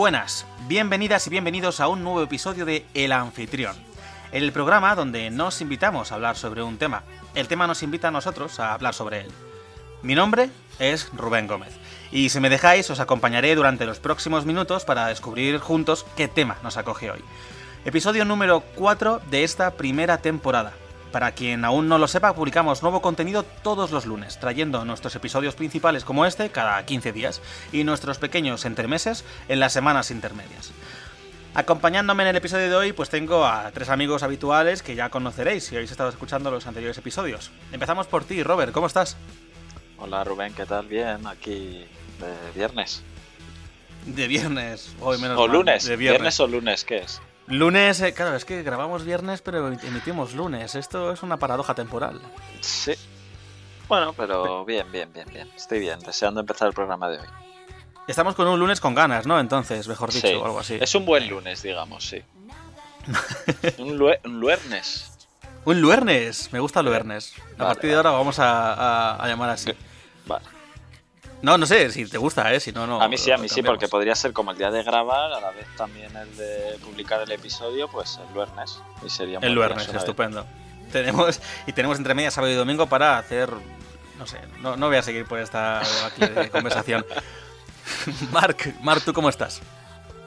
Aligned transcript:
Buenas, 0.00 0.46
bienvenidas 0.66 1.26
y 1.26 1.30
bienvenidos 1.30 1.78
a 1.78 1.88
un 1.88 2.02
nuevo 2.02 2.22
episodio 2.22 2.64
de 2.64 2.86
El 2.94 3.12
Anfitrión, 3.12 3.76
el 4.32 4.50
programa 4.50 4.94
donde 4.94 5.28
nos 5.28 5.60
invitamos 5.60 6.10
a 6.10 6.14
hablar 6.14 6.38
sobre 6.38 6.62
un 6.62 6.78
tema. 6.78 7.02
El 7.34 7.48
tema 7.48 7.66
nos 7.66 7.82
invita 7.82 8.08
a 8.08 8.10
nosotros 8.10 8.58
a 8.60 8.72
hablar 8.72 8.94
sobre 8.94 9.20
él. 9.20 9.30
Mi 10.00 10.14
nombre 10.14 10.48
es 10.78 11.10
Rubén 11.12 11.46
Gómez 11.46 11.74
y 12.10 12.30
si 12.30 12.40
me 12.40 12.48
dejáis 12.48 12.88
os 12.88 12.98
acompañaré 12.98 13.54
durante 13.54 13.84
los 13.84 13.98
próximos 13.98 14.46
minutos 14.46 14.86
para 14.86 15.06
descubrir 15.06 15.58
juntos 15.58 16.06
qué 16.16 16.28
tema 16.28 16.56
nos 16.62 16.78
acoge 16.78 17.10
hoy. 17.10 17.22
Episodio 17.84 18.24
número 18.24 18.62
4 18.76 19.20
de 19.30 19.44
esta 19.44 19.72
primera 19.72 20.16
temporada. 20.16 20.72
Para 21.12 21.32
quien 21.32 21.64
aún 21.64 21.88
no 21.88 21.98
lo 21.98 22.06
sepa, 22.06 22.34
publicamos 22.34 22.82
nuevo 22.82 23.02
contenido 23.02 23.42
todos 23.42 23.90
los 23.90 24.06
lunes, 24.06 24.38
trayendo 24.38 24.84
nuestros 24.84 25.16
episodios 25.16 25.56
principales 25.56 26.04
como 26.04 26.24
este 26.24 26.50
cada 26.50 26.84
15 26.86 27.12
días 27.12 27.42
y 27.72 27.82
nuestros 27.82 28.18
pequeños 28.18 28.64
entremeses 28.64 29.24
en 29.48 29.58
las 29.58 29.72
semanas 29.72 30.12
intermedias. 30.12 30.70
Acompañándome 31.52 32.22
en 32.22 32.28
el 32.28 32.36
episodio 32.36 32.68
de 32.68 32.76
hoy, 32.76 32.92
pues 32.92 33.10
tengo 33.10 33.44
a 33.44 33.72
tres 33.72 33.88
amigos 33.88 34.22
habituales 34.22 34.84
que 34.84 34.94
ya 34.94 35.10
conoceréis 35.10 35.64
si 35.64 35.74
habéis 35.74 35.90
estado 35.90 36.08
escuchando 36.10 36.48
los 36.52 36.68
anteriores 36.68 36.96
episodios. 36.98 37.50
Empezamos 37.72 38.06
por 38.06 38.22
ti, 38.24 38.44
Robert, 38.44 38.70
¿cómo 38.72 38.86
estás? 38.86 39.16
Hola 39.98 40.22
Rubén, 40.22 40.54
¿qué 40.54 40.64
tal? 40.64 40.86
Bien, 40.86 41.26
aquí 41.26 41.84
de 42.20 42.52
viernes. 42.54 43.02
De 44.06 44.28
viernes, 44.28 44.94
hoy 45.00 45.18
menos 45.18 45.36
O 45.36 45.48
mal, 45.48 45.56
lunes, 45.56 45.84
de 45.84 45.96
viernes. 45.96 46.38
o 46.38 46.46
lunes, 46.46 46.84
¿qué 46.84 46.98
es? 46.98 47.20
Lunes, 47.50 48.00
eh, 48.00 48.14
claro, 48.14 48.36
es 48.36 48.44
que 48.44 48.62
grabamos 48.62 49.04
viernes 49.04 49.42
pero 49.42 49.68
emitimos 49.68 50.34
lunes. 50.34 50.74
Esto 50.74 51.12
es 51.12 51.22
una 51.22 51.36
paradoja 51.36 51.74
temporal. 51.74 52.20
Sí. 52.60 52.92
Bueno, 53.88 54.12
pero 54.12 54.64
bien, 54.64 54.90
bien, 54.92 55.12
bien, 55.12 55.28
bien. 55.32 55.50
Estoy 55.56 55.80
bien, 55.80 55.98
deseando 56.00 56.40
empezar 56.40 56.68
el 56.68 56.74
programa 56.74 57.08
de 57.10 57.18
hoy. 57.18 57.26
Estamos 58.06 58.34
con 58.34 58.46
un 58.46 58.58
lunes 58.58 58.80
con 58.80 58.94
ganas, 58.94 59.26
¿no? 59.26 59.38
Entonces, 59.40 59.86
mejor 59.88 60.12
dicho, 60.12 60.26
Sí, 60.28 60.34
o 60.34 60.44
algo 60.44 60.60
así. 60.60 60.78
Es 60.80 60.94
un 60.94 61.04
buen 61.04 61.28
lunes, 61.28 61.62
digamos, 61.62 62.04
sí. 62.04 62.22
un, 63.78 63.98
lue- 63.98 64.20
un 64.24 64.38
luernes. 64.40 65.12
Un 65.64 65.80
luernes, 65.80 66.52
me 66.52 66.60
gusta 66.60 66.80
el 66.80 66.86
luernes. 66.86 67.34
A 67.36 67.64
Vale, 67.64 67.74
partir 67.74 67.90
de 67.90 67.96
ahora 67.96 68.10
vamos 68.12 68.38
a, 68.38 68.72
a- 68.74 69.16
a 69.24 69.28
llamar 69.28 69.50
así. 69.50 69.72
Vale. 70.26 70.44
No, 71.42 71.56
no 71.56 71.66
sé, 71.66 71.90
si 71.90 72.06
te 72.06 72.18
gusta, 72.18 72.52
¿eh? 72.52 72.60
Si 72.60 72.70
no, 72.72 72.86
no. 72.86 73.00
a 73.00 73.08
mí 73.08 73.16
sí, 73.16 73.30
a 73.30 73.38
mí 73.38 73.48
sí, 73.48 73.62
porque 73.62 73.88
podría 73.88 74.14
ser 74.14 74.32
como 74.32 74.50
el 74.50 74.58
día 74.58 74.70
de 74.70 74.82
grabar, 74.82 75.32
a 75.32 75.40
la 75.40 75.50
vez 75.50 75.66
también 75.76 76.14
el 76.14 76.36
de 76.36 76.78
publicar 76.84 77.22
el 77.22 77.32
episodio, 77.32 77.88
pues 77.88 78.18
el 78.26 78.34
luernes. 78.34 78.80
Y 79.04 79.08
sería 79.08 79.38
El 79.40 79.58
vez. 79.58 79.88
estupendo. 79.88 80.46
Tenemos, 80.92 81.40
y 81.66 81.72
tenemos 81.72 81.98
entre 81.98 82.14
medias 82.14 82.34
sábado 82.34 82.52
y 82.52 82.56
domingo 82.56 82.86
para 82.86 83.16
hacer. 83.16 83.50
No 84.18 84.26
sé, 84.26 84.38
no, 84.60 84.76
no 84.76 84.88
voy 84.88 84.96
a 84.96 85.02
seguir 85.02 85.24
por 85.24 85.38
esta 85.38 85.80
aquí 86.06 86.26
de 86.26 86.50
conversación. 86.50 87.06
Mark, 88.32 88.74
Mark, 88.82 89.02
¿tú 89.04 89.12
cómo 89.12 89.28
estás? 89.28 89.62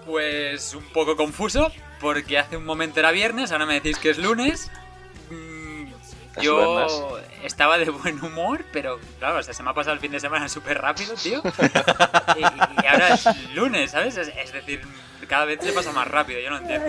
Pues 0.05 0.73
un 0.73 0.83
poco 0.91 1.15
confuso, 1.15 1.71
porque 2.01 2.39
hace 2.39 2.57
un 2.57 2.65
momento 2.65 2.99
era 2.99 3.11
viernes, 3.11 3.51
ahora 3.51 3.65
me 3.65 3.75
decís 3.75 3.99
que 3.99 4.09
es 4.09 4.17
lunes. 4.17 4.71
Yo 6.41 6.61
lunes. 6.61 6.93
estaba 7.43 7.77
de 7.77 7.89
buen 7.89 8.23
humor, 8.23 8.65
pero 8.71 8.99
claro, 9.19 9.37
o 9.39 9.43
sea, 9.43 9.53
se 9.53 9.61
me 9.63 9.69
ha 9.69 9.73
pasado 9.73 9.93
el 9.93 9.99
fin 9.99 10.11
de 10.11 10.19
semana 10.19 10.49
súper 10.49 10.81
rápido, 10.81 11.13
tío. 11.15 11.41
y, 12.37 12.41
y 12.41 12.87
ahora 12.87 13.09
es 13.13 13.25
lunes, 13.53 13.91
¿sabes? 13.91 14.17
Es, 14.17 14.29
es 14.35 14.51
decir, 14.53 14.81
cada 15.27 15.45
vez 15.45 15.59
se 15.61 15.71
pasa 15.73 15.91
más 15.91 16.07
rápido, 16.07 16.39
yo 16.39 16.49
no 16.49 16.57
entiendo. 16.57 16.87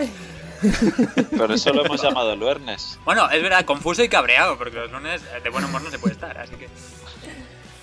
Pero 1.31 1.53
eso 1.53 1.71
lo 1.73 1.85
hemos 1.85 2.01
llamado 2.01 2.35
luernes. 2.35 2.97
Bueno, 3.05 3.29
es 3.29 3.41
verdad, 3.43 3.65
confuso 3.65 4.03
y 4.03 4.09
cabreado, 4.09 4.57
porque 4.57 4.77
los 4.77 4.91
lunes 4.91 5.21
eh, 5.35 5.41
de 5.43 5.49
buen 5.49 5.63
humor 5.65 5.81
no 5.83 5.91
se 5.91 5.99
puede 5.99 6.13
estar, 6.13 6.37
así 6.37 6.55
que... 6.55 6.67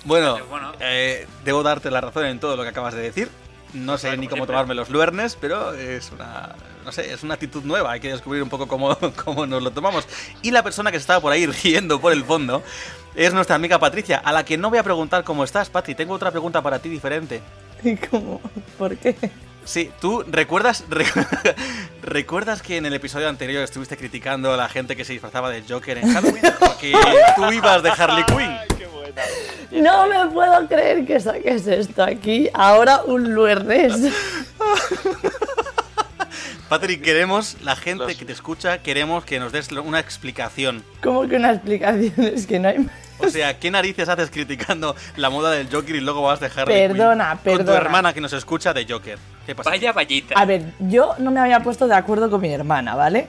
Bueno, 0.05 0.37
eh, 0.81 1.27
debo 1.45 1.63
darte 1.63 1.89
la 1.89 2.01
razón 2.01 2.25
en 2.25 2.39
todo 2.39 2.57
lo 2.57 2.63
que 2.63 2.69
acabas 2.69 2.93
de 2.93 3.01
decir. 3.01 3.29
No 3.73 3.97
sé 3.97 4.07
Claro, 4.07 4.19
ni 4.21 4.27
cómo 4.27 4.37
siempre. 4.41 4.53
tomarme 4.53 4.75
los 4.75 4.89
luernes, 4.89 5.37
pero 5.39 5.73
es 5.73 6.11
una, 6.11 6.55
no 6.83 6.91
sé, 6.91 7.13
es 7.13 7.23
una 7.23 7.33
actitud 7.35 7.63
nueva. 7.63 7.91
Hay 7.91 7.99
que 7.99 8.09
descubrir 8.11 8.43
un 8.43 8.49
poco 8.49 8.67
cómo, 8.67 8.97
cómo 9.25 9.45
nos 9.45 9.61
lo 9.63 9.71
tomamos. 9.71 10.07
Y 10.41 10.51
la 10.51 10.63
persona 10.63 10.91
que 10.91 10.97
se 10.97 11.01
estaba 11.01 11.19
por 11.19 11.31
ahí 11.31 11.45
riendo 11.63 11.99
por 11.99 12.13
el 12.13 12.23
fondo 12.23 12.61
es 13.15 13.33
nuestra 13.33 13.55
amiga 13.55 13.79
Patricia, 13.79 14.17
a 14.17 14.31
la 14.31 14.43
que 14.45 14.57
no 14.57 14.69
voy 14.69 14.79
a 14.79 14.83
preguntar 14.83 15.23
cómo 15.23 15.43
estás, 15.43 15.69
Patri. 15.69 15.95
Tengo 15.95 16.13
otra 16.13 16.31
pregunta 16.31 16.61
para 16.61 16.79
ti 16.79 16.89
diferente. 16.89 17.41
¿Y 17.83 17.95
cómo? 17.95 18.41
¿Por 18.77 18.95
qué? 18.97 19.15
Sí, 19.65 19.89
tú 20.01 20.25
recuerdas 20.27 20.83
recu- 20.89 21.55
recuerdas 22.01 22.61
que 22.61 22.75
en 22.75 22.85
el 22.85 22.93
episodio 22.95 23.29
anterior 23.29 23.63
estuviste 23.63 23.95
criticando 23.95 24.51
a 24.53 24.57
la 24.57 24.67
gente 24.67 24.95
que 24.97 25.05
se 25.05 25.13
disfrazaba 25.13 25.49
de 25.49 25.63
Joker 25.67 25.99
en 25.99 26.13
Halloween 26.13 26.41
porque 26.59 26.93
tú 27.37 27.49
ibas 27.53 27.81
de 27.81 27.89
Harley 27.91 28.25
Quinn. 28.25 28.57
¡Qué 28.77 28.87
buena! 28.87 29.21
No 29.71 30.07
me 30.07 30.31
puedo 30.33 30.67
creer 30.67 31.05
que 31.05 31.17
saques 31.19 31.65
esto 31.67 32.03
aquí. 32.03 32.49
Ahora 32.53 33.03
un 33.05 33.33
luernes. 33.33 33.93
Patrick, 36.69 37.01
queremos, 37.01 37.57
la 37.61 37.75
gente 37.75 38.05
Los- 38.05 38.15
que 38.15 38.25
te 38.25 38.33
escucha, 38.33 38.79
queremos 38.79 39.25
que 39.25 39.39
nos 39.39 39.51
des 39.51 39.71
una 39.71 39.99
explicación. 39.99 40.83
¿Cómo 41.03 41.27
que 41.27 41.35
una 41.35 41.51
explicación? 41.51 42.13
Es 42.33 42.47
que 42.47 42.59
no 42.59 42.69
hay... 42.69 42.87
O 43.19 43.29
sea, 43.29 43.57
¿qué 43.59 43.69
narices 43.69 44.09
haces 44.09 44.29
criticando 44.31 44.95
la 45.17 45.29
moda 45.29 45.51
del 45.51 45.69
Joker 45.71 45.95
y 45.95 46.01
luego 46.01 46.23
vas 46.23 46.39
de 46.39 46.47
Harley 46.47 46.65
Quinn? 46.87 46.97
Perdona, 46.97 47.29
Con 47.43 47.53
tu 47.53 47.57
perdona. 47.59 47.77
hermana 47.77 48.13
que 48.13 48.19
nos 48.21 48.33
escucha 48.33 48.73
de 48.73 48.85
Joker. 48.89 49.17
¿Qué 49.45 49.53
pasa? 49.55 49.69
Vaya 49.69 49.93
vallita. 49.93 50.35
A 50.37 50.45
ver, 50.45 50.63
yo 50.79 51.13
no 51.19 51.29
me 51.31 51.39
había 51.39 51.59
puesto 51.61 51.87
de 51.87 51.95
acuerdo 51.95 52.29
con 52.31 52.41
mi 52.41 52.51
hermana, 52.51 52.95
¿vale? 52.95 53.27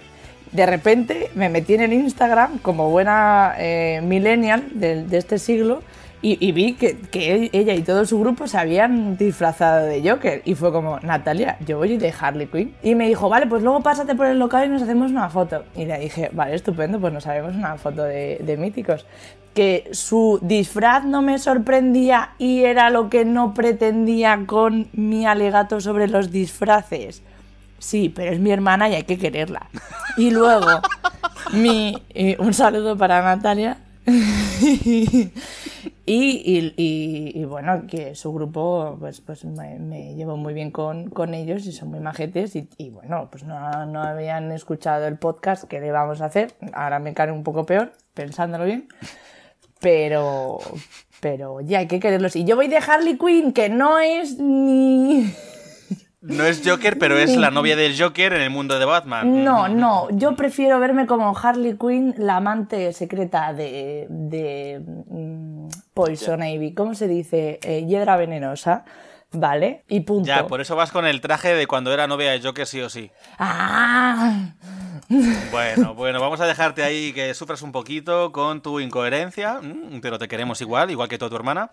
De 0.52 0.64
repente 0.66 1.30
me 1.34 1.48
metí 1.48 1.74
en 1.74 1.82
el 1.82 1.92
Instagram 1.92 2.58
como 2.58 2.88
buena 2.90 3.54
eh, 3.58 4.00
millennial 4.02 4.64
de, 4.72 5.04
de 5.04 5.18
este 5.18 5.38
siglo 5.38 5.82
y, 6.24 6.38
y 6.40 6.52
vi 6.52 6.72
que, 6.72 6.96
que 6.96 7.50
ella 7.52 7.74
y 7.74 7.82
todo 7.82 8.06
su 8.06 8.18
grupo 8.18 8.48
se 8.48 8.56
habían 8.56 9.18
disfrazado 9.18 9.84
de 9.84 10.08
Joker. 10.08 10.40
Y 10.46 10.54
fue 10.54 10.72
como, 10.72 10.98
Natalia, 11.00 11.58
yo 11.66 11.76
voy 11.76 11.98
de 11.98 12.14
Harley 12.18 12.46
Quinn. 12.46 12.74
Y 12.82 12.94
me 12.94 13.06
dijo, 13.06 13.28
vale, 13.28 13.46
pues 13.46 13.62
luego 13.62 13.82
pásate 13.82 14.14
por 14.14 14.24
el 14.24 14.38
local 14.38 14.64
y 14.64 14.68
nos 14.70 14.80
hacemos 14.80 15.10
una 15.10 15.28
foto. 15.28 15.64
Y 15.76 15.84
le 15.84 15.98
dije, 15.98 16.30
vale, 16.32 16.54
estupendo, 16.54 16.98
pues 16.98 17.12
nos 17.12 17.26
haremos 17.26 17.54
una 17.54 17.76
foto 17.76 18.04
de, 18.04 18.38
de 18.40 18.56
míticos. 18.56 19.04
Que 19.52 19.90
su 19.92 20.38
disfraz 20.40 21.04
no 21.04 21.20
me 21.20 21.38
sorprendía 21.38 22.30
y 22.38 22.64
era 22.64 22.88
lo 22.88 23.10
que 23.10 23.26
no 23.26 23.52
pretendía 23.52 24.44
con 24.46 24.88
mi 24.94 25.26
alegato 25.26 25.82
sobre 25.82 26.08
los 26.08 26.30
disfraces. 26.30 27.22
Sí, 27.78 28.08
pero 28.08 28.32
es 28.32 28.40
mi 28.40 28.50
hermana 28.50 28.88
y 28.88 28.94
hay 28.94 29.02
que 29.02 29.18
quererla. 29.18 29.66
Y 30.16 30.30
luego, 30.30 30.80
mi, 31.52 32.02
eh, 32.14 32.36
un 32.38 32.54
saludo 32.54 32.96
para 32.96 33.20
Natalia. 33.20 33.76
y, 36.06 37.44
bueno, 37.44 37.86
que 37.88 38.14
su 38.14 38.32
grupo, 38.32 38.96
pues, 39.00 39.20
pues 39.20 39.44
me, 39.44 39.78
me 39.78 40.14
llevo 40.14 40.36
muy 40.36 40.52
bien 40.52 40.70
con, 40.70 41.08
con 41.10 41.32
ellos 41.34 41.66
y 41.66 41.72
son 41.72 41.90
muy 41.90 42.00
majetes. 42.00 42.54
Y, 42.56 42.68
y 42.76 42.90
bueno, 42.90 43.28
pues 43.30 43.44
no, 43.44 43.86
no 43.86 44.02
habían 44.02 44.52
escuchado 44.52 45.06
el 45.06 45.18
podcast 45.18 45.64
que 45.64 45.80
le 45.80 45.90
vamos 45.90 46.20
a 46.20 46.26
hacer. 46.26 46.54
Ahora 46.74 46.98
me 46.98 47.14
cae 47.14 47.32
un 47.32 47.42
poco 47.42 47.64
peor, 47.64 47.92
pensándolo 48.12 48.64
bien. 48.64 48.88
Pero, 49.80 50.58
pero 51.20 51.60
ya 51.60 51.78
hay 51.80 51.86
que 51.86 52.00
quererlos. 52.00 52.36
Y 52.36 52.44
yo 52.44 52.56
voy 52.56 52.68
de 52.68 52.78
Harley 52.78 53.16
Quinn, 53.18 53.52
que 53.52 53.68
no 53.68 53.98
es 53.98 54.38
ni. 54.38 55.32
No 56.26 56.44
es 56.44 56.62
Joker, 56.64 56.98
pero 56.98 57.18
es 57.18 57.36
la 57.36 57.50
novia 57.50 57.76
del 57.76 58.00
Joker 58.00 58.32
en 58.32 58.40
el 58.40 58.48
mundo 58.48 58.78
de 58.78 58.86
Batman. 58.86 59.44
No, 59.44 59.68
no, 59.68 60.08
yo 60.10 60.34
prefiero 60.34 60.80
verme 60.80 61.06
como 61.06 61.36
Harley 61.36 61.76
Quinn, 61.76 62.14
la 62.16 62.36
amante 62.36 62.94
secreta 62.94 63.52
de, 63.52 64.06
de 64.08 64.80
mm, 64.80 65.68
Poison 65.92 66.42
Ivy, 66.42 66.72
¿cómo 66.72 66.94
se 66.94 67.08
dice? 67.08 67.60
Eh, 67.62 67.84
hiedra 67.86 68.16
venenosa, 68.16 68.86
¿vale? 69.32 69.84
Y 69.86 70.00
punto. 70.00 70.26
Ya, 70.26 70.46
por 70.46 70.62
eso 70.62 70.74
vas 70.76 70.90
con 70.90 71.04
el 71.04 71.20
traje 71.20 71.54
de 71.54 71.66
cuando 71.66 71.92
era 71.92 72.06
novia 72.06 72.30
de 72.30 72.40
Joker 72.40 72.66
sí 72.66 72.80
o 72.80 72.88
sí. 72.88 73.10
¡Ah! 73.38 74.54
Bueno, 75.50 75.94
bueno, 75.94 76.20
vamos 76.20 76.40
a 76.40 76.46
dejarte 76.46 76.82
ahí 76.82 77.12
que 77.12 77.34
sufras 77.34 77.60
un 77.60 77.70
poquito 77.70 78.32
con 78.32 78.62
tu 78.62 78.80
incoherencia, 78.80 79.60
mm, 79.60 80.00
pero 80.00 80.18
te 80.18 80.26
queremos 80.26 80.60
igual, 80.62 80.90
igual 80.90 81.08
que 81.08 81.18
toda 81.18 81.28
tu 81.28 81.36
hermana. 81.36 81.70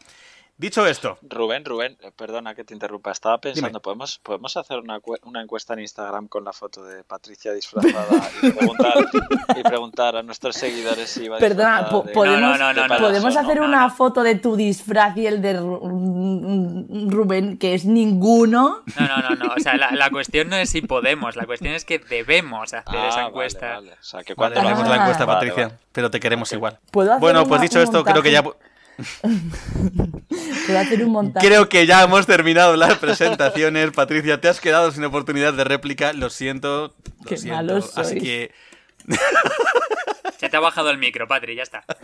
Dicho 0.62 0.86
esto, 0.86 1.18
Rubén, 1.24 1.66
Rubén, 1.66 1.98
eh, 2.02 2.12
perdona 2.16 2.54
que 2.54 2.64
te 2.64 2.76
interrumpa. 2.76 3.12
Estaba 3.12 3.40
pensando, 3.40 3.70
Dime. 3.70 3.80
¿podemos, 3.80 4.20
¿podemos 4.20 4.56
hacer 4.58 4.78
una, 4.78 5.00
cue- 5.00 5.18
una 5.24 5.42
encuesta 5.42 5.74
en 5.74 5.80
Instagram 5.80 6.28
con 6.28 6.44
la 6.46 6.54
foto 6.54 6.84
de 6.86 7.04
Patricia 7.04 7.52
disfrazada 7.52 8.30
y 8.44 8.52
preguntar, 8.52 8.94
y 9.58 9.64
preguntar 9.64 10.16
a 10.18 10.22
nuestros 10.22 10.56
seguidores 10.56 11.10
si 11.10 11.28
va 11.28 11.40
Perdona, 11.40 11.90
po- 11.90 12.04
de- 12.04 12.14
podemos, 12.14 12.60
No, 12.60 12.74
no, 12.74 12.88
podemos 13.00 13.36
hacer 13.36 13.58
no, 13.58 13.66
una 13.66 13.88
no. 13.88 13.90
foto 13.90 14.22
de 14.22 14.36
tu 14.36 14.56
disfraz 14.56 15.18
y 15.18 15.26
el 15.26 15.42
de 15.42 15.60
Ru- 15.60 17.10
Rubén, 17.10 17.58
que 17.58 17.74
es 17.74 17.86
ninguno. 17.86 18.84
No, 19.00 19.08
no, 19.08 19.30
no, 19.30 19.36
no. 19.48 19.54
O 19.56 19.60
sea, 19.60 19.76
la, 19.78 19.90
la 19.94 20.12
cuestión 20.12 20.50
no 20.50 20.58
es 20.58 20.70
si 20.70 20.82
podemos, 20.82 21.36
la 21.36 21.48
cuestión 21.48 21.74
es 21.74 21.86
que 21.86 21.98
debemos 21.98 22.72
hacer 22.72 22.84
Ah, 23.00 23.08
esa 23.10 23.26
encuesta. 23.26 23.68
vale. 23.78 23.94
O 23.94 24.04
sea, 24.04 24.24
que 24.24 24.34
haremos 24.38 24.64
vamos 24.74 24.88
la 24.90 24.96
encuesta, 24.98 25.26
Patricia, 25.26 25.64
vale. 25.70 25.80
pero 25.92 26.12
te 26.12 26.20
queremos 26.20 26.52
igual. 26.52 26.78
¿Puedo 26.92 27.14
hacer 27.14 27.20
Bueno, 27.20 27.40
una- 27.40 27.50
pues 27.50 27.62
dicho 27.62 27.82
esto, 27.82 28.04
creo 28.04 28.22
que 28.22 28.32
ya... 28.32 28.44
Puedo 30.66 30.80
hacer 30.80 31.04
un 31.04 31.12
montaje. 31.12 31.46
Creo 31.46 31.70
que 31.70 31.86
ya 31.86 32.04
hemos 32.04 32.26
terminado 32.26 32.76
las 32.76 32.98
presentaciones. 32.98 33.92
Patricia, 33.96 34.40
te 34.40 34.48
has 34.48 34.60
quedado 34.60 34.92
sin 34.92 35.04
oportunidad 35.04 35.54
de 35.54 35.64
réplica. 35.64 36.14
Lo 36.14 36.30
siento. 36.30 36.96
Lo 37.20 37.26
Qué 37.28 37.38
siento. 37.38 37.58
malos 37.58 37.98
Así 37.98 38.20
que 38.20 38.52
Se 40.40 40.50
te 40.50 40.58
ha 40.58 40.60
bajado 40.60 40.90
el 40.90 40.98
micro, 40.98 41.28
Patri, 41.28 41.56
ya 41.56 41.64
está. 41.64 41.84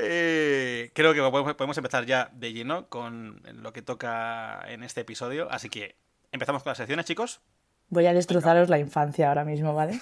Eh, 0.00 0.92
creo 0.94 1.12
que 1.12 1.20
podemos, 1.20 1.54
podemos 1.54 1.76
empezar 1.76 2.04
ya 2.06 2.30
de 2.32 2.52
lleno 2.52 2.88
con 2.88 3.42
lo 3.54 3.72
que 3.72 3.82
toca 3.82 4.60
en 4.68 4.84
este 4.84 5.00
episodio. 5.00 5.48
Así 5.50 5.70
que 5.70 5.96
empezamos 6.30 6.62
con 6.62 6.70
las 6.70 6.78
secciones, 6.78 7.04
chicos. 7.04 7.40
Voy 7.88 8.06
a 8.06 8.12
destrozaros 8.12 8.68
la 8.68 8.78
infancia 8.78 9.28
ahora 9.28 9.44
mismo, 9.44 9.74
¿vale? 9.74 9.98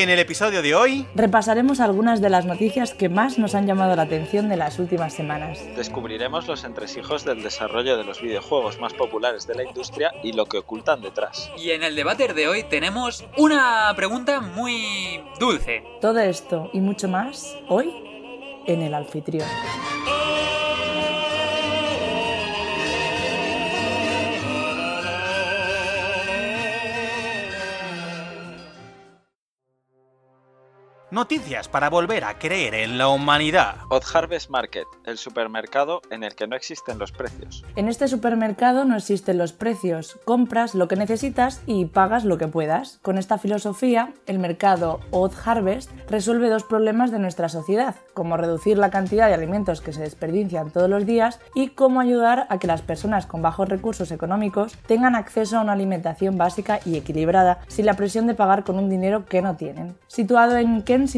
En 0.00 0.08
el 0.08 0.18
episodio 0.18 0.62
de 0.62 0.74
hoy 0.74 1.06
Repasaremos 1.14 1.78
algunas 1.78 2.22
de 2.22 2.30
las 2.30 2.46
noticias 2.46 2.94
que 2.94 3.10
más 3.10 3.38
nos 3.38 3.54
han 3.54 3.66
llamado 3.66 3.94
la 3.96 4.02
atención 4.02 4.48
de 4.48 4.56
las 4.56 4.78
últimas 4.78 5.12
semanas. 5.12 5.58
Descubriremos 5.76 6.48
los 6.48 6.64
entresijos 6.64 7.26
del 7.26 7.42
desarrollo 7.42 7.98
de 7.98 8.04
los 8.04 8.22
videojuegos 8.22 8.80
más 8.80 8.94
populares 8.94 9.46
de 9.46 9.56
la 9.56 9.64
industria 9.64 10.10
y 10.22 10.32
lo 10.32 10.46
que 10.46 10.56
ocultan 10.56 11.02
detrás. 11.02 11.50
Y 11.58 11.72
en 11.72 11.82
el 11.82 11.96
debate 11.96 12.32
de 12.32 12.48
hoy 12.48 12.62
tenemos 12.62 13.26
una 13.36 13.92
pregunta 13.94 14.40
muy 14.40 15.20
dulce. 15.38 15.84
Todo 16.00 16.20
esto 16.20 16.70
y 16.72 16.80
mucho 16.80 17.06
más 17.06 17.54
hoy 17.68 17.92
en 18.66 18.80
el 18.80 18.94
anfitrión. 18.94 19.46
Noticias 31.20 31.68
para 31.68 31.90
volver 31.90 32.24
a 32.24 32.38
creer 32.38 32.74
en 32.74 32.96
la 32.96 33.08
humanidad. 33.08 33.74
Odd 33.90 34.04
Harvest 34.14 34.48
Market, 34.48 34.86
el 35.04 35.18
supermercado 35.18 36.00
en 36.08 36.24
el 36.24 36.34
que 36.34 36.46
no 36.46 36.56
existen 36.56 36.98
los 36.98 37.12
precios. 37.12 37.62
En 37.76 37.88
este 37.88 38.08
supermercado 38.08 38.86
no 38.86 38.96
existen 38.96 39.36
los 39.36 39.52
precios, 39.52 40.18
compras 40.24 40.74
lo 40.74 40.88
que 40.88 40.96
necesitas 40.96 41.60
y 41.66 41.84
pagas 41.84 42.24
lo 42.24 42.38
que 42.38 42.48
puedas. 42.48 43.00
Con 43.02 43.18
esta 43.18 43.36
filosofía, 43.36 44.14
el 44.24 44.38
mercado 44.38 45.00
Odd 45.10 45.34
Harvest 45.44 45.90
resuelve 46.08 46.48
dos 46.48 46.64
problemas 46.64 47.10
de 47.10 47.18
nuestra 47.18 47.50
sociedad, 47.50 47.96
como 48.14 48.38
reducir 48.38 48.78
la 48.78 48.88
cantidad 48.88 49.28
de 49.28 49.34
alimentos 49.34 49.82
que 49.82 49.92
se 49.92 50.00
desperdician 50.00 50.70
todos 50.70 50.88
los 50.88 51.04
días 51.04 51.38
y 51.54 51.68
cómo 51.68 52.00
ayudar 52.00 52.46
a 52.48 52.58
que 52.58 52.66
las 52.66 52.80
personas 52.80 53.26
con 53.26 53.42
bajos 53.42 53.68
recursos 53.68 54.10
económicos 54.10 54.72
tengan 54.86 55.14
acceso 55.14 55.58
a 55.58 55.60
una 55.60 55.74
alimentación 55.74 56.38
básica 56.38 56.80
y 56.86 56.96
equilibrada 56.96 57.58
sin 57.68 57.84
la 57.84 57.92
presión 57.92 58.26
de 58.26 58.32
pagar 58.32 58.64
con 58.64 58.78
un 58.78 58.88
dinero 58.88 59.26
que 59.26 59.42
no 59.42 59.56
tienen. 59.56 59.98
Situado 60.06 60.56
en 60.56 60.80
Kensington, 60.80 61.09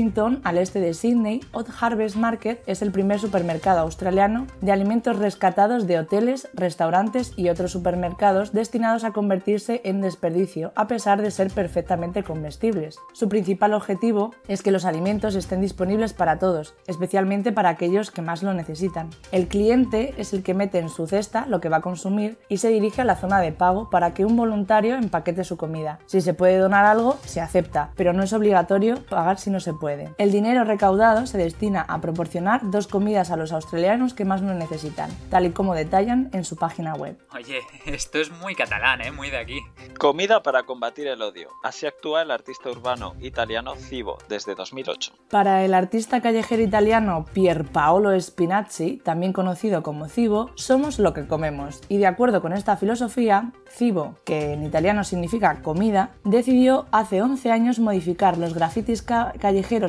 al 0.45 0.57
este 0.57 0.81
de 0.81 0.95
Sydney, 0.95 1.43
Odd 1.53 1.67
Harvest 1.79 2.17
Market 2.17 2.63
es 2.67 2.81
el 2.81 2.93
primer 2.93 3.19
supermercado 3.19 3.81
australiano 3.81 4.47
de 4.63 4.73
alimentos 4.73 5.19
rescatados 5.19 5.87
de 5.87 5.99
hoteles, 5.99 6.49
restaurantes 6.55 7.35
y 7.37 7.51
otros 7.51 7.73
supermercados 7.73 8.53
destinados 8.55 9.05
a 9.05 9.11
convertirse 9.11 9.83
en 9.85 10.01
desperdicio, 10.01 10.73
a 10.77 10.87
pesar 10.87 11.21
de 11.21 11.31
ser 11.31 11.51
perfectamente 11.51 12.23
comestibles. 12.23 12.97
Su 13.13 13.29
principal 13.29 13.75
objetivo 13.75 14.35
es 14.49 14.63
que 14.63 14.71
los 14.71 14.87
alimentos 14.87 15.35
estén 15.35 15.61
disponibles 15.61 16.15
para 16.15 16.39
todos, 16.39 16.75
especialmente 16.87 17.53
para 17.53 17.69
aquellos 17.69 18.11
que 18.11 18.23
más 18.23 18.43
lo 18.43 18.55
necesitan. 18.55 19.11
El 19.31 19.47
cliente 19.47 20.15
es 20.17 20.33
el 20.33 20.43
que 20.43 20.55
mete 20.55 20.79
en 20.79 20.89
su 20.89 21.07
cesta 21.07 21.45
lo 21.47 21.61
que 21.61 21.69
va 21.69 21.79
a 21.79 21.83
consumir 21.83 22.39
y 22.49 22.57
se 22.57 22.71
dirige 22.71 23.03
a 23.03 23.05
la 23.05 23.17
zona 23.17 23.41
de 23.43 23.53
pago 23.53 23.91
para 23.91 24.15
que 24.15 24.25
un 24.25 24.37
voluntario 24.37 24.95
empaquete 24.95 25.45
su 25.45 25.59
comida. 25.59 25.99
Si 26.07 26.23
se 26.23 26.33
puede 26.33 26.57
donar 26.57 26.87
algo, 26.87 27.19
se 27.27 27.43
acepta, 27.43 27.91
pero 27.95 28.15
no 28.15 28.23
es 28.23 28.33
obligatorio 28.33 29.05
pagar 29.11 29.39
si 29.39 29.51
no 29.51 29.61
se 29.61 29.72
puede. 29.79 30.15
El 30.19 30.33
dinero 30.33 30.65
recaudado 30.65 31.27
se 31.27 31.39
destina 31.39 31.83
a 31.83 32.01
proporcionar 32.01 32.71
dos 32.71 32.87
comidas 32.87 33.31
a 33.31 33.37
los 33.37 33.53
australianos 33.53 34.15
que 34.15 34.25
más 34.25 34.43
lo 34.43 34.55
necesitan, 34.55 35.11
tal 35.31 35.47
y 35.47 35.51
como 35.51 35.75
detallan 35.75 36.31
en 36.33 36.45
su 36.45 36.57
página 36.57 36.95
web. 36.95 37.19
Oye, 37.35 37.61
esto 37.87 38.19
es 38.19 38.31
muy 38.31 38.55
catalán, 38.55 39.01
¿eh? 39.03 39.11
Muy 39.11 39.31
de 39.31 39.39
aquí. 39.39 39.61
Comida 39.99 40.43
para 40.43 40.65
combatir 40.65 41.07
el 41.07 41.23
odio. 41.23 41.49
Así 41.63 41.87
actúa 41.87 42.23
el 42.23 42.31
artista 42.31 42.71
urbano 42.71 43.15
italiano 43.21 43.75
Cibo 43.77 44.19
desde 44.29 44.55
2008. 44.55 45.13
Para 45.31 45.65
el 45.65 45.75
artista 45.75 46.21
callejero 46.21 46.63
italiano 46.63 47.27
Pier 47.33 47.65
Paolo 47.65 48.19
Spinazzi, 48.19 48.99
también 48.99 49.33
conocido 49.33 49.83
como 49.83 50.09
Cibo, 50.09 50.51
somos 50.55 50.99
lo 50.99 51.13
que 51.13 51.27
comemos. 51.27 51.81
Y 51.89 51.99
de 51.99 52.07
acuerdo 52.07 52.43
con 52.43 52.53
esta 52.53 52.77
filosofía, 52.77 53.53
Cibo, 53.71 54.17
que 54.25 54.53
en 54.53 54.65
italiano 54.65 55.05
significa 55.05 55.63
comida, 55.63 56.11
decidió 56.25 56.87
hace 56.91 57.23
11 57.23 57.51
años 57.51 57.79
modificar 57.79 58.39
los 58.39 58.55
grafitis 58.55 59.03
ca 59.03 59.33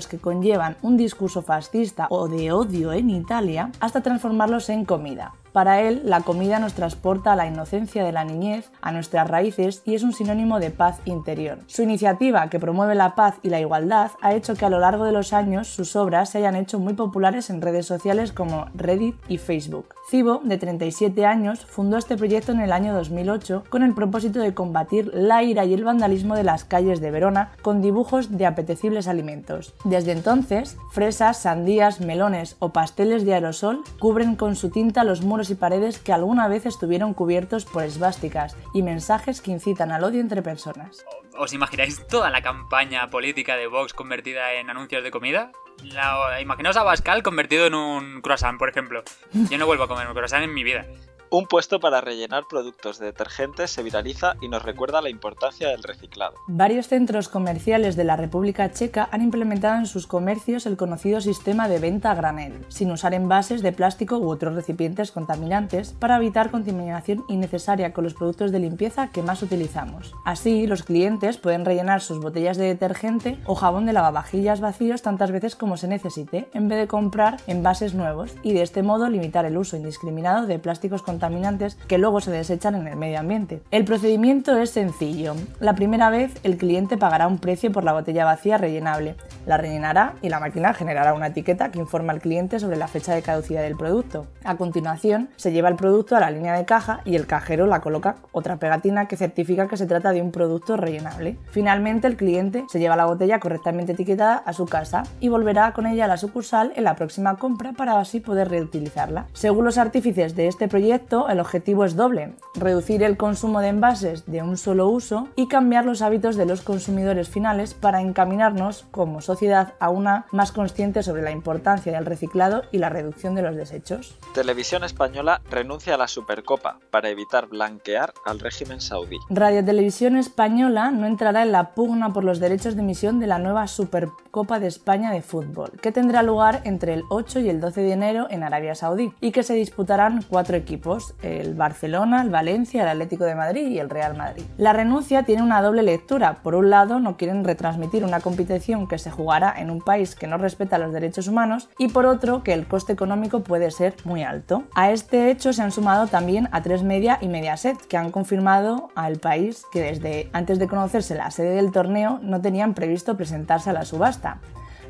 que 0.08 0.20
conllevan 0.20 0.78
un 0.82 0.98
discurso 0.98 1.42
fascista 1.42 2.08
o 2.10 2.28
de 2.28 2.52
odio 2.52 2.94
en 2.94 3.10
Italia 3.10 3.72
hasta 3.80 4.02
transformarlos 4.02 4.70
en 4.70 4.86
comida. 4.86 5.34
Para 5.54 5.82
él, 5.82 6.02
la 6.04 6.22
comida 6.22 6.58
nos 6.58 6.74
transporta 6.74 7.32
a 7.32 7.36
la 7.36 7.46
inocencia 7.46 8.04
de 8.04 8.12
la 8.12 8.26
niñez, 8.26 8.72
a 8.82 8.92
nuestras 8.92 9.28
raíces 9.28 9.84
y 9.86 9.94
es 9.94 10.02
un 10.02 10.12
sinónimo 10.12 10.60
de 10.60 10.72
paz 10.72 11.00
interior. 11.06 11.60
Su 11.68 11.84
iniciativa, 11.84 12.50
que 12.50 12.60
promueve 12.60 12.96
la 12.96 13.14
paz 13.14 13.36
y 13.44 13.50
la 13.50 13.60
igualdad, 13.60 14.12
ha 14.22 14.34
hecho 14.34 14.56
que 14.56 14.66
a 14.66 14.72
lo 14.72 14.80
largo 14.80 15.06
de 15.06 15.12
los 15.12 15.32
años 15.32 15.68
sus 15.68 15.96
obras 15.96 16.32
se 16.32 16.40
hayan 16.40 16.56
hecho 16.56 16.80
muy 16.80 16.96
populares 16.96 17.52
en 17.52 17.62
redes 17.62 17.86
sociales 17.86 18.32
como 18.32 18.66
Reddit 18.74 19.16
y 19.28 19.38
Facebook. 19.38 19.94
Cibo, 20.10 20.42
de 20.44 20.58
37 20.58 21.26
años, 21.26 21.66
fundó 21.66 21.98
este 21.98 22.18
proyecto 22.18 22.52
en 22.52 22.60
el 22.60 22.72
año 22.72 22.94
2008 22.94 23.64
con 23.70 23.84
el 23.84 23.94
propósito 23.94 24.40
de 24.40 24.56
combatir 24.56 25.12
la 25.14 25.44
ira 25.44 25.66
y 25.66 25.74
el 25.74 25.84
vandalismo 25.84 26.36
de 26.36 26.44
las 26.44 26.66
calles 26.66 27.00
de 27.00 27.12
Verona 27.12 27.52
con 27.62 27.82
dibujos 27.82 28.38
de 28.38 28.48
apetecibles 28.48 29.08
alimentos. 29.08 29.76
Desde 29.86 30.14
entonces, 30.14 30.78
fresas, 30.92 31.38
sandías, 31.38 32.02
melones 32.02 32.56
o 32.58 32.70
pasteles 32.70 33.24
de 33.24 33.36
aerosol 33.36 33.84
cubren 34.00 34.36
con 34.36 34.56
su 34.56 34.70
tinta 34.70 35.04
los 35.04 35.24
muros 35.24 35.43
y 35.50 35.56
paredes 35.56 36.00
que 36.00 36.14
alguna 36.14 36.48
vez 36.48 36.66
estuvieron 36.66 37.14
cubiertos 37.14 37.66
por 37.66 37.84
esvásticas 37.84 38.56
y 38.74 38.82
mensajes 38.82 39.42
que 39.42 39.52
incitan 39.52 39.92
al 39.92 40.04
odio 40.04 40.22
entre 40.22 40.42
personas. 40.42 41.06
¿Os 41.38 41.54
imagináis 41.54 42.06
toda 42.08 42.30
la 42.30 42.42
campaña 42.42 43.10
política 43.10 43.56
de 43.56 43.68
Vox 43.68 43.94
convertida 43.94 44.54
en 44.54 44.70
anuncios 44.70 45.04
de 45.04 45.12
comida? 45.12 45.52
La, 45.84 46.40
imaginaos 46.40 46.78
a 46.78 46.84
Bascal 46.84 47.24
convertido 47.24 47.66
en 47.66 47.74
un 47.74 48.22
croissant, 48.22 48.60
por 48.60 48.70
ejemplo. 48.70 49.04
Yo 49.50 49.58
no 49.58 49.66
vuelvo 49.66 49.84
a 49.84 49.88
comer 49.88 50.08
un 50.08 50.14
croissant 50.14 50.44
en 50.44 50.54
mi 50.54 50.64
vida. 50.64 50.86
Un 51.34 51.48
puesto 51.48 51.80
para 51.80 52.00
rellenar 52.00 52.44
productos 52.48 53.00
de 53.00 53.08
detergentes 53.08 53.72
se 53.72 53.82
viraliza 53.82 54.36
y 54.40 54.50
nos 54.50 54.62
recuerda 54.62 55.02
la 55.02 55.10
importancia 55.10 55.68
del 55.70 55.82
reciclado. 55.82 56.36
Varios 56.46 56.90
centros 56.90 57.28
comerciales 57.28 57.96
de 57.96 58.04
la 58.04 58.16
República 58.16 58.72
Checa 58.72 59.10
han 59.12 59.24
implementado 59.24 59.80
en 59.80 59.88
sus 59.88 60.06
comercios 60.06 60.68
el 60.68 60.78
conocido 60.78 61.22
sistema 61.22 61.68
de 61.68 61.80
venta 61.80 62.12
a 62.12 62.14
granel, 62.14 62.64
sin 62.68 62.92
usar 62.92 63.16
envases 63.16 63.64
de 63.64 63.72
plástico 63.72 64.20
u 64.20 64.30
otros 64.30 64.54
recipientes 64.54 65.12
contaminantes 65.12 65.94
para 65.94 66.18
evitar 66.18 66.52
contaminación 66.52 67.26
innecesaria 67.28 67.94
con 67.94 68.04
los 68.04 68.14
productos 68.14 68.52
de 68.52 68.60
limpieza 68.60 69.08
que 69.08 69.24
más 69.24 69.42
utilizamos. 69.42 70.14
Así, 70.26 70.68
los 70.68 70.84
clientes 70.84 71.40
pueden 71.40 71.66
rellenar 71.66 72.02
sus 72.02 72.20
botellas 72.20 72.58
de 72.58 72.66
detergente 72.66 73.40
o 73.48 73.56
jabón 73.56 73.88
de 73.88 73.94
lavavajillas 73.94 74.62
vacíos 74.62 75.02
tantas 75.02 75.32
veces 75.32 75.56
como 75.56 75.78
se 75.78 75.88
necesite, 75.88 76.48
en 76.54 76.68
vez 76.68 76.78
de 76.78 76.88
comprar 76.88 77.38
envases 77.48 77.96
nuevos, 77.96 78.36
y 78.44 78.54
de 78.54 78.62
este 78.62 78.84
modo 78.84 79.10
limitar 79.10 79.46
el 79.46 79.58
uso 79.58 79.76
indiscriminado 79.76 80.46
de 80.46 80.60
plásticos 80.60 81.02
contaminantes 81.02 81.23
contaminantes 81.24 81.76
que 81.88 81.98
luego 81.98 82.20
se 82.20 82.32
desechan 82.32 82.76
en 82.76 82.86
el 82.86 82.98
medio 82.98 83.20
ambiente. 83.20 83.62
El 83.72 83.86
procedimiento 83.86 84.58
es 84.58 84.72
sencillo. 84.72 85.36
La 85.62 85.74
primera 85.74 86.10
vez 86.10 86.34
el 86.44 86.58
cliente 86.58 86.98
pagará 86.98 87.28
un 87.28 87.38
precio 87.38 87.72
por 87.72 87.86
la 87.86 87.94
botella 87.94 88.26
vacía 88.26 88.58
rellenable, 88.58 89.16
la 89.46 89.56
rellenará 89.56 90.16
y 90.22 90.28
la 90.28 90.42
máquina 90.42 90.74
generará 90.74 91.14
una 91.14 91.28
etiqueta 91.28 91.72
que 91.72 91.80
informa 91.80 92.12
al 92.12 92.20
cliente 92.20 92.60
sobre 92.60 92.76
la 92.76 92.90
fecha 92.90 93.16
de 93.16 93.22
caducidad 93.22 93.62
del 93.62 93.78
producto. 93.78 94.28
A 94.44 94.58
continuación, 94.58 95.30
se 95.38 95.54
lleva 95.54 95.70
el 95.70 95.78
producto 95.78 96.18
a 96.18 96.20
la 96.20 96.30
línea 96.30 96.58
de 96.58 96.66
caja 96.66 97.00
y 97.06 97.16
el 97.16 97.26
cajero 97.26 97.68
la 97.68 97.80
coloca 97.80 98.18
otra 98.34 98.58
pegatina 98.58 99.08
que 99.08 99.16
certifica 99.16 99.70
que 99.70 99.78
se 99.78 99.86
trata 99.86 100.12
de 100.12 100.22
un 100.22 100.32
producto 100.32 100.76
rellenable. 100.76 101.38
Finalmente, 101.52 102.08
el 102.08 102.18
cliente 102.18 102.66
se 102.68 102.80
lleva 102.80 102.98
la 102.98 103.06
botella 103.06 103.40
correctamente 103.40 103.94
etiquetada 103.94 104.36
a 104.36 104.52
su 104.52 104.66
casa 104.66 105.04
y 105.22 105.30
volverá 105.30 105.72
con 105.72 105.88
ella 105.88 106.04
a 106.06 106.10
la 106.10 106.18
sucursal 106.18 106.74
en 106.76 106.84
la 106.84 106.96
próxima 106.96 107.38
compra 107.38 107.72
para 107.72 107.98
así 108.00 108.20
poder 108.20 108.50
reutilizarla. 108.50 109.28
Según 109.32 109.64
los 109.64 109.78
artífices 109.78 110.36
de 110.36 110.48
este 110.48 110.68
proyecto, 110.68 111.13
el 111.14 111.40
objetivo 111.40 111.86
es 111.86 111.96
doble, 111.96 112.34
reducir 112.56 113.04
el 113.04 113.18
consumo 113.18 113.60
de 113.60 113.68
envases 113.68 114.26
de 114.26 114.42
un 114.42 114.58
solo 114.58 114.90
uso 114.90 115.28
y 115.36 115.48
cambiar 115.48 115.86
los 115.86 116.02
hábitos 116.02 116.36
de 116.36 116.48
los 116.48 116.62
consumidores 116.62 117.30
finales 117.30 117.76
para 117.76 118.02
encaminarnos 118.02 118.86
como 118.90 119.22
sociedad 119.22 119.76
a 119.80 119.90
una 119.90 120.26
más 120.32 120.52
consciente 120.52 121.04
sobre 121.04 121.22
la 121.22 121.32
importancia 121.32 121.92
del 121.92 122.06
reciclado 122.06 122.64
y 122.72 122.80
la 122.80 122.90
reducción 122.90 123.36
de 123.36 123.44
los 123.44 123.56
desechos. 123.56 124.18
Televisión 124.34 124.84
Española 124.84 125.42
renuncia 125.52 125.94
a 125.94 125.98
la 125.98 126.08
Supercopa 126.08 126.80
para 126.90 127.10
evitar 127.10 127.48
blanquear 127.48 128.14
al 128.26 128.40
régimen 128.40 128.82
saudí. 128.82 129.18
Radio 129.30 129.64
Televisión 129.64 130.18
Española 130.18 130.90
no 130.90 131.06
entrará 131.06 131.44
en 131.44 131.52
la 131.52 131.76
pugna 131.76 132.12
por 132.12 132.24
los 132.24 132.40
derechos 132.40 132.76
de 132.76 132.82
emisión 132.82 133.20
de 133.20 133.28
la 133.28 133.38
nueva 133.38 133.68
Supercopa 133.68 134.60
de 134.60 134.68
España 134.68 135.12
de 135.12 135.22
fútbol, 135.22 135.72
que 135.80 135.92
tendrá 135.92 136.24
lugar 136.24 136.62
entre 136.64 136.96
el 136.96 137.04
8 137.10 137.42
y 137.42 137.50
el 137.50 137.62
12 137.62 137.82
de 137.82 137.92
enero 137.92 138.28
en 138.32 138.42
Arabia 138.42 138.74
Saudí 138.74 139.14
y 139.22 139.32
que 139.32 139.44
se 139.44 139.54
disputarán 139.54 140.26
cuatro 140.28 140.58
equipos 140.58 141.03
el 141.22 141.54
Barcelona, 141.56 142.22
el 142.22 142.30
Valencia, 142.30 142.84
el 142.84 142.90
Atlético 142.90 143.26
de 143.26 143.36
Madrid 143.36 143.68
y 143.68 143.80
el 143.80 143.90
Real 143.90 144.16
Madrid. 144.16 144.44
La 144.58 144.74
renuncia 144.74 145.24
tiene 145.24 145.42
una 145.42 145.62
doble 145.62 145.84
lectura. 145.84 146.42
Por 146.44 146.56
un 146.56 146.70
lado, 146.70 147.00
no 147.00 147.18
quieren 147.18 147.44
retransmitir 147.44 148.04
una 148.04 148.20
competición 148.20 148.88
que 148.88 148.98
se 148.98 149.12
jugará 149.12 149.54
en 149.58 149.70
un 149.70 149.82
país 149.82 150.16
que 150.16 150.28
no 150.28 150.38
respeta 150.38 150.78
los 150.78 150.94
derechos 150.94 151.28
humanos 151.28 151.70
y 151.78 151.90
por 151.90 152.06
otro, 152.06 152.44
que 152.44 152.54
el 152.54 152.68
coste 152.68 152.94
económico 152.94 153.44
puede 153.44 153.72
ser 153.72 153.96
muy 154.06 154.24
alto. 154.24 154.64
A 154.76 154.92
este 154.92 155.30
hecho 155.30 155.54
se 155.54 155.62
han 155.62 155.72
sumado 155.72 156.08
también 156.08 156.50
a 156.52 156.62
tres 156.62 156.84
Media 156.84 157.18
y 157.22 157.28
Mediaset, 157.28 157.78
que 157.88 157.98
han 157.98 158.12
confirmado 158.12 158.90
al 158.96 159.18
país 159.18 159.66
que 159.72 159.82
desde 159.82 160.30
antes 160.34 160.60
de 160.60 160.68
conocerse 160.68 161.16
la 161.16 161.32
sede 161.32 161.56
del 161.56 161.72
torneo 161.72 162.20
no 162.22 162.42
tenían 162.42 162.74
previsto 162.74 163.18
presentarse 163.18 163.70
a 163.70 163.74
la 163.74 163.86
subasta. 163.86 164.40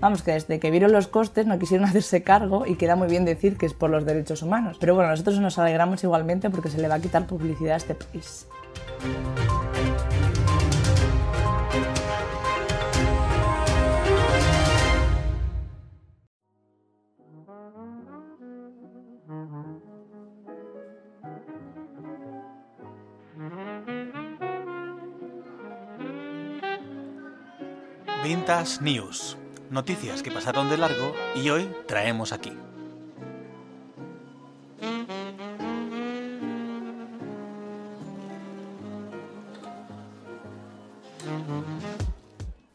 Vamos, 0.03 0.21
que 0.21 0.33
desde 0.33 0.59
que 0.59 0.69
vieron 0.69 0.91
los 0.91 1.07
costes 1.07 1.45
no 1.45 1.57
quisieron 1.57 1.85
hacerse 1.89 2.23
cargo 2.23 2.65
y 2.67 2.75
queda 2.75 2.97
muy 2.97 3.07
bien 3.07 3.23
decir 3.23 3.55
que 3.57 3.65
es 3.65 3.73
por 3.73 3.89
los 3.89 4.05
derechos 4.05 4.41
humanos. 4.41 4.75
Pero 4.77 4.95
bueno, 4.95 5.09
nosotros 5.09 5.39
nos 5.39 5.57
alegramos 5.57 6.03
igualmente 6.03 6.49
porque 6.49 6.67
se 6.67 6.81
le 6.81 6.89
va 6.89 6.95
a 6.95 6.99
quitar 6.99 7.25
publicidad 7.25 7.75
a 7.75 7.77
este 7.77 7.95
país. 7.95 8.45
Vintage 28.21 28.81
News. 28.81 29.37
Noticias 29.73 30.21
que 30.21 30.29
pasaron 30.29 30.69
de 30.69 30.77
largo 30.77 31.15
y 31.33 31.49
hoy 31.49 31.67
traemos 31.87 32.31
aquí. 32.31 32.51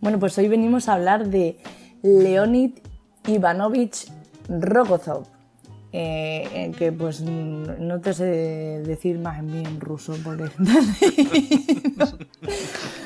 Bueno, 0.00 0.18
pues 0.18 0.36
hoy 0.38 0.48
venimos 0.48 0.88
a 0.88 0.94
hablar 0.94 1.28
de 1.28 1.62
Leonid 2.02 2.72
Ivanovich 3.28 4.10
Rogozov, 4.48 5.28
eh, 5.92 6.48
eh, 6.52 6.72
que 6.76 6.92
pues 6.92 7.22
no 7.22 8.00
te 8.00 8.12
sé 8.12 8.24
decir 8.24 9.18
más 9.18 9.38
en 9.38 9.52
bien 9.52 9.80
ruso 9.80 10.14
porque... 10.22 10.50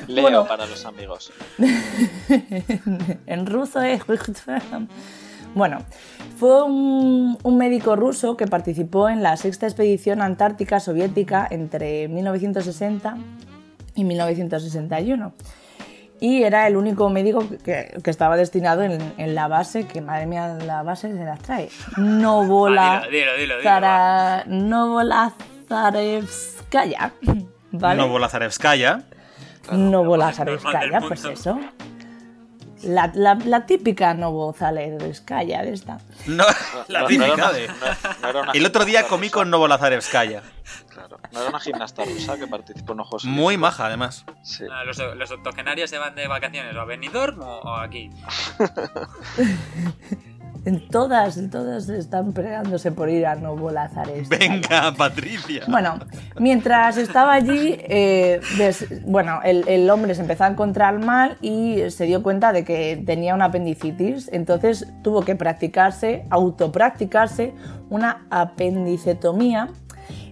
Leo 0.07 0.23
Bueno. 0.23 0.45
para 0.45 0.65
los 0.65 0.85
amigos. 0.85 1.31
en 3.25 3.45
ruso 3.45 3.81
es... 3.81 4.01
Bueno, 5.55 5.77
fue 6.37 6.63
un, 6.63 7.37
un 7.43 7.57
médico 7.59 7.95
ruso 7.95 8.35
que 8.35 8.47
participó 8.47 9.07
en 9.07 9.21
la 9.21 9.37
sexta 9.37 9.67
expedición 9.67 10.19
antártica 10.23 10.79
soviética 10.79 11.47
entre 11.49 12.07
1960 12.07 13.17
y 13.93 14.03
1961. 14.03 15.31
Y 16.25 16.43
era 16.43 16.67
el 16.67 16.77
único 16.77 17.09
médico 17.09 17.43
que, 17.65 17.99
que 18.01 18.09
estaba 18.09 18.37
destinado 18.37 18.81
en, 18.81 19.13
en 19.17 19.35
la 19.35 19.49
base, 19.49 19.85
que 19.87 19.99
madre 19.99 20.25
mía, 20.25 20.57
la 20.65 20.81
base 20.81 21.11
se 21.11 21.25
las 21.25 21.37
trae. 21.39 21.67
Novola, 21.97 22.99
Ah, 23.03 23.07
dilo, 23.11 23.33
dilo, 23.33 23.35
dilo, 23.35 23.57
dilo, 23.57 23.69
Zara- 23.69 24.45
Novolazarevskaya. 24.47 27.11
¿Vale? 27.71 27.97
Novolazarevskaya. 28.01 29.01
Novolazarevskaya, 29.71 30.79
normal 30.79 31.01
del 31.01 31.07
pues 31.09 31.23
mundo. 31.23 31.39
eso. 31.39 31.59
La, 32.83 33.11
la, 33.15 33.35
la 33.35 33.65
típica 33.65 34.13
Novolazarevskaya 34.13 35.61
de 35.63 35.73
esta. 35.73 35.99
No, 36.27 36.43
la 36.87 37.01
no 37.01 37.07
típica 37.07 37.27
no- 37.35 37.51
no 38.21 38.27
era 38.29 38.41
una 38.41 38.51
El 38.51 38.65
otro 38.65 38.85
día 38.85 39.07
comí 39.07 39.27
rusa, 39.27 39.33
con 39.35 39.49
Novolazarevskaya. 39.49 40.41
claro. 40.89 41.17
No 41.31 41.39
era 41.41 41.49
una 41.49 41.59
gimnasta 41.59 42.03
rusa 42.05 42.37
que 42.37 42.45
participó 42.47 42.93
en 42.93 42.99
Juegos 42.99 43.25
Muy 43.25 43.57
maja, 43.57 43.85
además. 43.87 44.25
Sí. 44.43 44.65
Ah, 44.71 44.83
¿Los, 44.83 44.97
los 44.97 45.31
octogenarios 45.31 45.89
se 45.89 45.97
van 45.97 46.13
de 46.15 46.27
vacaciones 46.27 46.75
o 46.75 46.81
a 46.81 46.85
Benidorm 46.85 47.41
o, 47.41 47.59
o 47.61 47.75
aquí? 47.75 48.11
En 50.65 50.87
todas, 50.87 51.37
todas 51.51 51.89
están 51.89 52.31
peleándose 52.31 52.91
por 52.93 53.09
ir 53.09 53.25
a 53.25 53.35
Novolazarevskaya. 53.35 54.49
Venga, 54.49 54.93
Patricia. 54.97 55.63
Bueno, 55.67 55.99
mientras 56.39 56.95
estaba 56.97 57.33
allí, 57.33 57.75
eh, 57.79 58.39
des- 58.57 59.03
bueno, 59.05 59.41
el, 59.43 59.67
el 59.67 59.89
hombre 59.89 60.15
se 60.15 60.21
empezó 60.21 60.45
a 60.45 60.47
encontrar 60.47 60.99
mal 60.99 61.37
y 61.41 61.89
se 61.89 62.05
dio 62.05 62.23
cuenta 62.23 62.53
de 62.53 62.63
que 62.63 63.01
tenía 63.05 63.35
una 63.35 63.45
apendicitis, 63.45 64.29
entonces 64.31 64.87
tuvo 65.01 65.21
que 65.23 65.35
practicarse, 65.35 66.25
autopracticarse 66.29 67.53
una 67.89 68.25
apendicectomía, 68.29 69.67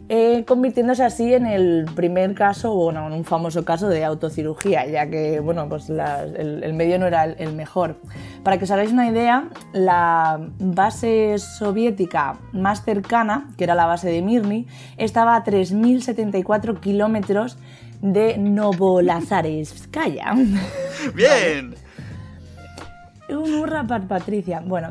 eh, 0.09 0.43
convirtiéndose 0.45 1.03
así 1.03 1.33
en 1.33 1.45
el 1.45 1.85
primer 1.95 2.33
caso, 2.35 2.73
bueno, 2.75 3.07
en 3.07 3.13
un 3.13 3.23
famoso 3.23 3.63
caso 3.63 3.87
de 3.87 4.03
autocirugía, 4.03 4.85
ya 4.85 5.09
que, 5.09 5.39
bueno, 5.39 5.69
pues 5.69 5.87
la- 5.89 6.23
el, 6.23 6.63
el 6.63 6.73
medio 6.73 6.99
no 6.99 7.07
era 7.07 7.23
el, 7.25 7.35
el 7.39 7.53
mejor. 7.53 7.95
Para 8.43 8.57
que 8.57 8.65
os 8.65 8.71
hagáis 8.71 8.91
una 8.91 9.07
idea, 9.07 9.47
la 9.73 10.39
base 10.59 11.37
soviética 11.37 12.35
más 12.51 12.83
cercana, 12.83 13.49
que 13.57 13.63
era 13.63 13.73
la 13.75 13.85
base 13.85 14.09
de 14.09 14.21
Mirny, 14.21 14.67
estaba 14.97 15.35
a 15.35 15.43
3.074 15.45 16.79
kilómetros 16.81 17.57
de 18.01 18.37
Novolazarevskaya. 18.37 20.33
Bien. 21.15 21.75
Un 23.29 23.53
hurra 23.55 23.85
para 23.85 24.03
Patricia. 24.05 24.61
Bueno, 24.65 24.89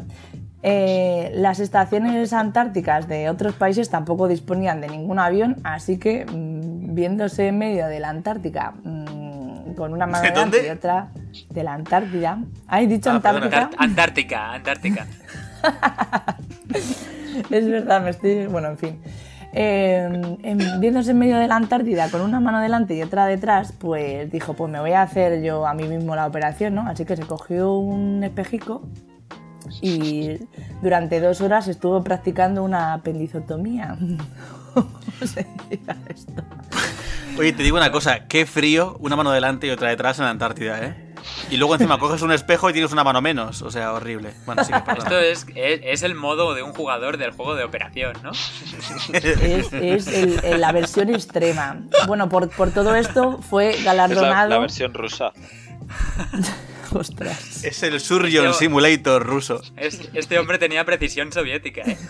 eh, 0.63 1.31
las 1.35 1.59
estaciones 1.61 2.33
antárticas 2.33 3.09
de 3.09 3.31
otros 3.31 3.55
países 3.55 3.89
tampoco 3.91 4.29
disponían 4.29 4.81
de 4.81 4.89
ningún 4.89 5.19
avión, 5.19 5.57
así 5.65 5.99
que 5.99 6.27
mm, 6.27 6.95
viéndose 6.95 7.49
en 7.49 7.59
medio 7.59 7.87
de 7.87 7.99
la 8.01 8.11
Antártica 8.11 8.75
mm, 8.85 9.75
con 9.75 9.93
una 9.95 10.07
mano 10.07 10.23
¿De 10.23 10.31
delante 10.31 10.67
y 10.67 10.71
otra 10.71 11.09
de 11.49 11.63
la 11.65 11.73
Antártida. 11.75 12.39
¿Hay 12.67 12.87
dicho 12.87 13.11
Ah, 13.11 13.21
perdona. 13.21 13.47
Antártica? 13.47 13.71
Antar- 13.83 13.85
Antártica, 13.85 14.53
Antártica. 14.53 15.07
es 17.51 17.69
verdad, 17.71 18.03
me 18.03 18.11
estoy. 18.11 18.47
Bueno, 18.47 18.69
en 18.69 18.79
fin. 18.79 18.99
Eh, 19.53 20.37
en- 20.43 20.81
viéndose 20.81 21.11
en 21.13 21.19
medio 21.19 21.39
de 21.39 21.49
la 21.49 21.57
Antártida 21.57 22.09
con 22.09 22.21
una 22.21 22.39
mano 22.41 22.61
delante 22.61 22.95
y 22.95 23.03
otra 23.03 23.27
detrás, 23.27 23.73
pues 23.73 24.31
dijo: 24.31 24.55
Pues 24.55 24.71
me 24.71 24.81
voy 24.81 24.93
a 24.93 25.03
hacer 25.03 25.43
yo 25.43 25.67
a 25.67 25.75
mí 25.75 25.85
mismo 25.85 26.15
la 26.15 26.27
operación, 26.27 26.75
¿no? 26.75 26.87
Así 26.89 27.05
que 27.05 27.17
se 27.17 27.23
cogió 27.25 27.75
un 27.75 28.23
espejico 28.25 28.83
y 29.83 30.39
durante 30.83 31.21
dos 31.21 31.41
horas 31.41 31.69
estuvo 31.69 32.03
practicando 32.05 32.63
una 32.63 32.95
apendizotomía. 32.95 33.97
¿Cómo 34.75 34.89
se 35.27 35.47
diría 35.69 35.97
esto? 36.09 36.43
Oye, 37.39 37.53
te 37.53 37.63
digo 37.63 37.77
una 37.77 37.91
cosa. 37.93 38.27
Qué 38.27 38.47
frío, 38.47 38.97
una 39.01 39.17
mano 39.17 39.31
delante 39.33 39.67
y 39.67 39.71
otra 39.71 39.89
detrás 39.89 40.19
en 40.19 40.25
la 40.27 40.31
Antártida, 40.31 40.79
¿eh? 40.85 41.07
Y 41.51 41.57
luego 41.59 41.75
encima 41.75 41.99
coges 41.99 42.23
un 42.23 42.33
espejo 42.33 42.71
y 42.71 42.73
tienes 42.73 42.93
una 42.93 43.05
mano 43.05 43.21
menos. 43.21 43.63
O 43.63 43.71
sea, 43.71 43.93
horrible. 43.93 44.33
Bueno, 44.47 44.65
sí 44.65 44.73
que 44.73 44.81
perdón. 44.81 45.03
Esto 45.05 45.19
es, 45.19 45.47
es, 45.55 45.81
es 45.83 46.03
el 46.03 46.15
modo 46.15 46.55
de 46.55 46.63
un 46.63 46.73
jugador 46.73 47.19
del 47.19 47.33
juego 47.33 47.55
de 47.57 47.65
operación, 47.65 48.15
¿no? 48.23 48.31
Es, 49.13 49.73
es 49.73 50.07
el- 50.09 50.41
el- 50.45 50.61
la 50.61 50.73
versión 50.73 51.11
extrema. 51.11 51.83
Bueno, 52.07 52.29
por, 52.29 52.49
por 52.51 52.71
todo 52.71 52.95
esto 52.95 53.39
fue 53.43 53.71
Es 53.71 53.85
la, 53.85 53.93
galardonado. 53.95 54.49
la 54.49 54.59
versión 54.59 54.95
rusa. 54.95 55.33
Ostras. 56.95 57.65
Es 57.65 57.83
el 57.83 57.99
Surgeon 58.01 58.47
Yo- 58.47 58.53
Simulator 58.53 59.25
ruso. 59.25 59.61
Es- 59.77 60.09
este 60.15 60.39
hombre 60.39 60.59
tenía 60.59 60.85
precisión 60.85 61.33
soviética, 61.33 61.83
¿eh? 61.83 61.97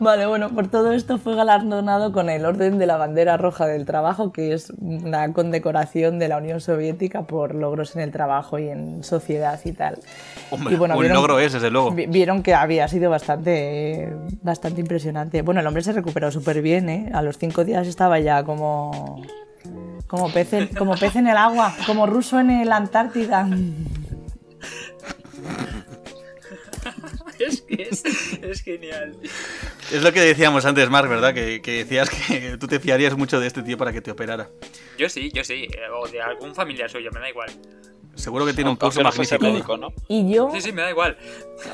Vale, 0.00 0.26
bueno, 0.26 0.50
por 0.50 0.66
todo 0.68 0.92
esto 0.92 1.18
fue 1.18 1.36
galardonado 1.36 2.10
con 2.12 2.28
el 2.28 2.44
Orden 2.44 2.78
de 2.78 2.86
la 2.86 2.96
Bandera 2.96 3.36
Roja 3.36 3.66
del 3.66 3.86
Trabajo, 3.86 4.32
que 4.32 4.52
es 4.52 4.70
una 4.78 5.32
condecoración 5.32 6.18
de 6.18 6.26
la 6.28 6.38
Unión 6.38 6.60
Soviética 6.60 7.22
por 7.22 7.54
logros 7.54 7.94
en 7.94 8.02
el 8.02 8.10
trabajo 8.10 8.58
y 8.58 8.68
en 8.68 9.04
sociedad 9.04 9.60
y 9.64 9.70
tal. 9.72 10.00
Hombre, 10.50 10.74
Y 10.74 10.76
bueno, 10.78 10.94
un 10.96 11.00
vieron- 11.00 11.16
logro 11.16 11.38
es, 11.38 11.52
desde 11.52 11.70
luego. 11.70 11.92
Vi- 11.92 12.06
Vieron 12.06 12.42
que 12.42 12.54
había 12.54 12.88
sido 12.88 13.08
bastante, 13.08 14.12
bastante 14.42 14.80
impresionante. 14.80 15.42
Bueno, 15.42 15.60
el 15.60 15.66
hombre 15.68 15.82
se 15.84 15.92
recuperó 15.92 16.30
súper 16.32 16.60
bien, 16.60 16.88
¿eh? 16.88 17.10
A 17.14 17.22
los 17.22 17.38
cinco 17.38 17.64
días 17.64 17.86
estaba 17.86 18.18
ya 18.18 18.42
como, 18.42 19.22
como, 20.06 20.32
pez 20.32 20.52
en, 20.52 20.68
como 20.68 20.96
pez 20.96 21.16
en 21.16 21.26
el 21.26 21.36
agua, 21.36 21.74
como 21.86 22.06
ruso 22.06 22.40
en 22.40 22.50
el 22.50 22.72
Antártida. 22.72 23.48
Es 27.38 27.62
que 27.62 27.82
es, 27.82 28.04
es 28.42 28.62
genial. 28.62 29.16
Es 29.92 30.02
lo 30.02 30.12
que 30.12 30.20
decíamos 30.20 30.64
antes, 30.64 30.88
Mark, 30.88 31.08
¿verdad? 31.08 31.34
Que, 31.34 31.60
que 31.60 31.84
decías 31.84 32.08
que 32.08 32.56
tú 32.58 32.66
te 32.66 32.80
fiarías 32.80 33.16
mucho 33.16 33.40
de 33.40 33.46
este 33.46 33.62
tío 33.62 33.76
para 33.76 33.92
que 33.92 34.00
te 34.00 34.10
operara. 34.10 34.50
Yo 34.98 35.08
sí, 35.08 35.30
yo 35.34 35.44
sí. 35.44 35.68
O 36.00 36.08
de 36.08 36.22
algún 36.22 36.54
familiar 36.54 36.88
suyo, 36.88 37.10
me 37.12 37.20
da 37.20 37.28
igual. 37.28 37.50
Seguro 38.16 38.46
que 38.46 38.52
tiene 38.52 38.70
un 38.70 38.76
fuese 38.78 39.02
magnífico. 39.02 39.44
médico, 39.44 39.76
¿no? 39.76 39.88
Y 40.08 40.32
yo, 40.32 40.50
Sí, 40.52 40.60
sí, 40.60 40.72
me 40.72 40.82
da 40.82 40.90
igual. 40.90 41.16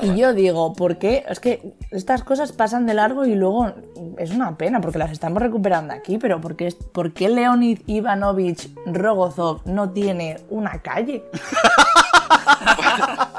y 0.01 0.15
yo 0.15 0.33
digo, 0.33 0.73
¿por 0.73 0.97
qué? 0.97 1.23
Es 1.29 1.39
que 1.39 1.73
estas 1.91 2.23
cosas 2.23 2.51
pasan 2.51 2.85
de 2.87 2.93
largo 2.93 3.25
y 3.25 3.35
luego 3.35 3.71
es 4.17 4.31
una 4.31 4.57
pena 4.57 4.81
porque 4.81 4.97
las 4.97 5.11
estamos 5.11 5.41
recuperando 5.41 5.93
aquí, 5.93 6.17
pero 6.17 6.41
¿por 6.41 6.55
qué, 6.55 6.73
por 6.91 7.13
qué 7.13 7.29
Leonid 7.29 7.79
Ivanovich 7.87 8.69
Rogozov 8.85 9.61
no 9.65 9.91
tiene 9.91 10.39
una 10.49 10.81
calle? 10.81 11.23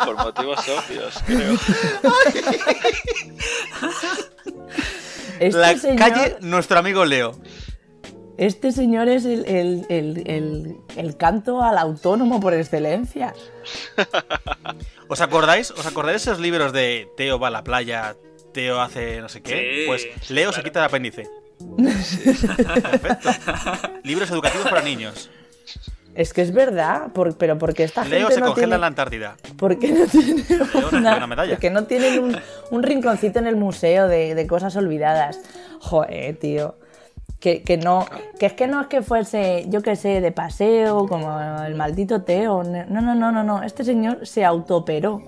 Por 0.05 0.17
motivos 0.17 0.59
obvios, 0.69 1.23
creo. 1.27 1.55
Este 5.41 5.59
la 5.59 5.77
señor- 5.77 5.99
calle 5.99 6.37
Nuestro 6.41 6.79
Amigo 6.79 7.05
Leo. 7.05 7.33
Este 8.43 8.73
señor 8.73 9.09
es 9.09 9.25
el, 9.25 9.45
el- 9.47 9.87
el- 9.89 10.23
el- 10.27 10.77
el 10.97 11.17
canto 11.17 11.63
al 11.63 11.79
autónomo 11.79 12.41
por 12.41 12.55
excelencia. 12.55 13.35
¿Os 15.09 15.21
acordáis? 15.21 15.71
¿Os 15.71 15.87
acordáis 15.87 16.25
de 16.25 16.31
esos 16.31 16.41
libros 16.41 16.73
de 16.73 17.09
Teo 17.17 17.39
va 17.39 17.49
a 17.49 17.51
la 17.53 17.63
playa, 17.63 18.17
Teo 18.53 18.81
hace 18.81 19.21
no 19.21 19.29
sé 19.29 19.43
qué? 19.43 19.85
Sí, 19.85 19.87
pues 19.87 20.31
Leo 20.31 20.53
se 20.53 20.63
quita 20.63 20.81
el 20.81 20.87
apéndice. 20.87 21.29
Perfecto. 21.77 23.31
Libros 24.03 24.31
educativos 24.31 24.69
para 24.69 24.83
niños. 24.83 25.31
Es 26.15 26.33
que 26.35 26.43
es 26.43 26.53
verdad, 26.53 27.13
por- 27.13 27.37
pero 27.39 27.57
porque 27.59 27.85
esta 27.85 28.05
Leo 28.05 28.23
gente 28.29 28.35
se 28.35 28.41
no 28.41 28.47
congela 28.49 28.65
tiene... 28.67 28.75
en 28.75 28.81
la 28.81 28.87
Antártida. 28.89 29.37
¿Por 29.57 29.79
qué 29.79 29.93
no 29.93 30.07
tiene 30.07 30.45
una 30.99 31.27
medalla. 31.27 31.53
porque 31.55 31.71
no 31.71 31.85
tienen 31.85 32.19
un, 32.19 32.37
un 32.71 32.83
rinconcito 32.83 33.39
en 33.39 33.47
el 33.47 33.57
museo 33.57 34.09
de, 34.09 34.35
de 34.35 34.47
cosas 34.49 34.75
olvidadas? 34.77 35.39
Joder, 35.81 36.37
tío. 36.37 36.75
Que, 37.43 37.63
que 37.63 37.77
no, 37.77 38.07
que 38.39 38.47
es 38.47 38.53
que 38.53 38.69
no 38.69 38.81
es 38.81 38.87
que 38.87 39.03
fuese, 39.03 39.65
yo 39.69 39.83
qué 39.83 39.97
sé, 39.97 40.21
de 40.21 40.31
paseo, 40.31 41.09
como 41.09 41.39
el 41.65 41.75
maldito 41.75 42.23
Teo. 42.23 42.63
No, 42.63 42.85
no, 42.87 43.15
no, 43.17 43.33
no, 43.33 43.43
no. 43.43 43.63
Este 43.65 43.83
señor 43.85 44.25
se 44.27 44.45
autooperó. 44.45 45.21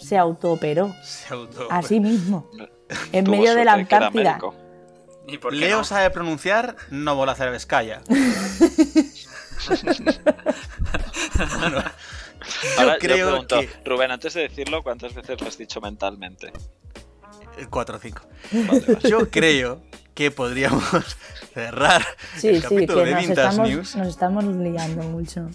Se 0.00 0.16
autooperó. 0.16 0.94
Se 1.04 1.34
auto- 1.34 1.68
A 1.70 1.82
sí 1.82 2.00
mismo. 2.00 2.48
En 3.12 3.24
Tuvo 3.26 3.36
medio 3.36 3.54
de 3.54 3.64
la 3.64 3.74
que 3.76 3.80
Antártida. 3.82 4.40
¿Y 5.28 5.38
por 5.38 5.52
qué 5.52 5.58
Leo 5.60 5.78
no? 5.78 5.84
sabe 5.84 6.10
pronunciar 6.10 6.74
no 6.90 7.14
bola 7.14 7.34
Vizcaya. 7.52 8.00
Bueno, 11.60 11.82
yo 11.82 12.80
Ahora, 12.80 12.94
yo 12.94 12.98
creo 12.98 13.26
pregunto, 13.28 13.60
que 13.60 13.68
Rubén, 13.84 14.10
antes 14.10 14.34
de 14.34 14.42
decirlo, 14.42 14.82
¿cuántas 14.82 15.14
veces 15.14 15.40
lo 15.40 15.46
has 15.46 15.58
dicho 15.58 15.80
mentalmente? 15.80 16.50
4 17.68 17.96
o 17.96 18.00
5. 18.00 18.22
Vale, 18.52 18.80
vale. 18.80 18.98
Yo 19.08 19.30
creo 19.30 19.82
que 20.20 20.30
podríamos 20.30 20.84
cerrar 21.54 22.02
Sí, 22.36 22.48
el 22.48 22.56
sí, 22.56 22.62
capítulo 22.62 23.04
que 23.04 23.08
de 23.08 23.14
nos 23.14 23.22
Vintage 23.26 23.48
estamos, 23.48 23.68
News. 23.70 23.96
nos 23.96 24.08
estamos 24.08 24.44
liando 24.44 25.02
mucho. 25.04 25.48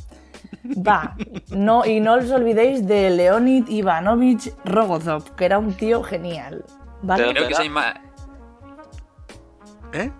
Va, 0.65 1.15
no, 1.49 1.85
y 1.85 1.99
no 1.99 2.15
os 2.15 2.31
olvidéis 2.31 2.87
de 2.87 3.11
Leonid 3.11 3.67
Ivanovich 3.67 4.51
Rogozov, 4.65 5.35
que 5.35 5.45
era 5.45 5.59
un 5.59 5.75
tío 5.75 6.01
genial. 6.01 6.65
¿Vale? 7.03 7.25
¿De 7.27 7.33
Creo 7.35 7.47
que 7.47 7.53
soy 7.53 7.69
más... 7.69 7.93
¿Eh? 9.93 10.11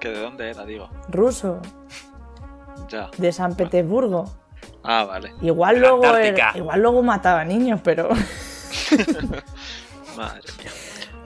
¿Que 0.00 0.08
de 0.08 0.20
dónde 0.20 0.50
era, 0.50 0.64
digo? 0.64 0.90
Ruso, 1.08 1.60
Ya. 2.88 3.08
de 3.16 3.32
San 3.32 3.54
Petersburgo. 3.54 4.24
Ah, 4.82 5.04
vale. 5.04 5.32
Igual 5.42 5.78
luego, 5.78 6.16
era- 6.16 6.56
igual 6.56 6.82
luego 6.82 7.04
mataba 7.04 7.44
niños, 7.44 7.78
pero 7.84 8.08
Madre 10.16 10.42
mía. 10.58 10.70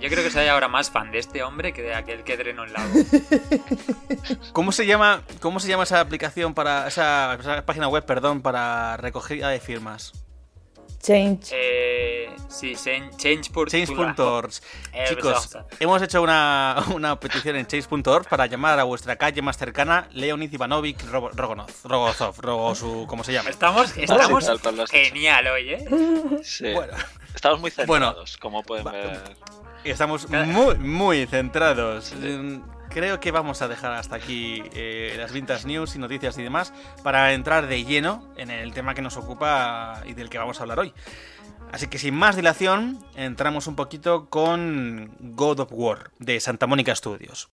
Yo 0.01 0.09
creo 0.11 0.23
que 0.23 0.31
soy 0.31 0.47
ahora 0.47 0.69
más 0.69 0.91
fan 0.91 1.11
de 1.11 1.19
este 1.19 1.43
hombre 1.43 1.73
que 1.73 1.83
de 1.83 1.95
aquel 1.95 2.23
que 2.23 2.37
drenó 2.37 2.65
el 2.65 2.73
lago. 2.73 2.93
¿Cómo 4.53 4.71
se 4.73 4.87
llama, 4.87 5.23
cómo 5.41 5.59
se 5.61 5.69
llama 5.69 5.85
esa 5.85 6.01
aplicación 6.01 6.55
para 6.55 6.87
esa, 6.87 7.35
esa 7.41 7.65
página 7.65 7.89
web, 7.89 8.05
perdón, 8.05 8.43
para 8.43 8.97
recogida 8.99 9.49
de 9.49 9.59
firmas? 9.61 10.13
Change. 11.01 11.51
Eh, 11.53 12.35
sí, 12.49 12.73
Change- 12.75 13.17
Change.org. 13.17 13.71
Change.org. 13.71 14.51
Eh, 14.93 15.05
Chicos, 15.09 15.45
exacto. 15.47 15.77
hemos 15.79 16.03
hecho 16.03 16.21
una, 16.21 16.83
una 16.95 17.19
petición 17.21 17.55
en 17.57 17.67
change.org 17.67 18.29
para 18.29 18.47
llamar 18.47 18.79
a 18.81 18.85
vuestra 18.85 19.15
calle 19.17 19.41
más 19.41 19.57
cercana 19.57 20.09
Leonid 20.13 20.53
Ivanovich 20.53 21.01
Rogo- 21.05 21.31
Rogonov, 21.33 21.71
Rogozov, 21.85 22.41
Rogosu, 22.41 23.07
como 23.07 23.23
se 23.25 23.33
llama. 23.33 23.51
Estamos, 23.51 23.97
estamos 23.97 24.91
genial 24.91 25.47
hoy, 25.47 25.75
¿eh? 25.75 25.85
Sí. 26.43 26.73
Bueno, 26.73 26.93
Estamos 27.35 27.61
muy 27.61 27.71
Bueno. 27.87 28.07
centrados, 28.07 28.37
como 28.39 28.63
pueden 28.63 28.85
ver. 28.87 29.21
Estamos 29.85 30.29
muy, 30.29 30.79
muy 30.79 31.27
centrados. 31.27 32.15
Mm, 32.15 32.61
Creo 32.97 33.21
que 33.21 33.31
vamos 33.31 33.61
a 33.63 33.69
dejar 33.69 33.93
hasta 33.93 34.17
aquí 34.17 34.63
eh, 34.73 35.15
las 35.19 35.33
Vintage 35.33 35.67
News 35.67 35.97
y 35.97 35.99
noticias 35.99 36.39
y 36.39 36.43
demás 36.43 36.73
para 37.03 37.33
entrar 37.35 37.67
de 37.67 37.85
lleno 37.85 38.33
en 38.37 38.51
el 38.51 38.73
tema 38.73 38.95
que 38.95 39.03
nos 39.03 39.17
ocupa 39.17 40.03
y 40.07 40.15
del 40.15 40.31
que 40.31 40.39
vamos 40.39 40.59
a 40.59 40.63
hablar 40.63 40.79
hoy. 40.79 40.95
Así 41.73 41.89
que 41.89 41.99
sin 41.99 42.15
más 42.15 42.37
dilación, 42.37 43.05
entramos 43.17 43.67
un 43.67 43.77
poquito 43.77 44.31
con 44.31 45.15
God 45.21 45.61
of 45.61 45.73
War 45.73 46.11
de 46.19 46.41
Santa 46.41 46.67
Mónica 46.67 46.95
Studios. 46.95 47.51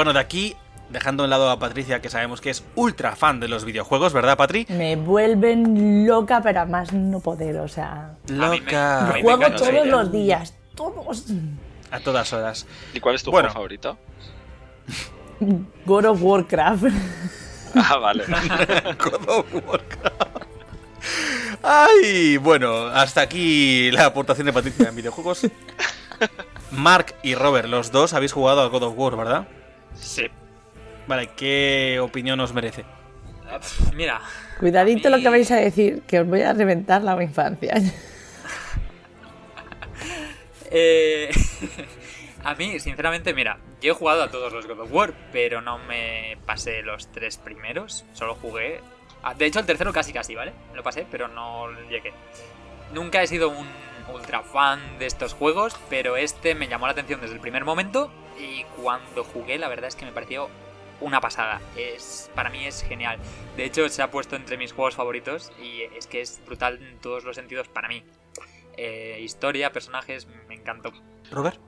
Bueno, 0.00 0.14
de 0.14 0.20
aquí, 0.20 0.56
dejando 0.88 1.22
a 1.22 1.26
un 1.26 1.30
lado 1.30 1.50
a 1.50 1.58
Patricia, 1.58 2.00
que 2.00 2.08
sabemos 2.08 2.40
que 2.40 2.48
es 2.48 2.64
ultra 2.74 3.16
fan 3.16 3.38
de 3.38 3.48
los 3.48 3.66
videojuegos, 3.66 4.14
¿verdad, 4.14 4.38
Patri? 4.38 4.64
Me 4.70 4.96
vuelven 4.96 6.06
loca, 6.06 6.40
pero 6.42 6.60
a 6.62 6.64
más 6.64 6.94
no 6.94 7.20
poder, 7.20 7.58
o 7.58 7.68
sea. 7.68 8.14
mí 8.26 8.32
me- 8.34 8.38
Loca. 8.60 9.00
a 9.00 9.12
mí 9.12 9.12
me 9.16 9.22
Juego 9.22 9.54
todos 9.56 9.86
los 9.86 10.10
días, 10.10 10.54
todos. 10.74 11.26
A 11.90 12.00
todas 12.00 12.32
horas. 12.32 12.66
¿Y 12.94 13.00
cuál 13.00 13.14
es 13.16 13.22
tu 13.22 13.30
Bueno. 13.30 13.48
juego 13.50 13.58
favorito? 13.58 13.98
God 15.84 16.04
of 16.06 16.22
Warcraft. 16.22 16.84
Ah, 17.74 17.96
vale. 17.98 18.24
God 18.98 19.28
of 19.28 19.46
Warcraft. 19.52 20.44
Ay, 21.62 22.38
bueno, 22.38 22.86
hasta 22.86 23.20
aquí 23.20 23.90
la 23.90 24.06
aportación 24.06 24.46
de 24.46 24.54
Patricia 24.54 24.88
en 24.88 24.96
videojuegos. 24.96 25.46
Mark 26.70 27.14
y 27.22 27.34
Robert, 27.34 27.68
los 27.68 27.92
dos 27.92 28.14
habéis 28.14 28.32
jugado 28.32 28.62
al 28.62 28.70
God 28.70 28.84
of 28.84 28.94
War, 28.96 29.16
¿verdad? 29.16 29.46
Sí. 29.94 30.26
Vale, 31.06 31.30
¿qué 31.36 31.98
opinión 32.00 32.38
os 32.40 32.52
merece? 32.52 32.84
Ah, 33.48 33.58
Mira, 33.94 34.20
Cuidadito 34.58 35.10
mí- 35.10 35.16
lo 35.16 35.22
que 35.22 35.28
vais 35.28 35.50
a 35.50 35.56
decir, 35.56 36.02
que 36.06 36.20
os 36.20 36.26
voy 36.26 36.42
a 36.42 36.52
reventar 36.52 37.02
la 37.02 37.20
infancia. 37.22 37.74
Eh, 40.70 41.30
a 42.44 42.54
mí, 42.54 42.78
sinceramente, 42.78 43.34
mira, 43.34 43.58
yo 43.80 43.92
he 43.92 43.94
jugado 43.94 44.22
a 44.22 44.30
todos 44.30 44.52
los 44.52 44.66
God 44.68 44.80
of 44.80 44.92
War, 44.92 45.12
pero 45.32 45.60
no 45.60 45.78
me 45.78 46.38
pasé 46.46 46.82
los 46.82 47.10
tres 47.10 47.38
primeros. 47.38 48.04
Solo 48.12 48.36
jugué. 48.36 48.80
De 49.36 49.46
hecho, 49.46 49.58
el 49.60 49.66
tercero 49.66 49.92
casi 49.92 50.12
casi, 50.12 50.34
¿vale? 50.34 50.52
Lo 50.74 50.82
pasé, 50.82 51.06
pero 51.10 51.28
no 51.28 51.70
llegué. 51.88 52.12
Nunca 52.94 53.20
he 53.22 53.26
sido 53.26 53.48
un 53.50 53.66
ultra 54.14 54.42
fan 54.42 54.80
de 54.98 55.06
estos 55.06 55.34
juegos, 55.34 55.76
pero 55.90 56.16
este 56.16 56.54
me 56.54 56.68
llamó 56.68 56.86
la 56.86 56.92
atención 56.92 57.20
desde 57.20 57.34
el 57.34 57.40
primer 57.40 57.64
momento 57.64 58.12
y 58.40 58.64
cuando 58.82 59.24
jugué, 59.24 59.58
la 59.58 59.68
verdad 59.68 59.88
es 59.88 59.96
que 59.96 60.04
me 60.04 60.12
pareció 60.12 60.48
una 61.00 61.20
pasada. 61.20 61.60
Es, 61.76 62.30
para 62.34 62.50
mí 62.50 62.64
es 62.64 62.82
genial. 62.82 63.18
De 63.56 63.64
hecho, 63.64 63.88
se 63.88 64.02
ha 64.02 64.10
puesto 64.10 64.36
entre 64.36 64.56
mis 64.56 64.72
juegos 64.72 64.94
favoritos 64.94 65.52
y 65.62 65.82
es 65.96 66.06
que 66.06 66.20
es 66.20 66.40
brutal 66.46 66.82
en 66.82 66.98
todos 66.98 67.24
los 67.24 67.36
sentidos 67.36 67.68
para 67.68 67.88
mí. 67.88 68.02
Eh, 68.76 69.18
historia, 69.22 69.72
personajes, 69.72 70.26
me 70.48 70.54
encantó. 70.54 70.92
Robert. 71.30 71.58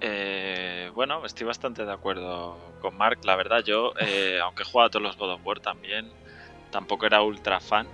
Eh, 0.00 0.90
bueno, 0.94 1.24
estoy 1.24 1.46
bastante 1.46 1.84
de 1.84 1.92
acuerdo 1.92 2.58
con 2.80 2.96
Mark. 2.96 3.20
La 3.24 3.36
verdad, 3.36 3.62
yo, 3.64 3.92
eh, 3.98 4.38
aunque 4.42 4.62
he 4.62 4.66
jugado 4.66 4.88
a 4.88 4.90
todos 4.90 5.02
los 5.02 5.16
God 5.16 5.32
of 5.34 5.40
War 5.44 5.60
también, 5.60 6.10
tampoco 6.70 7.06
era 7.06 7.22
ultra 7.22 7.60
fan. 7.60 7.86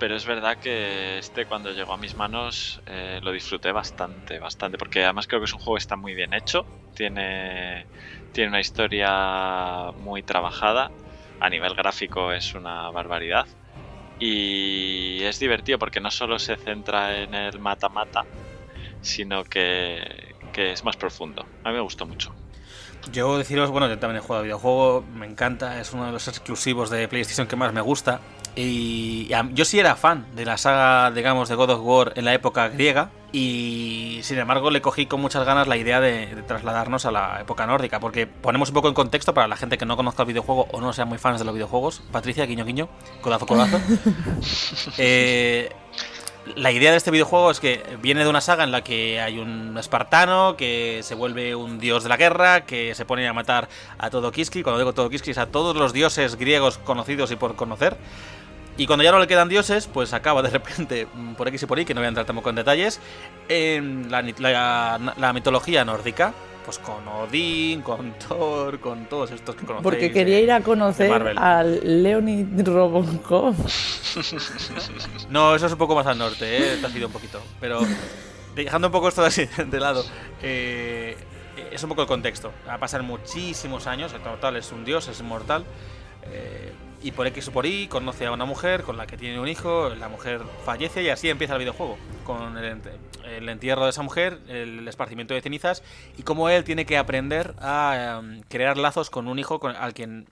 Pero 0.00 0.16
es 0.16 0.24
verdad 0.24 0.56
que 0.56 1.18
este 1.18 1.44
cuando 1.44 1.72
llegó 1.72 1.92
a 1.92 1.98
mis 1.98 2.16
manos 2.16 2.80
eh, 2.86 3.20
lo 3.22 3.32
disfruté 3.32 3.70
bastante, 3.70 4.38
bastante. 4.38 4.78
Porque 4.78 5.04
además 5.04 5.26
creo 5.28 5.40
que 5.40 5.44
es 5.44 5.52
un 5.52 5.58
juego 5.58 5.74
que 5.74 5.82
está 5.82 5.94
muy 5.94 6.14
bien 6.14 6.32
hecho. 6.32 6.64
Tiene, 6.94 7.86
tiene 8.32 8.48
una 8.48 8.60
historia 8.60 9.92
muy 9.98 10.22
trabajada. 10.22 10.90
A 11.38 11.50
nivel 11.50 11.74
gráfico 11.74 12.32
es 12.32 12.54
una 12.54 12.88
barbaridad. 12.90 13.46
Y 14.18 15.22
es 15.22 15.38
divertido 15.38 15.78
porque 15.78 16.00
no 16.00 16.10
solo 16.10 16.38
se 16.38 16.56
centra 16.56 17.18
en 17.18 17.34
el 17.34 17.58
mata-mata, 17.58 18.24
sino 19.02 19.44
que, 19.44 20.34
que 20.50 20.72
es 20.72 20.82
más 20.82 20.96
profundo. 20.96 21.44
A 21.62 21.68
mí 21.68 21.74
me 21.74 21.82
gustó 21.82 22.06
mucho. 22.06 22.34
Yo 23.12 23.36
deciros, 23.36 23.70
bueno, 23.70 23.88
yo 23.88 23.98
también 23.98 24.22
he 24.22 24.26
jugado 24.26 24.44
videojuego, 24.44 25.04
me 25.14 25.26
encanta, 25.26 25.80
es 25.80 25.92
uno 25.92 26.06
de 26.06 26.12
los 26.12 26.28
exclusivos 26.28 26.90
de 26.90 27.08
PlayStation 27.08 27.46
que 27.46 27.56
más 27.56 27.72
me 27.72 27.80
gusta. 27.80 28.20
Y 28.56 29.28
yo 29.52 29.64
sí 29.64 29.78
era 29.78 29.96
fan 29.96 30.26
de 30.34 30.44
la 30.44 30.56
saga, 30.58 31.10
digamos, 31.10 31.48
de 31.48 31.54
God 31.54 31.70
of 31.70 31.80
War 31.82 32.12
en 32.16 32.24
la 32.24 32.34
época 32.34 32.68
griega. 32.68 33.10
Y 33.32 34.18
sin 34.22 34.38
embargo 34.38 34.72
le 34.72 34.82
cogí 34.82 35.06
con 35.06 35.20
muchas 35.20 35.46
ganas 35.46 35.68
la 35.68 35.76
idea 35.76 36.00
de, 36.00 36.26
trasladarnos 36.48 37.06
a 37.06 37.12
la 37.12 37.40
época 37.40 37.66
nórdica. 37.66 38.00
Porque 38.00 38.26
ponemos 38.26 38.70
un 38.70 38.74
poco 38.74 38.88
en 38.88 38.94
contexto 38.94 39.34
para 39.34 39.46
la 39.46 39.56
gente 39.56 39.78
que 39.78 39.86
no 39.86 39.96
conozca 39.96 40.22
el 40.22 40.28
videojuego 40.28 40.66
o 40.72 40.80
no 40.80 40.92
sea 40.92 41.04
muy 41.04 41.18
fans 41.18 41.38
de 41.38 41.44
los 41.44 41.54
videojuegos. 41.54 42.02
Patricia, 42.10 42.44
guiño 42.46 42.64
guiño, 42.64 42.88
codazo 43.20 43.46
codazo. 43.46 43.80
eh, 44.98 45.72
la 46.56 46.72
idea 46.72 46.90
de 46.90 46.96
este 46.96 47.10
videojuego 47.10 47.50
es 47.50 47.60
que 47.60 47.82
viene 48.02 48.24
de 48.24 48.30
una 48.30 48.40
saga 48.40 48.64
en 48.64 48.72
la 48.72 48.82
que 48.82 49.20
hay 49.20 49.38
un 49.38 49.76
espartano 49.78 50.56
que 50.56 51.00
se 51.02 51.14
vuelve 51.14 51.54
un 51.54 51.78
dios 51.78 52.02
de 52.02 52.08
la 52.08 52.16
guerra, 52.16 52.62
que 52.62 52.94
se 52.94 53.04
pone 53.04 53.26
a 53.28 53.32
matar 53.32 53.68
a 53.98 54.10
todo 54.10 54.32
Kiski. 54.32 54.62
Cuando 54.62 54.78
digo 54.78 54.92
todo 54.92 55.10
Kiski 55.10 55.32
es 55.32 55.38
a 55.38 55.46
todos 55.46 55.76
los 55.76 55.92
dioses 55.92 56.36
griegos 56.36 56.78
conocidos 56.78 57.30
y 57.30 57.36
por 57.36 57.56
conocer. 57.56 57.96
Y 58.76 58.86
cuando 58.86 59.04
ya 59.04 59.12
no 59.12 59.18
le 59.18 59.26
quedan 59.26 59.48
dioses, 59.48 59.86
pues 59.86 60.14
acaba 60.14 60.42
de 60.42 60.50
repente, 60.50 61.06
mm, 61.12 61.34
por 61.34 61.48
X 61.48 61.62
y 61.62 61.66
por 61.66 61.78
Y, 61.78 61.84
que 61.84 61.92
no 61.92 62.00
voy 62.00 62.06
a 62.06 62.08
entrar 62.08 62.26
tampoco 62.26 62.50
en 62.50 62.56
detalles, 62.56 63.00
en 63.48 64.10
la, 64.10 65.32
mitología 65.32 65.84
nórdica. 65.84 66.32
Pues 66.70 66.78
con 66.86 67.08
Odín, 67.08 67.82
con 67.82 68.12
Thor, 68.12 68.78
con 68.78 69.06
todos 69.06 69.32
estos 69.32 69.56
que 69.56 69.66
conocéis. 69.66 69.82
Porque 69.82 70.12
quería 70.12 70.38
ir 70.38 70.52
a 70.52 70.60
conocer 70.60 71.34
al 71.36 71.80
Leonid 72.00 72.64
Robonkov. 72.64 73.56
no, 75.30 75.56
eso 75.56 75.66
es 75.66 75.72
un 75.72 75.78
poco 75.78 75.96
más 75.96 76.06
al 76.06 76.16
norte, 76.16 76.74
¿eh? 76.74 76.76
Te 76.80 76.86
ha 76.86 76.90
sido 76.90 77.08
un 77.08 77.12
poquito. 77.12 77.42
Pero 77.60 77.80
dejando 78.54 78.86
un 78.86 78.92
poco 78.92 79.08
esto 79.08 79.24
así 79.24 79.46
de 79.66 79.80
lado, 79.80 80.04
eh, 80.42 81.16
es 81.72 81.82
un 81.82 81.88
poco 81.88 82.02
el 82.02 82.06
contexto. 82.06 82.52
Va 82.68 82.74
a 82.74 82.78
pasar 82.78 83.02
muchísimos 83.02 83.88
años, 83.88 84.12
el 84.12 84.20
total 84.20 84.54
es 84.54 84.70
un 84.70 84.84
dios, 84.84 85.08
es 85.08 85.18
inmortal. 85.18 85.64
Eh, 86.22 86.72
y 87.02 87.10
por 87.10 87.26
X 87.26 87.48
o 87.48 87.50
por 87.50 87.66
Y 87.66 87.88
conoce 87.88 88.26
a 88.26 88.30
una 88.30 88.44
mujer 88.44 88.84
con 88.84 88.96
la 88.96 89.08
que 89.08 89.16
tiene 89.16 89.40
un 89.40 89.48
hijo, 89.48 89.88
la 89.88 90.08
mujer 90.08 90.42
fallece 90.64 91.02
y 91.02 91.08
así 91.08 91.28
empieza 91.30 91.54
el 91.54 91.58
videojuego, 91.58 91.98
con 92.24 92.56
el, 92.56 92.80
entierro 93.24 93.84
de 93.84 93.90
esa 93.90 94.02
mujer, 94.02 94.38
el 94.48 94.86
esparcimiento 94.86 95.34
de 95.34 95.40
cenizas 95.40 95.82
y 96.16 96.22
cómo 96.22 96.48
él 96.48 96.64
tiene 96.64 96.86
que 96.86 96.96
aprender 96.96 97.54
a 97.58 98.20
em, 98.20 98.42
crear 98.42 98.76
lazos 98.76 99.10
con 99.10 99.28
un 99.28 99.38
hijo 99.38 99.60
con, 99.60 99.76
al 99.76 99.94
quien 99.94 100.28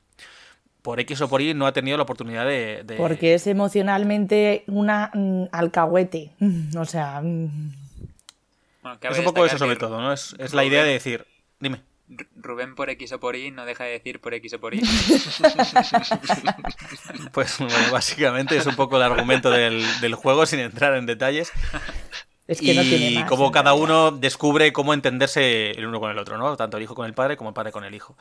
por 0.82 1.00
X 1.00 1.20
o 1.20 1.28
por 1.28 1.42
Y 1.42 1.54
no 1.54 1.66
ha 1.66 1.72
tenido 1.72 1.96
la 1.96 2.04
oportunidad 2.04 2.46
de... 2.46 2.84
Porque 2.96 3.34
es 3.34 3.46
emocionalmente 3.46 4.64
una 4.66 5.10
mm, 5.12 5.44
alcahuete, 5.52 6.32
o 6.76 6.84
sea... 6.84 7.20
Mm. 7.20 7.72
es 9.02 9.18
un 9.18 9.24
poco 9.24 9.44
eso 9.44 9.58
sobre 9.58 9.76
todo, 9.76 10.00
¿no? 10.00 10.12
Es, 10.12 10.34
es 10.38 10.54
la 10.54 10.64
idea 10.64 10.84
de 10.84 10.92
decir, 10.92 11.26
dime. 11.60 11.82
Rubén 12.36 12.74
por 12.74 12.88
X 12.88 13.12
o 13.12 13.20
por 13.20 13.36
Y 13.36 13.50
no 13.50 13.66
deja 13.66 13.84
de 13.84 13.90
decir 13.90 14.20
por 14.20 14.32
X 14.32 14.54
o 14.54 14.60
por 14.60 14.74
Y. 14.74 14.80
pues 17.32 17.58
básicamente 17.92 18.56
es 18.56 18.66
un 18.66 18.76
poco 18.76 18.96
el 18.96 19.02
argumento 19.02 19.50
del, 19.50 20.14
juego 20.14 20.46
sin 20.46 20.60
entrar 20.60 20.94
en 20.94 21.04
detalles. 21.04 21.52
Es 22.48 22.60
que 22.60 22.72
y 22.72 22.76
no 22.76 22.82
tiene 22.82 23.26
como 23.26 23.52
cada 23.52 23.74
uno 23.74 24.10
descubre 24.10 24.72
cómo 24.72 24.94
entenderse 24.94 25.70
el 25.72 25.86
uno 25.86 26.00
con 26.00 26.10
el 26.10 26.18
otro, 26.18 26.38
¿no? 26.38 26.56
Tanto 26.56 26.78
el 26.78 26.82
hijo 26.82 26.94
con 26.94 27.06
el 27.06 27.14
padre 27.14 27.36
como 27.36 27.50
el 27.50 27.54
padre 27.54 27.72
con 27.72 27.84
el 27.84 27.94
hijo. 27.94 28.16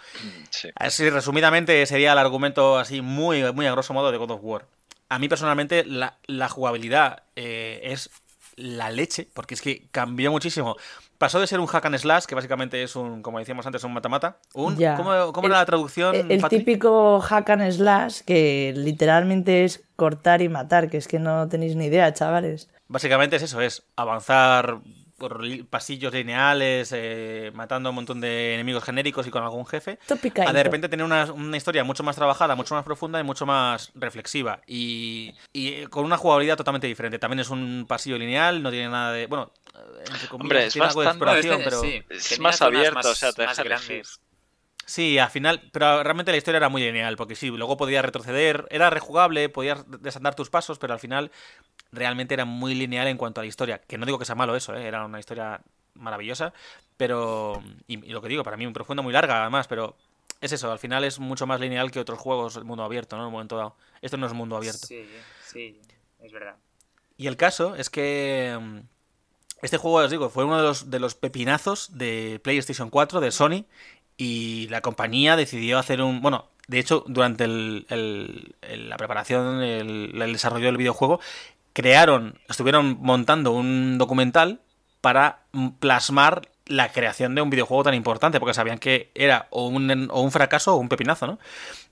Así, 0.76 1.10
resumidamente, 1.10 1.86
sería 1.86 2.12
el 2.12 2.18
argumento 2.18 2.78
así 2.78 3.02
muy, 3.02 3.52
muy 3.54 3.66
a 3.66 3.72
grosso 3.72 3.94
modo 3.94 4.12
de 4.12 4.18
God 4.18 4.32
of 4.32 4.42
War. 4.44 4.66
A 5.10 5.18
mí 5.18 5.30
personalmente 5.30 5.86
la, 5.86 6.50
jugabilidad 6.50 7.24
eh, 7.38 7.80
es 7.84 8.10
la 8.58 8.92
leche, 8.92 9.30
porque 9.34 9.54
es 9.56 9.62
que 9.62 9.84
cambió 9.92 10.30
muchísimo 10.30 10.76
pasó 11.18 11.40
de 11.40 11.48
ser 11.48 11.60
un 11.60 11.68
hack 11.68 11.86
and 11.86 11.98
slash, 11.98 12.26
que 12.26 12.36
básicamente 12.36 12.84
es 12.84 12.96
un, 12.96 13.22
como 13.22 13.40
decíamos 13.40 13.66
antes, 13.66 13.84
un 13.84 13.94
mata-mata. 13.94 14.38
Un, 14.54 14.76
¿Cómo, 14.76 15.48
era 15.48 15.58
la 15.58 15.66
traducción? 15.66 16.16
El, 16.30 16.44
típico 16.44 17.20
hack 17.20 17.50
and 17.50 17.72
slash, 17.72 18.22
que 18.22 18.74
literalmente 18.76 19.64
es 19.64 19.84
cortar 19.96 20.42
y 20.42 20.50
matar, 20.50 20.90
que 20.90 20.98
es 20.98 21.08
que 21.08 21.20
no 21.20 21.48
tenéis 21.48 21.76
ni 21.76 21.86
idea, 21.86 22.14
chavales. 22.14 22.70
Básicamente 22.88 23.36
es 23.36 23.44
eso, 23.44 23.62
es 23.62 23.84
avanzar 23.96 24.80
por 25.18 25.44
pasillos 25.66 26.14
lineales, 26.14 26.92
eh, 26.94 27.52
matando 27.54 27.90
a 27.90 27.92
un 27.92 27.96
montón 27.96 28.22
de 28.22 28.54
enemigos 28.54 28.84
genéricos 28.84 29.26
y 29.26 29.32
con 29.32 29.44
algún 29.44 29.66
jefe, 29.66 29.98
a 30.46 30.54
de 30.54 30.64
repente 30.64 30.90
tener 30.90 31.06
una, 31.06 31.58
historia 31.58 31.84
mucho 31.84 32.04
más 32.04 32.16
trabajada, 32.16 32.56
mucho 32.56 32.76
más 32.76 32.84
profunda 32.84 33.20
y 33.20 33.24
mucho 33.24 33.46
más 33.46 33.92
reflexiva. 33.96 34.62
Y, 34.68 35.34
con 35.90 36.06
una 36.06 36.18
jugabilidad 36.18 36.56
totalmente 36.56 36.88
diferente. 36.88 37.18
También 37.20 37.40
es 37.40 37.50
un 37.50 37.86
pasillo 37.88 38.18
lineal, 38.18 38.62
no 38.62 38.70
tiene 38.70 38.90
nada 38.90 39.12
de. 39.12 39.26
Bueno, 39.26 39.52
entre 40.00 40.28
Hombre, 40.32 40.66
es 40.68 40.78
bastante, 40.78 41.26
pero. 41.64 41.82
es 41.84 42.40
más 42.40 42.62
abierto, 42.62 43.10
o 43.10 43.16
sea, 43.16 43.32
te 43.32 43.42
deja 43.42 43.64
Sí, 44.88 45.20
al 45.20 45.30
final, 45.30 45.70
pero 45.74 46.02
realmente 46.02 46.32
la 46.32 46.38
historia 46.38 46.60
era 46.60 46.70
muy 46.70 46.82
lineal, 46.82 47.18
porque 47.18 47.36
sí, 47.36 47.50
luego 47.50 47.76
podías 47.76 48.06
retroceder, 48.06 48.66
era 48.72 48.90
rejugable, 48.90 49.50
podías 49.50 49.84
desandar 50.02 50.34
tus 50.34 50.50
pasos, 50.50 50.80
pero 50.80 50.94
al 50.94 51.00
final 51.02 51.30
realmente 51.92 52.34
era 52.34 52.46
muy 52.46 52.74
lineal 52.74 53.10
en 53.10 53.18
cuanto 53.18 53.42
a 53.42 53.44
la 53.44 53.50
historia. 53.50 53.82
Que 53.82 53.98
no 53.98 54.06
digo 54.06 54.18
que 54.18 54.24
sea 54.24 54.36
malo 54.36 54.56
eso, 54.56 54.74
¿eh? 54.74 54.88
era 54.88 55.04
una 55.04 55.20
historia 55.20 55.60
maravillosa, 55.94 56.54
pero. 56.96 57.62
Y, 57.88 57.98
lo 57.98 58.22
que 58.22 58.30
digo, 58.30 58.46
para 58.46 58.56
mí 58.56 58.64
muy 58.64 58.74
profunda, 58.74 59.04
muy 59.04 59.12
larga 59.12 59.42
además, 59.42 59.68
pero 59.68 59.98
es 60.40 60.54
eso, 60.54 60.72
al 60.72 60.80
final 60.80 61.04
es 61.04 61.20
mucho 61.20 61.46
más 61.46 61.60
lineal 61.60 61.92
que 61.92 62.00
otros 62.00 62.18
juegos 62.18 62.56
del 62.56 62.64
mundo 62.64 62.86
abierto, 62.86 63.18
¿no? 63.18 63.24
En 63.24 63.28
un 63.28 63.34
momento 63.34 63.58
dado. 63.58 63.76
Esto 64.02 64.16
no 64.16 64.26
es 64.26 64.32
mundo 64.32 64.56
abierto. 64.56 64.88
Sí, 64.88 65.06
sí, 65.46 65.82
es 66.22 66.32
verdad. 66.32 66.56
Y 67.18 67.28
el 67.28 67.36
caso 67.36 67.76
es 67.76 67.90
que. 67.90 68.58
Este 69.62 69.78
juego, 69.78 69.98
os 69.98 70.12
digo, 70.12 70.30
fue 70.30 70.46
uno 70.46 70.58
de 70.58 70.64
los, 70.64 70.92
de 70.92 71.00
los 71.00 71.16
pepinazos 71.16 71.98
de 71.98 72.40
PlayStation 72.44 72.92
4 72.92 73.20
de 73.20 73.32
Sony 73.32 73.66
y 74.18 74.68
la 74.70 74.82
compañía 74.82 75.36
decidió 75.36 75.78
hacer 75.78 76.02
un... 76.02 76.22
Bueno, 76.22 76.50
de 76.68 76.80
hecho, 76.80 77.06
durante 77.08 77.46
el, 77.46 78.56
la 78.62 78.98
preparación, 78.98 79.62
el, 79.62 80.12
desarrollo 80.34 80.66
del 80.66 80.78
videojuego, 80.78 81.22
crearon, 81.72 82.40
estuvieron 82.50 82.98
montando 83.00 83.52
un 83.52 83.98
documental 83.98 84.60
para 85.00 85.44
plasmar 85.80 86.50
la 86.66 86.92
creación 86.92 87.36
de 87.36 87.42
un 87.42 87.50
videojuego 87.50 87.84
tan 87.84 87.94
importante, 87.94 88.40
porque 88.42 88.54
sabían 88.54 88.80
que 88.80 89.12
era 89.16 89.48
o 89.52 89.68
un, 89.68 90.10
o 90.12 90.22
un 90.22 90.32
fracaso 90.32 90.76
o 90.76 90.78
un 90.78 90.90
pepinazo, 90.90 91.28
¿no? 91.28 91.40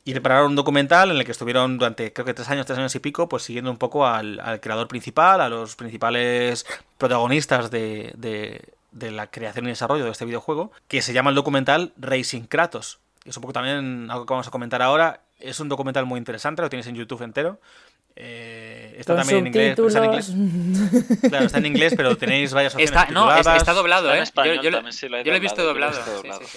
Y 0.03 0.11
prepararon 0.11 0.49
un 0.49 0.55
documental 0.55 1.11
en 1.11 1.17
el 1.17 1.23
que 1.23 1.31
estuvieron 1.31 1.77
durante, 1.77 2.11
creo 2.11 2.25
que 2.25 2.33
tres 2.33 2.49
años, 2.49 2.65
tres 2.65 2.77
años 2.77 2.93
y 2.95 2.99
pico, 2.99 3.29
pues 3.29 3.43
siguiendo 3.43 3.71
un 3.71 3.77
poco 3.77 4.05
al, 4.05 4.59
creador 4.59 4.89
principal, 4.89 5.39
a 5.39 5.47
los 5.47 5.77
principales 5.77 6.65
protagonistas 6.97 7.71
de, 7.71 8.11
de 8.17 8.74
la 8.99 9.27
creación 9.27 9.65
y 9.65 9.69
desarrollo 9.69 10.05
de 10.05 10.12
este 10.12 10.25
videojuego, 10.25 10.71
que 10.88 11.01
se 11.01 11.13
llama 11.13 11.29
el 11.29 11.36
documental 11.36 11.93
Racing 11.97 12.43
Kratos. 12.43 12.99
Es 13.25 13.36
un 13.38 13.41
poco 13.41 13.53
también 13.53 14.10
algo 14.10 14.25
que 14.25 14.34
vamos 14.34 14.47
a 14.47 14.51
comentar 14.51 14.81
ahora. 14.81 15.21
Es 15.39 15.60
un 15.60 15.67
documental 15.67 16.05
muy 16.05 16.17
interesante, 16.17 16.62
lo 16.62 16.69
tienes 16.69 16.88
en 16.88 16.95
YouTube 16.95 17.21
entero. 17.23 17.60
Eh, 18.17 18.95
está 18.97 19.13
también 19.15 19.39
en 19.39 19.47
inglés, 19.47 19.77
está 19.77 19.99
en 19.99 20.05
inglés. 20.05 21.19
Claro, 21.29 21.45
está 21.45 21.58
en 21.58 21.65
inglés, 21.65 21.93
pero 21.97 22.15
tenéis 22.17 22.53
varias 22.53 22.73
opciones. 22.73 22.89
Está, 22.89 23.12
no, 23.12 23.36
está, 23.36 23.73
doblado, 23.73 24.13
¿eh? 24.13 24.23
yo, 24.63 24.71
lo, 24.71 24.77
he 24.77 25.39
visto 25.39 25.65
doblado. 25.65 25.99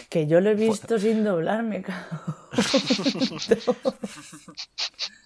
que 0.09 0.29
yo 0.29 0.41
lo 0.41 0.51
he 0.51 0.55
visto 0.55 0.99
sin 1.01 1.25
doblar, 1.25 1.65
me 1.65 1.83
cago. 1.83 2.37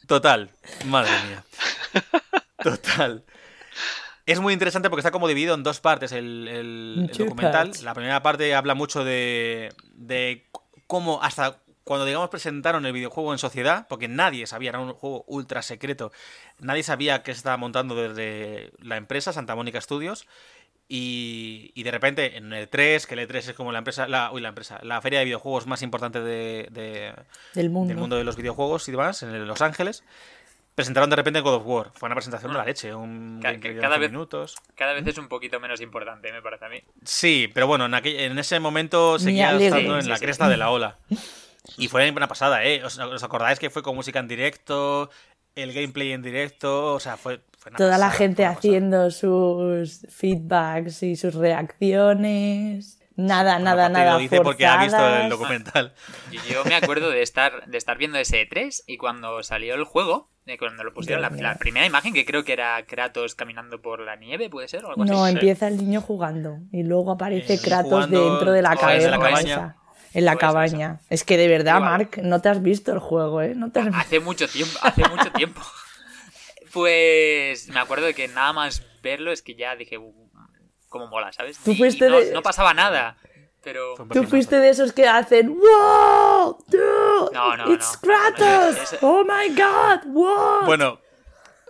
Total, 0.06 0.50
madre 0.86 1.10
mía. 1.28 1.44
Total. 2.62 3.24
Es 4.26 4.40
muy 4.40 4.52
interesante 4.52 4.88
porque 4.88 5.00
está 5.00 5.10
como 5.10 5.28
dividido 5.28 5.54
en 5.54 5.62
dos 5.62 5.80
partes 5.80 6.12
el, 6.12 7.10
documental. 7.16 7.72
La 7.82 7.94
primera 7.94 8.22
parte 8.22 8.54
habla 8.54 8.74
mucho 8.74 9.04
de, 9.04 9.72
de 9.94 10.46
cómo 10.86 11.22
hasta 11.22 11.58
cuando 11.84 12.06
digamos 12.06 12.30
presentaron 12.30 12.86
el 12.86 12.92
videojuego 12.92 13.32
en 13.32 13.38
sociedad, 13.38 13.86
porque 13.88 14.08
nadie 14.08 14.46
sabía, 14.46 14.70
era 14.70 14.80
un 14.80 14.92
juego 14.92 15.24
ultra 15.26 15.62
secreto, 15.62 16.12
nadie 16.60 16.82
sabía 16.82 17.22
que 17.22 17.32
se 17.32 17.38
estaba 17.38 17.56
montando 17.56 17.96
desde 17.96 18.70
la 18.80 18.96
empresa 18.96 19.32
Santa 19.32 19.54
Mónica 19.54 19.80
Studios. 19.80 20.26
Y, 20.94 21.82
de 21.82 21.90
repente 21.90 22.36
en 22.36 22.52
el 22.52 22.68
3, 22.68 23.06
que 23.06 23.14
el 23.14 23.26
E3 23.26 23.36
es 23.36 23.52
como 23.54 23.72
la 23.72 23.78
empresa, 23.78 24.06
la, 24.08 24.30
uy, 24.30 24.42
la 24.42 24.50
empresa, 24.50 24.78
la 24.82 25.00
feria 25.00 25.20
de 25.20 25.24
videojuegos 25.24 25.66
más 25.66 25.80
importante 25.80 26.20
de, 26.20 26.68
del, 27.54 27.70
mundo. 27.70 27.88
del 27.88 27.96
mundo 27.96 28.16
de 28.16 28.24
los 28.24 28.36
videojuegos 28.36 28.86
y 28.88 28.90
demás, 28.90 29.22
en 29.22 29.46
Los 29.46 29.62
Ángeles, 29.62 30.04
presentaron 30.74 31.10
de 31.10 31.16
repente 31.16 31.40
God 31.40 31.54
of 31.54 31.66
War. 31.66 31.90
Fue 31.94 32.06
una 32.06 32.14
presentación 32.14 32.52
de 32.52 32.58
la 32.58 32.64
leche, 32.64 32.94
un 32.94 33.40
cada, 33.42 33.98
vez, 33.98 34.10
minutos. 34.10 34.56
Cada 34.74 34.92
vez 34.92 35.06
es 35.06 35.18
un 35.18 35.28
poquito 35.28 35.60
menos 35.60 35.80
importante, 35.80 36.32
me 36.32 36.42
parece 36.42 36.64
a 36.64 36.68
mí. 36.68 36.82
Sí, 37.04 37.50
pero 37.52 37.66
bueno, 37.66 37.86
en, 37.86 37.94
en 37.94 38.38
ese 38.38 38.60
momento 38.60 39.18
seguía 39.18 39.52
estando 39.52 39.98
en 39.98 40.08
la 40.08 40.18
cresta 40.18 40.48
de 40.48 40.56
la 40.56 40.70
ola. 40.70 40.98
Y 41.76 41.88
fue 41.88 42.10
una 42.10 42.28
pasada, 42.28 42.64
¿eh? 42.64 42.82
¿Os, 42.84 42.98
acordáis 42.98 43.58
que 43.58 43.70
fue 43.70 43.82
con 43.82 43.94
música 43.94 44.18
en 44.18 44.28
directo, 44.28 45.10
el 45.54 45.72
gameplay 45.72 46.12
en 46.12 46.22
directo? 46.22 46.94
O 46.94 47.00
sea, 47.00 47.16
fue... 47.16 47.40
Toda 47.76 47.98
la 47.98 48.10
gente 48.10 48.44
haciendo 48.44 49.10
sus 49.12 50.04
feedbacks 50.10 51.04
y 51.04 51.14
sus 51.14 51.34
reacciones. 51.34 52.98
Nada, 53.14 53.60
nada, 53.60 53.88
nada. 53.88 54.14
Lo 54.14 54.18
dice 54.18 54.40
porque 54.40 54.66
ha 54.66 54.82
visto 54.82 55.16
el 55.16 55.28
documental. 55.28 55.94
Yo 56.50 56.64
me 56.64 56.74
acuerdo 56.74 57.10
de 57.10 57.22
estar, 57.22 57.66
de 57.66 57.78
estar 57.78 57.98
viendo 57.98 58.18
ese 58.18 58.48
E3 58.48 58.82
y 58.88 58.96
cuando 58.96 59.44
salió 59.44 59.74
el 59.74 59.84
juego, 59.84 60.31
cuando 60.58 60.84
lo 60.84 60.92
pusieron, 60.92 61.22
la, 61.22 61.54
primera 61.56 61.86
imagen 61.86 62.12
que 62.12 62.24
creo 62.24 62.44
que 62.44 62.52
era 62.52 62.84
Kratos 62.84 63.34
caminando 63.34 63.80
por 63.80 64.00
la 64.00 64.16
nieve, 64.16 64.50
¿puede 64.50 64.68
ser? 64.68 64.82
no, 64.96 65.26
empieza 65.26 65.68
el 65.68 65.76
niño 65.76 66.00
jugando 66.00 66.58
y 66.72 66.82
luego 66.82 67.12
aparece 67.12 67.54
eh, 67.54 67.60
Kratos 67.62 68.10
dentro 68.10 68.52
de 68.52 68.62
la, 68.62 68.76
cabaña. 68.76 69.04
en 70.14 70.24
la 70.24 70.32
Pues 70.32 70.40
eso. 70.40 70.40
cabaña. 70.40 71.00
Es 71.08 71.24
que 71.24 71.36
de 71.36 71.48
verdad, 71.48 71.76
Igual. 71.76 71.90
Mark, 71.90 72.10
no 72.22 72.40
te 72.40 72.48
has 72.48 72.60
visto 72.62 72.92
el 72.92 72.98
juego, 72.98 73.40
¿eh? 73.40 73.54
No 73.54 73.70
te 73.70 73.80
has 73.80 73.88
Hace 73.94 74.20
mucho 74.20 74.48
tiempo, 74.48 74.78
hace 74.82 75.02
mucho 75.08 75.30
tiempo. 75.32 75.60
Pues 76.72 77.68
me 77.68 77.80
acuerdo 77.80 78.06
de 78.06 78.14
que 78.14 78.28
nada 78.28 78.52
más 78.54 78.82
verlo 79.02 79.30
es 79.30 79.42
que 79.42 79.54
ya 79.54 79.76
dije, 79.76 79.98
"Uh, 79.98 80.14
cómo 80.88 81.06
mola, 81.06 81.30
¿sabes? 81.32 81.58
Tú 81.58 81.72
Y 81.72 81.78
no, 81.80 82.18
de- 82.18 82.32
no 82.32 82.42
pasaba 82.42 82.72
nada, 82.72 83.18
pero... 83.62 83.94
Tú 84.12 84.24
fuiste 84.24 84.56
de 84.58 84.70
esos 84.70 84.92
que 84.92 85.06
hacen 85.08 85.56
¡Wow! 85.58 86.58
Dude, 86.68 87.30
No, 87.32 87.56
no, 87.56 87.72
¡It's 87.72 87.98
no, 88.02 88.08
Kratos! 88.08 88.96
¡Oh 89.02 89.22
my 89.24 89.54
god! 89.54 90.06
¡Wow! 90.12 90.66
Bueno, 90.66 90.98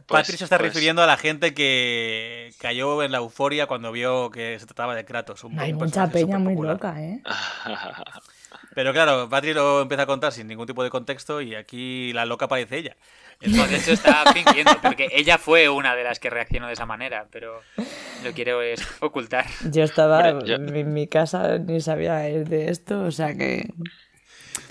Pues- 0.06 0.22
Patrick 0.22 0.38
se 0.38 0.44
está 0.44 0.58
pues- 0.58 0.68
refiriendo 0.72 1.02
a 1.02 1.06
la 1.06 1.16
gente 1.16 1.54
que 1.54 2.50
cayó 2.58 3.02
en 3.02 3.12
la 3.12 3.18
euforia 3.18 3.66
cuando 3.66 3.92
vio 3.92 4.30
que 4.30 4.58
se 4.58 4.66
trataba 4.66 4.94
de 4.94 5.04
Kratos. 5.04 5.44
un- 5.44 5.58
Hay 5.58 5.72
mucha 5.72 6.06
personaje 6.08 6.12
peña 6.12 6.38
muy 6.38 6.56
loca, 6.56 7.00
¿eh? 7.02 7.22
Pero 8.74 8.92
claro, 8.92 9.28
Patrick 9.28 9.54
lo 9.54 9.82
empieza 9.82 10.04
a 10.04 10.06
contar 10.06 10.32
sin 10.32 10.46
ningún 10.46 10.66
tipo 10.66 10.82
de 10.82 10.88
contexto 10.90 11.40
y 11.42 11.54
aquí 11.54 12.12
la 12.14 12.24
loca 12.24 12.48
parece 12.48 12.78
ella. 12.78 12.96
No, 13.42 13.66
de 13.66 13.76
hecho 13.76 13.92
está 13.92 14.24
fingiendo, 14.32 14.72
porque 14.80 15.08
ella 15.12 15.36
fue 15.36 15.68
una 15.68 15.94
de 15.96 16.04
las 16.04 16.18
que 16.20 16.30
reaccionó 16.30 16.68
de 16.68 16.74
esa 16.74 16.86
manera, 16.86 17.26
pero 17.30 17.60
lo 18.24 18.32
quiero 18.32 18.62
es 18.62 18.80
ocultar. 19.00 19.46
Yo 19.70 19.82
estaba 19.84 20.42
yo- 20.44 20.54
en 20.56 20.92
mi 20.94 21.06
casa, 21.08 21.58
ni 21.58 21.80
sabía 21.80 22.14
de 22.18 22.70
esto, 22.70 23.00
o 23.02 23.10
sea 23.10 23.34
que. 23.36 23.68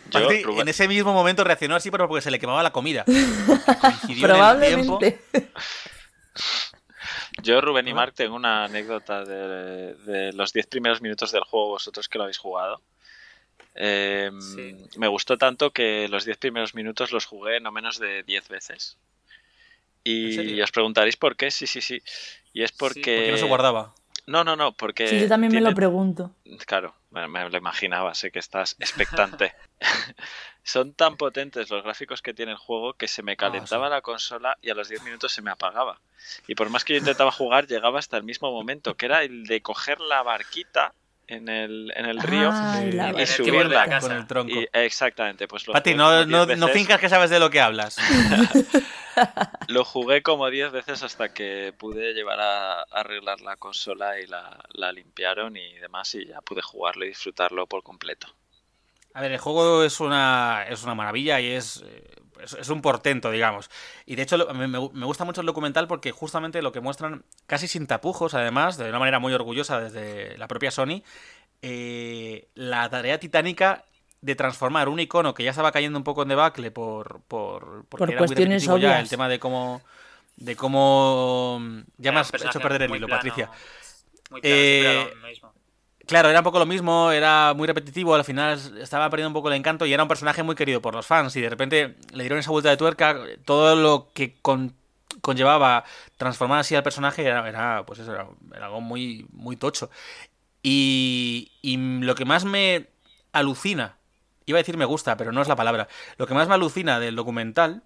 Yo, 0.09 0.19
Patrick 0.23 0.45
Rubén- 0.45 0.61
en 0.61 0.67
ese 0.69 0.87
mismo 0.87 1.13
momento 1.13 1.43
reaccionó 1.43 1.75
así, 1.75 1.91
pero 1.91 2.07
porque 2.07 2.21
se 2.21 2.31
le 2.31 2.39
quemaba 2.39 2.63
la 2.63 2.71
comida. 2.71 3.03
Coincidió 3.05 4.25
en 4.29 4.31
el 4.61 4.67
tiempo. 4.67 4.99
Probablemente. 4.99 5.19
Yo, 7.43 7.61
Rubén 7.61 7.87
y. 7.87 7.93
Mark, 7.93 8.13
tengo 8.13 8.35
una 8.35 8.65
anécdota 8.65 9.23
de, 9.25 9.95
de 9.95 10.33
los 10.33 10.53
10 10.53 10.67
primeros 10.67 11.01
minutos 11.01 11.31
del 11.31 11.43
juego, 11.43 11.69
vosotros 11.69 12.07
que 12.07 12.17
lo 12.17 12.25
habéis 12.25 12.37
jugado. 12.37 12.81
Eh, 13.75 14.31
Sí. 14.39 14.75
Me 14.97 15.07
gustó 15.07 15.37
tanto 15.37 15.71
que 15.71 16.07
los 16.09 16.25
10 16.25 16.37
primeros 16.37 16.75
minutos 16.75 17.11
los 17.11 17.25
jugué 17.25 17.59
no 17.59 17.71
menos 17.71 17.99
de 17.99 18.23
10 18.23 18.49
veces. 18.49 18.97
¿En 20.03 20.49
Y 20.49 20.61
os 20.61 20.71
preguntaréis 20.71 21.15
por 21.15 21.35
qué, 21.35 21.51
sí, 21.51 21.67
sí, 21.67 21.81
sí. 21.81 22.01
Y 22.53 22.63
es 22.63 22.71
porque... 22.71 23.01
Porque 23.01 23.31
no 23.31 23.37
se 23.37 23.45
guardaba. 23.45 23.93
No, 24.27 24.43
no, 24.43 24.55
no, 24.55 24.71
porque... 24.73 25.07
Sí, 25.07 25.19
yo 25.19 25.27
también 25.27 25.53
me 25.53 25.61
lo 25.61 25.73
pregunto. 25.73 26.31
Claro, 26.65 26.95
me, 27.09 27.27
me 27.27 27.49
lo 27.49 27.57
imaginaba, 27.57 28.13
sé 28.13 28.31
que 28.31 28.39
estás 28.39 28.75
expectante. 28.79 29.53
Son 30.63 30.93
tan 30.93 31.17
potentes 31.17 31.69
los 31.69 31.83
gráficos 31.83 32.21
que 32.21 32.33
tiene 32.33 32.51
el 32.51 32.57
juego 32.57 32.93
que 32.93 33.07
se 33.07 33.23
me 33.23 33.35
calentaba 33.35 33.89
la 33.89 34.01
consola 34.01 34.57
y 34.61 34.69
a 34.69 34.75
los 34.75 34.89
10 34.89 35.03
minutos 35.03 35.31
se 35.31 35.41
me 35.41 35.49
apagaba. 35.49 35.99
Y 36.47 36.53
por 36.53 36.69
más 36.69 36.85
que 36.85 36.93
yo 36.93 36.99
intentaba 36.99 37.31
jugar, 37.31 37.67
llegaba 37.67 37.97
hasta 37.97 38.17
el 38.17 38.23
mismo 38.23 38.51
momento, 38.51 38.95
que 38.95 39.07
era 39.07 39.23
el 39.23 39.45
de 39.45 39.61
coger 39.61 39.99
la 39.99 40.21
barquita 40.21 40.93
en 41.27 41.47
el, 41.47 41.93
en 41.95 42.05
el 42.05 42.21
río 42.21 42.49
la 42.51 42.81
y 42.83 42.91
de 42.91 43.63
la 43.69 43.85
casa. 43.85 44.07
con 44.07 44.17
el 44.17 44.27
tronco. 44.27 44.53
y 44.53 44.67
exactamente, 44.73 45.47
pues 45.47 45.65
lo 45.67 45.73
Pati, 45.73 45.93
no, 45.93 46.25
no, 46.25 46.45
10 46.45 46.59
no 46.59 46.67
que 46.99 47.09
sabes 47.09 47.29
de 47.29 47.39
lo 47.39 47.49
que 47.49 47.61
hablas. 47.61 47.97
Lo 49.67 49.83
jugué 49.83 50.21
como 50.21 50.49
10 50.49 50.71
veces 50.71 51.03
hasta 51.03 51.33
que 51.33 51.73
pude 51.77 52.13
llevar 52.13 52.39
a, 52.39 52.81
a 52.81 52.85
arreglar 52.91 53.41
la 53.41 53.55
consola 53.55 54.19
y 54.19 54.27
la, 54.27 54.63
la 54.73 54.91
limpiaron 54.91 55.57
y 55.57 55.77
demás 55.79 56.15
y 56.15 56.27
ya 56.27 56.41
pude 56.41 56.61
jugarlo 56.61 57.05
y 57.05 57.09
disfrutarlo 57.09 57.67
por 57.67 57.83
completo. 57.83 58.27
A 59.13 59.21
ver, 59.21 59.31
el 59.33 59.39
juego 59.39 59.83
es 59.83 59.99
una, 59.99 60.65
es 60.69 60.83
una 60.83 60.95
maravilla 60.95 61.39
y 61.41 61.47
es, 61.51 61.83
eh, 61.85 62.03
es, 62.41 62.53
es 62.53 62.69
un 62.69 62.81
portento, 62.81 63.29
digamos. 63.29 63.69
Y 64.05 64.15
de 64.15 64.23
hecho, 64.23 64.37
lo- 64.37 64.53
me, 64.53 64.67
me- 64.67 64.77
gusta 65.05 65.25
mucho 65.25 65.41
el 65.41 65.47
documental 65.47 65.87
porque 65.87 66.11
justamente 66.11 66.61
lo 66.61 66.71
que 66.71 66.79
muestran, 66.79 67.23
casi 67.45 67.67
sin 67.67 67.87
tapujos, 67.87 68.33
además, 68.33 68.77
de 68.77 68.87
una 68.89 68.99
manera 68.99 69.19
muy 69.19 69.33
orgullosa 69.33 69.79
desde 69.81 70.37
la 70.37 70.47
propia 70.47 70.71
Sony, 70.71 71.03
eh, 71.61 72.47
la 72.55 72.89
tarea 72.89 73.19
titánica 73.19 73.85
de 74.21 74.35
transformar 74.35 74.89
un 74.89 74.99
icono 74.99 75.33
que 75.33 75.43
ya 75.43 75.51
estaba 75.51 75.71
cayendo 75.71 75.97
un 75.99 76.03
poco 76.03 76.23
en 76.23 76.29
debacle 76.29 76.71
por, 76.71 77.21
por, 77.27 77.85
porque 77.89 78.03
Por 78.03 78.09
era 78.11 78.19
muy 78.21 78.27
cuestiones 78.27 78.63
repetitivo 78.63 78.77
ya, 78.77 78.89
obvias. 78.89 79.03
el 79.03 79.09
tema 79.09 79.29
de 79.29 79.39
cómo. 79.39 79.81
De 80.37 80.55
cómo. 80.55 81.59
Ya 81.97 82.11
Era 82.11 82.13
me 82.13 82.19
has 82.21 82.33
hecho 82.33 82.59
perder 82.61 82.83
el 82.83 82.95
hilo, 82.95 83.07
plano, 83.07 83.23
Patricia. 83.23 83.49
Muy 84.29 84.41
plano, 84.41 84.49
Eh, 84.49 85.13
lo 85.21 85.27
mismo. 85.27 85.53
Claro, 86.11 86.27
era 86.29 86.39
un 86.39 86.43
poco 86.43 86.59
lo 86.59 86.65
mismo, 86.65 87.09
era 87.13 87.53
muy 87.55 87.65
repetitivo, 87.67 88.13
al 88.15 88.25
final 88.25 88.59
estaba 88.81 89.09
perdiendo 89.09 89.29
un 89.29 89.33
poco 89.33 89.47
el 89.47 89.53
encanto 89.55 89.85
y 89.85 89.93
era 89.93 90.03
un 90.03 90.09
personaje 90.09 90.43
muy 90.43 90.55
querido 90.55 90.81
por 90.81 90.93
los 90.93 91.07
fans 91.07 91.33
y 91.37 91.41
de 91.41 91.49
repente 91.49 91.95
le 92.11 92.23
dieron 92.23 92.37
esa 92.37 92.51
vuelta 92.51 92.69
de 92.69 92.75
tuerca, 92.75 93.17
todo 93.45 93.77
lo 93.77 94.09
que 94.13 94.35
con- 94.41 94.75
conllevaba 95.21 95.85
transformar 96.17 96.59
así 96.59 96.75
al 96.75 96.83
personaje 96.83 97.23
era, 97.25 97.47
era, 97.47 97.85
pues 97.85 97.99
eso, 97.99 98.11
era, 98.11 98.27
algo 98.65 98.81
muy, 98.81 99.25
muy 99.31 99.55
tocho. 99.55 99.89
Y, 100.63 101.51
y 101.61 101.77
lo 101.77 102.15
que 102.15 102.25
más 102.25 102.45
me 102.45 102.89
alucina, 103.33 103.97
iba 104.45 104.57
a 104.59 104.61
decir 104.63 104.77
me 104.77 104.85
gusta, 104.85 105.17
pero 105.17 105.31
no 105.31 105.41
es 105.41 105.47
la 105.47 105.55
palabra, 105.57 105.87
lo 106.17 106.27
que 106.27 106.33
más 106.35 106.47
me 106.49 106.55
alucina 106.55 106.99
del 106.99 107.15
documental 107.15 107.83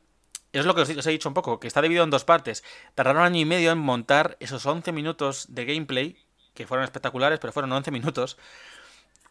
es 0.54 0.66
lo 0.66 0.76
que 0.76 0.82
os, 0.82 0.90
os 0.90 1.08
he 1.08 1.12
dicho 1.12 1.30
un 1.30 1.36
poco, 1.36 1.60
que 1.60 1.68
está 1.68 1.82
dividido 1.82 2.04
en 2.06 2.10
dos 2.12 2.26
partes. 2.26 2.64
Tardaron 2.96 3.24
año 3.24 3.40
y 3.40 3.46
medio 3.46 3.72
en 3.72 3.78
montar 3.80 4.38
esos 4.40 4.66
11 4.66 4.92
minutos 4.92 5.48
de 5.50 5.66
gameplay, 5.66 6.18
que 6.56 6.66
fueron 6.66 6.84
espectaculares, 6.84 7.40
pero 7.40 7.54
fueron 7.54 7.72
11 7.72 7.92
minutos. 7.92 8.38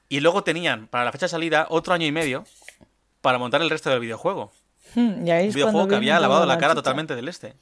Y 0.08 0.20
luego 0.20 0.44
tenían, 0.44 0.87
para 0.87 1.04
la 1.04 1.12
fecha 1.12 1.26
de 1.26 1.30
salida, 1.30 1.66
otro 1.70 1.94
año 1.94 2.06
y 2.06 2.12
medio 2.12 2.44
para 3.20 3.38
montar 3.38 3.62
el 3.62 3.70
resto 3.70 3.90
del 3.90 4.00
videojuego. 4.00 4.52
Hmm, 4.94 5.20
Un 5.20 5.24
videojuego 5.24 5.88
que 5.88 5.96
había 5.96 6.20
lavado 6.20 6.46
la 6.46 6.58
cara 6.58 6.74
totalmente 6.74 7.16
del 7.16 7.28
este. 7.28 7.54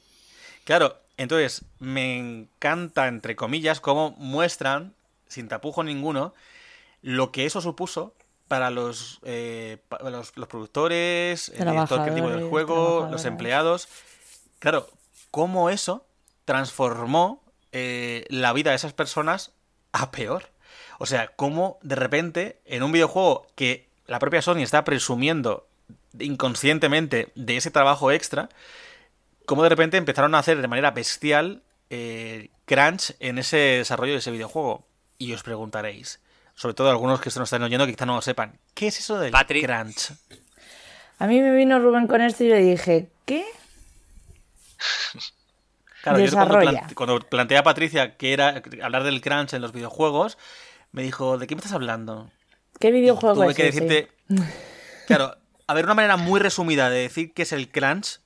Claro, 0.65 0.97
entonces 1.17 1.63
me 1.79 2.17
encanta, 2.17 3.07
entre 3.07 3.35
comillas, 3.35 3.79
cómo 3.79 4.11
muestran, 4.17 4.93
sin 5.27 5.47
tapujo 5.47 5.83
ninguno, 5.83 6.33
lo 7.01 7.31
que 7.31 7.45
eso 7.45 7.61
supuso 7.61 8.13
para 8.47 8.69
los, 8.69 9.19
eh, 9.23 9.77
los, 10.01 10.37
los 10.37 10.47
productores, 10.47 11.49
el 11.49 11.69
director 11.69 12.03
creativo 12.03 12.29
del 12.29 12.49
juego, 12.49 13.07
los 13.09 13.25
empleados. 13.25 13.87
Claro, 14.59 14.89
cómo 15.31 15.69
eso 15.69 16.05
transformó 16.45 17.42
eh, 17.73 18.25
la 18.29 18.53
vida 18.53 18.69
de 18.69 18.77
esas 18.77 18.93
personas 18.93 19.51
a 19.91 20.11
peor. 20.11 20.45
O 20.99 21.05
sea, 21.05 21.27
cómo 21.35 21.79
de 21.81 21.95
repente 21.95 22.59
en 22.65 22.83
un 22.83 22.91
videojuego 22.91 23.47
que 23.55 23.89
la 24.07 24.19
propia 24.19 24.41
Sony 24.41 24.59
está 24.59 24.83
presumiendo 24.83 25.67
inconscientemente 26.19 27.31
de 27.35 27.57
ese 27.57 27.71
trabajo 27.71 28.11
extra, 28.11 28.49
cómo 29.45 29.63
de 29.63 29.69
repente 29.69 29.97
empezaron 29.97 30.35
a 30.35 30.39
hacer 30.39 30.61
de 30.61 30.67
manera 30.67 30.91
bestial 30.91 31.63
eh, 31.89 32.49
crunch 32.65 33.15
en 33.19 33.39
ese 33.39 33.57
desarrollo 33.57 34.13
de 34.13 34.19
ese 34.19 34.31
videojuego. 34.31 34.85
Y 35.17 35.33
os 35.33 35.43
preguntaréis, 35.43 36.19
sobre 36.55 36.75
todo 36.75 36.91
algunos 36.91 37.21
que 37.21 37.31
se 37.31 37.39
nos 37.39 37.47
están 37.47 37.63
oyendo 37.63 37.85
que 37.85 37.93
quizá 37.93 38.05
no 38.05 38.15
lo 38.15 38.21
sepan, 38.21 38.59
¿qué 38.73 38.87
es 38.87 38.99
eso 38.99 39.19
del 39.19 39.31
Patrick. 39.31 39.65
crunch? 39.65 40.11
A 41.17 41.27
mí 41.27 41.41
me 41.41 41.55
vino 41.55 41.79
Rubén 41.79 42.07
con 42.07 42.21
esto 42.21 42.43
y 42.43 42.49
le 42.49 42.61
dije, 42.61 43.09
¿qué? 43.25 43.45
Claro, 46.03 46.19
yo 46.19 46.31
cuando, 46.31 46.79
cuando 46.95 47.19
planteé 47.21 47.57
a 47.57 47.63
Patricia 47.63 48.17
que 48.17 48.33
era 48.33 48.61
hablar 48.81 49.03
del 49.03 49.21
crunch 49.21 49.53
en 49.53 49.61
los 49.61 49.71
videojuegos, 49.71 50.37
me 50.91 51.01
dijo, 51.01 51.37
¿de 51.37 51.47
qué 51.47 51.55
me 51.55 51.59
estás 51.59 51.73
hablando? 51.73 52.29
¿Qué 52.77 52.91
videojuego 52.91 53.35
Tuve 53.35 53.51
es 53.51 53.55
que 53.55 53.67
ese? 53.69 53.81
decirte. 53.81 54.11
Claro, 55.07 55.35
a 55.67 55.73
ver, 55.73 55.83
una 55.85 55.93
manera 55.95 56.15
muy 56.17 56.39
resumida 56.39 56.89
de 56.89 56.99
decir 56.99 57.33
qué 57.33 57.41
es 57.43 57.51
el 57.51 57.69
crunch, 57.69 58.19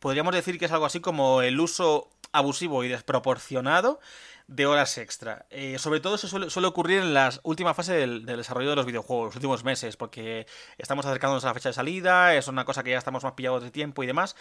podríamos 0.00 0.34
decir 0.34 0.58
que 0.58 0.64
es 0.64 0.72
algo 0.72 0.86
así 0.86 1.00
como 1.00 1.42
el 1.42 1.58
uso 1.60 2.10
abusivo 2.32 2.84
y 2.84 2.88
desproporcionado 2.88 4.00
de 4.46 4.66
horas 4.66 4.98
extra. 4.98 5.46
Eh, 5.50 5.78
sobre 5.78 6.00
todo 6.00 6.14
eso 6.16 6.28
suele, 6.28 6.50
suele 6.50 6.68
ocurrir 6.68 7.00
en 7.00 7.14
la 7.14 7.30
última 7.42 7.74
fase 7.74 7.94
del, 7.94 8.26
del 8.26 8.38
desarrollo 8.38 8.70
de 8.70 8.76
los 8.76 8.86
videojuegos, 8.86 9.26
los 9.26 9.36
últimos 9.36 9.64
meses, 9.64 9.96
porque 9.96 10.46
estamos 10.78 11.06
acercándonos 11.06 11.44
a 11.44 11.48
la 11.48 11.54
fecha 11.54 11.68
de 11.70 11.74
salida, 11.74 12.34
es 12.34 12.48
una 12.48 12.64
cosa 12.64 12.82
que 12.82 12.90
ya 12.90 12.98
estamos 12.98 13.24
más 13.24 13.32
pillados 13.32 13.62
de 13.62 13.70
tiempo 13.70 14.02
y 14.02 14.06
demás, 14.06 14.36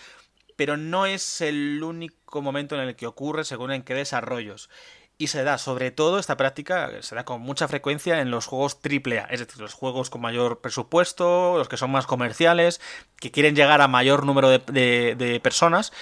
pero 0.61 0.77
no 0.77 1.07
es 1.07 1.41
el 1.41 1.81
único 1.83 2.43
momento 2.43 2.75
en 2.75 2.81
el 2.87 2.95
que 2.95 3.07
ocurre 3.07 3.45
según 3.45 3.71
en 3.71 3.81
qué 3.81 3.95
desarrollos. 3.95 4.69
Y 5.17 5.25
se 5.29 5.43
da, 5.43 5.57
sobre 5.57 5.89
todo, 5.89 6.19
esta 6.19 6.37
práctica 6.37 6.91
se 7.01 7.15
da 7.15 7.25
con 7.25 7.41
mucha 7.41 7.67
frecuencia 7.67 8.21
en 8.21 8.29
los 8.29 8.45
juegos 8.45 8.75
AAA, 8.75 9.25
es 9.31 9.39
decir, 9.39 9.59
los 9.59 9.73
juegos 9.73 10.11
con 10.11 10.21
mayor 10.21 10.61
presupuesto, 10.61 11.57
los 11.57 11.67
que 11.67 11.77
son 11.77 11.89
más 11.89 12.05
comerciales, 12.05 12.79
que 13.19 13.31
quieren 13.31 13.55
llegar 13.55 13.81
a 13.81 13.87
mayor 13.87 14.23
número 14.23 14.49
de, 14.51 14.59
de- 15.17 15.39
personas 15.39 15.93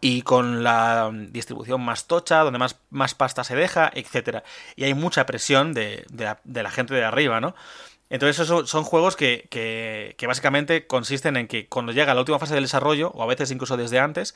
y 0.00 0.22
con 0.22 0.64
la 0.64 1.10
distribución 1.12 1.82
más 1.82 2.06
tocha, 2.06 2.40
donde 2.44 2.58
más, 2.58 2.80
más 2.90 3.14
pasta 3.14 3.44
se 3.44 3.56
deja, 3.56 3.90
etcétera. 3.94 4.42
Y 4.74 4.84
hay 4.84 4.94
mucha 4.94 5.26
presión 5.26 5.74
de, 5.74 6.06
de 6.44 6.62
la 6.62 6.70
gente 6.70 6.94
de 6.94 7.04
arriba, 7.04 7.42
¿no? 7.42 7.54
Entonces, 8.10 8.38
esos 8.40 8.70
son- 8.70 8.84
juegos 8.84 9.16
que, 9.16 9.46
que- 9.50 10.14
que 10.18 10.26
básicamente 10.26 10.86
consisten 10.86 11.36
en 11.36 11.46
que 11.46 11.68
cuando 11.68 11.92
llega 11.92 12.14
la 12.14 12.20
última 12.20 12.38
fase 12.38 12.54
del 12.54 12.64
desarrollo, 12.64 13.10
o 13.10 13.22
a 13.22 13.26
veces 13.26 13.50
incluso 13.50 13.76
desde 13.76 13.98
antes, 13.98 14.34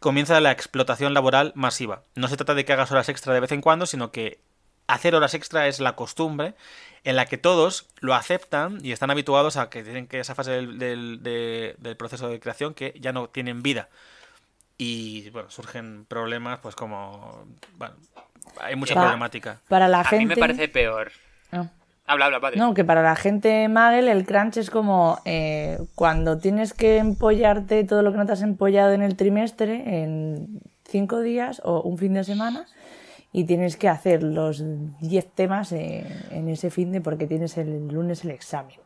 comienza 0.00 0.40
la 0.40 0.50
explotación 0.50 1.14
laboral 1.14 1.52
masiva. 1.54 2.02
No 2.16 2.26
se 2.28 2.36
trata 2.36 2.54
de 2.54 2.64
que 2.64 2.72
hagas 2.72 2.90
horas 2.90 3.08
extra 3.08 3.32
de 3.32 3.40
vez 3.40 3.52
en 3.52 3.60
cuando, 3.60 3.86
sino 3.86 4.10
que 4.10 4.40
hacer 4.88 5.14
horas 5.14 5.34
extra 5.34 5.68
es 5.68 5.78
la 5.78 5.94
costumbre 5.94 6.54
en 7.04 7.14
la 7.14 7.26
que 7.26 7.38
todos 7.38 7.88
lo 8.00 8.14
aceptan 8.14 8.78
y 8.84 8.90
están 8.90 9.10
habituados 9.12 9.56
a 9.56 9.70
que 9.70 9.84
tienen 9.84 10.08
que 10.08 10.18
esa 10.18 10.34
fase 10.34 10.50
del, 10.50 10.78
del- 10.80 11.22
de- 11.22 11.76
del 11.78 11.96
proceso 11.96 12.28
de 12.28 12.40
creación 12.40 12.74
que 12.74 12.92
ya 13.00 13.12
no 13.12 13.28
tienen 13.28 13.62
vida. 13.62 13.88
Y 14.78 15.30
bueno, 15.30 15.48
surgen 15.50 16.04
problemas, 16.06 16.58
pues 16.60 16.74
como. 16.74 17.46
Bueno, 17.76 17.94
hay 18.60 18.74
mucha 18.74 18.94
Pa- 18.94 19.02
problemática. 19.02 19.60
Para 19.68 19.86
la 19.86 20.00
A 20.00 20.04
gente... 20.04 20.24
mí 20.24 20.26
me 20.26 20.36
parece 20.36 20.66
peor. 20.68 21.12
Ah. 21.52 21.68
Habla, 22.06 22.26
habla, 22.26 22.40
padre. 22.40 22.56
No, 22.58 22.74
que 22.74 22.84
para 22.84 23.02
la 23.02 23.16
gente 23.16 23.68
Magel 23.68 24.08
el 24.08 24.26
crunch 24.26 24.56
es 24.56 24.70
como 24.70 25.18
eh, 25.24 25.78
cuando 25.94 26.38
tienes 26.38 26.74
que 26.74 26.98
empollarte 26.98 27.84
todo 27.84 28.02
lo 28.02 28.10
que 28.12 28.18
no 28.18 28.26
te 28.26 28.32
has 28.32 28.42
empollado 28.42 28.92
en 28.92 29.02
el 29.02 29.16
trimestre 29.16 30.02
en 30.02 30.60
cinco 30.84 31.20
días 31.20 31.62
o 31.64 31.80
un 31.82 31.98
fin 31.98 32.14
de 32.14 32.24
semana 32.24 32.66
y 33.32 33.44
tienes 33.44 33.76
que 33.76 33.88
hacer 33.88 34.22
los 34.22 34.62
10 35.00 35.34
temas 35.34 35.72
en, 35.72 36.06
en 36.30 36.48
ese 36.48 36.70
fin 36.70 36.92
de 36.92 37.00
porque 37.00 37.26
tienes 37.26 37.56
el 37.56 37.88
lunes 37.88 38.24
el 38.24 38.30
examen. 38.30 38.76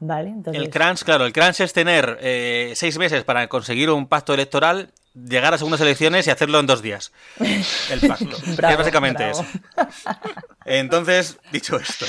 ¿Vale? 0.00 0.30
Entonces, 0.30 0.62
El 0.62 0.70
crunch, 0.70 1.02
claro, 1.02 1.26
el 1.26 1.32
crunch 1.32 1.60
es 1.60 1.72
tener 1.72 2.18
eh, 2.20 2.72
seis 2.76 2.98
meses 2.98 3.24
para 3.24 3.48
conseguir 3.48 3.90
un 3.90 4.06
pacto 4.06 4.32
electoral, 4.32 4.92
llegar 5.26 5.54
a 5.54 5.58
segundas 5.58 5.80
elecciones 5.80 6.26
y 6.26 6.30
hacerlo 6.30 6.58
en 6.60 6.66
dos 6.66 6.82
días. 6.82 7.12
El 7.90 8.00
pacto. 8.06 8.36
Bravo, 8.56 8.72
es 8.72 8.78
básicamente 8.78 9.24
bravo. 9.24 9.40
eso. 9.40 9.60
Entonces, 10.64 11.38
dicho 11.52 11.76
esto, 11.76 12.06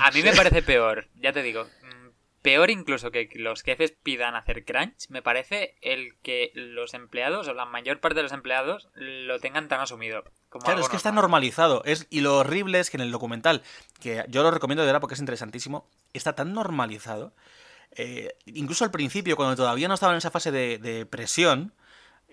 A 0.00 0.10
mí 0.10 0.22
me 0.22 0.32
parece 0.34 0.62
peor, 0.62 1.08
ya 1.20 1.32
te 1.32 1.42
digo. 1.42 1.64
mm, 1.64 2.08
Peor 2.42 2.70
incluso 2.70 3.10
que 3.10 3.28
los 3.36 3.62
jefes 3.62 3.94
pidan 4.02 4.34
hacer 4.34 4.64
crunch, 4.64 5.08
me 5.08 5.22
parece 5.22 5.76
el 5.80 6.14
que 6.22 6.50
los 6.54 6.92
empleados 6.94 7.46
o 7.48 7.54
la 7.54 7.64
mayor 7.66 8.00
parte 8.00 8.16
de 8.16 8.24
los 8.24 8.32
empleados 8.32 8.88
lo 8.94 9.38
tengan 9.38 9.68
tan 9.68 9.80
asumido. 9.80 10.24
Como 10.48 10.64
Claro, 10.64 10.80
es 10.80 10.88
que 10.88 10.96
está 10.96 11.10
normal. 11.10 11.22
normalizado. 11.22 11.82
Es, 11.84 12.06
y 12.10 12.20
lo 12.20 12.38
horrible 12.38 12.80
es 12.80 12.90
que 12.90 12.96
en 12.96 13.02
el 13.02 13.12
documental, 13.12 13.62
que 14.00 14.24
yo 14.28 14.42
lo 14.42 14.50
recomiendo 14.50 14.82
de 14.82 14.86
verdad 14.86 15.00
porque 15.00 15.14
es 15.14 15.20
interesantísimo, 15.20 15.88
está 16.12 16.34
tan 16.34 16.52
normalizado. 16.52 17.32
eh, 17.94 18.34
incluso 18.46 18.84
al 18.84 18.90
principio, 18.90 19.36
cuando 19.36 19.54
todavía 19.54 19.86
no 19.86 19.94
estaba 19.94 20.12
en 20.12 20.18
esa 20.18 20.30
fase 20.30 20.50
de, 20.50 20.78
de 20.78 21.04
presión, 21.06 21.72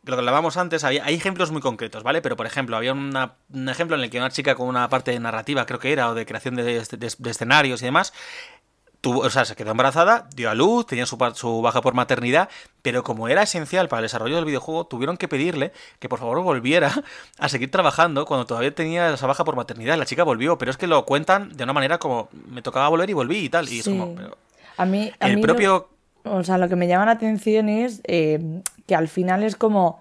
lo 0.04 0.16
que 0.16 0.20
hablábamos 0.20 0.58
antes, 0.58 0.84
había, 0.84 1.04
hay 1.06 1.16
ejemplos 1.16 1.52
muy 1.52 1.62
concretos, 1.62 2.04
¿vale? 2.04 2.22
Pero, 2.22 2.36
por 2.38 2.46
ejemplo, 2.46 2.76
había 2.78 2.94
una- 2.94 3.34
un 3.54 3.70
ejemplo 3.70 3.96
en 3.98 4.04
el 4.04 4.10
que 4.10 4.18
una 4.18 4.30
chica 4.30 4.56
con 4.56 4.68
una 4.68 4.88
parte 4.90 5.18
narrativa, 5.20 5.66
creo 5.66 5.80
que 5.80 5.92
era, 5.92 6.10
o 6.10 6.14
de 6.16 6.26
creación 6.26 6.56
de, 6.56 6.64
de- 6.64 7.16
de 7.18 7.30
escenarios 7.30 7.82
y 7.82 7.86
demás, 7.86 8.14
tuvo, 9.02 9.22
o 9.22 9.30
sea, 9.30 9.46
se 9.46 9.56
quedó 9.56 9.72
embarazada, 9.72 10.28
dio 10.36 10.50
a 10.50 10.56
luz, 10.56 10.86
tenía 10.86 11.06
su, 11.06 11.18
baja 11.18 11.82
por 11.82 11.94
maternidad, 11.94 12.50
pero 12.82 13.02
como 13.04 13.30
era 13.30 13.44
esencial 13.44 13.88
para 13.88 14.00
el 14.02 14.06
desarrollo 14.06 14.36
del 14.36 14.44
videojuego, 14.46 14.88
tuvieron 14.88 15.16
que 15.16 15.28
pedirle 15.30 15.72
que 16.00 16.10
por 16.10 16.20
favor 16.20 16.42
volviera 16.44 16.92
a 17.40 17.50
seguir 17.50 17.72
trabajando 17.72 18.26
cuando 18.26 18.46
todavía 18.46 18.76
tenía 18.76 19.14
esa 19.14 19.26
baja 19.28 19.46
por 19.46 19.56
maternidad. 19.56 19.98
La 19.98 20.06
chica 20.06 20.24
volvió, 20.24 20.58
pero 20.58 20.72
es 20.72 20.78
que 20.78 20.88
lo 20.88 21.06
cuentan 21.06 21.56
de 21.56 21.64
una 21.64 21.72
manera 21.74 21.98
como 21.98 22.28
me 22.50 22.62
tocaba 22.62 22.90
volver 22.90 23.10
y 23.10 23.14
volví 23.14 23.38
y 23.38 23.50
tal. 23.50 23.70
Y 23.70 23.80
es 23.80 23.86
como, 23.88 24.16
pero 24.16 24.38
a 24.76 24.86
mí, 24.86 25.12
a 25.20 25.28
el 25.28 25.36
mí 25.38 25.42
lo- 25.42 25.48
propio... 25.48 25.90
O 26.32 26.44
sea, 26.44 26.58
lo 26.58 26.70
que 26.70 26.76
me 26.76 26.88
llama 26.88 27.06
la 27.06 27.12
atención 27.12 27.70
es 27.70 28.02
eh, 28.06 28.62
que 28.88 28.96
al 28.96 29.08
final 29.08 29.44
es 29.44 29.56
como 29.56 30.00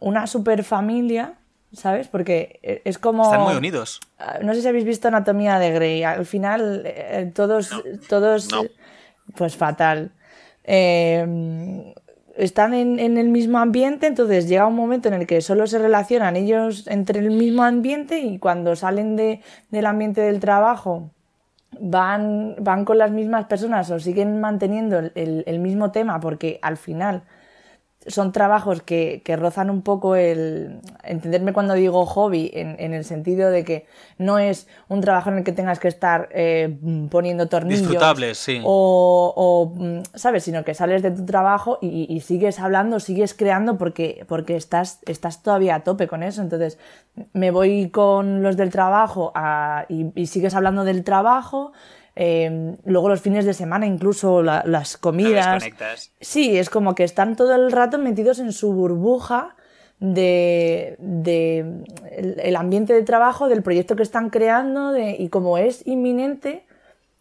una 0.00 0.26
super 0.26 0.62
familia, 0.64 1.34
¿sabes? 1.72 2.08
Porque 2.08 2.60
eh, 2.62 2.82
es 2.84 2.98
como... 2.98 3.24
Están 3.24 3.42
muy 3.42 3.54
unidos. 3.54 4.00
Ah, 4.18 4.38
No 4.42 4.54
sé 4.54 4.62
si 4.62 4.68
habéis 4.68 4.84
visto 4.84 5.08
Anatomía 5.08 5.58
de 5.58 5.70
Grey. 5.72 6.02
Al 6.04 6.26
final, 6.26 6.82
eh, 6.84 7.30
todos, 7.34 7.70
todos, 8.08 8.50
no. 8.52 8.62
pues 9.36 9.56
fatal. 9.56 10.12
Eh, 10.64 11.94
están 12.36 12.74
en, 12.74 12.98
en 12.98 13.16
el 13.18 13.28
mismo 13.28 13.58
ambiente, 13.58 14.06
entonces 14.06 14.48
llega 14.48 14.66
un 14.66 14.74
momento 14.74 15.08
en 15.08 15.14
el 15.14 15.26
que 15.26 15.40
solo 15.40 15.66
se 15.66 15.78
relacionan 15.78 16.36
ellos 16.36 16.86
entre 16.86 17.20
el 17.20 17.30
mismo 17.30 17.62
ambiente 17.62 18.18
y 18.18 18.38
cuando 18.38 18.76
salen 18.76 19.16
de, 19.16 19.40
del 19.70 19.86
ambiente 19.86 20.20
del 20.20 20.38
trabajo 20.40 21.10
van, 21.80 22.56
van 22.60 22.84
con 22.84 22.98
las 22.98 23.10
mismas 23.10 23.46
personas 23.46 23.90
o 23.90 23.98
siguen 24.00 24.40
manteniendo 24.40 24.98
el, 24.98 25.12
el- 25.14 25.44
el 25.46 25.58
mismo 25.60 25.90
tema 25.92 26.20
porque 26.20 26.58
al 26.62 26.76
final 26.76 27.22
son 28.08 28.32
trabajos 28.32 28.82
que, 28.82 29.22
que 29.24 29.36
rozan 29.36 29.70
un 29.70 29.82
poco 29.82 30.16
el... 30.16 30.80
Entenderme 31.02 31.52
cuando 31.52 31.74
digo 31.74 32.04
hobby, 32.06 32.50
en, 32.54 32.76
en 32.78 32.94
el 32.94 33.04
sentido 33.04 33.50
de 33.50 33.64
que 33.64 33.86
no 34.18 34.38
es 34.38 34.66
un 34.88 35.00
trabajo 35.00 35.30
en 35.30 35.38
el 35.38 35.44
que 35.44 35.52
tengas 35.52 35.78
que 35.78 35.88
estar 35.88 36.28
eh, 36.32 36.76
poniendo 37.10 37.48
tornillos. 37.48 37.80
Disfrutables, 37.82 38.38
sí. 38.38 38.60
O, 38.64 39.32
o, 39.36 39.72
mm, 39.74 40.02
¿sabes? 40.14 40.44
Sino 40.44 40.64
que 40.64 40.74
sales 40.74 41.02
de 41.02 41.10
tu 41.10 41.24
trabajo 41.24 41.78
y, 41.80 42.06
y 42.08 42.20
sigues 42.20 42.58
hablando, 42.60 43.00
sigues 43.00 43.34
creando 43.34 43.78
porque, 43.78 44.24
porque 44.28 44.56
estás, 44.56 45.00
estás 45.06 45.42
todavía 45.42 45.74
a 45.76 45.80
tope 45.84 46.06
con 46.08 46.22
eso. 46.22 46.42
Entonces, 46.42 46.78
me 47.32 47.50
voy 47.50 47.90
con 47.90 48.42
los 48.42 48.56
del 48.56 48.70
trabajo 48.70 49.32
a- 49.34 49.84
y, 49.88 50.06
y 50.14 50.26
sigues 50.26 50.54
hablando 50.54 50.84
del 50.84 51.04
trabajo. 51.04 51.72
Eh, 52.16 52.74
luego 52.84 53.08
los 53.10 53.20
fines 53.20 53.44
de 53.44 53.52
semana, 53.54 53.86
incluso 53.86 54.42
la- 54.42 54.62
las 54.66 54.96
comidas. 54.96 55.46
Sí, 56.20 56.56
es 56.58 56.70
como 56.70 56.94
que 56.94 57.04
están 57.04 57.36
todo 57.36 57.54
el 57.54 57.70
rato 57.70 57.98
metidos 57.98 58.38
en 58.38 58.52
su 58.52 58.72
burbuja 58.72 59.54
de, 60.00 60.96
de 60.98 61.58
el, 62.10 62.40
el 62.40 62.56
ambiente 62.56 62.92
de 62.92 63.02
trabajo, 63.02 63.48
del 63.48 63.62
proyecto 63.62 63.96
que 63.96 64.02
están 64.02 64.30
creando, 64.30 64.92
de, 64.92 65.16
y 65.18 65.28
como 65.28 65.58
es 65.58 65.86
inminente, 65.86 66.64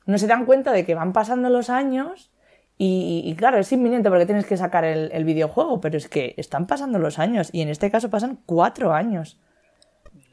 no 0.06 0.18
se 0.18 0.28
dan 0.28 0.46
cuenta 0.46 0.72
de 0.72 0.86
que 0.86 0.96
van 0.96 1.14
pasando 1.14 1.50
los 1.50 1.70
años 1.70 2.32
y, 2.78 3.22
y 3.26 3.36
claro, 3.36 3.58
es 3.58 3.72
inminente 3.72 4.10
porque 4.10 4.26
tienes 4.26 4.46
que 4.46 4.58
sacar 4.58 4.84
el, 4.86 5.10
el 5.14 5.24
videojuego, 5.24 5.80
pero 5.82 5.98
es 5.98 6.08
que 6.10 6.34
están 6.38 6.68
pasando 6.68 7.00
los 7.00 7.20
años 7.20 7.50
y 7.54 7.62
en 7.62 7.70
este 7.70 7.90
caso 7.90 8.10
pasan 8.10 8.40
cuatro 8.46 8.94
años. 8.94 9.38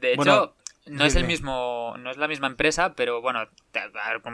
De 0.01 0.09
hecho, 0.09 0.17
Bueno, 0.17 0.53
no 0.85 1.05
es 1.05 1.15
el 1.15 1.25
mismo, 1.25 1.95
no 1.99 2.11
es 2.11 2.17
la 2.17 2.27
misma 2.27 2.47
empresa, 2.47 2.93
pero 2.95 3.21
bueno, 3.21 3.47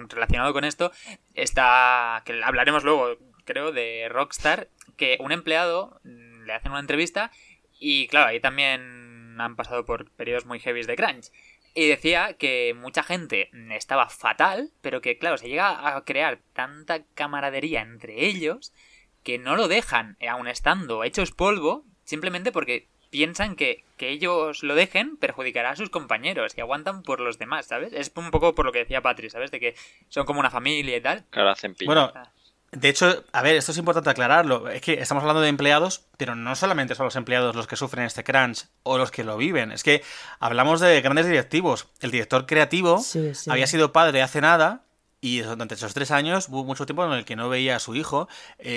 relacionado 0.10 0.54
con 0.54 0.64
esto, 0.64 0.92
está, 1.34 2.24
que 2.26 2.44
hablaremos 2.44 2.84
luego, 2.84 3.18
creo, 3.46 3.72
de 3.72 4.08
Rockstar, 4.10 4.70
que 4.98 5.18
un 5.20 5.32
empleado 5.32 6.00
mm, 6.04 6.44
le 6.44 6.54
hacen 6.54 6.72
una 6.72 6.82
entrevista 6.82 7.32
y 7.80 8.08
claro, 8.08 8.30
ahí 8.30 8.40
también 8.40 9.40
han 9.40 9.56
pasado 9.56 9.86
por 9.86 10.12
periodos 10.12 10.46
muy 10.46 10.60
heavy 10.60 10.84
de 10.84 10.96
crunch. 10.96 11.32
Y 11.74 11.88
decía 11.88 12.34
que 12.34 12.76
mucha 12.76 13.04
gente 13.04 13.50
estaba 13.72 14.10
fatal, 14.10 14.72
pero 14.82 15.02
que 15.02 15.18
claro, 15.18 15.38
se 15.38 15.48
llega 15.48 15.96
a 15.96 16.04
crear 16.04 16.40
tanta 16.54 17.04
camaradería 17.14 17.82
entre 17.82 18.26
ellos 18.26 18.74
que 19.24 19.38
no 19.38 19.56
lo 19.56 19.68
dejan, 19.68 20.18
eh, 20.20 20.28
aun 20.28 20.48
estando 20.48 21.04
hechos 21.04 21.32
polvo, 21.32 21.86
simplemente 22.04 22.52
porque 22.52 22.88
piensan 23.10 23.56
que, 23.56 23.84
que 23.98 24.10
ellos 24.10 24.64
lo 24.64 24.76
dejen 24.76 25.18
perjudicará 25.18 25.72
a 25.72 25.76
sus 25.76 25.90
compañeros 25.90 26.54
y 26.58 26.62
aguantan 26.62 27.04
por 27.04 27.20
los 27.20 27.38
demás, 27.40 27.66
¿sabes? 27.68 27.94
Es 27.94 28.12
un 28.16 28.32
poco 28.32 28.56
por 28.56 28.66
lo 28.66 28.72
que 28.72 28.80
decía 28.80 29.02
Patri, 29.02 29.30
¿sabes? 29.30 29.52
De 29.52 29.60
que 29.60 29.76
son 30.10 30.26
como 30.26 30.40
una 30.40 30.50
familia 30.52 30.98
y 30.98 31.02
tal. 31.02 31.26
Claro, 31.30 31.50
hacen. 31.50 31.76
Bueno, 31.86 32.12
de 32.72 32.90
hecho, 32.90 33.24
a 33.32 33.42
ver, 33.42 33.56
esto 33.56 33.72
es 33.72 33.78
importante 33.80 34.12
aclararlo. 34.12 34.70
Es 34.70 34.82
que 34.82 34.94
estamos 34.94 35.22
hablando 35.24 35.42
de 35.42 35.50
empleados, 35.50 36.06
pero 36.18 36.36
no 36.36 36.56
solamente 36.56 36.94
son 36.94 37.06
los 37.06 37.16
empleados 37.16 37.56
los 37.56 37.66
que 37.66 37.76
sufren 37.76 38.06
este 38.06 38.24
crunch 38.24 38.68
o 38.84 39.00
los 39.00 39.10
que 39.10 39.24
lo 39.24 39.38
viven. 39.38 39.72
Es 39.72 39.84
que 39.84 40.04
hablamos 40.40 40.80
de 40.80 41.02
grandes 41.02 41.26
directivos. 41.26 41.88
El 42.00 42.12
director 42.12 42.46
creativo 42.46 43.00
Sí, 43.00 43.34
sí. 43.34 43.50
había 43.50 43.66
sido 43.66 43.92
padre 43.92 44.22
hace 44.22 44.40
nada 44.42 44.84
y 45.22 45.40
durante 45.42 45.76
esos 45.76 45.94
tres 45.94 46.12
años 46.12 46.48
hubo 46.50 46.64
mucho 46.64 46.86
tiempo 46.86 47.04
en 47.06 47.12
el 47.12 47.26
que 47.26 47.36
no 47.36 47.50
veía 47.50 47.76
a 47.76 47.80
su 47.80 47.94
hijo 47.96 48.30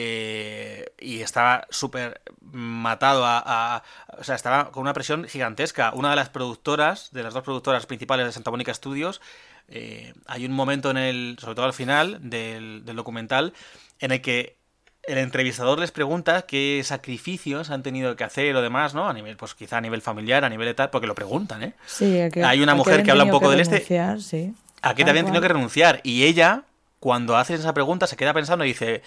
eh, 0.06 0.92
y 0.98 1.20
estaba 1.20 1.66
súper 1.70 2.20
matado 2.40 3.24
a, 3.24 3.42
a- 3.76 3.82
O 4.18 4.24
sea, 4.24 4.34
estaba 4.34 4.70
con 4.72 4.82
una 4.82 4.92
presión 4.94 5.24
gigantesca. 5.28 5.92
Una 5.94 6.10
de 6.10 6.16
las 6.16 6.28
productoras, 6.30 7.10
de 7.12 7.22
las 7.22 7.34
dos 7.34 7.44
productoras 7.44 7.86
principales 7.86 8.26
de 8.26 8.32
Santa 8.32 8.50
Mónica 8.50 8.74
Studios, 8.74 9.20
eh, 9.68 10.12
hay 10.26 10.44
un 10.44 10.52
momento 10.52 10.90
en 10.90 10.96
el, 10.96 11.36
sobre 11.40 11.54
todo 11.54 11.66
al 11.66 11.72
final 11.72 12.18
del, 12.28 12.84
del 12.84 12.96
documental, 12.96 13.52
en 14.00 14.10
el 14.12 14.20
que 14.20 14.56
el 15.04 15.18
entrevistador 15.18 15.78
les 15.80 15.90
pregunta 15.90 16.42
qué 16.42 16.80
sacrificios 16.84 17.70
han 17.70 17.82
tenido 17.82 18.14
que 18.14 18.22
hacer 18.24 18.54
o 18.54 18.62
demás, 18.62 18.94
¿no? 18.94 19.08
A 19.08 19.12
nivel, 19.12 19.36
pues 19.36 19.54
quizá 19.54 19.78
a 19.78 19.80
nivel 19.80 20.00
familiar, 20.00 20.44
a 20.44 20.48
nivel 20.48 20.66
de 20.68 20.74
tal, 20.74 20.90
porque 20.90 21.06
lo 21.08 21.14
preguntan, 21.14 21.62
¿eh? 21.64 21.74
Sí, 21.86 22.18
que- 22.32 22.44
Hay 22.44 22.60
una 22.62 22.74
mujer 22.76 23.02
que 23.04 23.10
habla 23.10 23.24
un 23.24 23.30
poco 23.30 23.50
del 23.50 23.60
este- 23.60 23.78
sí. 24.20 24.54
Aquí 24.82 25.02
Tal 25.02 25.06
también 25.06 25.26
tiene 25.26 25.38
cual. 25.38 25.48
que 25.48 25.54
renunciar. 25.54 26.00
Y 26.02 26.24
ella, 26.24 26.64
cuando 27.00 27.36
hace 27.36 27.54
esa 27.54 27.72
pregunta, 27.74 28.06
se 28.06 28.16
queda 28.16 28.34
pensando 28.34 28.64
y 28.64 28.68
dice, 28.68 29.02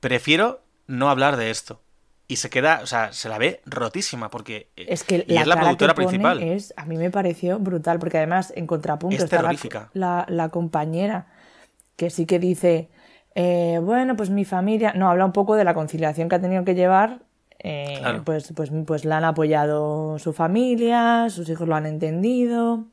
prefiero 0.00 0.60
no 0.86 1.10
hablar 1.10 1.36
de 1.36 1.50
esto. 1.50 1.80
Y 2.26 2.36
se 2.36 2.48
queda, 2.48 2.80
o 2.82 2.86
sea, 2.86 3.12
se 3.12 3.28
la 3.28 3.38
ve 3.38 3.60
rotísima 3.66 4.30
porque 4.30 4.68
eh, 4.76 4.86
Es 4.88 5.02
que 5.04 5.24
la, 5.26 5.40
es 5.40 5.46
la 5.48 5.56
productora 5.56 5.94
que 5.94 5.96
principal. 6.06 6.42
es, 6.42 6.72
a 6.76 6.86
mí 6.86 6.96
me 6.96 7.10
pareció 7.10 7.58
brutal, 7.58 7.98
porque 7.98 8.18
además 8.18 8.52
en 8.56 8.66
contrapunto 8.68 9.16
Es 9.16 9.24
está 9.24 9.36
la, 9.36 9.42
terrorífica. 9.42 9.90
la- 9.94 10.26
la 10.28 10.48
compañera 10.48 11.26
que 11.96 12.08
sí 12.08 12.26
que 12.26 12.38
dice, 12.38 12.88
eh, 13.34 13.80
bueno, 13.82 14.16
pues 14.16 14.30
mi 14.30 14.44
familia, 14.44 14.92
no, 14.94 15.10
habla 15.10 15.24
un 15.26 15.32
poco 15.32 15.56
de 15.56 15.64
la 15.64 15.74
conciliación 15.74 16.28
que 16.28 16.36
ha 16.36 16.40
tenido 16.40 16.64
que 16.64 16.74
llevar, 16.76 17.18
eh, 17.58 17.96
Claro. 17.98 18.22
pues, 18.24 18.52
pues, 18.54 18.70
pues 18.86 19.04
la 19.04 19.18
han 19.18 19.24
apoyado 19.24 20.18
su 20.20 20.32
familia, 20.32 21.26
sus 21.30 21.48
hijos 21.48 21.66
lo 21.68 21.74
han 21.74 21.84
entendido, 21.84 22.84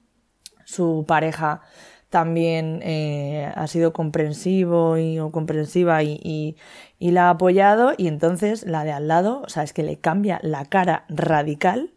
su 0.66 1.06
pareja 1.08 1.62
también 2.10 2.80
eh, 2.84 3.52
ha 3.56 3.68
sido 3.68 3.92
comprensivo 3.94 4.98
y, 4.98 5.20
o 5.20 5.32
comprensiva 5.32 6.04
y, 6.04 6.20
y- 6.24 6.56
y 7.00 7.12
la 7.12 7.28
ha 7.28 7.30
apoyado 7.32 7.94
y 7.98 8.08
entonces 8.08 8.66
la 8.66 8.84
de 8.86 8.92
al 8.94 9.08
lado, 9.08 9.42
o 9.46 9.50
sea, 9.50 9.64
es 9.64 9.74
que 9.74 9.84
le 9.84 9.98
cambia 10.00 10.40
la 10.42 10.66
cara 10.66 11.06
radical 11.10 11.92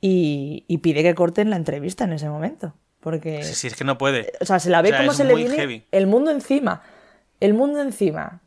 y, 0.00 0.64
y 0.68 0.78
pide 0.78 1.02
que 1.02 1.14
corten 1.14 1.50
la 1.50 1.56
entrevista 1.56 2.04
en 2.04 2.12
ese 2.14 2.28
momento. 2.28 2.74
Porque, 3.00 3.42
Sí, 3.42 3.54
sí, 3.54 3.66
es 3.68 3.74
que 3.76 3.84
no 3.84 3.98
puede. 3.98 4.32
o 4.40 4.44
sea, 4.44 4.58
se 4.60 4.70
la 4.70 4.80
ve 4.82 4.88
O 4.90 4.92
sea, 4.92 5.00
como 5.00 5.12
se 5.12 5.24
le 5.24 5.34
viene 5.34 5.56
heavy. 5.56 5.84
el 5.90 6.06
mundo 6.06 6.30
encima. 6.30 6.82
El 7.40 7.54
mundo 7.54 7.80
encima. 7.80 8.42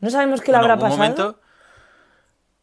No 0.00 0.10
sabemos 0.10 0.40
qué 0.40 0.50
le 0.52 0.58
habrá 0.58 0.74
hubo 0.74 0.82
un 0.84 0.90
pasado. 0.90 0.98
momento- 0.98 1.40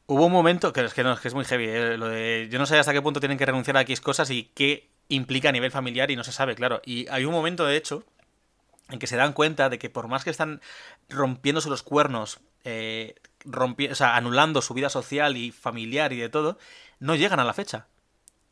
hubo 0.08 0.26
un 0.26 0.32
momento, 0.32 0.74
que 0.74 0.84
es 0.84 0.94
que 0.94 1.04
no, 1.04 1.14
es 1.14 1.20
que 1.20 1.28
es 1.30 1.34
muy 1.34 1.46
heavy, 1.46 1.66
eh, 1.68 1.98
lo 1.98 2.08
de, 2.08 2.48
yo 2.52 2.60
no 2.60 2.66
sé 2.66 2.78
hasta 2.80 2.94
qué 2.94 3.02
punto 3.02 3.20
tienen 3.20 3.38
que 3.38 3.46
renunciar 3.46 3.78
a 3.78 3.82
X 3.82 4.02
cosas 4.02 4.30
y 4.32 4.52
qué 4.56 4.90
implica 5.10 5.50
a 5.50 5.52
nivel 5.52 5.72
familiar 5.72 6.12
y 6.12 6.16
no 6.16 6.24
se 6.24 6.32
sabe, 6.32 6.56
claro. 6.56 6.82
Y 6.86 7.08
hay 7.10 7.26
un 7.26 7.32
momento, 7.34 7.66
de 7.66 7.78
hecho, 7.78 8.04
en 8.90 9.00
que 9.00 9.08
se 9.08 9.16
dan 9.18 9.34
cuenta 9.34 9.70
de 9.70 9.80
que 9.80 9.90
por 9.90 10.08
más 10.08 10.24
que 10.24 10.30
están 10.30 10.62
rompiéndose 11.10 11.70
los 11.70 11.84
cuernos, 11.84 12.40
eh, 12.64 13.16
rompi- 13.46 13.92
o 13.92 13.96
sea, 13.96 14.16
anulando 14.16 14.62
su 14.62 14.74
vida 14.74 14.90
social 14.90 15.38
y 15.38 15.52
familiar 15.52 16.14
y 16.14 16.18
de 16.18 16.30
todo, 16.30 16.58
no 17.00 17.16
llegan 17.16 17.40
a 17.40 17.44
la 17.46 17.54
fecha. 17.54 17.88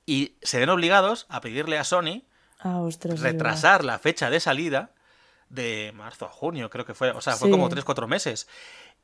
Y 0.05 0.35
se 0.41 0.59
ven 0.59 0.69
obligados 0.69 1.25
a 1.29 1.41
pedirle 1.41 1.77
a 1.77 1.83
Sony 1.83 2.23
Ah, 2.59 2.79
ostras. 2.79 3.19
retrasar 3.21 3.83
la 3.83 3.99
fecha 3.99 4.29
de 4.29 4.39
salida 4.39 4.91
de 5.49 5.91
marzo 5.95 6.25
a 6.25 6.29
junio, 6.29 6.69
creo 6.69 6.85
que 6.85 6.93
fue. 6.93 7.11
O 7.11 7.21
sea, 7.21 7.35
fue 7.35 7.47
Sí. 7.47 7.51
como 7.51 7.69
3-4 7.69 8.07
meses. 8.07 8.47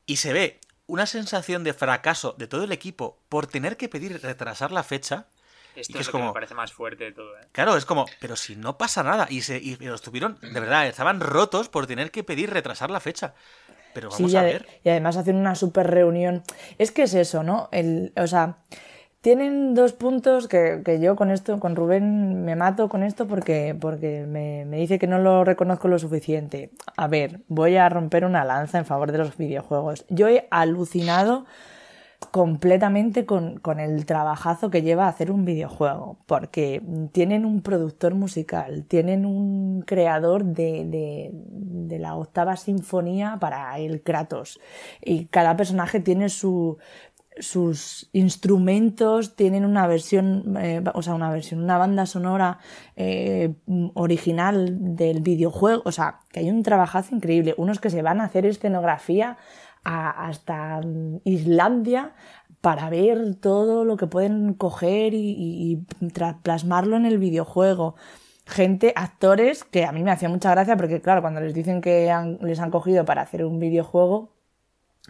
Y 0.06 0.18
se 0.18 0.34
ve 0.34 0.60
una 0.88 1.06
sensación 1.06 1.64
de 1.64 1.74
fracaso 1.74 2.36
de 2.38 2.48
todo 2.48 2.64
el 2.64 2.72
equipo 2.72 3.18
por 3.30 3.48
tener 3.48 3.78
que 3.78 3.90
pedir 3.90 4.22
retrasar 4.22 4.72
la 4.72 4.84
fecha. 4.84 5.28
Esto 5.76 5.94
que 5.94 6.00
es 6.00 6.08
es 6.08 6.08
lo 6.08 6.12
que 6.12 6.18
me 6.18 6.24
como- 6.24 6.34
parece 6.34 6.54
más 6.54 6.74
fuerte 6.74 7.06
de 7.06 7.12
todo, 7.14 7.38
¿eh? 7.38 7.42
Claro, 7.52 7.76
es 7.78 7.86
como, 7.86 8.06
pero 8.20 8.36
si 8.36 8.56
no 8.56 8.78
pasa 8.78 9.04
nada. 9.04 9.28
Y, 9.30 9.42
se, 9.42 9.58
y 9.58 9.76
los 9.78 10.02
tuvieron, 10.02 10.38
de 10.42 10.60
verdad, 10.60 10.88
estaban 10.88 11.20
rotos 11.22 11.70
por 11.70 11.88
tener 11.88 12.12
que 12.12 12.24
pedir 12.24 12.50
retrasar 12.52 12.90
la 12.92 13.00
fecha. 13.00 13.34
Pero 13.94 14.10
Sí, 14.12 14.24
vamos 14.24 14.34
y, 14.34 14.38
a 14.38 14.42
ver. 14.44 14.68
y 14.84 14.90
además 14.90 15.18
hacen 15.18 15.36
una 15.36 15.56
super 15.56 15.88
reunión. 15.90 16.44
Es 16.78 16.92
que 16.92 17.04
es 17.04 17.14
eso, 17.14 17.44
¿no? 17.44 17.68
El, 17.74 18.14
o 18.16 18.26
sea, 18.28 18.58
tienen 19.20 19.76
dos 19.76 19.94
puntos 19.94 20.48
que, 20.48 20.82
que 20.84 21.00
yo 21.00 21.16
con 21.16 21.30
esto, 21.30 21.60
con 21.60 21.76
Rubén, 21.76 22.44
me 22.44 22.56
mato 22.56 22.90
con 22.90 23.04
esto 23.04 23.28
porque, 23.28 23.76
porque 23.80 24.26
me, 24.28 24.66
me 24.66 24.78
dice 24.78 24.98
que 24.98 25.08
no 25.08 25.20
lo 25.20 25.44
reconozco 25.44 25.88
lo 25.90 26.00
suficiente. 26.00 26.72
A 26.98 27.08
ver, 27.08 27.42
voy 27.50 27.76
a 27.78 27.88
romper 27.90 28.26
una 28.26 28.44
lanza 28.46 28.78
en 28.80 28.86
favor 28.86 29.12
de 29.12 29.20
los 29.20 29.38
videojuegos. 29.38 30.06
Yo 30.10 30.28
he 30.28 30.48
alucinado 30.52 31.46
completamente 32.30 33.26
con, 33.26 33.60
con 33.60 33.80
el 33.80 34.06
trabajazo 34.06 34.70
que 34.70 34.84
lleva 34.84 35.08
hacer 35.08 35.32
un 35.32 35.44
videojuego, 35.44 36.18
porque 36.28 36.82
tienen 37.12 37.46
un 37.46 37.62
productor 37.62 38.14
musical, 38.16 38.86
tienen 38.88 39.26
un 39.26 39.82
creador 39.82 40.46
de, 40.46 40.86
de- 40.86 42.00
la 42.00 42.16
octava 42.16 42.56
sinfonía 42.56 43.38
para 43.40 43.78
el 43.78 44.02
Kratos, 44.02 44.60
y 45.02 45.26
cada 45.26 45.56
personaje 45.58 46.00
tiene 46.00 46.30
su 46.30 46.78
sus 47.40 48.10
instrumentos 48.12 49.36
tienen 49.38 49.64
una 49.66 49.88
versión, 49.88 50.58
eh, 50.60 50.84
o 50.94 51.02
sea, 51.02 51.16
una 51.16 51.32
versión, 51.32 51.64
una 51.64 51.78
banda 51.78 52.06
sonora 52.06 52.60
eh, 52.98 53.54
original 53.94 54.96
del 54.96 55.22
videojuego, 55.22 55.82
o 55.86 55.92
sea, 55.94 56.20
que 56.32 56.42
hay 56.42 56.50
un 56.50 56.62
trabajazo 56.62 57.16
increíble, 57.16 57.56
unos 57.58 57.80
que 57.80 57.90
se 57.90 58.02
van 58.02 58.20
a 58.20 58.26
hacer 58.26 58.46
escenografía 58.46 59.38
hasta 59.84 60.82
Islandia 61.24 62.14
para 62.62 62.90
ver 62.90 63.36
todo 63.36 63.84
lo 63.86 63.98
que 63.98 64.08
pueden 64.08 64.54
coger 64.54 65.14
y, 65.14 65.36
y- 65.38 65.86
plasmarlo 66.44 66.96
en 66.96 67.06
el 67.06 67.18
videojuego. 67.18 67.96
Gente, 68.46 68.94
actores, 68.96 69.64
que 69.64 69.86
a 69.86 69.92
mí 69.92 70.04
me 70.04 70.12
hacía 70.12 70.30
mucha 70.30 70.52
gracia 70.52 70.78
porque, 70.78 71.02
claro, 71.02 71.22
cuando 71.22 71.42
les 71.42 71.54
dicen 71.54 71.82
que 71.82 72.14
les 72.42 72.60
han 72.60 72.72
cogido 72.72 73.06
para 73.06 73.22
hacer 73.22 73.46
un 73.46 73.60
videojuego, 73.60 74.30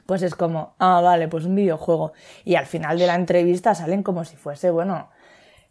pues 0.06 0.22
es 0.22 0.36
como, 0.36 0.76
ah, 0.80 1.02
vale, 1.02 1.28
pues 1.28 1.46
un 1.46 1.56
videojuego. 1.56 2.14
Y 2.46 2.56
al 2.56 2.66
final 2.66 2.98
de 2.98 3.08
la 3.08 3.16
entrevista 3.16 3.76
salen 3.76 4.04
como 4.04 4.24
si 4.26 4.36
fuese, 4.38 4.72
bueno, 4.72 5.10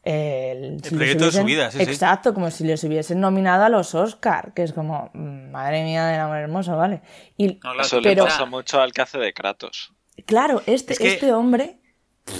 el, 0.02 0.82
si 0.82 0.94
proyecto 0.94 1.26
de 1.26 1.32
su 1.32 1.44
vida, 1.44 1.70
sí, 1.70 1.78
sí. 1.78 1.90
Exacto, 1.90 2.32
como 2.34 2.50
si 2.50 2.64
les 2.64 2.82
hubiesen 2.84 3.20
nominado 3.20 3.64
a 3.64 3.68
los 3.68 3.94
Oscar, 3.94 4.52
que 4.54 4.62
es 4.62 4.72
como, 4.72 5.10
mm, 5.12 5.50
madre 5.50 5.84
mía 5.84 6.06
del 6.06 6.20
amor 6.20 6.38
hermoso, 6.38 6.76
¿vale? 6.76 7.02
Y, 7.36 7.48
No, 7.54 7.60
claro, 7.60 7.80
Eso 7.82 8.00
pero- 8.02 8.24
le 8.24 8.30
pasa 8.30 8.44
mucho 8.46 8.80
al 8.80 8.92
que 8.92 9.02
hace 9.02 9.18
de 9.18 9.32
Kratos. 9.32 9.92
claro, 10.26 10.62
este, 10.66 10.94
Es 10.94 10.98
que- 10.98 11.12
este 11.14 11.32
hombre 11.32 11.76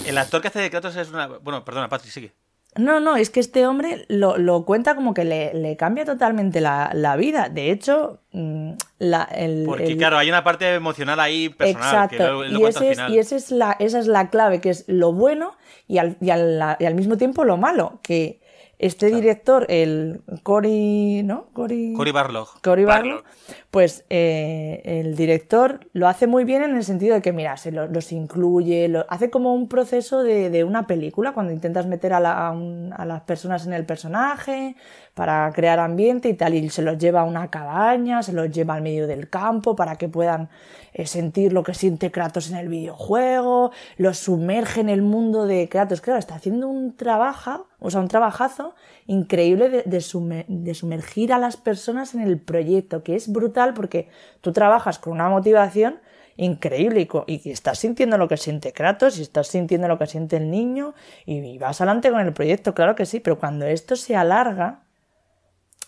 El 0.07 0.19
actor 0.19 0.41
que 0.41 0.49
hace 0.49 0.61
de 0.61 0.71
Kratos 0.71 0.95
es 0.97 1.09
una. 1.11 1.27
Bueno, 1.27 1.65
perdona, 1.65 1.89
Patrick, 1.89 2.13
sigue. 2.13 2.33
No, 2.77 3.01
no, 3.01 3.17
es 3.17 3.31
que 3.31 3.41
este 3.41 3.67
hombre 3.67 4.05
lo, 4.09 4.39
lo 4.39 4.65
cuenta 4.65 4.95
como 4.95 5.13
que 5.15 5.25
le, 5.25 5.53
le 5.55 5.77
cambia 5.77 6.05
totalmente 6.05 6.61
la, 6.61 6.91
la 6.95 7.17
vida. 7.17 7.49
De 7.49 7.73
hecho, 7.73 8.21
mm, 8.31 8.73
la, 9.01 9.25
el, 9.25 9.65
Porque, 9.67 9.87
el- 9.89 9.97
claro, 9.99 10.19
hay 10.19 10.29
una 10.29 10.45
parte 10.45 10.75
emocional 10.75 11.19
ahí 11.19 11.49
personal 11.49 12.05
Exacto, 12.05 12.45
lo 12.45 12.61
y, 12.61 12.65
al 12.65 12.71
ese 12.71 12.91
es, 12.93 12.99
y 13.09 13.19
ese 13.19 13.37
es 13.37 13.51
la, 13.51 13.73
esa 13.81 13.99
es 13.99 14.07
la 14.07 14.31
clave, 14.31 14.61
que 14.61 14.71
es 14.71 14.85
lo 14.87 15.13
bueno 15.13 15.57
y 15.91 15.99
al, 15.99 16.16
y 16.20 16.30
al, 16.30 16.76
y 16.78 16.84
al 16.84 16.95
mismo 16.95 17.16
tiempo 17.16 17.45
lo 17.45 17.57
malo. 17.57 17.99
Que 18.03 18.41
este 18.83 19.07
director, 19.11 19.66
el 19.68 20.22
Cory, 20.43 21.22
¿no? 21.22 21.45
Cory, 21.53 21.93
Cory 21.95 22.12
Barlog. 22.12 22.49
Cory 22.62 22.85
Barlog. 22.87 23.22
Barlog, 23.22 23.24
pues 23.70 24.05
eh, 24.09 24.81
el 24.85 25.16
director 25.16 25.81
lo 25.93 26.09
hace 26.09 26.26
muy 26.26 26.45
bien 26.45 26.62
en 26.62 26.74
el 26.74 26.83
sentido 26.83 27.14
de 27.14 27.20
que, 27.20 27.33
mira, 27.33 27.57
se 27.59 27.72
lo- 27.72 27.87
los 27.89 28.11
incluye, 28.11 28.89
lo- 28.89 29.05
hace 29.11 29.28
como 29.28 29.53
un 29.55 29.68
proceso 29.68 30.22
de, 30.22 30.49
de 30.49 30.64
una 30.64 30.87
película 30.87 31.33
cuando 31.33 31.53
intentas 31.53 31.87
meter 31.87 32.14
a, 32.14 32.20
la- 32.20 32.47
a 32.47 32.53
un- 32.53 32.95
a 32.97 33.05
las 33.05 33.20
personas 33.22 33.66
en 33.66 33.74
el 33.74 33.85
personaje 33.85 34.76
para 35.14 35.53
crear 35.55 35.78
ambiente 35.78 36.31
y 36.31 36.35
tal, 36.35 36.55
y 36.55 36.70
se 36.70 36.81
los 36.81 36.97
lleva 36.97 37.20
a 37.20 37.24
una 37.24 37.51
cabaña, 37.51 38.22
se 38.22 38.33
los 38.33 38.51
lleva 38.51 38.74
al 38.74 38.83
medio 38.83 39.07
del 39.07 39.28
campo 39.28 39.76
para 39.76 39.97
que 39.97 40.09
puedan 40.09 40.49
eh, 40.95 41.05
sentir 41.07 41.53
lo 41.53 41.62
que 41.62 41.74
siente 41.74 42.11
Kratos 42.11 42.51
en 42.51 42.57
el 42.57 42.68
videojuego, 42.68 43.72
los 43.99 44.16
sumerge 44.18 44.81
en 44.81 44.89
el 44.89 45.03
mundo 45.03 45.47
de 45.47 45.68
Kratos. 45.68 46.01
Claro, 46.01 46.18
está 46.18 46.37
haciendo 46.37 46.66
un 46.66 46.97
trabajo, 46.97 47.66
o 47.81 47.91
sea, 47.91 48.01
un 48.01 48.09
trabajazo 48.09 48.74
increíble 49.07 49.68
de, 49.68 49.83
de 49.85 49.99
sume- 49.99 50.45
de 50.49 50.74
sumergir 50.74 51.33
a 51.33 51.39
las 51.39 51.57
personas 51.57 52.14
en 52.14 52.20
el 52.20 52.39
proyecto, 52.39 53.03
que 53.03 53.16
es 53.16 53.33
brutal 53.33 53.74
porque 53.74 54.09
tú 54.41 54.53
trabajas 54.53 54.99
con 54.99 55.14
una 55.14 55.28
motivación 55.28 56.01
increíble 56.37 57.09
y, 57.26 57.51
estás 57.51 57.78
sintiendo 57.78 58.16
lo 58.16 58.28
que 58.28 58.37
siente 58.37 58.72
Kratos 58.72 59.18
y 59.18 59.22
estás 59.22 59.49
sintiendo 59.49 59.89
lo 59.89 59.99
que 59.99 60.07
siente 60.07 60.37
el 60.37 60.51
niño 60.51 60.95
y, 61.26 61.39
y 61.39 61.59
vas 61.59 61.81
adelante 61.81 62.11
con 62.11 62.20
el 62.20 62.33
proyecto, 62.33 62.74
claro 62.74 62.95
que 62.95 63.05
sí, 63.05 63.20
pero 63.20 63.39
cuando 63.39 63.66
esto 63.66 63.97
se 63.97 64.16
alarga, 64.16 64.81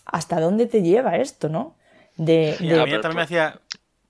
¿hasta 0.05 0.39
dónde 0.39 0.65
te 0.67 0.81
lleva 0.81 1.15
esto, 1.17 1.49
no? 1.49 1.75
De- 2.17 2.55
a 2.59 2.85
mí 2.85 2.91
también 3.01 3.15
me 3.15 3.21
hacía. 3.23 3.59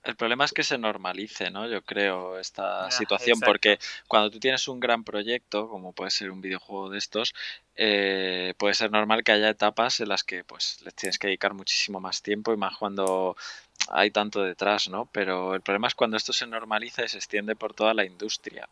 El 0.04 0.16
problema 0.16 0.44
es 0.44 0.52
que 0.52 0.62
se 0.62 0.76
normalice, 0.76 1.50
¿no? 1.50 1.66
Yo 1.66 1.82
creo, 1.82 2.38
esta 2.38 2.90
situación, 2.90 3.38
exacto. 3.38 3.50
porque 3.50 3.78
cuando 4.06 4.30
tú 4.30 4.38
tienes 4.38 4.68
un 4.68 4.78
gran 4.78 5.02
proyecto, 5.02 5.68
como 5.68 5.92
puede 5.92 6.10
ser 6.10 6.30
un 6.30 6.42
videojuego 6.42 6.90
de 6.90 6.98
estos, 6.98 7.34
eh, 7.76 8.52
puede 8.58 8.74
ser 8.74 8.90
normal 8.90 9.24
que 9.24 9.32
haya 9.32 9.48
etapas 9.48 10.00
en 10.00 10.08
las 10.10 10.22
que 10.22 10.44
pues 10.44 10.80
les 10.84 10.94
tienes 10.94 11.18
que 11.18 11.28
dedicar 11.28 11.54
muchísimo 11.54 12.00
más 12.00 12.22
tiempo 12.22 12.52
y 12.52 12.56
más 12.56 12.76
cuando 12.76 13.36
hay 13.88 14.10
tanto 14.10 14.42
detrás, 14.42 14.88
¿no? 14.88 15.08
Pero 15.12 15.54
el 15.54 15.62
problema 15.62 15.88
es 15.88 15.94
cuando 15.94 16.16
esto 16.16 16.32
se 16.32 16.46
normaliza 16.46 17.04
y 17.04 17.08
se 17.08 17.18
extiende 17.18 17.56
por 17.56 17.74
toda 17.74 17.94
la 17.94 18.04
industria, 18.04 18.68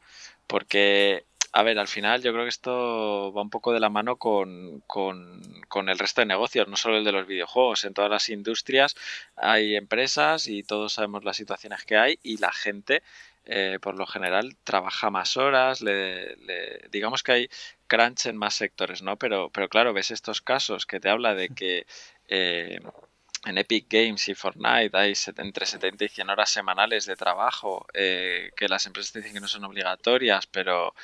porque 0.47 1.24
a 1.55 1.62
ver, 1.62 1.78
al 1.78 1.88
final 1.88 2.22
yo 2.22 2.32
creo 2.32 2.44
que 2.44 2.48
esto 2.48 3.32
va 3.34 3.42
un 3.42 3.50
poco 3.50 3.72
de 3.72 3.80
la 3.80 3.90
mano 3.90 4.16
con, 4.16 4.80
con, 4.86 5.42
con 5.68 5.88
el 5.90 5.98
resto 5.98 6.22
de 6.22 6.26
negocios, 6.26 6.66
no 6.68 6.76
solo 6.76 6.96
el 6.96 7.05
de 7.05 7.12
los 7.12 7.26
videojuegos. 7.26 7.84
En 7.84 7.92
todas 7.94 8.11
las 8.11 8.28
industrias 8.30 8.96
hay 9.36 9.76
empresas 9.76 10.46
y 10.48 10.62
todos 10.62 10.94
sabemos 10.94 11.24
las 11.24 11.36
situaciones 11.36 11.84
que 11.84 11.96
hay 11.98 12.18
y 12.22 12.38
la 12.38 12.53
gente, 12.53 13.03
eh, 13.44 13.78
por 13.82 13.96
lo 13.98 14.07
general, 14.07 14.57
trabaja 14.64 15.11
más 15.11 15.36
horas, 15.36 15.82
le, 15.82 16.36
le- 16.36 16.88
digamos 16.90 17.22
que 17.22 17.32
hay 17.32 17.50
crunch 17.86 18.26
en 18.26 18.36
más 18.38 18.55
sectores, 18.55 19.03
¿no? 19.03 19.16
Pero, 19.18 19.50
pero 19.50 19.68
claro, 19.68 19.92
ves 19.92 20.11
estos 20.11 20.40
casos 20.40 20.86
que 20.86 21.00
te 21.00 21.11
habla 21.11 21.34
de 21.34 21.50
que... 21.50 21.86
eh, 22.28 22.80
en 23.44 23.59
Epic 23.59 23.86
Games 23.90 24.28
y 24.28 24.34
Fortnite 24.34 24.96
hay 24.96 25.14
entre 25.38 25.66
70 25.66 26.05
y 26.05 26.09
100 26.09 26.30
horas 26.30 26.50
semanales 26.50 27.07
de 27.07 27.16
trabajo 27.16 27.86
eh, 27.92 28.50
que 28.57 28.68
las 28.68 28.86
empresas 28.86 29.12
te 29.12 29.18
dicen 29.18 29.34
que 29.34 29.40
no 29.40 29.48
son 29.48 29.64
obligatorias, 29.64 30.46
pero, 30.46 30.94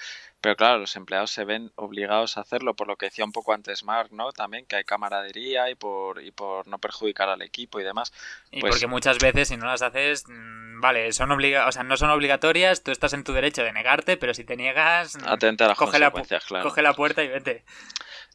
pero 0.41 0.55
claro, 0.57 0.79
los 0.79 0.95
empleados 0.97 1.31
se 1.31 1.45
ven 1.45 1.73
obligados 1.75 2.37
a 2.39 2.43
hacerlo 2.43 2.75
por 2.75 2.87
lo 2.87 2.97
que 2.97 3.07
decía 3.07 3.25
un 3.25 3.33
poco 3.33 3.53
antes 3.53 3.83
Mark, 3.85 4.11
¿no? 4.13 4.33
También 4.33 4.67
que 4.67 4.77
hay 4.77 4.85
camaradería 4.85 5.69
y 5.71 5.75
por, 5.75 6.23
y 6.23 6.31
por 6.31 6.67
no 6.69 6.79
perjudicar 6.79 7.29
al 7.29 7.43
equipo 7.43 7.81
y 7.81 7.85
demás. 7.85 8.13
Y 8.51 8.61
Pues- 8.61 8.73
porque 8.73 8.87
muchas 8.87 9.19
veces 9.19 9.49
si 9.49 9.57
no 9.57 9.67
las 9.67 9.83
haces, 9.83 10.25
mm, 10.29 10.81
vale, 10.81 11.13
son 11.13 11.33
obliga 11.33 11.67
o 11.67 11.73
sea, 11.73 11.83
no 11.83 11.97
son 11.97 12.11
obligatorias, 12.11 12.83
tú 12.83 12.93
estás 12.93 13.13
en 13.15 13.25
tu 13.25 13.33
derecho 13.33 13.63
de 13.65 13.73
negarte, 13.73 14.17
pero 14.17 14.33
si 14.33 14.45
te 14.45 14.57
niegas, 14.57 15.17
mm, 15.17 15.29
Atente 15.29 15.65
a 15.65 15.69
las 15.69 15.79
coge, 15.79 15.99
la, 15.99 16.13
claro. 16.13 16.63
coge 16.63 16.83
la 16.83 16.95
puerta 16.95 17.23
y 17.25 17.29
vete. 17.29 17.65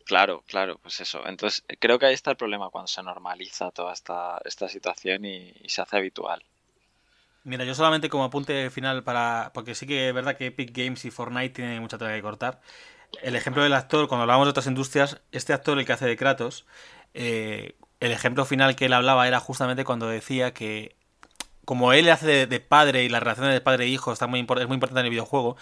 Claro, 0.05 0.43
claro, 0.47 0.77
pues 0.79 0.99
eso. 0.99 1.25
Entonces, 1.25 1.63
creo 1.79 1.97
que 1.97 2.05
ahí 2.07 2.13
está 2.13 2.31
el 2.31 2.37
problema 2.37 2.69
cuando 2.69 2.87
se 2.87 3.01
normaliza 3.03 3.71
toda 3.71 3.93
esta, 3.93 4.41
esta 4.43 4.67
situación 4.67 5.23
y, 5.23 5.53
y 5.61 5.69
se 5.69 5.81
hace 5.81 5.95
habitual. 5.95 6.43
Mira, 7.43 7.65
yo 7.65 7.75
solamente 7.75 8.09
como 8.09 8.23
apunte 8.23 8.69
final 8.69 9.03
para. 9.03 9.51
Porque 9.53 9.75
sí 9.75 9.85
que 9.85 10.07
es 10.09 10.13
verdad 10.13 10.37
que 10.37 10.47
Epic 10.47 10.71
Games 10.75 11.03
y 11.05 11.11
Fortnite 11.11 11.49
tienen 11.53 11.81
mucha 11.81 11.97
tela 11.97 12.13
que 12.13 12.21
cortar. 12.21 12.61
El 13.23 13.35
ejemplo 13.35 13.63
del 13.63 13.73
actor, 13.73 14.07
cuando 14.09 14.23
hablábamos 14.23 14.47
de 14.47 14.51
otras 14.51 14.67
industrias, 14.67 15.21
este 15.31 15.53
actor, 15.53 15.79
el 15.79 15.85
que 15.85 15.93
hace 15.93 16.05
de 16.07 16.17
Kratos, 16.17 16.65
eh, 17.15 17.75
el 18.01 18.11
ejemplo 18.11 18.45
final 18.45 18.75
que 18.75 18.85
él 18.87 18.93
hablaba 18.93 19.27
era 19.27 19.39
justamente 19.39 19.85
cuando 19.85 20.07
decía 20.09 20.53
que. 20.53 20.95
Como 21.65 21.93
él 21.93 22.09
hace 22.09 22.47
de, 22.47 22.59
padre 22.61 23.03
y 23.05 23.09
las 23.09 23.23
relaciones 23.23 23.53
de 23.53 23.61
padre 23.61 23.85
e 23.85 23.89
hijo 23.89 24.13
está 24.13 24.27
muy, 24.27 24.41
es 24.41 24.47
muy 24.67 24.75
importante 24.75 25.01
en 25.01 25.05
el 25.07 25.11
videojuego, 25.11 25.57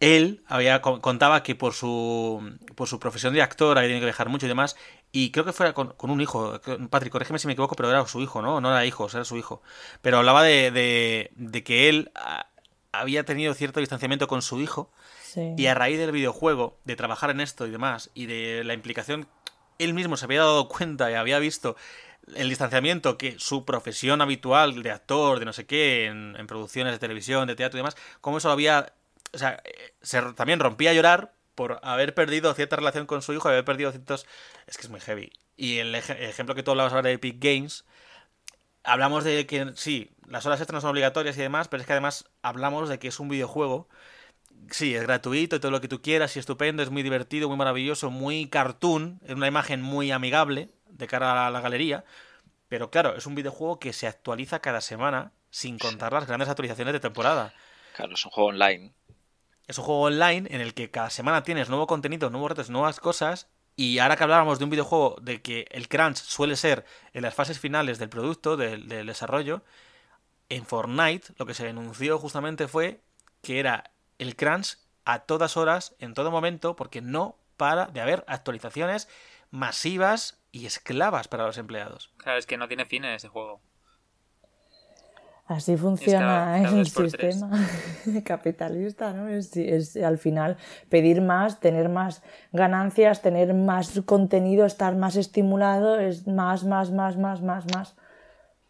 él 0.00 0.42
había 0.46 0.80
co- 0.82 1.00
contaba 1.00 1.42
que 1.42 1.54
por 1.54 1.72
su 1.74 2.56
por 2.76 2.88
su 2.88 2.98
profesión 2.98 3.32
de 3.34 3.42
actor 3.42 3.78
había 3.78 3.88
tenido 3.88 4.00
que 4.02 4.06
viajar 4.06 4.28
mucho 4.28 4.46
y 4.46 4.48
demás 4.48 4.76
y 5.16 5.30
creo 5.30 5.44
que 5.44 5.52
fuera 5.52 5.72
con, 5.72 5.90
con 5.90 6.10
un 6.10 6.20
hijo 6.20 6.60
Patrick 6.90 7.12
corrígeme 7.12 7.38
si 7.38 7.46
me 7.46 7.52
equivoco 7.52 7.76
pero 7.76 7.88
era 7.88 8.04
su 8.06 8.20
hijo 8.20 8.42
no 8.42 8.60
no 8.60 8.70
era 8.70 8.84
hijos 8.84 9.14
era 9.14 9.24
su 9.24 9.36
hijo 9.36 9.62
pero 10.02 10.18
hablaba 10.18 10.42
de, 10.42 10.72
de, 10.72 11.30
de 11.36 11.62
que 11.62 11.88
él 11.88 12.10
ah, 12.16 12.48
había 12.90 13.24
tenido 13.24 13.54
cierto 13.54 13.78
distanciamiento 13.78 14.26
con 14.26 14.42
su 14.42 14.60
hijo 14.60 14.90
sí. 15.22 15.54
y 15.56 15.66
a 15.66 15.74
raíz 15.74 15.98
del 15.98 16.10
videojuego 16.10 16.78
de 16.84 16.96
trabajar 16.96 17.30
en 17.30 17.40
esto 17.40 17.64
y 17.64 17.70
demás 17.70 18.10
y 18.12 18.26
de 18.26 18.64
la 18.64 18.74
implicación 18.74 19.28
él 19.78 19.94
mismo 19.94 20.16
se 20.16 20.24
había 20.24 20.40
dado 20.40 20.66
cuenta 20.68 21.08
y 21.12 21.14
había 21.14 21.38
visto 21.38 21.76
el 22.34 22.48
distanciamiento 22.48 23.16
que 23.16 23.38
su 23.38 23.64
profesión 23.64 24.20
habitual 24.20 24.82
de 24.82 24.90
actor, 24.90 25.38
de 25.38 25.44
no 25.44 25.52
sé 25.52 25.66
qué, 25.66 26.06
en, 26.06 26.34
en 26.38 26.46
producciones 26.46 26.94
de 26.94 26.98
televisión, 26.98 27.46
de 27.46 27.54
teatro 27.54 27.76
y 27.76 27.80
demás, 27.80 27.96
cómo 28.22 28.38
eso 28.38 28.50
había. 28.50 28.94
O 29.34 29.36
sea, 29.38 29.60
eh, 29.62 29.92
se, 30.00 30.22
también 30.32 30.58
rompía 30.58 30.90
a 30.90 30.94
llorar 30.94 31.33
por 31.54 31.80
haber 31.82 32.14
perdido 32.14 32.52
cierta 32.54 32.76
relación 32.76 33.06
con 33.06 33.22
su 33.22 33.32
hijo, 33.32 33.48
haber 33.48 33.64
perdido 33.64 33.90
ciertos. 33.92 34.26
Es 34.66 34.76
que 34.76 34.84
es 34.84 34.90
muy 34.90 35.00
heavy. 35.00 35.32
Y 35.56 35.78
el, 35.78 35.94
ej- 35.94 36.10
el 36.18 36.24
ejemplo 36.30 36.54
que 36.54 36.62
tú 36.62 36.72
hablabas 36.72 36.92
ahora 36.92 37.08
de 37.08 37.14
Epic 37.14 37.36
Games, 37.42 37.84
hablamos 38.82 39.24
de 39.24 39.46
que 39.46 39.72
sí, 39.76 40.10
las 40.28 40.46
horas 40.46 40.60
extras 40.60 40.76
no 40.76 40.80
son 40.80 40.90
obligatorias 40.90 41.36
y 41.36 41.40
demás, 41.42 41.68
pero 41.68 41.80
es 41.80 41.86
que 41.86 41.92
además 41.92 42.26
hablamos 42.42 42.88
de 42.88 42.98
que 42.98 43.08
es 43.08 43.20
un 43.20 43.28
videojuego. 43.28 43.88
Sí, 44.70 44.94
es 44.94 45.02
gratuito 45.02 45.56
y 45.56 45.60
todo 45.60 45.72
lo 45.72 45.80
que 45.80 45.88
tú 45.88 46.02
quieras 46.02 46.36
y 46.36 46.40
estupendo, 46.40 46.82
es 46.82 46.90
muy 46.90 47.02
divertido, 47.02 47.48
muy 47.48 47.58
maravilloso, 47.58 48.10
muy 48.10 48.48
cartoon, 48.48 49.20
es 49.24 49.34
una 49.34 49.48
imagen 49.48 49.82
muy 49.82 50.10
amigable 50.12 50.70
de 50.90 51.06
cara 51.08 51.46
a 51.46 51.50
la 51.50 51.60
galería, 51.60 52.04
pero 52.68 52.90
claro, 52.90 53.16
es 53.16 53.26
un 53.26 53.34
videojuego 53.36 53.80
que 53.80 53.92
se 53.92 54.08
actualiza 54.08 54.60
cada 54.60 54.80
semana 54.82 55.32
sin 55.50 55.78
contar 55.78 56.12
las 56.12 56.26
grandes 56.26 56.48
actualizaciones 56.48 56.94
de 56.94 57.00
temporada. 57.00 57.54
Claro, 57.92 58.12
es 58.12 58.24
un 58.26 58.30
juego 58.30 58.50
online. 58.50 58.92
Es 59.66 59.78
un 59.78 59.84
juego 59.84 60.02
online 60.02 60.48
en 60.50 60.60
el 60.60 60.74
que 60.74 60.90
cada 60.90 61.10
semana 61.10 61.42
tienes 61.42 61.68
nuevo 61.68 61.86
contenido, 61.86 62.30
nuevos 62.30 62.50
retos, 62.50 62.70
nuevas 62.70 63.00
cosas. 63.00 63.48
Y 63.76 63.98
ahora 63.98 64.16
que 64.16 64.22
hablábamos 64.22 64.58
de 64.58 64.64
un 64.64 64.70
videojuego 64.70 65.16
de 65.20 65.42
que 65.42 65.66
el 65.70 65.88
crunch 65.88 66.16
suele 66.16 66.56
ser 66.56 66.84
en 67.12 67.22
las 67.22 67.34
fases 67.34 67.58
finales 67.58 67.98
del 67.98 68.08
producto, 68.08 68.56
del, 68.56 68.88
del 68.88 69.06
desarrollo, 69.06 69.62
en 70.48 70.66
Fortnite 70.66 71.32
lo 71.38 71.46
que 71.46 71.54
se 71.54 71.64
denunció 71.64 72.18
justamente 72.18 72.68
fue 72.68 73.00
que 73.42 73.58
era 73.58 73.90
el 74.18 74.36
crunch 74.36 74.78
a 75.04 75.20
todas 75.20 75.56
horas, 75.56 75.94
en 75.98 76.14
todo 76.14 76.30
momento, 76.30 76.76
porque 76.76 77.00
no 77.00 77.36
para 77.56 77.86
de 77.86 78.00
haber 78.00 78.24
actualizaciones 78.26 79.08
masivas 79.50 80.38
y 80.50 80.66
esclavas 80.66 81.28
para 81.28 81.46
los 81.46 81.58
empleados. 81.58 82.12
Claro, 82.16 82.38
es 82.38 82.46
que 82.46 82.56
no 82.56 82.68
tiene 82.68 82.86
fin 82.86 83.04
en 83.04 83.14
ese 83.14 83.28
juego. 83.28 83.60
Así 85.46 85.76
funciona 85.76 86.26
cada- 86.26 86.62
cada 86.62 86.76
el 86.80 86.86
sistema 86.86 87.50
capitalista, 88.24 89.12
¿no? 89.12 89.28
Es, 89.28 89.54
es 89.56 89.96
al 89.96 90.18
final 90.18 90.56
pedir 90.88 91.20
más, 91.20 91.60
tener 91.60 91.88
más 91.88 92.22
ganancias, 92.52 93.20
tener 93.20 93.52
más 93.52 94.00
contenido, 94.06 94.64
estar 94.64 94.96
más 94.96 95.16
estimulado, 95.16 96.00
es 96.00 96.26
más, 96.26 96.64
más, 96.64 96.90
más, 96.90 97.16
más, 97.18 97.42
más, 97.42 97.66
más. 97.74 97.94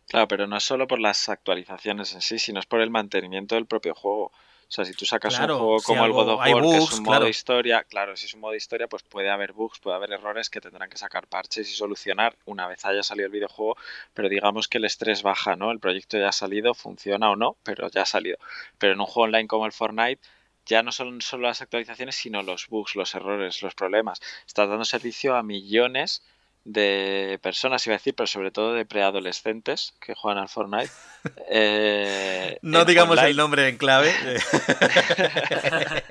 Claro, 0.08 0.28
pero 0.28 0.46
no 0.46 0.56
es 0.56 0.64
solo 0.64 0.86
por 0.86 0.98
las 0.98 1.28
actualizaciones 1.28 2.14
en 2.14 2.20
sí, 2.20 2.38
sino 2.38 2.60
es 2.60 2.66
por 2.66 2.80
el 2.80 2.90
mantenimiento 2.90 3.54
del 3.54 3.66
propio 3.66 3.94
juego. 3.94 4.32
O 4.74 4.76
sea, 4.76 4.84
si 4.84 4.92
tú 4.94 5.06
sacas 5.06 5.36
Claro, 5.36 5.54
un 5.54 5.58
juego 5.60 5.78
si 5.78 5.84
como 5.86 6.00
el 6.04 6.10
algo- 6.10 6.24
God 6.24 6.32
of 6.32 6.38
War, 6.40 6.62
que 6.62 6.76
es 6.78 6.92
un 6.92 7.02
modo 7.04 7.14
claro. 7.14 7.28
historia, 7.28 7.84
claro, 7.84 8.16
si 8.16 8.26
es 8.26 8.34
un 8.34 8.40
modo 8.40 8.56
historia, 8.56 8.88
pues 8.88 9.04
puede 9.04 9.30
haber 9.30 9.52
bugs, 9.52 9.78
puede 9.78 9.94
haber 9.94 10.10
errores 10.10 10.50
que 10.50 10.60
tendrán 10.60 10.90
que 10.90 10.96
sacar 10.98 11.28
parches 11.28 11.70
y 11.70 11.74
solucionar 11.76 12.34
una 12.44 12.66
vez 12.66 12.84
haya 12.84 13.04
salido 13.04 13.26
el 13.26 13.32
videojuego, 13.32 13.76
pero 14.14 14.28
digamos 14.28 14.66
que 14.66 14.78
el 14.78 14.84
estrés 14.84 15.22
baja, 15.22 15.54
¿no? 15.54 15.70
El 15.70 15.78
proyecto 15.78 16.18
ya 16.18 16.30
ha 16.30 16.32
salido, 16.32 16.74
funciona 16.74 17.30
o 17.30 17.36
no, 17.36 17.56
pero 17.62 17.88
ya 17.88 18.02
ha 18.02 18.06
salido. 18.06 18.36
Pero 18.78 18.94
en 18.94 19.00
un 19.00 19.06
juego 19.06 19.26
online 19.26 19.46
como 19.46 19.64
el 19.64 19.70
Fortnite, 19.70 20.20
ya 20.66 20.82
no 20.82 20.90
son 20.90 21.20
solo 21.20 21.46
las 21.46 21.62
actualizaciones, 21.62 22.16
sino 22.16 22.42
los 22.42 22.66
bugs, 22.66 22.96
los 22.96 23.14
errores, 23.14 23.62
los 23.62 23.76
problemas. 23.76 24.20
Estás 24.44 24.68
dando 24.68 24.84
servicio 24.84 25.36
a 25.36 25.44
millones 25.44 26.24
de 26.64 27.38
personas, 27.42 27.86
iba 27.86 27.94
a 27.94 27.98
decir, 27.98 28.14
pero 28.14 28.26
sobre 28.26 28.50
todo 28.50 28.72
de 28.72 28.86
preadolescentes 28.86 29.94
que 30.00 30.14
juegan 30.14 30.38
al 30.42 30.48
Fortnite. 30.48 30.90
Eh, 31.48 32.58
No 32.62 32.84
digamos 32.84 33.12
online. 33.16 33.30
el 33.30 33.36
nombre 33.36 33.68
en 33.68 33.76
clave. 33.78 34.12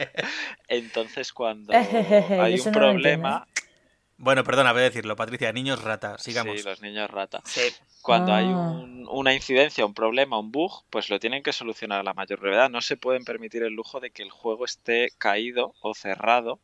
Entonces, 0.67 1.33
cuando 1.33 1.73
hay 1.73 2.55
eso 2.55 2.69
un 2.69 2.73
no 2.73 2.79
problema, 2.79 3.47
bueno, 4.17 4.43
perdona, 4.43 4.71
voy 4.73 4.81
a 4.81 4.85
decirlo, 4.85 5.15
Patricia, 5.15 5.51
niños 5.51 5.83
rata, 5.83 6.17
sigamos. 6.17 6.57
sí, 6.57 6.63
los 6.63 6.81
niños 6.81 7.09
rata. 7.11 7.41
Sí. 7.45 7.61
Cuando 8.01 8.33
hay 8.33 8.45
Ah. 8.45 8.49
un- 8.81 9.07
una 9.09 9.33
incidencia, 9.33 9.85
un 9.85 9.93
problema, 9.93 10.39
un 10.39 10.51
bug, 10.51 10.83
pues 10.89 11.09
lo 11.09 11.19
tienen 11.19 11.43
que 11.43 11.53
solucionar 11.53 11.99
a 11.99 12.03
la 12.03 12.13
mayor 12.13 12.39
brevedad. 12.39 12.69
No 12.69 12.81
se 12.81 12.97
pueden 12.97 13.23
permitir 13.23 13.63
el 13.63 13.73
lujo 13.73 13.99
de 13.99 14.11
que 14.11 14.23
el 14.23 14.31
juego 14.31 14.65
esté 14.65 15.09
caído 15.17 15.73
o 15.81 15.93
cerrado 15.93 16.59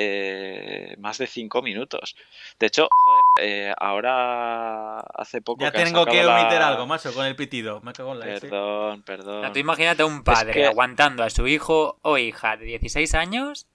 eh, 0.00 0.94
más 0.98 1.18
de 1.18 1.26
cinco 1.26 1.60
minutos. 1.60 2.14
De 2.60 2.66
hecho, 2.68 2.86
joder, 3.04 3.22
eh, 3.40 3.74
ahora 3.76 5.00
hace 5.00 5.42
poco 5.42 5.62
Ya 5.64 5.72
que 5.72 5.82
tengo 5.84 6.04
que 6.04 6.12
sacado 6.12 6.28
la- 6.30 6.40
omitir 6.40 6.58
algo, 6.62 6.86
macho, 6.86 7.12
con 7.12 7.26
el 7.26 7.34
pitido. 7.34 7.80
Me 7.80 7.92
cago 7.92 8.12
en 8.12 8.20
la. 8.20 8.26
Perdón, 8.26 9.02
perdón. 9.02 9.42
No, 9.42 9.52
tú 9.52 9.58
imagínate 9.58 10.02
a 10.02 10.06
un 10.06 10.22
padre 10.22 10.52
que- 10.52 10.66
aguantando 10.66 11.24
a 11.24 11.30
su 11.30 11.48
hijo 11.48 11.98
o 12.02 12.16
hija 12.16 12.56
de 12.56 12.66
16 12.66 13.14
años 13.14 13.66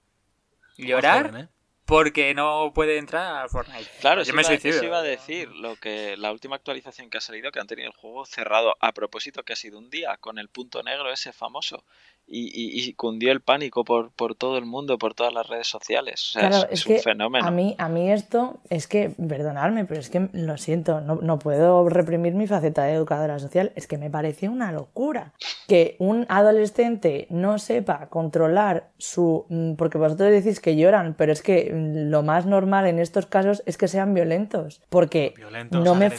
llorar 0.78 1.28
joven, 1.28 1.40
¿eh? 1.44 1.48
porque 1.86 2.32
no 2.34 2.72
puede 2.74 2.96
entrar 2.96 3.42
al 3.42 3.50
Fortnite. 3.50 3.90
Claro, 4.00 4.22
yo 4.22 4.32
me 4.32 4.40
iba, 4.40 4.48
suicido. 4.48 4.74
eso 4.76 4.84
iba 4.86 4.98
a 4.98 5.02
decir 5.02 5.50
lo 5.50 5.76
que 5.76 6.16
la 6.16 6.32
última 6.32 6.56
actualización 6.56 7.10
que 7.10 7.18
ha 7.18 7.20
salido 7.20 7.52
que 7.52 7.60
han 7.60 7.66
tenido 7.66 7.88
el 7.90 7.94
juego 7.94 8.24
cerrado 8.24 8.74
a 8.80 8.92
propósito 8.92 9.42
que 9.42 9.52
ha 9.52 9.56
sido 9.56 9.78
un 9.78 9.90
día 9.90 10.16
con 10.16 10.38
el 10.38 10.48
punto 10.48 10.82
negro 10.82 11.12
ese 11.12 11.32
famoso 11.34 11.84
y, 12.26 12.46
y- 12.46 12.88
y 12.88 12.92
cundió 12.94 13.32
el 13.32 13.40
pánico 13.40 13.84
por, 13.84 14.10
por 14.10 14.34
todo 14.34 14.56
el 14.58 14.64
mundo, 14.64 14.96
por 14.98 15.14
todas 15.14 15.32
las 15.32 15.46
redes 15.46 15.66
sociales. 15.68 16.30
O 16.30 16.32
sea, 16.40 16.48
Claro, 16.48 16.64
es, 16.66 16.72
es 16.72 16.78
es 16.80 16.84
que 16.86 16.94
un 16.94 17.00
fenómeno. 17.00 17.46
a 17.46 17.50
mí, 17.50 17.74
a 17.78 17.88
mí 17.88 18.10
esto 18.10 18.60
es 18.70 18.88
que, 18.88 19.10
perdonadme, 19.10 19.84
pero 19.84 20.00
es 20.00 20.08
que 20.10 20.28
lo 20.32 20.56
siento, 20.56 21.00
no, 21.00 21.16
no 21.16 21.38
puedo 21.38 21.88
reprimir 21.88 22.34
mi 22.34 22.46
faceta 22.46 22.84
de 22.84 22.94
educadora 22.94 23.38
social, 23.38 23.72
es 23.76 23.86
que 23.86 23.98
me 23.98 24.10
parece 24.10 24.48
una 24.48 24.72
locura 24.72 25.32
que 25.68 25.96
un 25.98 26.26
adolescente 26.28 27.26
no 27.30 27.58
sepa 27.58 28.08
controlar 28.08 28.88
su... 28.98 29.44
mm, 29.48 29.74
porque 29.74 29.98
vosotros 29.98 30.30
decís 30.30 30.60
que 30.60 30.76
lloran, 30.76 31.14
pero 31.16 31.32
es 31.32 31.42
que 31.42 31.72
mm, 31.72 32.10
lo 32.10 32.22
más 32.22 32.46
normal 32.46 32.86
en 32.86 32.98
estos 32.98 33.26
casos 33.26 33.62
es 33.66 33.76
que 33.76 33.88
sean 33.88 34.14
violentos, 34.14 34.80
porque 34.88 35.34
Violentos, 35.36 35.84
no, 35.84 35.94
me, 35.94 36.10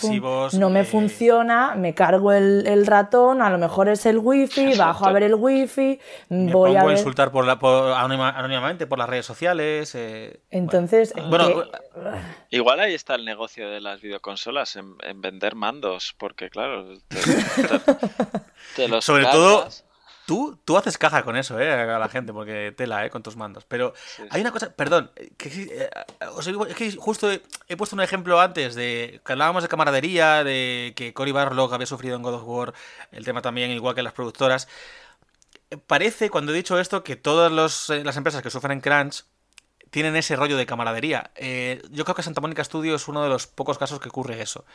no 0.60 0.70
me 0.70 0.82
eh, 0.82 0.84
funciona, 0.86 1.76
me 1.76 1.94
cargo 1.94 2.32
el, 2.32 2.68
el 2.68 2.86
ratón, 2.86 3.42
a 3.42 3.50
lo 3.50 3.58
mejor 3.58 3.90
es 3.90 4.06
el 4.06 4.20
wifi, 4.20 4.74
bajo 4.78 5.06
a 5.08 5.12
ver 5.12 5.24
el 5.24 5.36
wifi, 5.36 5.95
Me 6.30 6.52
voy 6.52 6.70
pongo 6.72 6.78
a 6.80 6.82
a 6.82 6.86
ver... 6.86 6.98
insultar 6.98 7.32
por 7.32 7.46
la, 7.46 7.60
por, 7.60 7.92
anónimamente 7.94 8.88
por 8.88 8.98
las 9.00 9.10
redes 9.10 9.26
sociales. 9.26 9.94
eh, 9.96 10.40
Entonces, 10.52 11.14
bueno, 11.30 11.48
que- 11.48 11.54
Bueno, 11.54 11.72
Igual 12.50 12.80
ahí 12.80 12.94
está 12.94 13.16
el 13.16 13.26
negocio 13.26 13.70
de 13.70 13.82
las 13.82 14.02
videoconsolas, 14.02 14.76
en, 14.76 14.96
en 15.04 15.22
vender 15.22 15.56
mandos, 15.56 16.14
porque 16.18 16.50
claro, 16.50 16.98
te, 17.08 17.18
te- 17.18 17.80
te 18.76 18.88
los 18.88 19.04
Sobre 19.06 19.24
cargas. 19.24 19.36
todo, 19.42 19.70
Tú, 20.28 20.58
tú 20.66 20.76
haces 20.76 20.98
caja 20.98 21.22
con 21.22 21.38
eso, 21.38 21.60
¿eh? 21.60 21.72
A 21.72 22.00
la 22.00 22.10
gente, 22.10 22.34
porque 22.34 22.74
tela, 22.76 23.06
¿eh? 23.06 23.12
Con 23.12 23.22
tus 23.22 23.36
mandos. 23.36 23.64
Pero 23.68 23.94
Sí, 23.96 24.24
hay 24.32 24.42
una 24.42 24.52
cosa, 24.52 24.74
perdón, 24.74 25.12
que, 25.38 25.50
eh, 25.50 25.90
os 26.36 26.44
digo, 26.48 26.66
es 26.66 26.74
que 26.76 26.92
justo 26.96 27.32
he, 27.32 27.44
he 27.68 27.78
puesto 27.78 27.96
un 27.96 28.02
ejemplo 28.02 28.42
antes 28.42 28.74
de 28.74 29.22
que 29.24 29.32
hablábamos 29.34 29.62
de 29.62 29.70
camaradería, 29.70 30.44
de 30.44 30.94
que 30.96 31.14
Cory 31.14 31.32
Barlog 31.32 31.72
había 31.72 31.86
sufrido 31.86 32.16
en 32.16 32.24
God 32.24 32.34
of 32.34 32.44
War, 32.44 32.74
el 33.12 33.24
tema 33.24 33.44
también, 33.44 33.70
igual 33.70 33.94
que 33.94 34.02
las 34.02 34.14
productoras. 34.14 34.68
Parece, 35.88 36.30
cuando 36.30 36.52
he 36.52 36.56
dicho 36.56 36.80
esto, 36.80 37.04
que 37.04 37.16
todas 37.16 37.52
los, 37.52 37.90
eh, 37.90 38.04
las 38.04 38.18
empresas 38.18 38.42
que 38.42 38.50
sufren 38.50 38.82
crunch 38.82 39.26
tienen 39.92 40.16
ese 40.16 40.36
rollo 40.36 40.58
de 40.58 40.66
camaradería. 40.66 41.32
Eh, 41.36 41.82
yo 41.92 42.04
creo 42.04 42.16
que 42.16 42.24
Santa 42.24 42.42
Mónica 42.42 42.64
Studio 42.64 42.96
es 42.96 43.08
uno 43.08 43.24
de 43.24 43.30
los 43.30 43.48
pocos 43.48 43.78
casos 43.78 44.00
que 44.00 44.10
ocurre 44.10 44.42
eso. 44.42 44.66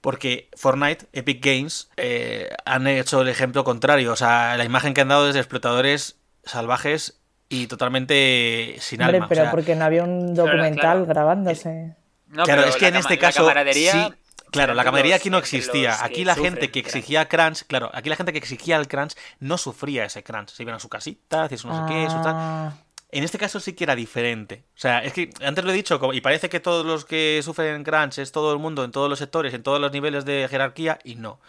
Porque 0.00 0.50
Fortnite, 0.56 1.06
Epic 1.12 1.44
Games, 1.44 1.90
eh, 1.96 2.50
han 2.64 2.86
hecho 2.86 3.22
el 3.22 3.28
ejemplo 3.28 3.64
contrario. 3.64 4.12
O 4.12 4.16
sea, 4.16 4.56
la 4.56 4.64
imagen 4.64 4.94
que 4.94 5.00
han 5.00 5.08
dado 5.08 5.28
es 5.28 5.34
de 5.34 5.40
explotadores 5.40 6.16
salvajes 6.44 7.18
y 7.48 7.66
totalmente 7.66 8.76
sin 8.78 9.00
Hombre, 9.02 9.16
alma. 9.16 9.28
pero 9.28 9.40
o 9.40 9.44
sea, 9.44 9.50
porque 9.50 9.74
no 9.74 9.84
había 9.84 10.04
un 10.04 10.34
documental 10.34 10.76
claro. 10.98 11.06
grabándose. 11.06 11.96
No, 12.28 12.44
claro, 12.44 12.62
pero 12.62 12.68
es 12.68 12.76
que 12.76 12.88
en 12.88 12.96
este 12.96 13.14
la 13.14 13.20
caso. 13.20 13.40
camaradería 13.40 13.92
sí, 13.92 14.14
claro, 14.50 14.74
la 14.74 14.84
camaradería 14.84 15.16
aquí 15.16 15.30
no 15.30 15.38
existía. 15.38 16.04
Aquí 16.04 16.24
la 16.24 16.34
gente 16.34 16.70
que 16.70 16.78
exigía 16.80 17.28
crunch, 17.28 17.64
claro, 17.66 17.90
aquí 17.94 18.08
la 18.08 18.16
gente 18.16 18.32
que 18.32 18.38
exigía 18.38 18.76
el 18.76 18.88
crunch 18.88 19.14
no 19.40 19.58
sufría 19.58 20.04
ese 20.04 20.22
crunch. 20.22 20.50
Se 20.50 20.62
iban 20.62 20.74
a 20.74 20.80
su 20.80 20.88
casita, 20.88 21.44
hacían 21.44 21.58
su 21.58 21.68
no 21.68 21.86
sé 21.86 21.92
qué, 21.92 22.06
su 22.10 22.22
tal. 22.22 22.34
Ah, 22.36 22.72
En 23.10 23.24
este 23.24 23.38
caso 23.38 23.60
sí 23.60 23.72
que 23.72 23.84
era 23.84 23.94
diferente. 23.94 24.64
O 24.74 24.78
sea, 24.78 25.02
es 25.02 25.12
que 25.12 25.30
antes 25.42 25.64
lo 25.64 25.70
he 25.70 25.74
dicho, 25.74 26.00
y 26.12 26.20
parece 26.20 26.48
que 26.48 26.60
todos 26.60 26.84
los 26.84 27.04
que 27.04 27.40
sufren 27.42 27.84
crunch 27.84 28.18
es 28.18 28.32
todo 28.32 28.52
el 28.52 28.58
mundo, 28.58 28.84
en 28.84 28.92
todos 28.92 29.08
los 29.08 29.18
sectores, 29.18 29.54
en 29.54 29.62
todos 29.62 29.80
los 29.80 29.92
niveles 29.92 30.24
de 30.24 30.46
jerarquía, 30.48 30.98
y 31.04 31.14
no. 31.16 31.40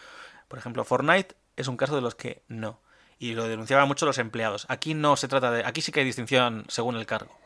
Por 0.48 0.58
ejemplo, 0.58 0.84
Fortnite 0.84 1.34
es 1.56 1.68
un 1.68 1.76
caso 1.76 1.94
de 1.94 2.00
los 2.00 2.14
que 2.14 2.42
no. 2.48 2.80
Y 3.18 3.34
lo 3.34 3.46
denunciaban 3.46 3.86
mucho 3.86 4.06
los 4.06 4.18
empleados. 4.18 4.64
Aquí 4.68 4.94
no 4.94 5.14
se 5.16 5.28
trata 5.28 5.50
de. 5.50 5.64
Aquí 5.64 5.82
sí 5.82 5.92
que 5.92 6.00
hay 6.00 6.06
distinción 6.06 6.64
según 6.68 6.96
el 6.96 7.04
cargo. 7.04 7.39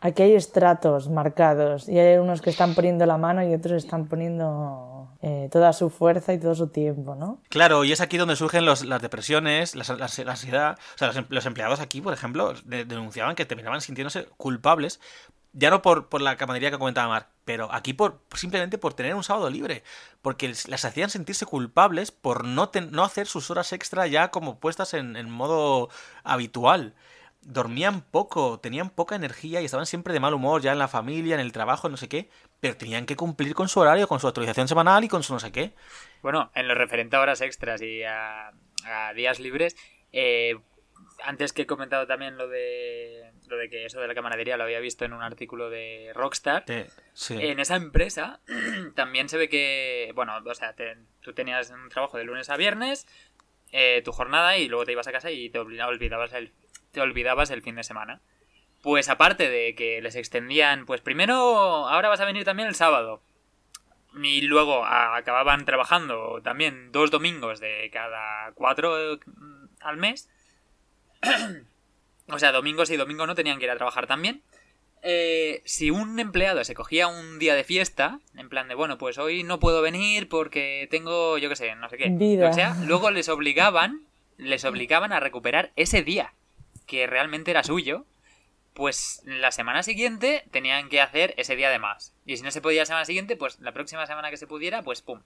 Aquí 0.00 0.22
hay 0.22 0.34
estratos 0.34 1.08
marcados 1.08 1.88
y 1.88 1.98
hay 1.98 2.18
unos 2.18 2.40
que 2.40 2.50
están 2.50 2.74
poniendo 2.74 3.04
la 3.06 3.18
mano 3.18 3.42
y 3.42 3.52
otros 3.52 3.82
están 3.84 4.06
poniendo 4.06 5.08
eh, 5.22 5.48
toda 5.50 5.72
su 5.72 5.90
fuerza 5.90 6.32
y 6.32 6.38
todo 6.38 6.54
su 6.54 6.68
tiempo, 6.68 7.16
¿no? 7.16 7.40
Claro, 7.48 7.82
y 7.82 7.90
es 7.90 8.00
aquí 8.00 8.16
donde 8.16 8.36
surgen 8.36 8.64
los- 8.64 8.84
las 8.84 9.02
depresiones, 9.02 9.74
las- 9.74 9.88
las- 9.88 10.18
la 10.20 10.30
ansiedad. 10.30 10.78
O 10.94 10.98
sea, 10.98 11.08
los, 11.08 11.16
em- 11.16 11.26
empleados 11.48 11.80
aquí, 11.80 12.00
por 12.00 12.14
ejemplo, 12.14 12.54
de- 12.64 12.84
denunciaban 12.84 13.34
que 13.34 13.44
terminaban 13.44 13.80
sintiéndose 13.80 14.26
culpables, 14.36 15.00
ya 15.52 15.70
no 15.70 15.82
por, 15.82 16.08
por 16.08 16.20
la 16.20 16.36
camaradería 16.36 16.70
que 16.70 16.78
comentaba 16.78 17.08
Mark, 17.08 17.26
pero 17.44 17.72
aquí 17.72 17.92
por 17.94 18.20
simplemente 18.34 18.78
por 18.78 18.94
tener 18.94 19.16
un 19.16 19.24
sábado 19.24 19.50
libre, 19.50 19.82
porque 20.22 20.54
las 20.68 20.84
hacían 20.84 21.10
sentirse 21.10 21.44
culpables 21.46 22.12
por 22.12 22.44
no, 22.44 22.68
ten- 22.68 22.92
no 22.92 23.02
hacer 23.02 23.26
sus 23.26 23.50
horas 23.50 23.72
extra 23.72 24.06
ya 24.06 24.30
como 24.30 24.60
puestas 24.60 24.94
en, 24.94 25.16
en 25.16 25.28
modo 25.28 25.88
habitual. 26.22 26.94
Dormían 27.40 28.02
poco, 28.02 28.60
tenían 28.60 28.90
poca 28.90 29.14
energía 29.16 29.60
y 29.60 29.64
estaban 29.64 29.86
siempre 29.86 30.12
de 30.12 30.20
mal 30.20 30.34
humor, 30.34 30.60
ya 30.60 30.72
en 30.72 30.78
la 30.78 30.88
familia, 30.88 31.34
en 31.34 31.40
el 31.40 31.52
trabajo, 31.52 31.88
no 31.88 31.96
sé 31.96 32.08
qué, 32.08 32.28
pero 32.60 32.76
tenían 32.76 33.06
que 33.06 33.16
cumplir 33.16 33.54
con 33.54 33.68
su 33.68 33.80
horario, 33.80 34.06
con 34.08 34.20
su 34.20 34.28
actualización 34.28 34.68
semanal 34.68 35.04
y 35.04 35.08
con 35.08 35.22
su 35.22 35.32
no 35.32 35.40
sé 35.40 35.50
qué. 35.52 35.72
Bueno, 36.22 36.50
en 36.54 36.68
lo 36.68 36.74
referente 36.74 37.16
a 37.16 37.20
horas 37.20 37.40
extras 37.40 37.80
y 37.80 38.02
a, 38.02 38.52
a 38.84 39.12
días 39.14 39.38
libres, 39.40 39.76
eh, 40.12 40.58
antes 41.24 41.52
que 41.52 41.62
he 41.62 41.66
comentado 41.66 42.06
también 42.06 42.36
lo 42.36 42.48
de 42.48 43.32
lo 43.48 43.56
de 43.56 43.70
que 43.70 43.86
eso 43.86 43.98
de 44.00 44.06
la 44.06 44.14
camaradería 44.14 44.58
lo 44.58 44.64
había 44.64 44.78
visto 44.78 45.06
en 45.06 45.14
un 45.14 45.22
artículo 45.22 45.70
de 45.70 46.12
Rockstar. 46.14 46.64
Sí. 47.14 47.34
En 47.40 47.60
esa 47.60 47.76
empresa 47.76 48.40
también 48.94 49.28
se 49.30 49.38
ve 49.38 49.48
que, 49.48 50.12
bueno, 50.14 50.34
o 50.44 50.54
sea, 50.54 50.74
te- 50.74 50.98
tú 51.22 51.32
tenías 51.32 51.70
un 51.70 51.88
trabajo 51.88 52.18
de 52.18 52.24
lunes 52.24 52.50
a 52.50 52.56
viernes, 52.58 53.06
eh, 53.72 54.02
tu 54.04 54.12
jornada 54.12 54.58
y 54.58 54.68
luego 54.68 54.84
te 54.84 54.92
ibas 54.92 55.08
a 55.08 55.12
casa 55.12 55.30
y 55.30 55.48
te 55.48 55.58
olvida- 55.58 55.86
olvidabas 55.88 56.32
el, 56.34 56.52
te 56.92 57.00
olvidabas 57.00 57.50
el 57.50 57.62
fin 57.62 57.76
de 57.76 57.84
semana. 57.84 58.20
Pues 58.82 59.08
aparte 59.08 59.48
de 59.50 59.74
que 59.74 60.00
les 60.00 60.14
extendían, 60.14 60.86
pues 60.86 61.00
primero, 61.00 61.34
ahora 61.88 62.08
vas 62.08 62.20
a 62.20 62.24
venir 62.24 62.44
también 62.44 62.68
el 62.68 62.74
sábado. 62.74 63.22
Y 64.22 64.42
luego 64.42 64.84
a- 64.84 65.16
acababan 65.16 65.64
trabajando 65.64 66.40
también 66.42 66.92
dos 66.92 67.10
domingos 67.10 67.60
de 67.60 67.90
cada 67.92 68.52
cuatro 68.54 69.14
eh, 69.14 69.18
al 69.80 69.96
mes. 69.96 70.30
o 72.28 72.38
sea, 72.38 72.52
domingos 72.52 72.90
y 72.90 72.96
domingo 72.96 73.26
no 73.26 73.34
tenían 73.34 73.58
que 73.58 73.64
ir 73.64 73.70
a 73.70 73.76
trabajar 73.76 74.06
también. 74.06 74.42
Eh, 75.02 75.62
si 75.64 75.90
un 75.90 76.18
empleado 76.18 76.64
se 76.64 76.74
cogía 76.74 77.06
un 77.06 77.38
día 77.38 77.54
de 77.54 77.64
fiesta, 77.64 78.18
en 78.36 78.48
plan 78.48 78.66
de, 78.68 78.74
bueno, 78.74 78.98
pues 78.98 79.16
hoy 79.18 79.44
no 79.44 79.60
puedo 79.60 79.80
venir 79.82 80.28
porque 80.28 80.88
tengo, 80.90 81.38
yo 81.38 81.48
qué 81.48 81.56
sé, 81.56 81.74
no 81.76 81.88
sé 81.88 81.96
qué. 81.96 82.08
Vida. 82.10 82.48
O 82.50 82.52
sea, 82.52 82.76
luego 82.84 83.10
les 83.10 83.28
obligaban, 83.28 84.02
les 84.36 84.64
obligaban 84.64 85.12
a 85.12 85.20
recuperar 85.20 85.72
ese 85.76 86.02
día, 86.02 86.34
que 86.88 87.06
realmente 87.06 87.52
era 87.52 87.62
suyo. 87.62 88.04
Pues 88.74 89.22
la 89.24 89.50
semana 89.50 89.82
siguiente 89.82 90.44
tenían 90.52 90.88
que 90.88 91.00
hacer 91.00 91.34
ese 91.36 91.56
día 91.56 91.68
de 91.68 91.80
más. 91.80 92.12
Y 92.24 92.36
si 92.36 92.44
no 92.44 92.52
se 92.52 92.60
podía 92.60 92.82
la 92.82 92.86
semana 92.86 93.04
siguiente, 93.04 93.34
pues 93.36 93.58
la 93.58 93.72
próxima 93.72 94.06
semana 94.06 94.30
que 94.30 94.36
se 94.36 94.46
pudiera, 94.46 94.82
pues 94.82 95.02
pum, 95.02 95.20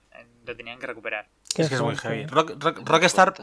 lo 0.47 0.55
tenían 0.55 0.79
que 0.79 0.87
recuperar. 0.87 1.27
Es 1.55 1.69
que 1.69 1.75
es 1.75 1.81
muy 1.81 1.95
heavy. 1.95 2.25
Rock- 2.25 2.55
Rock- 2.57 2.81
Rockstar, 2.83 3.33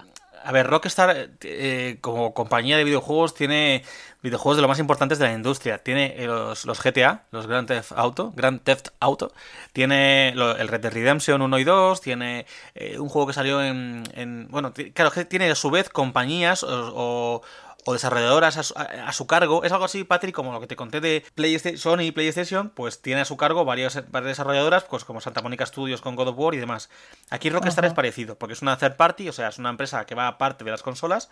a 0.42 0.50
ver, 0.50 0.66
Rockstar 0.66 1.30
eh, 1.42 1.98
como 2.00 2.34
compañía 2.34 2.76
de 2.76 2.82
videojuegos 2.82 3.34
tiene 3.34 3.84
videojuegos 4.20 4.56
de 4.56 4.62
lo 4.62 4.68
más 4.68 4.80
importantes 4.80 5.20
de 5.20 5.26
la 5.26 5.32
industria. 5.32 5.78
Tiene 5.78 6.16
eh, 6.20 6.26
los, 6.26 6.64
los 6.64 6.82
GTA, 6.82 7.26
los 7.30 7.46
Grand 7.46 7.68
Theft 7.68 7.92
Auto, 7.94 8.32
Grand 8.34 8.60
Theft 8.64 8.88
Auto, 8.98 9.32
tiene 9.72 10.32
lo- 10.34 10.56
el 10.56 10.66
Red 10.66 10.80
Dead 10.80 10.92
Redemption 10.92 11.40
1 11.40 11.58
y 11.60 11.62
2, 11.64 12.00
tiene 12.00 12.46
eh, 12.74 12.98
un 12.98 13.08
juego 13.08 13.28
que 13.28 13.32
salió 13.32 13.62
en, 13.62 14.02
en- 14.14 14.48
bueno, 14.48 14.72
claro, 14.92 15.12
que 15.12 15.24
tiene 15.24 15.48
a 15.48 15.54
su 15.54 15.70
vez 15.70 15.88
compañías 15.88 16.64
o, 16.64 16.92
o- 16.96 17.42
o 17.86 17.92
desarrolladoras 17.94 18.56
a 18.58 18.62
su, 18.62 18.74
a- 18.76 18.82
a 19.08 19.12
su 19.12 19.26
cargo. 19.26 19.64
Es 19.64 19.72
algo 19.72 19.84
así, 19.86 20.04
Patrick, 20.04 20.34
como 20.34 20.52
lo 20.52 20.60
que 20.60 20.66
te 20.66 20.76
conté 20.76 21.00
de 21.00 21.24
PlayStation, 21.34 21.78
Sony 21.78 22.02
y 22.02 22.12
PlayStation, 22.12 22.70
pues 22.70 23.00
tiene 23.00 23.22
a 23.22 23.24
su 23.24 23.36
cargo 23.36 23.64
varias, 23.64 23.94
varias 24.10 24.32
desarrolladoras, 24.32 24.84
pues 24.84 25.04
como 25.04 25.20
Santa 25.20 25.40
Mónica 25.42 25.64
Studios 25.66 26.00
con 26.00 26.14
God 26.16 26.28
of 26.28 26.38
War 26.38 26.54
y 26.54 26.58
demás. 26.58 26.90
Aquí 27.30 27.48
Rockstar 27.50 27.84
Ajá. 27.84 27.90
es 27.92 27.94
parecido, 27.94 28.36
porque 28.38 28.52
es 28.52 28.62
una 28.62 28.76
third 28.76 28.96
party, 28.96 29.28
o 29.28 29.32
sea, 29.32 29.48
es 29.48 29.58
una 29.58 29.70
empresa 29.70 30.04
que 30.06 30.14
va 30.14 30.28
aparte 30.28 30.64
de 30.64 30.70
las 30.70 30.82
consolas, 30.82 31.30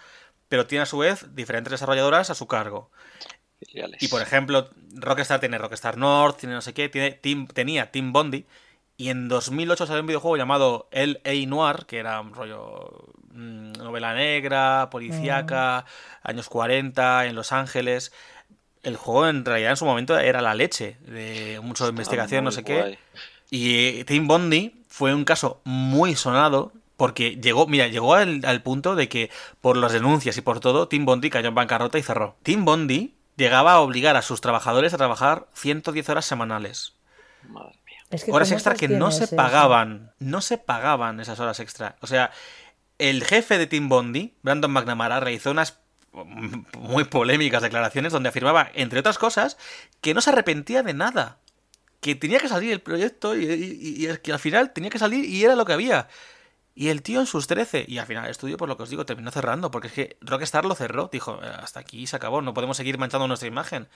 pero 0.48 0.66
tiene 0.66 0.82
a 0.82 0.86
su 0.86 0.98
vez 0.98 1.34
diferentes 1.34 1.70
desarrolladoras 1.70 2.30
a 2.30 2.34
su 2.34 2.46
cargo. 2.46 2.90
Filiales. 3.60 4.02
Y 4.02 4.08
por 4.08 4.22
ejemplo, 4.22 4.70
Rockstar 4.94 5.40
tiene 5.40 5.58
Rockstar 5.58 5.96
North, 5.96 6.38
tiene 6.38 6.54
no 6.54 6.62
sé 6.62 6.72
qué, 6.74 6.88
tiene 6.88 7.10
Team, 7.12 7.46
tenía 7.48 7.90
Team 7.90 8.12
Bondi. 8.12 8.46
Y 8.96 9.10
en 9.10 9.28
2008 9.28 9.86
salió 9.86 10.00
un 10.00 10.06
videojuego 10.08 10.36
llamado 10.36 10.88
L.A. 10.90 11.46
Noir, 11.46 11.86
que 11.86 11.98
era 11.98 12.20
un 12.20 12.34
rollo 12.34 13.12
mm, 13.32 13.72
novela 13.72 14.14
negra, 14.14 14.88
policíaca, 14.90 15.84
años 16.22 16.48
40, 16.48 17.26
en 17.26 17.34
Los 17.34 17.52
Ángeles. 17.52 18.12
El 18.82 18.96
juego 18.96 19.28
en 19.28 19.44
realidad 19.44 19.70
en 19.70 19.76
su 19.76 19.84
momento 19.84 20.18
era 20.18 20.40
la 20.40 20.54
leche, 20.54 20.96
de 21.00 21.60
mucho 21.62 21.84
de 21.84 21.90
investigación, 21.90 22.44
no 22.44 22.52
sé 22.52 22.64
qué. 22.64 22.98
Y 23.50 24.04
Tim 24.04 24.28
Bondi 24.28 24.82
fue 24.88 25.14
un 25.14 25.24
caso 25.24 25.60
muy 25.64 26.14
sonado 26.14 26.72
porque 26.96 27.36
llegó, 27.36 27.66
mira, 27.66 27.86
llegó 27.86 28.14
al, 28.14 28.40
al 28.44 28.62
punto 28.62 28.96
de 28.96 29.08
que 29.08 29.30
por 29.60 29.76
las 29.76 29.92
denuncias 29.92 30.36
y 30.36 30.40
por 30.40 30.60
todo, 30.60 30.88
Tim 30.88 31.04
Bondi 31.04 31.30
cayó 31.30 31.48
en 31.48 31.54
bancarrota 31.54 31.98
y 31.98 32.02
cerró. 32.02 32.36
Tim 32.42 32.64
Bondi 32.64 33.14
llegaba 33.36 33.72
a 33.74 33.80
obligar 33.80 34.16
a 34.16 34.22
sus 34.22 34.40
trabajadores 34.40 34.92
a 34.92 34.98
trabajar 34.98 35.46
110 35.54 36.08
horas 36.08 36.24
semanales. 36.26 36.94
Madre 37.48 37.78
mía. 37.86 37.98
Es 38.10 38.24
que 38.24 38.32
Horas 38.32 38.48
¿cómo 38.48 38.56
extra 38.56 38.74
que 38.74 38.88
no 38.88 39.10
se 39.12 39.24
eso? 39.24 39.36
pagaban. 39.36 40.12
No 40.18 40.40
se 40.40 40.58
pagaban 40.58 41.20
esas 41.20 41.38
horas 41.38 41.60
extra. 41.60 41.96
O 42.00 42.06
sea, 42.08 42.32
el 42.98 43.24
jefe 43.24 43.58
de 43.58 43.66
Tim 43.66 43.88
Bondi, 43.88 44.34
Brandon 44.42 44.70
McNamara, 44.70 45.20
realizó 45.20 45.50
unas 45.50 45.78
muy 46.76 47.04
polémicas 47.04 47.62
declaraciones 47.62 48.12
donde 48.12 48.28
afirmaba, 48.28 48.70
entre 48.74 49.00
otras 49.00 49.18
cosas, 49.18 49.56
que 50.00 50.14
no 50.14 50.20
se 50.20 50.30
arrepentía 50.30 50.82
de 50.82 50.94
nada. 50.94 51.38
Que 52.00 52.14
tenía 52.14 52.38
que 52.38 52.48
salir 52.48 52.72
el 52.72 52.80
proyecto 52.80 53.36
y, 53.36 54.08
que 54.22 54.32
al 54.32 54.38
final 54.38 54.72
tenía 54.72 54.90
que 54.90 54.98
salir 54.98 55.24
y 55.24 55.44
era 55.44 55.56
lo 55.56 55.64
que 55.64 55.72
había. 55.72 56.08
Y 56.74 56.90
el 56.90 57.02
tío 57.02 57.18
en 57.18 57.26
sus 57.26 57.48
13, 57.48 57.86
y 57.88 57.98
al 57.98 58.06
final 58.06 58.24
el 58.24 58.30
estudio, 58.30 58.56
por 58.56 58.68
lo 58.68 58.76
que 58.76 58.84
os 58.84 58.90
digo, 58.90 59.04
terminó 59.04 59.32
cerrando, 59.32 59.72
porque 59.72 59.88
es 59.88 59.92
que 59.92 60.16
Rockstar 60.20 60.64
lo 60.64 60.76
cerró, 60.76 61.08
dijo, 61.12 61.40
"Eh, 61.42 61.50
hasta 61.60 61.80
aquí 61.80 62.06
se 62.06 62.14
acabó, 62.14 62.40
no 62.40 62.54
podemos 62.54 62.76
seguir 62.76 62.98
manchando 62.98 63.26
nuestra 63.26 63.48
imagen. 63.48 63.88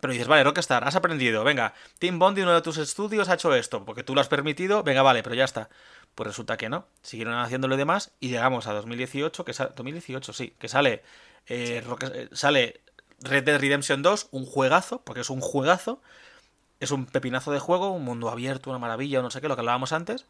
Pero 0.00 0.14
dices, 0.14 0.26
vale, 0.26 0.42
Rockstar, 0.42 0.82
has 0.88 0.96
aprendido, 0.96 1.44
venga, 1.44 1.74
Tim 1.98 2.18
Bondi, 2.18 2.40
uno 2.40 2.54
de 2.54 2.62
tus 2.62 2.78
estudios, 2.78 3.28
ha 3.28 3.34
hecho 3.34 3.54
esto, 3.54 3.84
porque 3.84 4.04
tú 4.04 4.14
lo 4.14 4.22
has 4.22 4.28
permitido, 4.28 4.82
venga, 4.82 5.02
vale, 5.02 5.22
pero 5.22 5.34
ya 5.34 5.44
está. 5.44 5.68
Pues 6.14 6.26
resulta 6.26 6.56
que 6.56 6.68
no, 6.68 6.86
siguieron 7.02 7.34
haciéndolo 7.34 7.74
y 7.74 7.78
demás, 7.78 8.12
y 8.20 8.28
llegamos 8.28 8.66
a 8.66 8.72
2018, 8.74 9.44
que 9.44 9.52
sale, 9.54 9.72
2018, 9.76 10.32
sí, 10.32 10.54
que 10.58 10.68
sale, 10.68 11.02
eh, 11.46 11.82
Rock- 11.86 12.04
eh, 12.12 12.28
sale 12.32 12.80
Red 13.20 13.44
Dead 13.44 13.60
Redemption 13.60 14.02
2, 14.02 14.28
un 14.30 14.44
juegazo, 14.44 15.02
porque 15.02 15.22
es 15.22 15.30
un 15.30 15.40
juegazo, 15.40 16.02
es 16.80 16.90
un 16.90 17.06
pepinazo 17.06 17.52
de 17.52 17.60
juego, 17.60 17.90
un 17.92 18.04
mundo 18.04 18.30
abierto, 18.30 18.70
una 18.70 18.78
maravilla, 18.78 19.22
no 19.22 19.30
sé 19.30 19.40
qué, 19.40 19.48
lo 19.48 19.56
que 19.56 19.60
hablábamos 19.60 19.92
antes, 19.92 20.26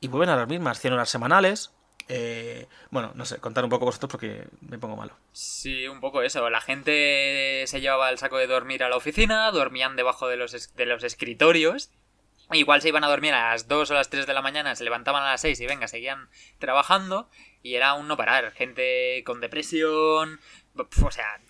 y 0.00 0.08
vuelven 0.08 0.30
a 0.30 0.36
las 0.36 0.48
mismas, 0.48 0.80
100 0.80 0.92
horas 0.94 1.10
semanales. 1.10 1.72
eh, 2.08 2.66
bueno, 2.90 3.12
no 3.14 3.24
sé, 3.24 3.38
contar 3.38 3.62
un 3.64 3.70
poco 3.70 3.84
vosotros 3.86 4.10
porque 4.10 4.48
me 4.60 4.78
pongo 4.78 4.96
malo. 4.96 5.12
Sí, 5.32 5.86
un 5.86 6.00
poco 6.00 6.22
eso. 6.22 6.50
La 6.50 6.60
gente 6.60 7.64
se 7.66 7.80
llevaba 7.80 8.10
el 8.10 8.18
saco 8.18 8.38
de 8.38 8.48
dormir 8.48 8.82
a 8.82 8.88
la 8.88 8.96
oficina, 8.96 9.50
dormían 9.52 9.94
debajo 9.96 10.26
de 10.28 10.36
los, 10.36 10.74
de 10.74 10.86
los 10.86 11.04
escritorios. 11.04 11.90
Igual 12.52 12.82
se 12.82 12.88
iban 12.88 13.04
a 13.04 13.08
dormir 13.08 13.34
a 13.34 13.50
las 13.50 13.68
2 13.68 13.90
o 13.90 13.94
las 13.94 14.08
3 14.10 14.26
de 14.26 14.34
la 14.34 14.42
mañana, 14.42 14.74
se 14.76 14.84
levantaban 14.84 15.22
a 15.22 15.30
las 15.32 15.40
6 15.40 15.60
y 15.60 15.66
venga, 15.66 15.88
seguían 15.88 16.28
trabajando. 16.58 17.28
Y 17.62 17.74
era 17.74 17.94
un 17.94 18.08
no 18.08 18.16
parar. 18.16 18.50
Gente 18.52 19.22
con 19.24 19.40
depresión, 19.40 20.40
o 20.76 21.10
sea, 21.10 21.40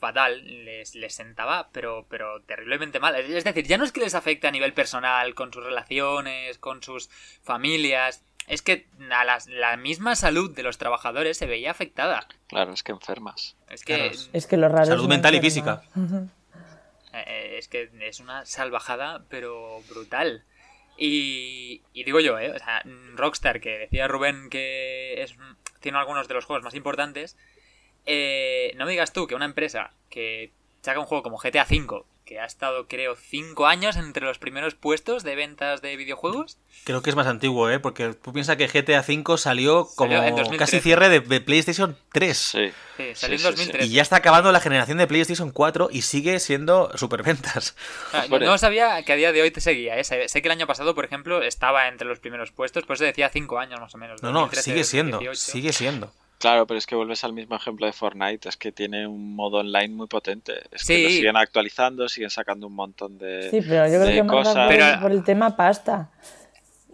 fatal. 0.00 0.64
Les, 0.64 0.94
les 0.94 1.14
sentaba, 1.14 1.70
pero, 1.72 2.06
pero 2.08 2.42
terriblemente 2.42 3.00
mal. 3.00 3.14
Es 3.16 3.44
decir, 3.44 3.66
ya 3.66 3.78
no 3.78 3.84
es 3.84 3.92
que 3.92 4.00
les 4.00 4.14
afecte 4.14 4.46
a 4.48 4.50
nivel 4.50 4.72
personal, 4.74 5.34
con 5.34 5.52
sus 5.52 5.64
relaciones, 5.64 6.58
con 6.58 6.82
sus 6.82 7.08
familias. 7.42 8.24
Es 8.48 8.60
que 8.60 8.88
a 9.12 9.24
las- 9.24 9.46
la 9.46 9.76
misma 9.76 10.16
salud 10.16 10.50
de 10.54 10.62
los 10.64 10.76
trabajadores 10.76 11.38
se 11.38 11.46
veía 11.46 11.70
afectada. 11.70 12.26
Claro, 12.48 12.72
es 12.72 12.82
que 12.82 12.90
enfermas. 12.92 13.56
Es 13.68 13.84
que, 13.84 13.96
Claro, 14.10 14.12
Es 14.32 14.46
que 14.48 14.56
lo 14.56 14.68
raro 14.68 14.86
Salud 14.86 15.08
mental 15.08 15.34
y 15.34 15.38
enfermar. 15.38 15.82
eh, 17.12 17.56
es 17.58 17.68
que 17.68 17.90
es 18.00 18.20
una 18.20 18.44
salvajada, 18.46 19.24
pero 19.28 19.80
brutal. 19.88 20.44
Y, 21.04 21.82
y 21.92 22.04
digo 22.04 22.20
yo, 22.20 22.38
¿eh? 22.38 22.52
O 22.52 22.58
sea, 22.60 22.80
Rockstar, 23.16 23.60
que 23.60 23.76
decía 23.76 24.06
Rubén 24.06 24.48
que 24.48 25.20
es, 25.20 25.36
tiene 25.80 25.98
algunos 25.98 26.28
de 26.28 26.34
los 26.34 26.44
juegos 26.44 26.62
más 26.62 26.76
importantes, 26.76 27.36
eh, 28.06 28.72
no 28.76 28.84
me 28.84 28.92
digas 28.92 29.12
tú 29.12 29.26
que 29.26 29.34
una 29.34 29.46
empresa 29.46 29.94
que 30.10 30.52
saca 30.80 31.00
un 31.00 31.06
juego 31.06 31.24
como 31.24 31.38
GTA 31.38 31.66
V, 31.68 32.04
que 32.32 32.40
ha 32.40 32.46
estado, 32.46 32.86
creo, 32.88 33.14
5 33.14 33.66
años 33.66 33.96
entre 33.96 34.24
los 34.24 34.38
primeros 34.38 34.74
puestos 34.74 35.22
de 35.22 35.34
ventas 35.36 35.82
de 35.82 35.96
videojuegos, 35.96 36.56
Creo 36.84 37.02
que 37.02 37.10
es 37.10 37.16
más 37.16 37.26
antiguo, 37.26 37.68
¿eh? 37.70 37.78
Porque 37.78 38.14
tú 38.14 38.32
piensas 38.32 38.56
que 38.56 38.66
GTA 38.66 39.04
V 39.06 39.36
salió 39.36 39.86
como 39.94 40.12
Salió 40.12 40.26
en 40.28 40.34
2013. 40.36 40.56
casi 40.58 40.80
cierre 40.80 41.08
de, 41.10 41.20
de 41.20 41.40
PlayStation 41.42 41.96
3. 42.12 42.36
Sí. 42.38 42.72
sí, 42.96 43.14
salió 43.14 43.14
Sí, 43.14 43.24
en 43.26 43.38
sí, 43.38 43.38
sí. 43.38 43.42
2013. 43.44 43.86
Y 43.86 43.90
ya 43.90 44.02
está 44.02 44.16
acabando 44.16 44.50
la 44.50 44.60
generación 44.60 44.96
de 44.98 45.06
PlayStation 45.06 45.50
4 45.52 45.90
y 45.92 46.02
sigue 46.02 46.40
siendo 46.40 46.90
superventas. 46.96 47.76
Ah. 48.14 48.24
No 48.30 48.56
sabía 48.58 49.02
que 49.04 49.12
a 49.12 49.16
día 49.16 49.30
de 49.32 49.42
hoy 49.42 49.50
te 49.50 49.60
seguía, 49.60 49.98
¿eh? 49.98 50.04
Sé 50.04 50.42
que 50.42 50.48
el 50.48 50.52
año 50.52 50.66
pasado, 50.66 50.94
por 50.94 51.04
ejemplo, 51.04 51.42
estaba 51.42 51.86
entre 51.88 52.08
los 52.08 52.18
primeros 52.18 52.50
puestos, 52.50 52.84
por 52.84 52.94
eso 52.96 53.04
decía 53.04 53.28
5 53.28 53.58
años 53.58 53.78
más 53.78 53.94
o 53.94 53.98
menos. 53.98 54.22
No, 54.22 54.30
no, 54.32 54.40
2013, 54.40 54.62
sigue 54.70 54.84
siendo, 54.84 55.16
2018. 55.18 55.52
sigue 55.52 55.72
siendo. 55.74 56.12
Claro, 56.42 56.66
pero 56.66 56.76
es 56.76 56.86
que 56.86 56.96
vuelves 56.96 57.22
al 57.22 57.32
mismo 57.32 57.54
ejemplo 57.54 57.86
de 57.86 57.92
Fortnite, 57.92 58.48
es 58.48 58.56
que 58.56 58.72
tiene 58.72 59.06
un 59.06 59.36
modo 59.36 59.58
online 59.58 59.94
muy 59.94 60.08
potente. 60.08 60.54
Es 60.72 60.84
que 60.84 61.04
lo 61.04 61.08
siguen 61.08 61.36
actualizando, 61.36 62.08
siguen 62.08 62.30
sacando 62.30 62.66
un 62.66 62.74
montón 62.74 63.16
de, 63.16 63.48
Sí, 63.48 63.60
pero 63.66 63.86
yo 63.86 64.00
creo 64.02 64.22
que 64.24 64.28
cosas. 64.28 64.54
por, 64.66 64.76
Pero- 64.76 65.00
por 65.00 65.12
el 65.12 65.22
tema 65.22 65.56
pasta. 65.56 66.10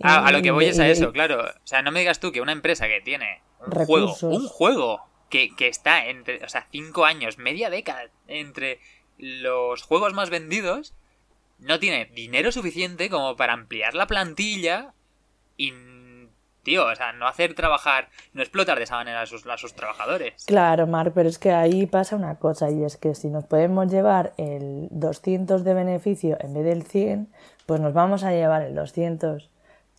Ah, 0.03 0.27
a 0.27 0.33
lo 0.33 0.43
que 0.43 0.51
voy 0.51 0.67
y- 0.67 0.69
es 0.69 0.79
a 0.79 0.87
y- 0.87 0.91
eso, 0.91 1.13
claro. 1.13 1.41
O 1.45 1.67
sea, 1.67 1.81
no 1.81 1.91
me 1.91 2.01
digas 2.01 2.21
tú 2.21 2.31
que 2.31 2.43
una 2.43 2.53
empresa 2.53 2.87
que 2.89 3.01
tiene 3.01 3.41
un 3.67 3.87
juego, 3.87 4.15
un 4.23 4.47
juego 4.49 5.01
que, 5.31 5.57
que 5.57 5.69
está 5.69 6.07
entre, 6.09 6.45
o 6.45 6.49
sea, 6.51 6.67
cinco 6.71 7.07
años, 7.07 7.39
media 7.39 7.71
década 7.71 8.03
entre 8.27 8.81
los 9.17 9.83
juegos 9.83 10.13
más 10.13 10.29
vendidos, 10.29 10.93
no 11.59 11.79
tiene 11.81 12.05
dinero 12.15 12.53
suficiente 12.53 13.09
como 13.09 13.35
para 13.35 13.55
ampliar 13.55 13.95
la 13.95 14.07
plantilla 14.07 14.93
y 15.57 15.73
tío, 16.63 16.87
o 16.87 16.95
sea, 16.95 17.13
no 17.13 17.27
hacer 17.27 17.55
trabajar, 17.55 18.09
no 18.33 18.43
explotar 18.43 18.79
de 18.79 18.85
esa 18.85 18.97
manera 18.97 19.23
a 19.23 19.27
sus, 19.27 19.47
a 19.47 19.57
sus 19.57 19.75
trabajadores. 19.75 20.45
Claro, 20.45 20.87
Marc, 20.87 21.13
pero 21.15 21.29
es 21.29 21.39
que 21.39 21.53
ahí 21.53 21.87
pasa 21.87 22.17
una 22.17 22.37
cosa 22.37 22.71
y 22.71 22.85
es 22.85 22.97
que 22.97 23.15
si 23.15 23.29
nos 23.29 23.45
podemos 23.45 23.91
llevar 23.91 24.33
el 24.37 24.89
200 24.91 25.65
de 25.65 25.75
beneficio 25.75 26.37
en 26.41 26.55
vez 26.55 26.65
del 26.65 26.83
100, 26.83 27.29
pues 27.67 27.81
nos 27.81 27.95
vamos 27.95 28.25
a 28.25 28.33
llevar 28.33 28.63
el 28.63 28.75
200 28.75 29.51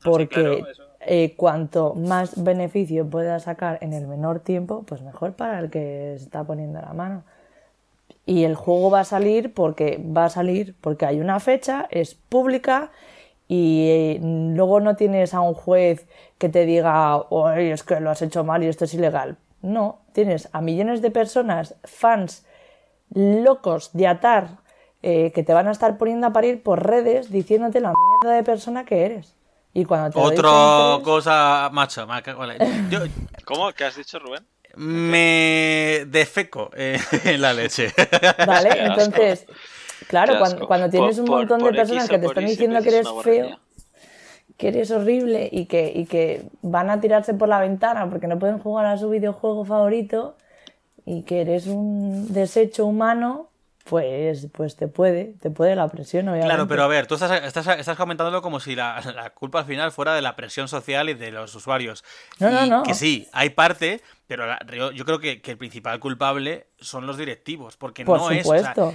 porque 0.03 0.27
claro, 0.27 0.67
eso. 0.67 0.83
eh, 1.01 1.33
cuanto 1.35 1.93
más 1.95 2.41
beneficio 2.41 3.09
pueda 3.09 3.39
sacar 3.39 3.79
en 3.81 3.93
el 3.93 4.07
menor 4.07 4.39
tiempo, 4.39 4.83
pues 4.83 5.01
mejor 5.01 5.33
para 5.33 5.59
el 5.59 5.69
que 5.69 6.15
se 6.17 6.25
está 6.25 6.43
poniendo 6.43 6.81
la 6.81 6.93
mano. 6.93 7.23
Y 8.25 8.43
el 8.43 8.55
juego 8.55 8.91
va 8.91 9.01
a 9.01 9.05
salir 9.05 9.53
porque 9.53 9.99
va 9.99 10.25
a 10.25 10.29
salir 10.29 10.75
porque 10.81 11.05
hay 11.05 11.19
una 11.19 11.39
fecha, 11.39 11.87
es 11.89 12.15
pública 12.15 12.91
y 13.49 13.87
eh, 13.89 14.19
luego 14.21 14.79
no 14.79 14.95
tienes 14.95 15.33
a 15.33 15.41
un 15.41 15.53
juez 15.55 16.07
que 16.37 16.47
te 16.47 16.65
diga, 16.65 17.17
oye, 17.17 17.71
es 17.71 17.83
que 17.83 17.99
lo 17.99 18.11
has 18.11 18.21
hecho 18.21 18.45
mal 18.45 18.63
y 18.63 18.67
esto 18.67 18.85
es 18.85 18.93
ilegal. 18.93 19.37
No, 19.61 19.99
tienes 20.13 20.47
a 20.53 20.61
millones 20.61 21.01
de 21.01 21.11
personas, 21.11 21.75
fans 21.83 22.45
locos 23.13 23.89
de 23.93 24.07
atar, 24.07 24.59
eh, 25.01 25.31
que 25.33 25.43
te 25.43 25.53
van 25.53 25.67
a 25.67 25.71
estar 25.71 25.97
poniendo 25.97 26.27
a 26.27 26.31
parir 26.33 26.61
por 26.61 26.85
redes 26.85 27.31
diciéndote 27.31 27.81
la 27.81 27.91
mierda 28.21 28.37
de 28.37 28.43
persona 28.43 28.85
que 28.85 29.05
eres. 29.05 29.35
Y 29.73 29.83
cuando 29.85 30.11
te 30.11 30.19
Otra 30.19 30.99
cosa, 31.03 31.69
macho, 31.73 32.05
me 32.07 32.21
cago 32.21 32.43
en 32.45 32.59
la- 32.59 32.89
Yo 32.89 32.99
¿Cómo? 33.45 33.71
¿Qué 33.73 33.83
has 33.85 33.95
dicho, 33.95 34.19
Rubén? 34.19 34.45
me 34.75 36.05
defeco 36.07 36.69
eh, 36.75 36.99
en 37.25 37.41
la 37.41 37.53
leche. 37.53 37.91
Vale, 38.45 38.69
entonces, 38.85 39.45
claro, 40.07 40.37
cuando, 40.67 40.89
tienes 40.89 41.17
Por- 41.17 41.23
un 41.25 41.29
montón 41.31 41.59
por 41.59 41.71
de 41.71 41.77
personas 41.77 42.05
X 42.05 42.09
que 42.11 42.19
te 42.19 42.25
están 42.27 42.45
diciendo 42.45 42.81
que 42.81 42.89
eres 42.89 43.07
feo, 43.23 43.59
que 44.57 44.67
eres 44.67 44.91
horrible 44.91 45.49
y 45.51 45.65
que, 45.65 45.91
y 45.95 46.05
que 46.05 46.43
van 46.61 46.89
a 46.89 46.99
tirarse 46.99 47.33
por 47.33 47.47
la 47.47 47.59
ventana 47.59 48.09
porque 48.09 48.27
no 48.27 48.37
pueden 48.39 48.59
jugar 48.59 48.85
a 48.85 48.97
su 48.97 49.09
videojuego 49.09 49.65
favorito 49.65 50.35
y 51.05 51.23
que 51.23 51.41
eres 51.41 51.65
un 51.67 52.31
desecho 52.33 52.85
humano, 52.85 53.47
pues, 53.85 54.47
pues 54.51 54.75
te 54.75 54.87
puede, 54.87 55.33
te 55.41 55.49
puede 55.49 55.75
la 55.75 55.87
presión, 55.87 56.27
obviamente. 56.27 56.47
Claro, 56.53 56.67
pero 56.67 56.83
a 56.83 56.87
ver, 56.87 57.07
tú 57.07 57.15
estás, 57.15 57.31
estás, 57.43 57.65
estás 57.79 57.97
comentándolo 57.97 58.41
como 58.43 58.59
si 58.59 58.75
la, 58.75 59.01
la 59.15 59.29
culpa 59.31 59.59
al 59.59 59.65
final 59.65 59.91
fuera 59.91 60.13
de 60.13 60.21
la 60.21 60.35
presión 60.35 60.67
social 60.67 61.09
y 61.09 61.13
de 61.15 61.31
los 61.31 61.55
usuarios. 61.55 62.03
No, 62.39 62.51
no, 62.51 62.65
Y 62.65 62.69
no. 62.69 62.83
Que 62.83 62.93
sí, 62.93 63.27
hay 63.31 63.49
parte, 63.51 64.01
pero 64.27 64.45
la- 64.45 64.59
yo, 64.75 64.91
yo 64.91 65.05
creo 65.05 65.19
que, 65.19 65.41
que 65.41 65.51
el 65.51 65.57
principal 65.57 65.99
culpable 65.99 66.67
son 66.79 67.07
los 67.07 67.17
directivos, 67.17 67.77
porque 67.77 68.05
Por 68.05 68.19
no 68.19 68.29
es... 68.29 68.45
o 68.45 68.51
sea, 68.51 68.75
supuesto. 68.75 68.93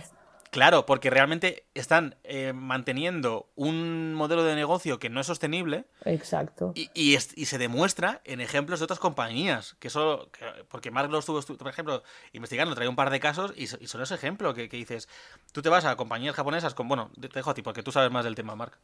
Claro, 0.55 0.87
porque 0.87 1.11
realmente 1.11 1.67
están 1.75 2.15
eh, 2.23 2.53
manteniendo 2.53 3.51
un 3.57 4.15
modelo 4.15 4.45
de 4.45 4.55
negocio 4.55 5.01
que 5.01 5.11
no 5.11 5.21
es 5.21 5.27
sostenible 5.27 5.85
Exacto. 6.05 6.71
y, 6.77 6.91
y 6.95 7.17
es- 7.17 7.37
y 7.37 7.47
se 7.47 7.59
demuestra 7.59 8.21
en 8.25 8.41
ejemplos 8.41 8.79
de 8.79 8.85
otras 8.85 9.01
compañías. 9.01 9.75
Que 9.81 9.89
eso, 9.89 10.31
que- 10.31 10.65
porque 10.69 10.93
Mark 10.93 11.11
lo 11.11 11.19
estuvo, 11.19 11.41
estu- 11.41 11.57
por 11.57 11.69
ejemplo, 11.69 12.05
investigando, 12.33 12.75
trae 12.77 12.87
un 12.87 12.95
par 12.95 13.11
de 13.11 13.19
casos 13.19 13.53
y, 13.57 13.65
y 13.65 13.87
son 13.89 14.01
ese 14.03 14.15
ejemplo 14.15 14.55
que, 14.55 14.69
que 14.69 14.77
dices, 14.77 15.09
tú 15.53 15.61
te 15.61 15.69
vas 15.69 15.85
a 15.85 15.97
compañías 15.97 16.37
japonesas 16.37 16.73
con, 16.75 16.87
bueno, 16.87 17.11
te 17.21 17.27
dejo 17.29 17.51
a 17.51 17.55
ti 17.55 17.63
porque 17.63 17.83
tú 17.83 17.91
sabes 17.91 18.13
más 18.13 18.25
del 18.25 18.37
tema, 18.37 18.55
Mark. 18.55 18.79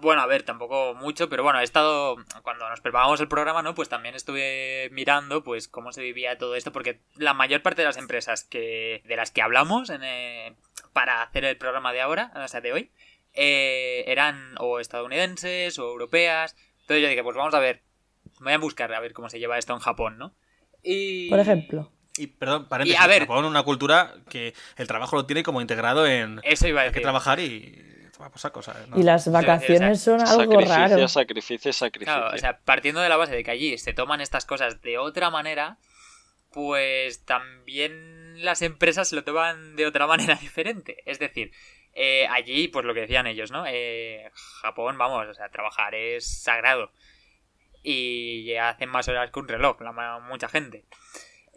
Bueno, 0.00 0.22
a 0.22 0.26
ver, 0.26 0.42
tampoco 0.44 0.94
mucho, 0.94 1.28
pero 1.28 1.42
bueno, 1.42 1.60
he 1.60 1.64
estado, 1.64 2.16
cuando 2.42 2.68
nos 2.68 2.80
preparábamos 2.80 3.20
el 3.20 3.28
programa, 3.28 3.62
¿no? 3.62 3.74
Pues 3.74 3.88
también 3.88 4.14
estuve 4.14 4.88
mirando, 4.92 5.42
pues, 5.42 5.68
cómo 5.68 5.92
se 5.92 6.02
vivía 6.02 6.38
todo 6.38 6.54
esto, 6.54 6.70
porque 6.72 7.00
la 7.16 7.34
mayor 7.34 7.62
parte 7.62 7.82
de 7.82 7.86
las 7.86 7.96
empresas 7.96 8.44
que, 8.44 9.02
de 9.06 9.16
las 9.16 9.30
que 9.30 9.42
hablamos 9.42 9.90
en, 9.90 10.02
eh, 10.04 10.54
para 10.92 11.22
hacer 11.22 11.44
el 11.44 11.56
programa 11.56 11.92
de 11.92 12.00
ahora, 12.00 12.32
o 12.36 12.48
sea, 12.48 12.60
de 12.60 12.72
hoy, 12.72 12.90
eh, 13.34 14.04
eran 14.06 14.54
o 14.58 14.80
estadounidenses 14.80 15.78
o 15.78 15.88
europeas. 15.90 16.56
Entonces 16.82 17.02
yo 17.02 17.08
dije, 17.08 17.22
pues 17.22 17.36
vamos 17.36 17.54
a 17.54 17.58
ver, 17.60 17.82
voy 18.40 18.52
a 18.52 18.58
buscar 18.58 18.92
a 18.92 19.00
ver 19.00 19.12
cómo 19.12 19.28
se 19.28 19.38
lleva 19.38 19.58
esto 19.58 19.72
en 19.72 19.78
Japón, 19.80 20.18
¿no? 20.18 20.34
Y... 20.82 21.28
Por 21.30 21.38
ejemplo. 21.40 21.92
Y, 22.16 22.26
perdón, 22.26 22.68
paréntesis, 22.68 23.00
Y, 23.00 23.02
a 23.02 23.06
ver- 23.06 23.20
Japón 23.22 23.44
una 23.44 23.62
cultura 23.62 24.14
que 24.28 24.52
el 24.76 24.86
trabajo 24.86 25.16
lo 25.16 25.26
tiene 25.26 25.42
como 25.42 25.60
integrado 25.60 26.06
en... 26.06 26.40
Eso 26.42 26.66
iba 26.68 26.80
a 26.80 26.84
Hay 26.84 26.88
que 26.88 26.94
decir. 26.94 27.02
trabajar 27.02 27.38
y... 27.40 27.86
Va 28.20 28.26
a 28.26 28.30
pasar 28.30 28.52
cosas. 28.52 28.88
¿no? 28.88 28.98
Y 28.98 29.02
las 29.02 29.30
vacaciones 29.30 30.02
son 30.02 30.20
algo 30.20 30.52
sacrificio, 30.52 30.96
raro. 30.96 31.08
sacrificio, 31.08 31.72
sacrificio. 31.72 32.14
Claro, 32.14 32.34
o 32.34 32.38
sea, 32.38 32.58
partiendo 32.58 33.00
de 33.00 33.08
la 33.08 33.16
base 33.16 33.34
de 33.34 33.42
que 33.42 33.50
allí 33.50 33.78
se 33.78 33.94
toman 33.94 34.20
estas 34.20 34.44
cosas 34.44 34.82
de 34.82 34.98
otra 34.98 35.30
manera, 35.30 35.78
pues 36.52 37.24
también 37.24 38.44
las 38.44 38.62
empresas 38.62 39.08
se 39.08 39.16
lo 39.16 39.24
toman 39.24 39.76
de 39.76 39.86
otra 39.86 40.06
manera 40.06 40.34
diferente. 40.40 41.02
Es 41.06 41.18
decir, 41.18 41.52
eh, 41.94 42.26
allí, 42.28 42.68
pues 42.68 42.84
lo 42.84 42.94
que 42.94 43.00
decían 43.00 43.26
ellos, 43.26 43.50
¿no? 43.50 43.64
Eh, 43.66 44.30
Japón, 44.62 44.98
vamos, 44.98 45.26
o 45.28 45.34
sea, 45.34 45.48
trabajar 45.48 45.94
es 45.94 46.26
sagrado. 46.26 46.92
Y 47.82 48.54
hacen 48.56 48.90
más 48.90 49.08
horas 49.08 49.30
que 49.30 49.38
un 49.40 49.48
reloj, 49.48 49.80
la 49.80 50.20
mucha 50.20 50.48
gente. 50.48 50.84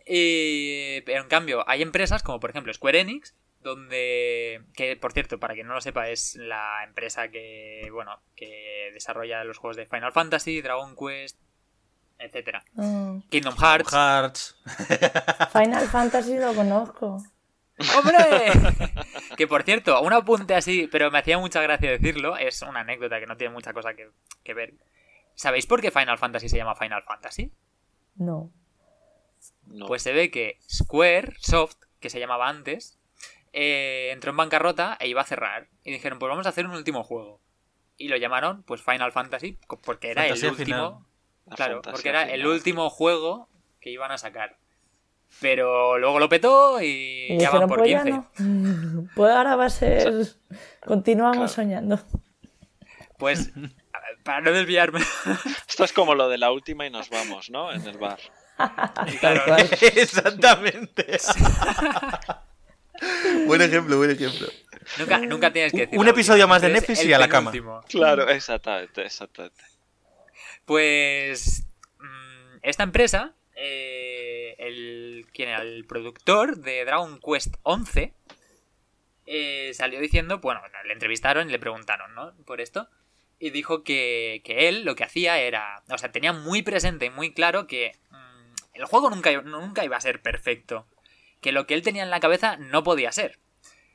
Y, 0.06 1.02
pero 1.02 1.22
en 1.22 1.28
cambio, 1.28 1.64
hay 1.68 1.82
empresas 1.82 2.24
como 2.24 2.40
por 2.40 2.50
ejemplo 2.50 2.74
Square 2.74 3.02
Enix, 3.02 3.36
donde, 3.64 4.62
que 4.74 4.96
por 4.98 5.14
cierto, 5.14 5.40
para 5.40 5.54
quien 5.54 5.68
no 5.68 5.74
lo 5.74 5.82
sepa, 5.82 6.10
es 6.10 6.36
la 6.36 6.84
empresa 6.84 7.30
que, 7.30 7.90
bueno, 7.92 8.20
que 8.36 8.92
desarrolla 8.94 9.44
los 9.44 9.58
juegos 9.58 9.78
de 9.78 9.86
Final 9.86 10.12
Fantasy, 10.12 10.62
Dragon 10.62 10.96
Quest, 10.96 11.40
etcétera. 12.20 12.64
Mm. 12.74 13.20
Kingdom 13.30 13.56
Hearts. 13.56 13.94
Hearts. 13.94 14.56
Final 15.52 15.88
Fantasy 15.88 16.38
lo 16.38 16.54
conozco. 16.54 17.24
¡Hombre! 17.98 18.18
que 19.38 19.48
por 19.48 19.64
cierto, 19.64 20.00
un 20.02 20.14
apunte 20.14 20.54
así, 20.54 20.88
pero 20.92 21.10
me 21.10 21.20
hacía 21.20 21.40
mucha 21.40 21.62
gracia 21.62 21.90
decirlo, 21.90 22.38
es 22.38 22.62
una 22.62 22.82
anécdota 22.82 23.20
que 23.20 23.26
no 23.26 23.38
tiene 23.38 23.54
mucha 23.54 23.74
cosa 23.74 23.94
que, 23.96 24.10
que 24.44 24.54
ver. 24.54 24.76
¿Sabéis 25.36 25.66
por 25.66 25.82
qué 25.82 25.90
Final 25.90 26.18
Fantasy 26.18 26.50
se 26.50 26.58
llama 26.58 26.76
Final 26.76 27.02
Fantasy? 27.04 27.52
No. 28.16 28.52
No. 29.66 29.88
Pues 29.88 30.04
se 30.04 30.14
ve 30.14 30.30
que 30.30 30.60
Square 30.70 31.34
Soft, 31.40 31.78
que 32.00 32.10
se 32.10 32.20
llamaba 32.20 32.48
antes, 32.48 33.00
eh, 33.54 34.10
entró 34.12 34.32
en 34.32 34.38
bancarrota 34.38 34.98
e 35.00 35.08
iba 35.08 35.22
a 35.22 35.26
cerrar. 35.26 35.70
Y 35.84 35.92
dijeron, 35.92 36.20
pues 36.20 36.30
vamos 36.30 36.46
a 36.46 36.50
hacer 36.50 36.66
un 36.66 36.74
último 36.74 37.04
juego. 37.04 37.40
Y 37.98 38.08
lo 38.08 38.18
llamaron, 38.18 38.64
pues 38.64 38.82
Final 38.82 39.12
Fantasy, 39.12 39.60
porque 39.84 40.12
era 40.12 40.24
Fantasía 40.24 40.50
el 40.50 40.56
último. 40.56 41.08
Claro, 41.56 41.82
porque 41.82 42.10
era 42.10 42.24
el 42.24 42.46
último 42.48 42.90
juego 42.90 43.50
que 43.80 43.92
iban 43.92 44.12
a 44.12 44.18
sacar. 44.18 44.58
Pero 45.40 45.98
luego 45.98 46.20
lo 46.20 46.30
petó 46.30 46.82
y, 46.82 47.28
Y 47.30 47.38
ya 47.40 47.52
van 47.52 47.68
por 47.68 47.80
pues 47.80 47.92
ya 47.92 48.04
15. 48.04 48.24
no. 48.40 49.10
Pues 49.16 49.32
ahora 49.32 49.56
va 49.56 49.66
a 49.66 49.70
ser. 49.70 50.28
Continuamos 50.86 51.52
soñando. 51.52 52.00
Pues, 53.18 53.52
para 54.24 54.42
no 54.42 54.52
desviarme. 54.52 55.02
Esto 55.68 55.84
es 55.84 55.94
como 55.94 56.16
lo 56.16 56.30
de 56.30 56.38
la 56.38 56.52
última 56.52 56.86
y 56.86 56.90
nos 56.90 57.10
vamos, 57.10 57.50
¿no? 57.50 57.72
En 57.72 57.86
el 57.86 57.98
bar. 57.98 58.20
Exactamente. 59.82 61.20
buen 63.48 63.62
ejemplo, 63.62 63.98
buen 63.98 64.12
ejemplo. 64.12 64.48
nunca, 65.00 65.18
nunca 65.20 65.54
tienes 65.54 65.72
que 65.72 65.78
Un- 65.78 65.86
decir. 65.86 66.00
un 66.00 66.08
episodio 66.08 66.48
más 66.48 66.62
de 66.62 66.70
Netflix 66.70 67.04
y 67.06 67.14
a 67.14 67.20
la 67.20 67.28
cama. 67.30 67.52
Claro, 67.90 68.30
exactamente, 68.30 69.04
exactamente. 69.06 69.64
Pues 70.66 71.66
mm, 72.00 72.58
esta 72.62 72.84
empresa, 72.84 73.34
eh, 73.56 74.56
el, 74.60 75.26
¿quién 75.34 75.50
era? 75.50 75.62
El 75.62 75.86
productor 75.86 76.58
de 76.58 76.86
Dragon 76.86 77.20
Quest 77.20 77.56
11 77.64 78.14
eh, 79.26 79.72
salió 79.74 80.00
diciendo, 80.00 80.40
bueno, 80.40 80.62
le 80.86 80.94
entrevistaron 80.94 81.50
y 81.50 81.52
le 81.52 81.60
preguntaron, 81.60 82.14
¿no? 82.16 82.34
Por 82.46 82.62
esto. 82.62 82.90
Y 83.40 83.50
dijo 83.50 83.84
que, 83.84 84.42
que 84.46 84.70
él 84.70 84.86
lo 84.86 84.96
que 84.96 85.04
hacía 85.04 85.38
era, 85.40 85.84
o 85.90 85.98
sea, 85.98 86.12
tenía 86.12 86.32
muy 86.34 86.62
presente 86.62 87.06
y 87.06 87.10
muy 87.10 87.34
claro 87.34 87.68
que 87.68 87.92
mm, 88.10 88.54
el 88.76 88.86
juego 88.86 89.10
nunca, 89.10 89.32
nunca 89.42 89.84
iba 89.84 89.98
a 89.98 90.02
ser 90.02 90.22
perfecto. 90.22 90.86
Que 91.44 91.52
lo 91.52 91.68
que 91.68 91.76
él 91.76 91.84
tenía 91.84 92.02
en 92.02 92.10
la 92.10 92.20
cabeza 92.20 92.58
no 92.58 92.84
podía 92.84 93.12
ser. 93.12 93.40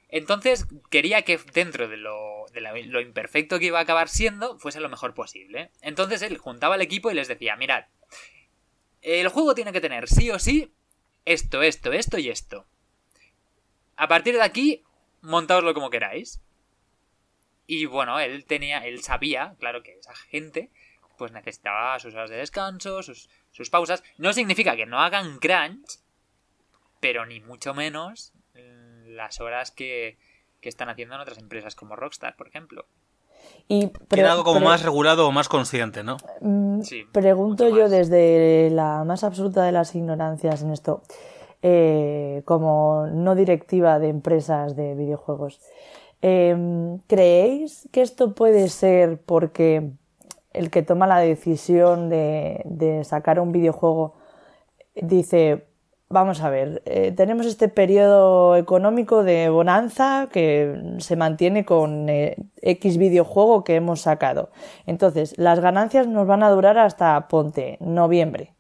Entonces 0.09 0.67
quería 0.91 1.23
que 1.23 1.39
dentro 1.53 1.89
de, 1.89 1.97
lo, 1.97 2.47
imperfecto 3.01 3.59
que 3.59 3.67
iba 3.67 3.79
a 3.79 3.83
acabar 3.83 4.09
siendo 4.09 4.59
fuese 4.59 4.81
lo 4.81 4.89
mejor 4.89 5.15
posible. 5.15 5.71
Entonces 5.83 6.23
él 6.23 6.39
juntaba 6.39 6.77
al 6.77 6.83
equipo 6.83 7.11
y 7.11 7.15
les 7.15 7.29
decía, 7.29 7.57
mirad, 7.57 7.87
el 9.03 9.29
juego 9.29 9.55
tiene 9.55 9.73
que 9.73 9.81
tener 9.81 10.09
sí 10.09 10.31
o 10.31 10.39
sí 10.39 10.73
esto, 11.25 11.63
esto, 11.63 11.93
esto 11.93 12.19
y 12.19 12.31
esto. 12.31 12.67
A 13.97 14.09
partir 14.09 14.35
de 14.35 14.43
aquí, 14.43 14.85
montaoslo 15.21 15.75
como 15.75 15.91
queráis. 15.91 16.41
Y 17.67 17.85
bueno, 17.85 18.19
él 18.19 18.47
tenía, 18.47 18.79
él 18.87 19.03
sabía, 19.03 19.57
claro 19.59 19.83
que 19.83 19.99
esa 19.99 20.15
gente 20.15 20.71
pues 21.19 21.33
necesitaba 21.33 21.99
sus 21.99 22.15
horas 22.15 22.31
de 22.31 22.37
descanso, 22.37 23.03
sus, 23.03 23.29
sus 23.51 23.69
pausas. 23.69 24.03
No 24.17 24.33
significa 24.33 24.77
que 24.77 24.87
no 24.87 25.01
hagan 25.01 25.39
crunch, 25.39 25.99
pero 27.01 27.27
ni 27.27 27.41
mucho 27.41 27.75
menos 27.75 28.33
mm, 28.55 29.11
las 29.15 29.41
horas 29.41 29.71
que, 29.71 30.19
que 30.61 30.69
están 30.69 30.89
haciendo 30.89 31.15
en 31.15 31.21
otras 31.21 31.39
empresas 31.39 31.75
como 31.75 31.97
Rockstar, 31.97 32.37
por 32.37 32.49
ejemplo. 32.49 32.87
Y 33.69 33.91
algo 34.25 34.45
como 34.45 34.59
pre- 34.61 34.65
más 34.69 34.83
regulado 34.83 35.29
o 35.29 35.33
más 35.33 35.49
consciente, 35.49 36.03
¿no? 36.03 36.17
Mm, 36.41 36.83
Sí, 36.83 37.05
Pregunto 37.13 37.69
yo 37.69 37.83
más. 37.83 37.91
desde 37.91 38.71
la 38.71 39.05
más 39.05 39.25
absoluta 39.25 39.65
de 39.65 39.73
las 39.73 39.95
ignorancias 39.95 40.63
en 40.63 40.71
esto, 40.73 41.03
eh, 41.63 42.43
como 42.45 43.07
no 43.07 43.35
directiva 43.35 43.99
de 43.99 44.09
empresas 44.09 44.75
de 44.77 44.95
videojuegos. 44.95 45.61
em, 46.21 46.99
¿Creéis 47.07 47.89
que 47.93 48.03
esto 48.03 48.35
puede 48.35 48.69
ser 48.69 49.21
porque 49.21 49.91
el 50.53 50.71
que 50.71 50.83
toma 50.83 51.07
la 51.07 51.19
decisión 51.21 52.09
de, 52.09 52.63
de 52.65 53.05
sacar 53.05 53.39
un 53.39 53.53
videojuego 53.53 54.15
dice, 54.97 55.68
vamos 56.11 56.41
a 56.41 56.51
ver, 56.51 56.83
eh, 56.87 57.13
tenemos 57.13 57.47
este 57.47 57.69
periodo 57.69 58.57
económico 58.57 59.23
de 59.25 59.49
bonanza 59.51 60.29
que 60.33 60.97
se 60.99 61.17
mantiene 61.17 61.65
con 61.65 62.09
eh, 62.09 62.37
X 62.63 62.97
videojuego 62.97 63.65
que 63.65 63.77
hemos 63.77 64.01
sacado. 64.03 64.51
Entonces, 64.87 65.35
las 65.37 65.61
ganancias 65.61 66.07
nos 66.07 66.27
van 66.27 66.43
a 66.43 66.51
durar 66.51 66.79
hasta, 66.79 67.29
ponte, 67.29 67.77
noviembre. 67.81 68.55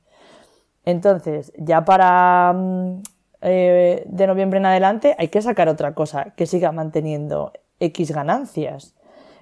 Entonces, 0.85 1.53
ya 1.59 1.85
para 1.85 2.53
mm, 2.55 3.03
eh, 3.43 4.05
de 4.07 4.27
noviembre 4.27 4.59
en 4.59 4.67
adelante 4.67 5.15
hay 5.19 5.29
que 5.29 5.43
sacar 5.43 5.69
otra 5.69 5.95
cosa 5.95 6.35
que 6.37 6.47
siga 6.47 6.73
manteniendo 6.73 7.53
X 7.81 8.13
ganancias. 8.13 8.95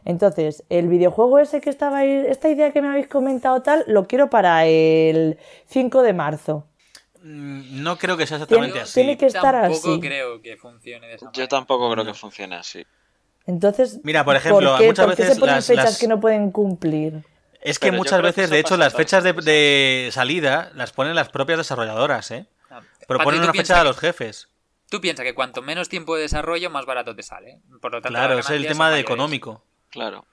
Entonces, 0.05 0.65
el 0.69 0.89
videojuego 0.89 1.41
ese 1.41 1.61
que 1.61 1.71
estaba 1.71 2.05
esta 2.05 2.49
idea 2.49 2.71
que 2.73 2.81
me 2.83 2.89
habéis 2.89 3.09
comentado 3.09 3.63
tal, 3.63 3.85
lo 3.89 4.07
quiero 4.07 4.31
para 4.31 4.65
el 4.67 5.39
5 5.67 6.03
de 6.03 6.13
marzo. 6.13 6.67
Mm, 7.29 7.83
No 7.83 7.99
creo 7.99 8.17
que 8.17 8.27
sea 8.27 8.37
exactamente 8.37 8.73
Tiene- 8.73 8.83
así. 8.85 8.95
tiene 8.95 9.19
que 9.19 9.27
estar 9.27 9.53
tampoco 9.55 9.89
así. 9.93 10.01
creo 10.01 10.41
que 10.41 10.57
funcione 10.57 11.09
de 11.09 11.15
esa 11.15 11.33
Yo 11.33 11.49
tampoco 11.49 11.91
creo 11.91 12.05
No. 12.05 12.13
que 12.13 12.19
funcione 12.19 12.55
así. 12.57 12.87
Entonces, 13.47 14.01
Mira, 14.05 14.25
por 14.25 14.37
ejemplo, 14.37 14.77
qué, 14.79 14.87
muchas 14.87 15.07
por 15.07 15.15
qué 15.17 15.23
veces 15.23 15.35
se 15.35 15.41
ponen 15.41 15.55
las- 15.57 15.67
fechas 15.67 15.85
las- 15.85 15.99
que 15.99 16.09
no 16.09 16.21
pueden 16.21 16.51
cumplir? 16.53 17.25
Es 17.61 17.79
que 17.81 17.89
Pero 17.89 17.99
muchas 17.99 18.19
que 18.21 18.27
veces, 18.27 18.51
de 18.51 18.61
hecho, 18.61 18.77
las 18.77 18.95
fechas 18.95 19.25
de, 19.25 20.09
salida 20.13 20.71
las 20.75 20.93
ponen 20.93 21.15
las 21.17 21.29
propias 21.31 21.59
desarrolladoras, 21.59 22.31
¿eh? 22.31 22.47
Ah, 22.71 22.81
Proponen 23.09 23.39
Patri, 23.39 23.39
¿tú 23.39 23.45
una 23.45 23.53
fecha 23.55 23.81
a 23.81 23.85
los 23.85 23.99
jefes. 23.99 24.49
Tú 24.89 25.01
piensas 25.01 25.25
que 25.25 25.35
cuanto 25.35 25.63
menos 25.63 25.89
tiempo 25.89 26.15
de 26.15 26.23
desarrollo, 26.23 26.71
más 26.71 26.87
barato 26.87 27.17
te 27.17 27.23
sale. 27.25 27.59
Por 27.81 27.91
lo 27.93 28.01
tanto, 28.01 28.09
Claro, 28.17 28.39
es 28.39 28.51
el 28.51 28.67
tema 28.69 28.91
de 28.91 29.01
económico. 29.01 29.65
Claro. 29.91 30.27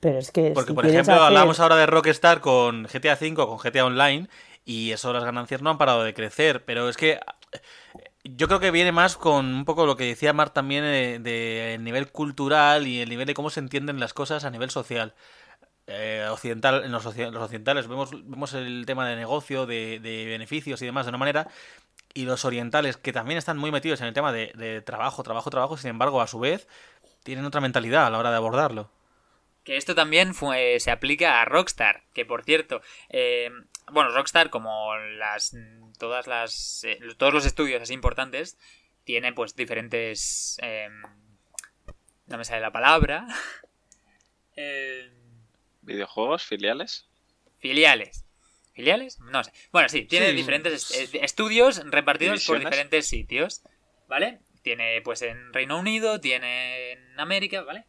Pero 0.00 0.18
es 0.18 0.30
que 0.30 0.50
Porque, 0.54 0.70
si 0.70 0.74
por 0.74 0.86
ejemplo, 0.86 1.14
hacer- 1.14 1.24
hablamos 1.26 1.58
ahora 1.60 1.76
de 1.76 1.86
Rockstar 1.86 2.40
con 2.40 2.84
GTA 2.86 3.14
V 3.18 3.34
con 3.34 3.58
GTA 3.58 3.84
Online 3.86 4.28
y 4.66 4.92
eso 4.92 5.14
las 5.14 5.24
ganancias 5.24 5.62
no 5.62 5.70
han 5.70 5.78
parado 5.78 6.04
de 6.04 6.12
crecer, 6.12 6.64
pero 6.66 6.90
es 6.90 6.98
que 6.98 7.18
yo 8.24 8.48
creo 8.48 8.60
que 8.60 8.72
viene 8.72 8.92
más 8.92 9.16
con 9.16 9.46
un 9.46 9.64
poco 9.64 9.86
lo 9.86 9.96
que 9.96 10.04
decía 10.04 10.32
Mark 10.32 10.52
también 10.52 10.84
eh, 10.84 11.18
de 11.20 11.74
el 11.74 11.84
nivel 11.84 12.10
cultural 12.10 12.86
y 12.86 13.00
el 13.00 13.08
nivel 13.08 13.26
de 13.26 13.34
cómo 13.34 13.48
se 13.48 13.60
entienden 13.60 14.00
las 14.00 14.12
cosas 14.12 14.44
a 14.44 14.50
nivel 14.50 14.68
social. 14.70 15.14
Eh, 15.86 16.26
occidental, 16.28 16.82
en 16.84 16.90
los, 16.90 17.06
occ- 17.06 17.30
los 17.30 17.42
occidentales 17.44 17.86
vemos, 17.86 18.10
vemos 18.10 18.52
el 18.54 18.84
tema 18.86 19.08
de 19.08 19.14
negocio, 19.14 19.66
de, 19.66 20.00
beneficios 20.02 20.82
y 20.82 20.86
demás 20.86 21.06
de 21.06 21.10
una 21.10 21.18
manera, 21.18 21.46
y 22.12 22.24
los 22.24 22.44
orientales, 22.44 22.96
que 22.96 23.12
también 23.12 23.38
están 23.38 23.56
muy 23.56 23.70
metidos 23.70 24.00
en 24.00 24.08
el 24.08 24.12
tema 24.12 24.32
de, 24.32 24.50
de 24.56 24.82
trabajo, 24.82 25.22
trabajo, 25.22 25.48
trabajo, 25.48 25.76
sin 25.76 25.90
embargo, 25.90 26.20
a 26.20 26.26
su 26.26 26.40
vez, 26.40 26.66
tienen 27.22 27.44
otra 27.44 27.60
mentalidad 27.60 28.04
a 28.06 28.10
la 28.10 28.18
hora 28.18 28.30
de 28.30 28.36
abordarlo. 28.36 28.90
Que 29.62 29.76
esto 29.76 29.94
también 29.94 30.34
fue- 30.34 30.80
se 30.80 30.90
aplica 30.90 31.40
a 31.40 31.44
Rockstar, 31.44 32.02
que 32.12 32.24
por 32.26 32.42
cierto, 32.42 32.80
eh, 33.08 33.50
bueno, 33.92 34.10
Rockstar 34.10 34.50
como 34.50 34.96
las 34.96 35.54
todas 35.98 36.26
las 36.26 36.84
eh, 36.84 36.98
todos 37.16 37.32
los 37.32 37.46
estudios 37.46 37.80
así 37.82 37.94
importantes 37.94 38.58
tiene 39.04 39.32
pues 39.32 39.54
diferentes 39.56 40.58
eh, 40.62 40.88
no 42.26 42.38
me 42.38 42.44
sale 42.44 42.60
la 42.60 42.72
palabra 42.72 43.26
Eh, 44.58 45.10
¿Videojuegos? 45.82 46.42
¿Filiales? 46.44 47.06
filiales. 47.58 48.24
¿Filiales? 48.74 49.18
No 49.20 49.44
sé. 49.44 49.52
Bueno, 49.72 49.88
sí, 49.88 50.04
tiene 50.06 50.30
Sí. 50.30 50.34
diferentes 50.36 50.90
est- 50.90 51.14
estudios 51.16 51.82
repartidos 51.90 52.44
por 52.46 52.58
diferentes 52.58 53.06
sitios, 53.06 53.62
¿vale? 54.08 54.40
Tiene 54.62 55.00
pues 55.02 55.20
en 55.22 55.52
Reino 55.52 55.78
Unido, 55.78 56.20
tiene 56.20 56.92
en 56.92 57.20
América, 57.20 57.62
¿vale? 57.62 57.84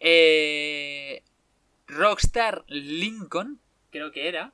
Eh, 0.00 1.22
Rockstar 1.86 2.64
Lincoln, 2.68 3.60
creo 3.90 4.12
que 4.12 4.28
era, 4.28 4.52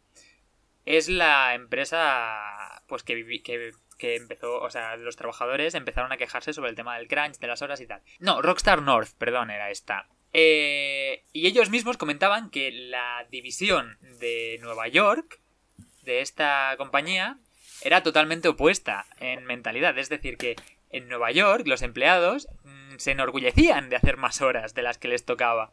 es 0.97 1.09
la 1.09 1.55
empresa 1.55 2.83
pues 2.87 3.03
que, 3.03 3.43
que, 3.43 3.73
que 3.99 4.17
empezó, 4.17 4.61
o 4.61 4.71
sea, 4.71 4.97
los 4.97 5.17
trabajadores 5.17 5.75
empezaron 5.75 6.13
a 6.13 6.17
quejarse 6.17 6.55
sobre 6.55 6.71
el 6.71 6.77
tema 6.77 6.97
del 6.97 7.09
crunch, 7.09 7.39
de 7.39 7.47
las 7.47 7.61
horas 7.61 7.81
y 7.81 7.87
tal. 7.87 8.01
No, 8.19 8.41
Rockstar 8.41 8.81
North, 8.81 9.11
perdón, 9.19 9.51
era 9.51 9.71
esta. 9.71 10.09
Eh, 10.33 11.25
y 11.33 11.47
ellos 11.47 11.69
mismos 11.69 11.97
comentaban 11.99 12.51
que 12.51 12.71
la 12.71 13.27
división 13.31 13.99
de 14.19 14.59
Nueva 14.61 14.89
York 14.89 15.41
de 16.03 16.21
esta 16.21 16.75
compañía 16.79 17.39
era 17.83 18.03
totalmente 18.03 18.49
opuesta 18.49 19.07
en 19.21 19.45
mentalidad. 19.45 19.99
Es 19.99 20.09
decir, 20.09 20.39
que 20.39 20.57
en 20.91 21.09
Nueva 21.09 21.31
York 21.31 21.67
los 21.67 21.83
empleados 21.83 22.49
mm, 22.65 22.97
se 22.97 23.11
enorgullecían 23.11 23.91
de 23.91 23.97
hacer 23.97 24.17
más 24.17 24.41
horas 24.41 24.75
de 24.75 24.83
las 24.83 24.97
que 24.97 25.09
les 25.09 25.25
tocaba. 25.25 25.73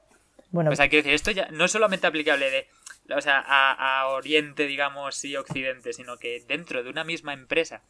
Bueno, 0.52 0.72
O 0.72 0.76
sea, 0.76 0.90
quiero 0.90 1.04
decir, 1.04 1.16
esto 1.16 1.32
ya 1.32 1.48
no 1.52 1.66
es 1.66 1.72
solamente 1.72 2.08
aplicable 2.08 2.50
de, 2.50 2.68
o 3.14 3.22
sea, 3.22 3.44
a, 3.46 4.02
a 4.02 4.08
Oriente, 4.08 4.66
digamos, 4.68 5.24
y 5.26 5.36
Occidente, 5.36 5.94
sino 5.94 6.18
que 6.18 6.44
dentro 6.48 6.84
de 6.84 6.90
una 6.90 7.04
misma 7.04 7.34
empresa 7.34 7.82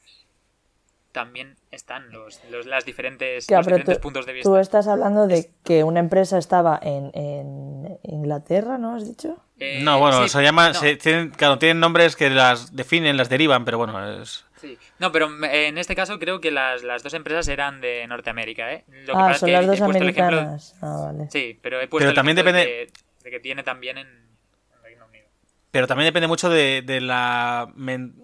también 1.11 1.55
están 1.71 2.11
los, 2.11 2.41
los- 2.51 2.65
las 2.65 2.83
diferentes, 2.83 3.45
claro, 3.47 3.61
los 3.61 3.65
pero 3.67 3.77
diferentes 3.77 3.97
tú, 3.99 4.03
puntos 4.03 4.25
de 4.25 4.33
vista. 4.33 4.49
tú 4.49 4.57
estás 4.57 4.87
hablando 4.87 5.27
de 5.27 5.49
que 5.63 5.83
una 5.85 6.01
empresa 6.01 6.37
estaba 6.37 6.77
en, 6.81 7.09
en 7.13 7.97
Inglaterra, 8.03 8.77
¿no 8.77 8.95
has 8.95 9.07
dicho? 9.07 9.37
Eh, 9.57 9.79
No, 9.81 9.97
bueno, 9.99 10.23
sí, 10.23 10.29
se 10.29 10.43
llaman, 10.43 10.73
no, 10.73 10.79
se- 10.81 10.97
tienen, 10.97 11.29
claro, 11.29 11.57
tienen 11.57 11.79
nombres 11.79 12.17
que 12.17 12.29
las 12.29 12.75
definen, 12.75 13.15
las 13.15 13.29
derivan, 13.29 13.63
pero 13.63 13.77
bueno, 13.77 14.21
es... 14.21 14.43
sí. 14.59 14.77
No, 14.99 15.13
pero 15.13 15.29
en 15.45 15.77
este 15.77 15.95
caso 15.95 16.19
creo 16.19 16.41
que 16.41 16.51
las, 16.51 16.83
las 16.83 17.01
dos 17.01 17.13
empresas 17.13 17.47
eran 17.47 17.79
de 17.79 18.05
Norteamérica, 18.07 18.73
¿eh? 18.73 18.83
Lo 18.89 19.13
que 19.13 19.19
ah, 19.19 19.27
pasa 19.27 19.31
es 19.31 19.39
son 19.39 19.47
que 19.47 19.53
las 19.53 19.65
dos 19.67 19.75
ejemplo- 19.77 19.97
americanas. 19.97 20.75
Ah, 20.81 20.99
vale. 21.13 21.29
Sí, 21.31 21.57
pero 21.61 21.79
he 21.79 21.87
puesto 21.87 21.99
Pero 21.99 22.09
el 22.09 22.15
también 22.15 22.37
ejemplo 22.37 22.51
de 22.59 22.65
depende- 22.65 22.91
que- 22.91 23.23
de 23.23 23.31
que 23.31 23.39
tiene 23.39 23.63
también 23.63 23.97
en. 23.99 24.24
Pero 25.75 25.87
también 25.87 26.05
depende 26.07 26.27
mucho 26.29 26.47
de, 26.49 26.83
de 26.85 27.01
la... 27.01 27.67
men- 27.75 28.15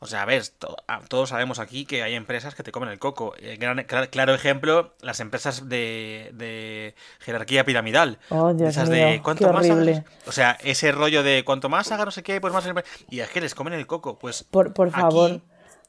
O 0.00 0.06
sea, 0.06 0.26
ves, 0.26 0.52
to- 0.58 0.76
todos 1.08 1.30
sabemos 1.30 1.58
aquí 1.58 1.86
que 1.86 2.02
hay 2.02 2.12
empresas 2.14 2.54
que 2.54 2.62
te 2.62 2.70
comen 2.70 2.90
el 2.90 2.98
coco. 2.98 3.32
Eh, 3.38 3.56
gran- 3.58 3.78
cla- 3.86 4.10
claro 4.10 4.34
ejemplo, 4.34 4.94
las 5.00 5.18
empresas 5.20 5.70
de, 5.70 6.28
de 6.34 6.94
jerarquía 7.20 7.64
piramidal. 7.64 8.18
Oh, 8.28 8.52
Dios 8.52 8.68
Esas 8.68 8.90
mío, 8.90 9.06
de 9.06 9.22
cuanto 9.22 9.46
qué 9.46 9.52
más 9.54 9.70
hagas- 9.70 10.02
O 10.26 10.32
sea, 10.32 10.58
ese 10.60 10.92
rollo 10.92 11.22
de 11.22 11.44
cuanto 11.46 11.70
más 11.70 11.90
haga 11.92 12.04
no 12.04 12.10
sé 12.10 12.22
qué, 12.22 12.42
pues 12.42 12.52
más... 12.52 12.68
Y 13.08 13.20
es 13.20 13.30
que 13.30 13.40
les 13.40 13.54
comen 13.54 13.72
el 13.72 13.86
coco. 13.86 14.18
Pues 14.18 14.42
Por, 14.44 14.74
por 14.74 14.88
aquí 14.88 15.00
favor. 15.00 15.40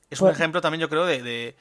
es 0.09 0.21
un 0.21 0.29
ejemplo 0.29 0.61
también, 0.61 0.79
yo 0.79 0.87
creo, 0.87 1.05
de... 1.05 1.21
de 1.21 1.55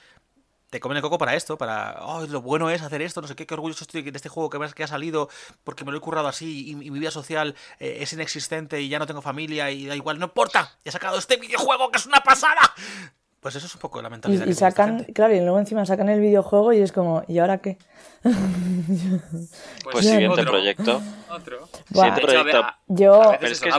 te 0.70 0.80
comen 0.80 0.96
el 0.96 1.02
coco 1.02 1.18
para 1.18 1.34
esto, 1.34 1.56
para, 1.56 1.98
oh, 2.02 2.26
lo 2.26 2.42
bueno 2.42 2.70
es 2.70 2.82
hacer 2.82 3.02
esto, 3.02 3.20
no 3.20 3.28
sé 3.28 3.34
qué, 3.34 3.46
qué 3.46 3.54
orgulloso 3.54 3.84
estoy 3.84 4.02
de 4.02 4.16
este 4.16 4.28
juego 4.28 4.50
que, 4.50 4.58
que 4.74 4.84
ha 4.84 4.88
salido 4.88 5.28
porque 5.64 5.84
me 5.84 5.92
lo 5.92 5.98
he 5.98 6.00
currado 6.00 6.28
así 6.28 6.68
y, 6.68 6.70
y 6.70 6.90
mi 6.90 6.98
vida 6.98 7.10
social 7.10 7.54
eh, 7.80 7.98
es 8.00 8.12
inexistente 8.12 8.80
y 8.80 8.88
ya 8.88 8.98
no 8.98 9.06
tengo 9.06 9.22
familia 9.22 9.70
y 9.70 9.86
da 9.86 9.96
igual, 9.96 10.18
no 10.18 10.26
importa, 10.26 10.76
he 10.84 10.90
sacado 10.90 11.18
este 11.18 11.36
videojuego 11.36 11.90
que 11.90 11.98
es 11.98 12.06
una 12.06 12.20
pasada. 12.20 12.60
Pues 13.40 13.54
eso 13.54 13.66
es 13.66 13.74
un 13.74 13.80
poco 13.80 14.02
la 14.02 14.10
mentalidad. 14.10 14.46
Y, 14.46 14.54
sacan, 14.54 14.98
gente. 14.98 15.12
claro, 15.12 15.32
y 15.32 15.38
luego 15.38 15.60
encima 15.60 15.86
sacan 15.86 16.08
el 16.08 16.20
videojuego 16.20 16.72
y 16.72 16.80
es 16.80 16.90
como, 16.90 17.22
¿y 17.28 17.38
ahora 17.38 17.58
qué? 17.58 17.78
Pues 19.84 20.04
siguiente 20.04 20.40
otro, 20.40 20.50
proyecto. 20.50 21.00
Otro. 21.30 21.68
Siguiente 21.86 22.20
proyecto. 22.20 22.66
Yo, 22.88 23.36
Pero 23.40 23.54
que. 23.60 23.70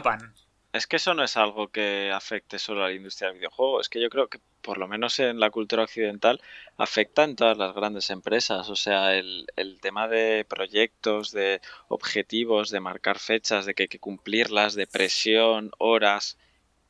Es 0.72 0.86
que 0.88 0.98
eso 0.98 1.14
no 1.14 1.24
es 1.24 1.36
algo 1.36 1.70
que 1.70 2.12
afecte 2.14 2.60
solo 2.60 2.84
a 2.84 2.88
la 2.88 2.94
industria 2.94 3.30
del 3.30 3.40
videojuego. 3.40 3.82
Es 3.82 3.90
que 3.90 4.02
yo 4.02 4.10
creo 4.10 4.28
que, 4.28 4.40
por 4.62 4.78
lo 4.78 4.88
menos 4.88 5.20
en 5.20 5.40
la 5.40 5.50
cultura 5.50 5.84
occidental, 5.84 6.42
afecta 6.78 7.24
en 7.24 7.36
todas 7.36 7.58
las 7.58 7.74
grandes 7.76 8.10
empresas. 8.10 8.70
O 8.70 8.76
sea, 8.76 9.16
el, 9.16 9.48
el 9.56 9.80
tema 9.82 10.08
de 10.08 10.46
proyectos, 10.48 11.32
de 11.32 11.62
objetivos, 11.88 12.70
de 12.70 12.80
marcar 12.80 13.20
fechas, 13.20 13.66
de 13.66 13.74
que 13.74 13.84
hay 13.84 13.90
que 13.90 14.00
cumplirlas, 14.00 14.76
de 14.76 14.88
presión, 14.88 15.72
horas. 15.78 16.38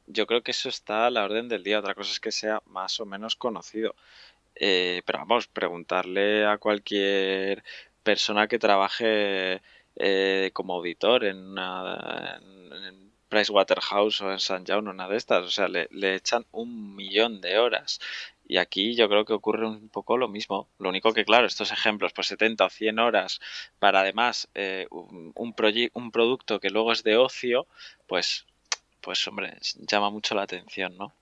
Yo 0.08 0.28
creo 0.28 0.44
que 0.44 0.52
eso 0.52 0.70
está 0.70 1.08
a 1.08 1.12
la 1.12 1.24
orden 1.24 1.50
del 1.50 1.64
día. 1.64 1.80
Otra 1.80 1.96
cosa 1.96 2.12
es 2.12 2.20
que 2.20 2.32
sea 2.32 2.62
más 2.66 3.00
o 3.00 3.06
menos 3.06 3.36
conocido. 3.36 3.96
Eh, 4.56 5.02
pero 5.06 5.20
vamos, 5.20 5.48
preguntarle 5.48 6.46
a 6.46 6.58
cualquier 6.58 7.64
persona 8.04 8.48
que 8.48 8.60
trabaje 8.60 9.62
eh, 9.96 10.52
como 10.54 10.76
auditor 10.76 11.26
en, 11.26 11.38
una, 11.38 12.40
Pricewaterhouse 13.30 14.22
o 14.22 14.32
en 14.32 14.38
St. 14.38 14.64
John 14.68 14.88
o 14.88 14.92
una 14.92 15.08
de 15.08 15.18
estas. 15.18 15.46
O 15.46 15.52
sea, 15.52 15.68
le, 15.68 15.88
le 15.92 16.16
echan 16.16 16.46
un 16.52 16.96
millón 16.96 17.42
de 17.42 17.58
horas. 17.60 18.00
Y 18.48 18.58
aquí 18.58 18.96
yo 18.96 19.08
creo 19.08 19.26
que 19.26 19.34
ocurre 19.34 19.68
un 19.68 19.90
poco 19.90 20.18
lo 20.18 20.28
mismo. 20.28 20.68
Lo 20.80 20.90
único 20.90 21.14
que, 21.14 21.24
claro, 21.24 21.46
estos 21.46 21.72
ejemplos, 21.72 22.14
pues 22.14 22.28
70 22.28 22.66
o 22.66 22.70
100 22.70 23.00
horas 23.00 23.40
para 23.78 24.02
además 24.02 24.50
eh, 24.56 24.88
un, 24.90 25.32
un, 25.36 25.56
un 25.94 26.12
producto 26.12 26.60
que 26.60 26.72
luego 26.72 26.92
es 26.92 27.04
de 27.04 27.16
ocio, 27.16 27.68
pues, 28.08 28.46
pues 29.02 29.26
hombre, 29.28 29.56
llama 29.88 30.10
mucho 30.10 30.34
la 30.34 30.42
atención, 30.42 30.98
¿no? 30.98 31.14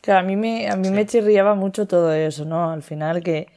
claro, 0.00 0.20
a 0.20 0.22
mí 0.22 0.36
me, 0.36 0.68
a 0.68 0.76
mí 0.76 0.90
me 0.90 1.06
chirriaba 1.06 1.54
mucho 1.54 1.86
todo 1.86 2.12
eso, 2.12 2.44
¿no? 2.44 2.70
Al 2.70 2.82
final 2.82 3.22
que, 3.22 3.48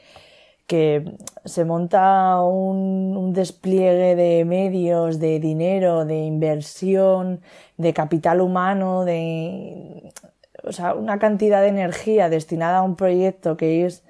que 0.68 1.16
se 1.46 1.66
monta 1.66 2.42
un, 2.42 3.18
un 3.18 3.34
despliegue 3.34 4.16
de 4.16 4.46
medios, 4.46 5.20
de 5.20 5.40
dinero, 5.40 6.06
de 6.06 6.20
inversión, 6.20 7.42
de 7.78 7.94
capital 7.94 8.42
humano, 8.42 9.04
de 9.06 10.12
o 10.64 10.72
sea, 10.72 10.94
una 10.94 11.20
cantidad 11.20 11.62
de 11.62 11.70
energía 11.70 12.30
destinada 12.30 12.80
a 12.80 12.82
un 12.84 12.96
proyecto 12.96 13.58
que 13.58 13.86
es 13.86 14.04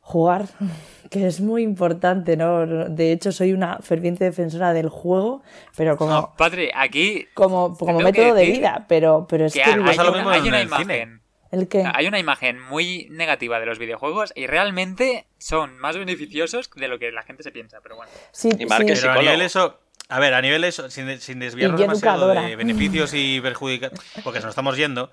jugar, 0.00 0.46
que 1.10 1.26
es 1.26 1.40
muy 1.40 1.62
importante, 1.62 2.36
¿no? 2.36 2.66
De 2.66 3.12
hecho, 3.12 3.32
soy 3.32 3.52
una 3.52 3.78
ferviente 3.78 4.24
defensora 4.24 4.72
del 4.72 4.88
juego, 4.88 5.42
pero 5.76 5.96
como, 5.96 6.12
No, 6.12 6.32
Patri, 6.36 6.70
aquí 6.74 7.26
como, 7.34 7.76
como 7.76 8.00
método 8.00 8.34
de 8.34 8.46
vida, 8.46 8.84
pero, 8.88 9.26
pero 9.28 9.46
es 9.46 9.54
que 9.54 9.62
que... 9.62 9.70
hay, 9.70 9.80
pasa 9.80 10.04
lo 10.04 10.12
mismo 10.12 10.30
hay 10.30 10.40
en 10.40 10.46
una 10.48 10.60
el 10.60 10.68
cine. 10.68 10.82
imagen. 10.82 11.21
¿El 11.52 11.68
qué? 11.68 11.84
Hay 11.94 12.06
una 12.06 12.18
imagen 12.18 12.58
muy 12.58 13.06
negativa 13.10 13.60
de 13.60 13.66
los 13.66 13.78
videojuegos 13.78 14.32
y 14.34 14.46
realmente 14.46 15.26
son 15.38 15.78
más 15.78 15.98
beneficiosos 15.98 16.70
de 16.74 16.88
lo 16.88 16.98
que 16.98 17.12
la 17.12 17.22
gente 17.22 17.42
se 17.42 17.52
piensa, 17.52 17.80
pero 17.82 17.96
bueno. 17.96 18.10
Sí, 18.32 18.48
Y 18.58 18.64
Mark 18.64 18.86
sí. 18.88 18.94
Pero 19.02 19.12
a 19.12 19.22
nivel 19.22 19.42
eso, 19.42 19.78
a 20.08 20.18
ver, 20.18 20.32
a 20.32 20.40
nivel 20.40 20.64
eso, 20.64 20.90
sin, 20.90 21.20
sin 21.20 21.40
desviarnos 21.40 21.78
demasiado 21.78 22.16
educadora. 22.16 22.48
de 22.48 22.56
beneficios 22.56 23.12
y 23.12 23.38
perjudicar, 23.42 23.92
porque 24.24 24.40
se 24.40 24.46
nos 24.46 24.52
estamos 24.52 24.78
yendo. 24.78 25.10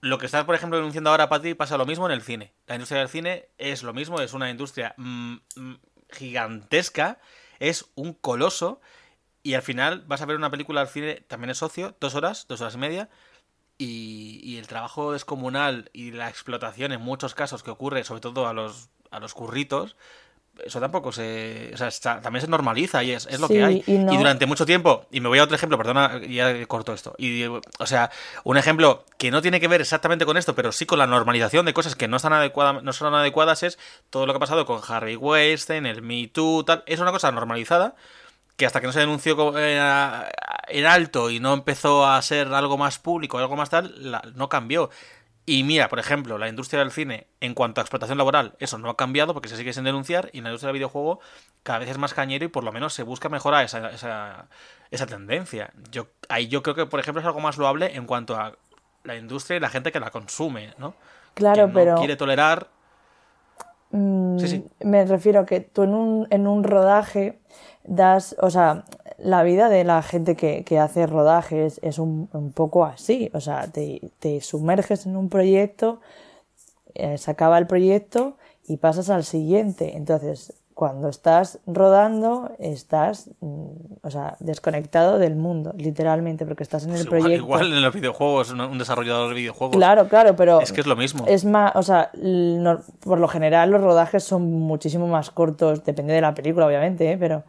Lo 0.00 0.16
que 0.16 0.24
estás, 0.24 0.44
por 0.44 0.54
ejemplo, 0.54 0.78
denunciando 0.78 1.10
ahora, 1.10 1.28
Pati, 1.28 1.52
pasa 1.52 1.76
lo 1.76 1.84
mismo 1.84 2.06
en 2.06 2.12
el 2.12 2.22
cine. 2.22 2.54
La 2.66 2.76
industria 2.76 3.00
del 3.00 3.10
cine 3.10 3.48
es 3.58 3.82
lo 3.82 3.92
mismo, 3.92 4.22
es 4.22 4.32
una 4.32 4.48
industria 4.48 4.94
mm, 4.96 5.34
mm, 5.56 5.74
gigantesca, 6.10 7.18
es 7.58 7.90
un 7.94 8.14
coloso, 8.14 8.80
y 9.42 9.52
al 9.52 9.62
final 9.62 10.04
vas 10.06 10.22
a 10.22 10.26
ver 10.26 10.36
una 10.36 10.50
película 10.50 10.80
al 10.80 10.88
cine, 10.88 11.22
también 11.26 11.50
es 11.50 11.58
socio, 11.58 11.94
dos 12.00 12.14
horas, 12.14 12.46
dos 12.48 12.62
horas 12.62 12.74
y 12.74 12.78
media, 12.78 13.10
y, 13.78 14.40
y 14.42 14.58
el 14.58 14.66
trabajo 14.66 15.12
descomunal 15.12 15.88
y 15.92 16.10
la 16.12 16.28
explotación 16.28 16.92
en 16.92 17.00
muchos 17.00 17.34
casos 17.34 17.62
que 17.62 17.70
ocurre, 17.70 18.04
sobre 18.04 18.20
todo 18.20 18.46
a 18.48 18.52
los, 18.52 18.88
a 19.10 19.20
los 19.20 19.34
curritos, 19.34 19.96
eso 20.64 20.80
tampoco 20.80 21.12
se. 21.12 21.70
O 21.72 21.76
sea, 21.76 21.86
está- 21.86 22.20
también 22.20 22.40
se 22.44 22.48
normaliza 22.50 23.04
y 23.04 23.12
es, 23.12 23.26
es 23.26 23.38
lo 23.38 23.46
Sí, 23.46 23.54
que 23.54 23.62
hay. 23.64 23.84
y 23.86 23.92
no- 23.98 24.12
durante 24.18 24.44
mucho 24.44 24.66
tiempo, 24.66 25.06
y 25.12 25.20
me 25.20 25.28
voy 25.28 25.38
a 25.38 25.44
otro 25.44 25.54
ejemplo, 25.54 25.78
perdona, 25.78 26.20
ya 26.26 26.66
corto 26.66 26.92
esto. 26.92 27.14
Y, 27.16 27.44
o 27.44 27.62
sea, 27.86 28.10
un 28.42 28.56
ejemplo 28.56 29.04
que 29.18 29.30
no 29.30 29.40
tiene 29.40 29.60
que 29.60 29.68
ver 29.68 29.80
exactamente 29.80 30.26
con 30.26 30.36
esto, 30.36 30.56
pero 30.56 30.72
sí 30.72 30.84
con 30.84 30.98
la 30.98 31.06
normalización 31.06 31.64
de 31.64 31.72
cosas 31.74 31.94
que 31.94 32.08
no 32.08 32.16
están 32.16 32.32
adecuadas, 32.32 32.82
no 32.82 32.92
son 32.92 33.14
adecuadas, 33.14 33.62
es 33.62 33.78
todo 34.10 34.26
lo 34.26 34.32
que 34.32 34.38
ha 34.38 34.40
pasado 34.40 34.66
con 34.66 34.80
Harvey 34.84 35.14
Weinstein, 35.14 35.86
el 35.86 36.02
Me 36.02 36.26
Too, 36.26 36.64
tal. 36.64 36.82
Es 36.86 36.98
una 36.98 37.12
cosa 37.12 37.30
normalizada 37.30 37.94
que 38.58 38.66
hasta 38.66 38.82
que 38.82 38.88
no 38.88 38.92
se 38.92 39.00
denunció 39.00 39.58
eh, 39.58 39.80
en 40.68 40.86
alto 40.86 41.30
y 41.30 41.40
no 41.40 41.54
empezó 41.54 42.04
a 42.06 42.20
ser 42.22 42.48
algo 42.52 42.76
más 42.76 42.98
público, 42.98 43.38
algo 43.38 43.56
más 43.56 43.70
tal, 43.70 43.94
la- 44.12 44.22
no 44.34 44.50
cambió. 44.50 44.90
Y 45.46 45.62
mira, 45.64 45.88
por 45.88 45.98
ejemplo, 45.98 46.36
la 46.36 46.48
industria 46.50 46.80
del 46.80 46.92
cine, 46.92 47.26
en 47.40 47.54
cuanto 47.54 47.80
a 47.80 47.84
explotación 47.84 48.18
laboral, 48.18 48.54
eso 48.58 48.76
no 48.76 48.90
ha 48.90 48.96
cambiado 48.98 49.32
porque 49.32 49.48
se 49.48 49.56
sigue 49.56 49.72
sin 49.72 49.84
denunciar. 49.84 50.28
Y 50.34 50.38
en 50.38 50.44
la 50.44 50.50
industria 50.50 50.68
del 50.68 50.74
videojuego, 50.74 51.20
cada 51.62 51.78
vez 51.78 51.88
es 51.88 51.96
más 51.98 52.12
cañero 52.12 52.44
y 52.44 52.48
por 52.48 52.64
lo 52.64 52.72
menos 52.72 52.92
se 52.92 53.02
busca 53.04 53.30
mejorar 53.30 53.64
esa, 53.64 53.90
esa, 53.90 54.48
esa 54.90 55.06
tendencia. 55.06 55.70
Yo, 55.90 56.08
ahí 56.28 56.48
yo 56.48 56.62
creo 56.62 56.74
que, 56.76 56.84
por 56.86 57.00
ejemplo, 57.00 57.20
es 57.22 57.26
algo 57.26 57.40
más 57.40 57.56
loable 57.56 57.96
en 57.96 58.06
cuanto 58.06 58.36
a 58.36 58.56
la 59.04 59.16
industria 59.16 59.56
y 59.56 59.60
la 59.60 59.70
gente 59.70 59.92
que 59.92 60.00
la 60.00 60.10
consume, 60.10 60.74
¿no? 60.78 60.94
Claro, 61.34 61.66
que 61.66 61.68
no 61.68 61.72
pero 61.74 61.94
quiere 61.94 62.16
tolerar. 62.16 62.68
mm, 63.90 64.38
Sí, 64.38 64.48
sí. 64.48 64.64
me 64.80 65.04
refiero 65.04 65.40
a 65.40 65.46
que 65.46 65.60
tú 65.60 65.82
en 65.84 65.94
un, 65.94 66.26
en 66.30 66.46
un 66.46 66.64
rodaje 66.64 67.38
das, 67.88 68.36
o 68.40 68.50
sea, 68.50 68.84
la 69.18 69.42
vida 69.42 69.68
de 69.68 69.82
la 69.84 70.02
gente 70.02 70.36
que, 70.36 70.62
que 70.64 70.78
hace 70.78 71.06
rodajes 71.06 71.80
es 71.82 71.98
un, 71.98 72.28
un 72.32 72.52
poco 72.52 72.84
así, 72.84 73.30
o 73.34 73.40
sea, 73.40 73.66
te, 73.66 74.00
te 74.20 74.40
sumerges 74.40 75.06
en 75.06 75.16
un 75.16 75.28
proyecto, 75.28 76.00
eh, 76.94 77.18
se 77.18 77.30
acaba 77.30 77.58
el 77.58 77.66
proyecto 77.66 78.36
y 78.66 78.76
pasas 78.76 79.10
al 79.10 79.24
siguiente. 79.24 79.96
Entonces, 79.96 80.52
cuando 80.74 81.08
estás 81.08 81.58
rodando, 81.66 82.52
estás, 82.60 83.30
mm, 83.40 83.66
o 84.02 84.10
sea, 84.10 84.36
desconectado 84.38 85.18
del 85.18 85.34
mundo, 85.34 85.72
literalmente, 85.76 86.46
porque 86.46 86.62
estás 86.62 86.84
en 86.84 86.90
el 86.94 87.00
Igual, 87.00 87.08
proyecto. 87.22 87.44
igual 87.44 87.72
en 87.72 87.82
los 87.82 87.94
videojuegos, 87.94 88.52
un- 88.52 88.78
desarrollador 88.78 89.30
de 89.30 89.34
videojuegos. 89.34 89.76
Claro, 89.76 90.08
claro, 90.08 90.36
pero 90.36 90.60
Es 90.60 90.70
que 90.72 90.80
es 90.82 90.86
lo 90.86 90.94
mismo. 90.94 91.24
es 91.26 91.44
más, 91.44 91.72
o 91.74 91.82
sea, 91.82 92.10
no- 92.14 92.80
por 93.00 93.18
lo 93.18 93.26
general 93.26 93.70
los 93.70 93.80
rodajes 93.80 94.22
son 94.22 94.52
muchísimo 94.52 95.08
más 95.08 95.30
cortos, 95.32 95.82
depende 95.84 96.12
de 96.14 96.20
la 96.20 96.34
película, 96.34 96.66
obviamente, 96.66 97.10
¿eh? 97.10 97.16
pero, 97.18 97.42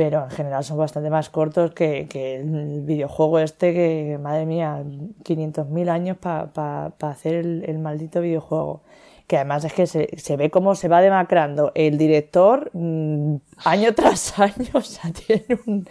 pero 0.00 0.24
en 0.24 0.30
general 0.30 0.64
son 0.64 0.78
bastante 0.78 1.10
más 1.10 1.28
cortos 1.28 1.72
que, 1.72 2.06
que 2.08 2.36
el 2.36 2.80
videojuego 2.80 3.38
este, 3.38 3.74
que 3.74 4.18
madre 4.18 4.46
mía, 4.46 4.82
500.000 5.24 5.90
años 5.90 6.16
para 6.16 6.94
hacer 7.02 7.34
el, 7.34 7.64
el 7.66 7.78
maldito 7.80 8.22
videojuego. 8.22 8.80
Que 9.26 9.36
además 9.36 9.62
es 9.66 9.74
que 9.74 9.86
se, 9.86 10.08
se 10.16 10.38
ve 10.38 10.50
cómo 10.50 10.74
se 10.74 10.88
va 10.88 11.02
demacrando 11.02 11.70
el 11.74 11.98
director 11.98 12.70
mm, 12.72 13.34
año 13.66 13.94
tras 13.94 14.38
año, 14.38 14.70
o 14.72 14.80
sea, 14.80 15.12
tiene 15.12 15.60
un, 15.66 15.86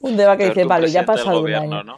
un 0.00 0.16
debate 0.18 0.42
que 0.42 0.48
dice, 0.50 0.64
vale, 0.64 0.90
ya 0.90 1.00
ha 1.00 1.06
pasado 1.06 1.40
un 1.40 1.54
año. 1.54 1.82
¿no? 1.82 1.96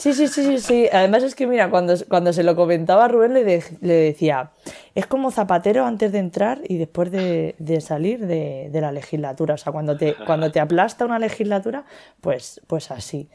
Sí, 0.00 0.12
sí, 0.14 0.28
sí, 0.28 0.44
sí, 0.44 0.58
sí. 0.60 0.88
Además 0.92 1.24
es 1.24 1.34
que, 1.34 1.48
mira, 1.48 1.70
cuando, 1.70 1.92
cuando 2.08 2.32
se 2.32 2.44
lo 2.44 2.54
comentaba 2.54 3.06
a 3.06 3.08
Rubén 3.08 3.34
le, 3.34 3.42
de- 3.42 3.64
le 3.80 3.94
decía, 3.94 4.52
es 4.94 5.06
como 5.06 5.32
Zapatero 5.32 5.84
antes 5.84 6.12
de 6.12 6.20
entrar 6.20 6.60
y 6.68 6.76
después 6.78 7.10
de, 7.10 7.56
de 7.58 7.80
salir 7.80 8.24
de, 8.24 8.68
de 8.70 8.80
la 8.80 8.92
legislatura. 8.92 9.54
O 9.54 9.56
sea, 9.56 9.72
cuando 9.72 9.96
te, 9.96 10.14
cuando 10.24 10.52
te 10.52 10.60
aplasta 10.60 11.04
una 11.04 11.18
legislatura, 11.18 11.84
pues, 12.20 12.60
pues 12.68 12.92
así. 12.92 13.28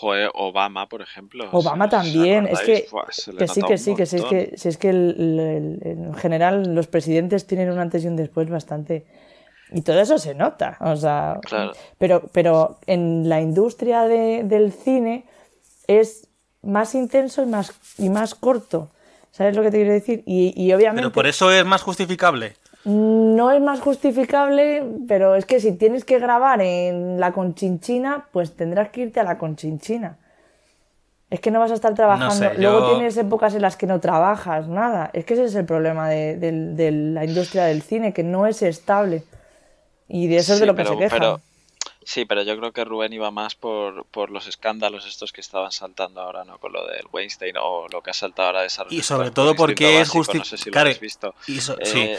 Joder, 0.00 0.30
Obama, 0.34 0.88
por 0.88 1.02
ejemplo. 1.02 1.44
Obama 1.52 1.84
¿os- 1.84 1.92
os 1.92 2.00
también, 2.00 2.46
es 2.46 2.60
que, 2.60 2.86
le 3.32 3.36
que 3.36 3.46
sí, 3.48 3.62
que 3.62 3.76
sí, 3.76 3.94
que 3.94 4.06
sí, 4.06 4.16
que, 4.30 4.52
si 4.56 4.68
es 4.70 4.78
que 4.78 4.88
el- 4.88 5.14
el- 5.18 5.78
el- 5.82 5.98
en 6.06 6.14
general 6.14 6.74
los 6.74 6.86
presidentes 6.86 7.46
tienen 7.46 7.70
un 7.70 7.80
antes 7.80 8.02
y 8.04 8.08
un 8.08 8.16
después 8.16 8.48
bastante... 8.48 9.04
Y 9.70 9.82
todo 9.82 10.00
eso 10.00 10.16
se 10.16 10.34
nota, 10.34 10.78
o 10.80 10.96
sea... 10.96 11.38
Claro. 11.42 11.72
Pero, 11.98 12.22
pero 12.32 12.78
en 12.86 13.28
la 13.28 13.42
industria 13.42 14.04
de- 14.04 14.42
del 14.44 14.72
cine 14.72 15.26
es 15.88 16.28
más 16.62 16.94
intenso 16.94 17.42
y 17.42 17.46
más, 17.46 17.72
y 17.98 18.08
más 18.08 18.36
corto. 18.36 18.88
¿Sabes 19.32 19.56
lo 19.56 19.62
que 19.62 19.70
te 19.70 19.78
quiero 19.78 19.92
decir? 19.92 20.22
Y, 20.26 20.52
y 20.56 20.72
obviamente 20.72 21.02
Pero 21.02 21.12
por 21.12 21.26
eso 21.26 21.50
es 21.50 21.64
más 21.64 21.82
justificable. 21.82 22.54
no 22.84 23.50
es 23.50 23.60
más 23.60 23.80
justificable, 23.80 24.82
pero 25.06 25.34
es 25.34 25.44
que 25.44 25.60
si 25.60 25.72
tienes 25.72 26.04
que 26.04 26.18
grabar 26.18 26.60
en 26.62 27.20
la 27.20 27.32
Conchinchina, 27.32 28.26
pues 28.32 28.54
tendrás 28.56 28.88
que 28.90 29.02
irte 29.02 29.20
a 29.20 29.24
la 29.24 29.36
Conchinchina. 29.38 30.16
Es 31.30 31.40
que 31.40 31.50
no 31.50 31.60
vas 31.60 31.70
a 31.70 31.74
estar 31.74 31.94
trabajando. 31.94 32.34
sé, 32.34 32.54
Luego 32.58 32.80
yo- 32.80 32.90
tienes 32.96 33.16
épocas 33.18 33.54
en 33.54 33.60
las 33.62 33.76
que 33.76 33.86
no 33.86 34.00
trabajas, 34.00 34.66
nada. 34.66 35.10
Es 35.12 35.24
que 35.26 35.34
ese 35.34 35.44
es 35.44 35.54
el 35.56 35.66
problema 35.66 36.08
de, 36.08 36.36
del- 36.38 36.74
de 36.74 36.90
la 36.90 37.24
industria 37.26 37.64
del 37.64 37.82
cine, 37.82 38.14
que 38.14 38.22
no 38.24 38.46
es 38.46 38.62
estable. 38.62 39.22
Y 40.08 40.26
de 40.28 40.36
eso 40.38 40.54
es 40.54 40.60
de 40.60 40.66
lo 40.66 40.74
que 40.74 40.84
pero- 40.84 40.94
se 40.94 40.98
quejan. 40.98 41.18
pero- 41.18 41.40
sí, 42.08 42.24
pero 42.24 42.42
yo 42.42 42.56
creo 42.58 42.72
que 42.72 42.84
Rubén 42.84 43.12
iba 43.12 43.30
más 43.30 43.54
por, 43.54 44.06
por 44.06 44.30
los 44.30 44.46
escándalos 44.46 45.06
estos 45.06 45.30
que 45.32 45.40
estaban 45.42 45.72
saltando 45.72 46.20
ahora, 46.22 46.44
¿no? 46.44 46.58
Con 46.58 46.72
lo 46.72 46.86
del 46.86 47.04
Weinstein 47.12 47.56
o 47.60 47.86
lo 47.92 48.02
que 48.02 48.10
ha 48.10 48.14
saltado 48.14 48.48
ahora 48.48 48.62
de 48.62 48.70
Sarah 48.70 48.88
Y 48.90 49.02
sobre 49.02 49.30
todo 49.30 49.54
porque 49.54 50.00
es 50.00 50.08
Básico, 50.08 50.24
justi- 50.24 50.38
No 50.38 50.44
sé 50.44 50.56
si 50.56 50.64
lo 50.70 50.72
claro, 50.72 50.90
visto. 51.00 51.34
y 51.46 51.60
so- 51.60 51.78
Eh, 51.80 51.84
sí. 51.86 52.10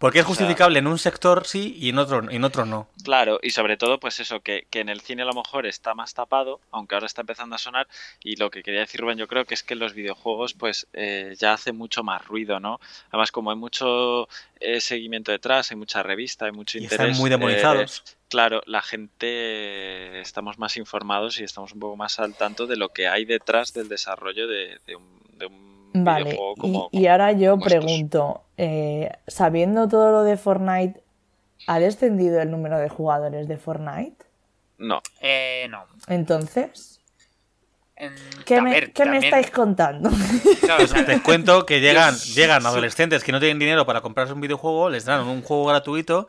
Porque 0.00 0.18
es 0.20 0.24
o 0.24 0.28
sea- 0.28 0.34
justificable 0.34 0.78
en 0.78 0.86
un 0.86 0.98
sector 0.98 1.46
sí 1.46 1.76
y 1.78 1.90
en 1.90 1.98
otro, 1.98 2.28
en 2.30 2.42
otro 2.42 2.64
no. 2.64 2.88
Claro, 3.04 3.38
y 3.42 3.50
sobre 3.50 3.76
todo, 3.76 4.00
pues 4.00 4.18
eso, 4.18 4.40
que, 4.40 4.66
que 4.70 4.80
en 4.80 4.88
el 4.88 5.02
cine 5.02 5.22
a 5.22 5.26
lo 5.26 5.34
mejor 5.34 5.66
está 5.66 5.92
más 5.94 6.14
tapado, 6.14 6.58
aunque 6.70 6.94
ahora 6.94 7.06
está 7.06 7.20
empezando 7.20 7.54
a 7.54 7.58
sonar. 7.58 7.86
Y 8.24 8.36
lo 8.36 8.50
que 8.50 8.62
quería 8.62 8.80
decir, 8.80 8.98
Rubén, 9.02 9.18
yo 9.18 9.28
creo 9.28 9.44
que 9.44 9.52
es 9.52 9.62
que 9.62 9.74
los 9.74 9.92
videojuegos, 9.92 10.54
pues 10.54 10.86
eh, 10.94 11.34
ya 11.38 11.52
hace 11.52 11.72
mucho 11.72 12.02
más 12.02 12.26
ruido, 12.26 12.58
¿no? 12.60 12.80
Además, 13.10 13.30
como 13.30 13.50
hay 13.50 13.58
mucho 13.58 14.26
eh, 14.58 14.80
seguimiento 14.80 15.32
detrás, 15.32 15.70
hay 15.70 15.76
mucha 15.76 16.02
revista, 16.02 16.46
hay 16.46 16.52
mucho 16.52 16.78
Y 16.78 16.84
interés. 16.84 17.06
están 17.10 17.20
muy 17.20 17.28
eh, 17.28 17.32
demonizados. 17.32 18.02
Claro, 18.30 18.62
la 18.66 18.80
gente 18.80 20.20
estamos 20.20 20.58
más 20.58 20.76
informados 20.78 21.38
y 21.40 21.44
estamos 21.44 21.72
un 21.72 21.80
poco 21.80 21.96
más 21.96 22.18
al 22.20 22.34
tanto 22.34 22.66
de 22.66 22.76
lo 22.76 22.88
que 22.90 23.08
hay 23.08 23.24
detrás 23.26 23.72
del 23.74 23.88
desarrollo 23.88 24.46
de, 24.48 24.78
de 24.86 24.96
un, 24.96 25.20
de 25.34 25.46
un 25.46 25.92
Vale, 25.92 26.24
videojuego 26.30 26.54
y, 26.56 26.60
como. 26.60 26.88
y 26.92 27.06
ahora 27.08 27.32
yo 27.32 27.58
pregunto, 27.58 28.44
eh, 28.56 29.10
sabiendo 29.26 29.88
todo 29.88 30.10
lo 30.12 30.22
de 30.22 30.36
Fortnite, 30.36 31.02
¿ha 31.66 31.78
descendido 31.80 32.40
el 32.40 32.50
número 32.50 32.78
de 32.78 32.88
jugadores 32.88 33.48
de 33.48 33.56
Fortnite? 33.58 34.24
No, 34.78 35.02
Eh, 35.20 35.66
no. 35.68 35.84
Entonces, 36.06 37.00
En- 37.96 38.14
¿qué, 38.46 38.56
a 38.56 38.62
me, 38.62 38.70
ver, 38.70 38.92
qué 38.92 39.04
me 39.04 39.10
también- 39.10 39.24
estáis 39.24 39.50
contando? 39.50 40.08
claro, 40.62 40.84
o 40.84 40.86
sea, 40.86 41.04
Te 41.04 41.20
cuento 41.22 41.66
que 41.66 41.80
llegan, 41.82 42.14
llegan 42.16 42.64
adolescentes 42.64 43.22
que 43.24 43.32
no 43.32 43.40
tienen 43.40 43.58
dinero 43.58 43.84
para 43.84 44.00
comprarse 44.00 44.32
un 44.32 44.40
videojuego, 44.40 44.88
les 44.88 45.04
dan 45.04 45.26
un 45.26 45.42
juego 45.42 45.66
gratuito 45.66 46.28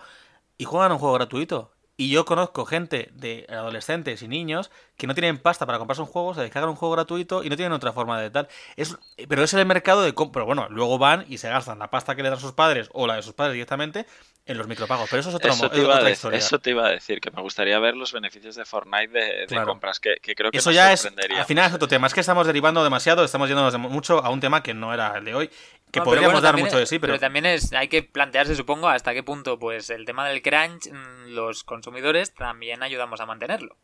y 0.58 0.66
juegan 0.66 0.92
un 0.92 0.98
juego 0.98 1.14
gratuito. 1.14 1.72
Y 2.02 2.10
yo 2.10 2.26
conozco 2.26 2.66
gente 2.66 3.12
de 3.14 3.46
adolescentes 3.48 4.24
y 4.24 4.28
niños 4.28 4.72
que 4.98 5.06
no 5.06 5.14
tienen 5.14 5.38
pasta 5.38 5.68
para 5.68 5.78
comprarse 5.78 6.02
un 6.02 6.08
juego, 6.08 6.34
se 6.34 6.42
descargan 6.42 6.72
un 6.72 6.76
juego 6.76 6.96
gratuito 6.96 7.44
y 7.44 7.50
no 7.50 7.56
tienen 7.56 7.74
otra 7.74 7.94
forma 7.94 8.20
de 8.20 8.32
tal. 8.32 8.48
Es, 8.76 8.98
pero 9.30 9.44
es 9.44 9.54
el 9.54 9.68
mercado 9.68 10.02
de 10.02 10.16
compra. 10.16 10.44
Bueno, 10.44 10.68
luego 10.72 10.98
van 10.98 11.26
y 11.30 11.38
se 11.38 11.48
gastan 11.48 11.78
la 11.78 11.92
pasta 11.92 12.16
que 12.16 12.24
le 12.24 12.32
dan 12.32 12.40
sus 12.40 12.54
padres 12.54 12.90
o 12.94 13.06
la 13.06 13.18
de 13.18 13.22
sus 13.22 13.34
padres 13.34 13.54
directamente 13.54 14.08
en 14.46 14.58
los 14.58 14.68
micropagos. 14.68 15.08
Pero 15.10 15.20
eso 15.22 15.30
es, 15.30 15.36
otro, 15.36 15.52
eso, 15.52 15.70
te 15.70 15.78
iba 15.80 15.94
a 15.94 15.96
otra 15.98 16.06
de- 16.08 16.12
historia. 16.14 16.38
eso 16.40 16.60
te 16.60 16.70
iba 16.72 16.86
a 16.88 16.90
decir, 16.90 17.22
que 17.22 17.30
me 17.32 17.42
gustaría 17.42 17.78
ver 17.80 17.96
los 17.96 18.12
beneficios 18.12 18.56
de 18.56 18.66
Fortnite 18.66 19.08
de, 19.08 19.20
de 19.42 19.46
Claro. 19.48 19.68
compras, 19.68 20.00
que, 20.00 20.16
que 20.22 20.34
creo 20.36 20.52
que 20.52 20.58
Eso 20.58 20.70
nos 20.72 20.76
ya 20.76 20.92
es, 20.92 21.06
al 21.06 21.46
final 21.46 21.68
es 21.70 21.74
otro 21.76 21.88
tema. 21.88 22.08
Es 22.08 22.14
que 22.14 22.20
estamos 22.22 22.48
derivando 22.48 22.84
demasiado, 22.84 23.24
estamos 23.24 23.48
yéndonos 23.48 23.72
de- 23.74 23.80
mucho 23.80 24.24
a 24.24 24.30
un 24.30 24.40
tema 24.40 24.64
que 24.64 24.74
no 24.74 24.94
era 24.94 25.18
el 25.18 25.26
de 25.26 25.36
hoy. 25.36 25.48
Que 25.48 26.00
No, 26.00 26.04
pero 26.04 26.04
podríamos 26.06 26.34
bueno, 26.34 26.42
dar 26.42 26.58
mucho 26.58 26.78
de 26.78 26.86
sí, 26.86 27.00
pero, 27.00 27.20
también 27.20 27.46
es, 27.46 27.74
hay 27.74 27.88
que 27.88 28.02
plantearse, 28.02 28.56
supongo, 28.56 28.88
hasta 28.90 29.14
qué 29.14 29.24
punto, 29.24 29.60
pues, 29.60 29.90
el 29.90 30.06
tema 30.06 30.28
del 30.28 30.42
crunch, 30.42 30.90
mm, 30.92 31.28
los 31.34 31.64
consumidores 31.64 32.34
también 32.34 32.82
ayudamos 32.82 33.20
a 33.22 33.26
mantenerlo. 33.26 33.76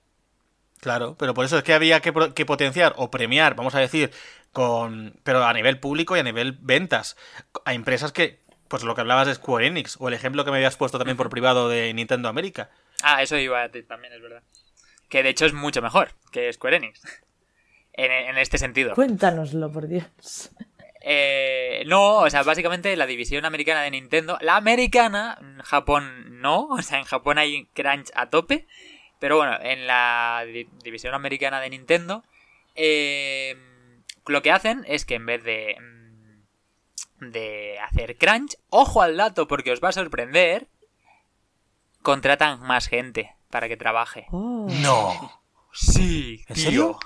Claro, 0.80 1.16
pero 1.18 1.34
por 1.34 1.44
eso 1.44 1.58
es 1.58 1.64
que 1.64 1.74
había 1.74 2.02
que, 2.02 2.14
que 2.36 2.46
potenciar 2.46 2.94
o 2.98 3.10
premiar, 3.12 3.56
vamos 3.56 3.74
a 3.76 3.80
decir, 3.80 4.12
con 4.54 5.20
pero 5.24 5.44
a 5.46 5.52
nivel 5.54 5.80
público 5.80 6.16
y 6.16 6.20
a 6.20 6.24
nivel 6.24 6.58
ventas, 6.62 7.18
a 7.66 7.74
empresas 7.74 8.12
que 8.12 8.40
Pues 8.68 8.84
lo 8.84 8.96
que 8.96 9.02
hablabas 9.02 9.28
de 9.28 9.36
Square 9.36 9.68
Enix, 9.68 9.98
o 10.00 10.08
el 10.08 10.14
ejemplo 10.14 10.44
que 10.44 10.52
me 10.52 10.58
habías 10.58 10.76
puesto 10.78 10.98
también 10.98 11.18
por 11.18 11.30
privado 11.30 11.70
de 11.70 11.94
Nintendo 11.94 12.28
América. 12.30 12.70
Ah, 13.04 13.22
eso 13.22 13.38
iba 13.38 13.60
a 13.62 13.68
decir 13.68 13.88
también, 13.88 14.14
es 14.14 14.22
verdad. 14.22 14.44
Que 15.10 15.24
de 15.24 15.30
hecho 15.30 15.46
es 15.46 15.54
mucho 15.54 15.82
mejor 15.82 16.10
que 16.32 16.52
Square 16.52 16.78
Enix. 16.78 17.02
En, 17.94 18.12
en 18.12 18.38
este 18.38 18.58
sentido. 18.58 18.94
Cuéntanoslo, 18.94 19.72
por 19.72 19.88
Dios. 19.88 20.52
Eh, 21.02 21.84
no, 21.88 22.18
o 22.18 22.30
sea, 22.30 22.44
básicamente 22.44 22.96
la 22.98 23.06
división 23.06 23.46
americana 23.46 23.82
de 23.82 23.92
Nintendo. 23.92 24.38
La 24.42 24.58
americana, 24.58 25.38
en 25.42 25.60
Japón 25.64 26.42
no. 26.42 26.66
O 26.68 26.82
sea, 26.82 27.00
en 27.00 27.06
Japón 27.06 27.38
hay 27.38 27.66
crunch 27.74 28.12
a 28.16 28.30
tope. 28.30 28.68
Pero 29.20 29.38
bueno, 29.38 29.58
en 29.62 29.88
la 29.88 30.44
di- 30.46 30.68
división 30.84 31.14
americana 31.16 31.60
de 31.62 31.70
Nintendo. 31.70 32.24
eh, 32.76 33.56
lo 34.28 34.42
que 34.42 34.52
hacen 34.52 34.84
es 34.88 35.06
que 35.06 35.16
en 35.16 35.26
vez 35.26 35.44
de. 35.44 35.78
De 37.20 37.80
hacer 37.80 38.18
crunch, 38.18 38.56
ojo 38.70 39.02
al 39.02 39.18
dato 39.18 39.48
porque 39.48 39.72
os 39.72 39.82
va 39.84 39.90
a 39.90 39.94
sorprender. 39.94 40.68
Contratan 42.02 42.62
más 42.62 42.88
gente 42.88 43.36
para 43.50 43.68
que 43.68 43.78
trabaje. 43.78 44.28
Oh. 44.32 44.68
No. 44.82 45.42
Sí, 45.74 46.44
¿En 46.48 46.56
tío. 46.56 46.64
serio? 46.64 47.00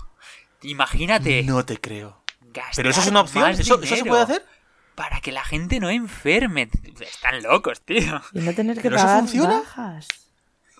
Imagínate. 0.63 1.43
No 1.43 1.65
te 1.65 1.77
creo. 1.79 2.21
¿Pero 2.75 2.89
eso 2.89 3.01
es 3.01 3.07
una 3.07 3.21
opción? 3.21 3.49
¿Eso, 3.51 3.81
eso 3.81 3.95
se 3.95 4.05
puede 4.05 4.21
hacer? 4.23 4.45
Para 4.95 5.21
que 5.21 5.31
la 5.31 5.43
gente 5.43 5.79
no 5.79 5.89
enferme. 5.89 6.69
Están 6.99 7.41
locos, 7.41 7.81
tío. 7.81 8.21
Y 8.33 8.39
no 8.39 8.53
tener 8.53 8.75
que 8.75 8.83
¿Pero 8.83 8.97
eso 8.97 9.05
pagar 9.05 9.19
funciona? 9.21 9.59
bajas. 9.61 10.07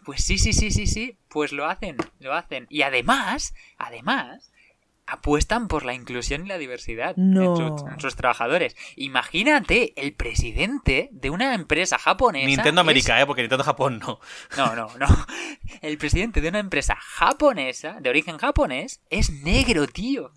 Pues 0.06 0.24
sí, 0.24 0.38
sí, 0.38 0.54
sí, 0.54 0.72
sí, 0.72 0.86
sí. 0.88 1.18
Pues 1.30 1.52
lo 1.54 1.66
hacen, 1.66 1.96
lo 2.20 2.34
hacen. 2.34 2.68
Y 2.70 2.82
además, 2.82 3.54
además, 3.78 4.52
apuestan 5.12 5.68
por 5.68 5.86
la 5.86 5.94
inclusión 5.94 6.46
y 6.46 6.50
la 6.50 6.58
diversidad 6.58 7.16
No. 7.18 7.42
en, 7.42 7.78
su- 7.80 7.88
en 7.88 8.00
sus 8.00 8.16
trabajadores. 8.16 8.76
Imagínate 8.96 9.94
el 10.02 10.14
presidente 10.14 11.10
de 11.12 11.30
una 11.30 11.54
empresa 11.54 11.98
japonesa. 11.98 12.46
Nintendo 12.48 12.82
es- 12.82 12.86
América, 12.86 13.22
¿eh? 13.22 13.26
Porque 13.26 13.42
Nintendo 13.42 13.64
Japón 13.64 14.00
no. 14.00 14.20
No, 14.58 14.76
no, 14.76 14.88
no. 14.98 15.08
El 15.82 15.98
presidente 15.98 16.42
de 16.42 16.50
una 16.50 16.60
empresa 16.60 16.96
japonesa, 17.00 17.98
de 18.02 18.10
origen 18.10 18.38
japonés, 18.38 19.02
es 19.10 19.30
negro, 19.32 19.88
tío. 19.88 20.32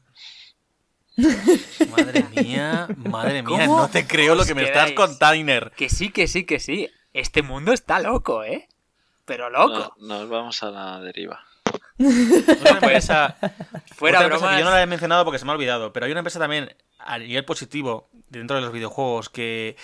Madre 1.17 2.25
mía, 2.43 2.89
madre 2.97 3.43
mía, 3.43 3.67
¿Cómo 3.67 3.79
no 3.83 3.89
te 3.89 4.07
creo 4.07 4.35
lo 4.35 4.45
que 4.45 4.55
me 4.55 4.65
estás 4.65 4.93
contando. 4.93 5.71
Que 5.77 5.89
sí, 5.89 6.11
que 6.11 6.27
sí, 6.27 6.45
que 6.45 6.59
sí. 6.59 6.89
Este 7.13 7.43
mundo 7.43 7.73
está 7.73 8.01
loco, 8.01 8.43
¿eh? 8.43 8.69
Pero 9.25 9.49
No- 9.49 9.69
loco. 9.69 9.95
nos 10.01 10.29
vamos 10.29 10.63
a 10.65 10.71
la 10.71 11.01
deriva. 11.01 11.41
Una 11.99 12.71
empresa, 12.71 13.37
Fuera 13.95 14.19
otra 14.19 14.27
empresa 14.27 14.51
que 14.51 14.59
yo 14.59 14.65
no 14.65 14.71
la 14.73 14.83
he 14.83 14.87
mencionado 14.87 15.25
porque 15.25 15.39
se 15.39 15.45
me 15.45 15.53
ha 15.53 15.55
olvidado, 15.55 15.93
pero 15.93 16.07
hay 16.07 16.13
una 16.13 16.21
empresa 16.21 16.39
también 16.39 16.75
a 16.99 17.19
nivel 17.19 17.45
positivo 17.45 18.09
dentro 18.29 18.57
de 18.57 18.63
los 18.63 18.73
videojuegos 18.73 19.29
que 19.29 19.77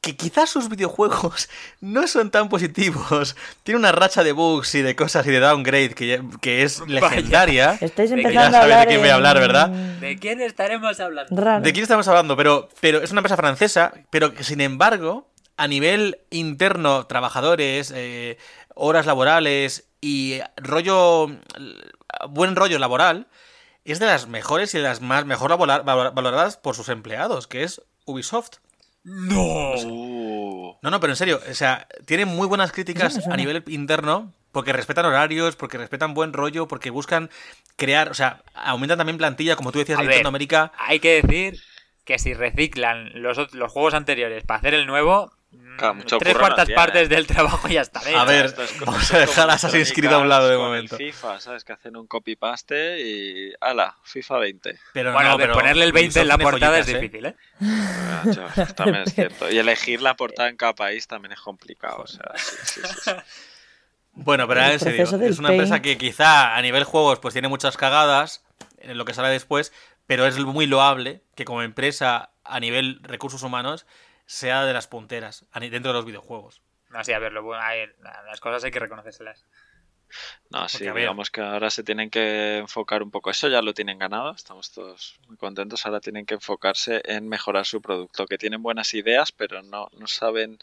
que 0.00 0.16
quizás 0.16 0.48
sus 0.48 0.68
videojuegos 0.68 1.48
no 1.80 2.06
son 2.06 2.30
tan 2.30 2.48
positivos. 2.48 3.36
Tiene 3.62 3.78
una 3.78 3.92
racha 3.92 4.22
de 4.22 4.32
bugs 4.32 4.74
y 4.74 4.82
de 4.82 4.94
cosas 4.96 5.26
y 5.26 5.30
de 5.30 5.40
downgrade 5.40 5.94
que, 5.94 6.22
que 6.40 6.62
es 6.62 6.80
legendaria. 6.86 7.78
Estáis 7.80 8.10
que 8.10 8.22
ya 8.22 8.28
empezando 8.28 8.56
a 8.56 8.60
sabes 8.60 8.68
de 8.68 8.74
hablar 8.74 8.88
quién 8.88 9.00
voy 9.00 9.08
a 9.08 9.14
hablar, 9.14 9.38
¿verdad? 9.38 9.68
¿De 9.68 10.18
quién 10.18 10.40
estaremos 10.40 11.00
hablando? 11.00 11.34
Raro. 11.36 11.64
¿De 11.64 11.72
quién 11.72 11.82
estamos 11.82 12.06
hablando? 12.08 12.36
Pero, 12.36 12.68
pero 12.80 13.02
es 13.02 13.10
una 13.10 13.20
empresa 13.20 13.36
francesa, 13.36 13.92
pero 14.10 14.34
que 14.34 14.44
sin 14.44 14.60
embargo, 14.60 15.28
a 15.58 15.68
nivel 15.68 16.20
interno, 16.30 17.06
trabajadores, 17.06 17.92
eh, 17.94 18.38
horas 18.74 19.04
laborales 19.06 19.88
y 20.00 20.40
rollo, 20.56 21.26
buen 22.30 22.56
rollo 22.56 22.78
laboral, 22.78 23.26
es 23.84 23.98
de 23.98 24.06
las 24.06 24.28
mejores 24.28 24.72
y 24.74 24.78
de 24.78 24.84
las 24.84 25.00
más 25.00 25.26
mejor 25.26 25.56
valoradas 25.58 26.56
por 26.56 26.74
sus 26.74 26.88
empleados, 26.88 27.46
que 27.46 27.64
es 27.64 27.82
Ubisoft. 28.04 28.58
¡No! 29.02 29.74
No, 30.80 30.90
no, 30.90 31.00
pero 31.00 31.12
en 31.12 31.16
serio, 31.16 31.40
o 31.50 31.54
sea, 31.54 31.88
tienen 32.06 32.28
muy 32.28 32.46
buenas 32.46 32.70
críticas 32.70 33.26
a 33.26 33.36
nivel 33.36 33.64
interno 33.66 34.32
porque 34.52 34.72
respetan 34.72 35.06
horarios, 35.06 35.56
porque 35.56 35.78
respetan 35.78 36.14
buen 36.14 36.32
rollo, 36.32 36.68
porque 36.68 36.90
buscan 36.90 37.30
crear, 37.76 38.10
o 38.10 38.14
sea, 38.14 38.42
aumentan 38.54 38.98
también 38.98 39.18
plantilla, 39.18 39.56
como 39.56 39.72
tú 39.72 39.80
decías, 39.80 39.98
A 39.98 40.02
Nintendo 40.02 40.24
ver. 40.24 40.28
América. 40.28 40.72
Hay 40.78 41.00
que 41.00 41.20
decir 41.22 41.60
que 42.04 42.18
si 42.18 42.32
reciclan 42.32 43.10
los, 43.20 43.52
los 43.54 43.72
juegos 43.72 43.94
anteriores 43.94 44.44
para 44.44 44.58
hacer 44.58 44.74
el 44.74 44.86
nuevo, 44.86 45.26
mm, 45.26 45.37
Claro, 45.78 45.94
mucho 45.94 46.18
tres 46.18 46.34
no 46.34 46.40
cuartas 46.40 46.66
tiene. 46.66 46.76
partes 46.76 47.08
del 47.08 47.26
trabajo 47.26 47.68
ya 47.68 47.80
está. 47.80 48.00
A 48.00 48.24
ver, 48.24 48.46
es 48.46 48.80
vamos 48.80 49.14
a 49.14 49.18
dejar 49.20 49.48
Assassin's 49.48 49.92
Creed 49.92 50.12
a 50.12 50.18
un 50.18 50.28
lado 50.28 50.48
de 50.48 50.58
momento. 50.58 50.96
FIFA, 50.96 51.40
¿sabes? 51.40 51.64
Que 51.64 51.72
hacen 51.72 51.96
un 51.96 52.06
copy-paste 52.06 53.00
y... 53.00 53.52
¡Hala! 53.60 53.96
FIFA 54.02 54.38
20. 54.38 54.78
Pero 54.92 55.12
Bueno, 55.12 55.28
no, 55.28 55.34
a 55.34 55.36
ver, 55.38 55.46
pero 55.46 55.58
ponerle 55.58 55.84
el 55.84 55.92
20 55.92 56.20
en 56.20 56.28
la 56.28 56.36
portada 56.36 56.78
es 56.78 56.88
¿eh? 56.88 56.94
difícil, 56.94 57.26
¿eh? 57.26 57.36
Ah, 57.62 58.24
chaval, 58.30 58.74
también 58.74 59.02
es 59.06 59.14
cierto. 59.14 59.50
Y 59.50 59.58
elegir 59.58 60.02
la 60.02 60.16
portada 60.16 60.48
en 60.48 60.56
cada 60.56 60.74
país 60.74 61.06
también 61.06 61.32
es 61.32 61.40
complicado. 61.40 62.02
O 62.02 62.06
sea, 62.06 62.32
sí, 62.36 62.56
sí, 62.64 62.80
sí. 63.04 63.10
Bueno, 64.12 64.48
pero 64.48 64.60
ahora 64.60 64.72
en 64.72 64.80
serio, 64.80 65.04
es 65.04 65.38
una 65.38 65.50
empresa 65.50 65.80
que 65.80 65.96
quizá 65.96 66.56
a 66.56 66.60
nivel 66.60 66.82
juegos 66.82 67.20
pues 67.20 67.34
tiene 67.34 67.46
muchas 67.46 67.76
cagadas 67.76 68.44
en 68.78 68.98
lo 68.98 69.04
que 69.04 69.14
sale 69.14 69.28
después, 69.28 69.72
pero 70.06 70.26
es 70.26 70.36
muy 70.38 70.66
loable 70.66 71.22
que 71.36 71.44
como 71.44 71.62
empresa 71.62 72.30
a 72.44 72.58
nivel 72.58 72.98
recursos 73.04 73.42
humanos 73.44 73.86
sea 74.28 74.64
de 74.66 74.74
las 74.74 74.86
punteras 74.86 75.46
dentro 75.58 75.90
de 75.90 75.94
los 75.98 76.04
videojuegos. 76.04 76.60
No, 76.90 77.02
sí, 77.02 77.12
a 77.12 77.18
ver, 77.18 77.32
lo 77.32 77.42
bueno, 77.42 77.62
hay- 77.62 77.86
las 78.26 78.40
cosas 78.40 78.62
hay 78.62 78.70
que 78.70 78.78
reconocérselas. 78.78 79.44
No, 80.50 80.68
sí, 80.68 80.84
Porque, 80.84 81.00
digamos 81.00 81.30
que 81.30 81.40
ahora 81.42 81.68
se 81.70 81.82
tienen 81.82 82.08
que 82.08 82.58
enfocar 82.58 83.02
un 83.02 83.10
poco. 83.10 83.30
Eso 83.30 83.48
ya 83.48 83.60
lo 83.60 83.74
tienen 83.74 83.98
ganado, 83.98 84.32
estamos 84.34 84.70
todos 84.70 85.18
muy 85.26 85.36
contentos. 85.36 85.84
Ahora 85.84 86.00
tienen 86.00 86.24
que 86.24 86.34
enfocarse 86.34 87.02
en 87.04 87.28
mejorar 87.28 87.66
su 87.66 87.82
producto, 87.82 88.26
que 88.26 88.38
tienen 88.38 88.62
buenas 88.62 88.92
ideas, 88.94 89.32
pero 89.32 89.62
no, 89.62 89.88
no 89.98 90.06
saben 90.06 90.58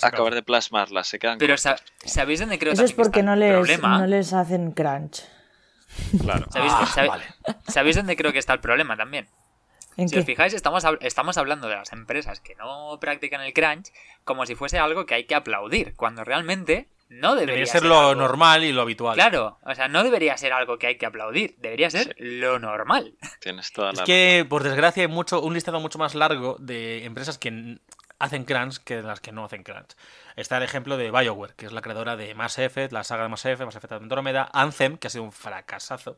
cabo. 0.00 0.14
acabar 0.16 0.34
de 0.34 0.42
plasmarlas. 0.42 1.06
Se 1.08 1.18
quedan 1.20 1.38
Pero 1.38 1.56
sa- 1.56 1.76
¿sabéis 2.04 2.40
dónde 2.40 2.58
creo 2.58 2.72
Eso 2.72 2.82
es 2.84 2.90
también 2.90 2.96
que 2.96 3.02
porque 3.02 3.20
está 3.20 3.26
no 3.26 3.32
el 3.34 3.40
les, 3.40 3.52
problema? 3.52 3.98
no 3.98 4.06
les 4.06 4.32
hacen 4.32 4.72
crunch. 4.72 5.22
Claro. 6.20 6.46
¿Sabéis, 6.50 6.72
Ah, 6.96 7.06
vale. 7.06 7.24
¿Sabéis 7.68 7.96
dónde 7.96 8.16
creo 8.16 8.32
que 8.32 8.38
está 8.38 8.52
el 8.52 8.60
problema 8.60 8.96
también? 8.96 9.28
¿En 9.96 10.08
Si 10.08 10.14
qué? 10.14 10.20
os 10.20 10.26
fijáis, 10.26 10.54
estamos, 10.54 10.84
estamos 11.00 11.36
hablando 11.38 11.68
de 11.68 11.74
las 11.76 11.92
empresas 11.92 12.40
que 12.40 12.54
no 12.54 12.98
practican 13.00 13.40
el 13.42 13.52
crunch 13.52 13.92
como 14.24 14.46
si 14.46 14.54
fuese 14.54 14.78
algo 14.78 15.04
que 15.06 15.14
hay 15.14 15.24
que 15.24 15.34
aplaudir, 15.34 15.94
cuando 15.96 16.24
realmente 16.24 16.88
no 17.08 17.34
debería, 17.34 17.54
Debería 17.54 17.72
ser 17.72 17.84
lo 17.84 17.98
algo- 17.98 18.14
normal 18.14 18.62
y 18.62 18.72
lo 18.72 18.82
habitual. 18.82 19.14
Claro, 19.16 19.58
o 19.62 19.74
sea, 19.74 19.88
no 19.88 20.04
debería 20.04 20.36
ser 20.36 20.52
algo 20.52 20.78
que 20.78 20.86
hay 20.86 20.96
que 20.96 21.06
aplaudir, 21.06 21.56
debería 21.58 21.90
ser 21.90 22.14
lo 22.18 22.58
normal. 22.60 23.14
Tienes 23.40 23.72
toda 23.72 23.90
Es 23.90 23.98
la 23.98 24.04
que, 24.04 24.46
por 24.48 24.62
desgracia, 24.62 25.02
hay 25.02 25.08
mucho, 25.08 25.40
un 25.42 25.54
listado 25.54 25.80
mucho 25.80 25.98
más 25.98 26.14
largo 26.14 26.56
de 26.60 27.04
empresas 27.04 27.36
que 27.36 27.78
hacen 28.20 28.44
crunch 28.44 28.78
que 28.78 28.96
de 28.96 29.02
las 29.02 29.18
que 29.20 29.32
no 29.32 29.44
hacen 29.44 29.64
crunch. 29.64 29.96
Está 30.36 30.58
el 30.58 30.62
ejemplo 30.62 30.96
de 30.96 31.10
BioWare, 31.10 31.54
que 31.56 31.66
es 31.66 31.72
la 31.72 31.82
creadora 31.82 32.14
de 32.16 32.32
Mass 32.36 32.58
Effect, 32.60 32.92
la 32.92 33.02
saga 33.02 33.24
de 33.24 33.28
Mass 33.30 33.44
Effect, 33.44 33.64
Mass 33.66 33.76
Effect 33.76 33.92
Andrómeda, 33.92 34.48
Anthem, 34.52 34.96
que 34.96 35.08
ha 35.08 35.10
sido 35.10 35.24
un 35.24 35.32
fracasazo. 35.32 36.16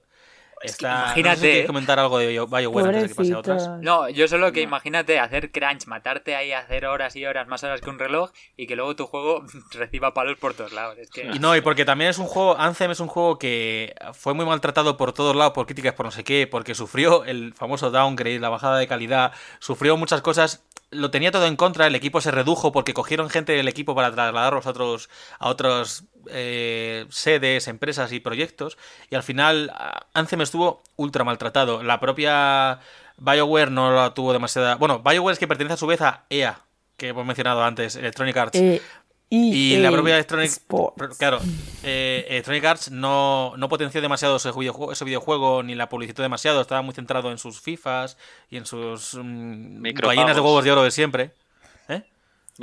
Es 0.62 0.76
que 0.76 0.86
Está, 0.86 0.92
no 0.92 1.08
sé 1.08 1.14
si 1.14 1.20
imagínate, 1.20 1.40
quieres 1.40 1.66
comentar 1.66 1.98
algo 1.98 2.18
de 2.18 2.28
Bio- 2.28 2.46
BioWare 2.46 2.86
antes 2.86 3.02
de 3.02 3.08
que 3.08 3.14
pase 3.14 3.32
a 3.32 3.38
otras. 3.38 3.62
Pobrecitos. 3.64 3.84
No, 3.84 4.08
yo 4.08 4.28
solo 4.28 4.52
que 4.52 4.60
No. 4.60 4.68
imagínate 4.68 5.18
hacer 5.18 5.50
crunch, 5.50 5.86
matarte 5.86 6.36
ahí, 6.36 6.52
hacer 6.52 6.86
horas 6.86 7.16
y 7.16 7.26
horas, 7.26 7.48
más 7.48 7.62
horas 7.64 7.80
que 7.80 7.90
un 7.90 7.98
reloj, 7.98 8.30
y 8.56 8.66
que 8.66 8.76
luego 8.76 8.94
tu 8.96 9.06
juego 9.06 9.44
reciba 9.72 10.14
palos 10.14 10.38
por 10.38 10.54
todos 10.54 10.72
lados. 10.72 10.98
Es 10.98 11.10
que... 11.10 11.22
Y 11.34 11.38
no, 11.38 11.56
y 11.56 11.60
porque 11.60 11.84
también 11.84 12.10
es 12.10 12.18
un 12.18 12.26
juego, 12.26 12.56
Anthem 12.58 12.90
es 12.92 13.00
un 13.00 13.08
juego 13.08 13.38
que 13.38 13.94
fue 14.14 14.34
muy 14.34 14.46
maltratado 14.46 14.96
por 14.96 15.12
todos 15.12 15.34
lados, 15.34 15.52
por 15.52 15.66
críticas, 15.66 15.94
por 15.94 16.06
no 16.06 16.12
sé 16.12 16.22
qué, 16.24 16.46
porque 16.46 16.74
sufrió 16.74 17.24
el 17.24 17.52
famoso 17.54 17.90
downgrade, 17.90 18.38
la 18.38 18.48
bajada 18.48 18.78
de 18.78 18.86
calidad, 18.86 19.32
sufrió 19.58 19.96
muchas 19.96 20.20
cosas, 20.22 20.64
lo 20.92 21.10
tenía 21.10 21.32
todo 21.32 21.46
en 21.46 21.56
contra, 21.56 21.86
el 21.86 21.94
equipo 21.94 22.20
se 22.20 22.30
redujo 22.30 22.70
porque 22.70 22.94
cogieron 22.94 23.30
gente 23.30 23.52
del 23.52 23.66
equipo 23.66 23.94
para 23.94 24.12
trasladarlos 24.12 24.66
a 24.66 24.70
otros, 24.70 25.10
a 25.38 25.48
otros 25.48 26.04
eh, 26.28 27.06
sedes, 27.08 27.66
empresas 27.66 28.12
y 28.12 28.20
proyectos, 28.20 28.78
y 29.10 29.16
al 29.16 29.22
final 29.22 29.72
ah, 29.74 30.06
Anthem 30.12 30.42
estuvo 30.42 30.82
ultra 30.96 31.24
maltratado. 31.24 31.82
La 31.82 31.98
propia 31.98 32.80
BioWare 33.16 33.70
no 33.70 33.92
la 33.92 34.14
tuvo 34.14 34.32
demasiada... 34.32 34.76
Bueno, 34.76 35.02
BioWare 35.02 35.32
es 35.32 35.38
que 35.38 35.48
pertenece 35.48 35.74
a 35.74 35.78
su 35.78 35.86
vez 35.86 36.02
a 36.02 36.24
EA, 36.28 36.60
que 36.96 37.08
hemos 37.08 37.24
mencionado 37.26 37.64
antes, 37.64 37.96
Electronic 37.96 38.36
Arts. 38.36 38.58
Eh, 38.58 38.82
Y 39.34 39.78
la 39.78 39.90
propia 39.90 40.16
Electronic 40.16 40.50
Sports. 40.50 41.16
Claro, 41.16 41.40
eh, 41.82 42.26
Electronic 42.28 42.64
Arts 42.66 42.90
no, 42.90 43.54
no 43.56 43.66
potenció 43.70 44.02
demasiado 44.02 44.36
ese 44.36 44.52
videojuego, 44.52 44.92
ese 44.92 45.06
videojuego 45.06 45.62
ni 45.62 45.74
la 45.74 45.88
publicitó 45.88 46.20
demasiado, 46.20 46.60
estaba 46.60 46.82
muy 46.82 46.92
centrado 46.92 47.30
en 47.30 47.38
sus 47.38 47.58
FIFAs 47.62 48.18
y 48.50 48.58
en 48.58 48.66
sus 48.66 49.14
Micropagos. 49.14 50.16
gallinas 50.16 50.36
de 50.36 50.42
huevos 50.42 50.64
de 50.64 50.72
oro 50.72 50.82
de 50.82 50.90
siempre. 50.90 51.30
¿Eh? 51.88 52.02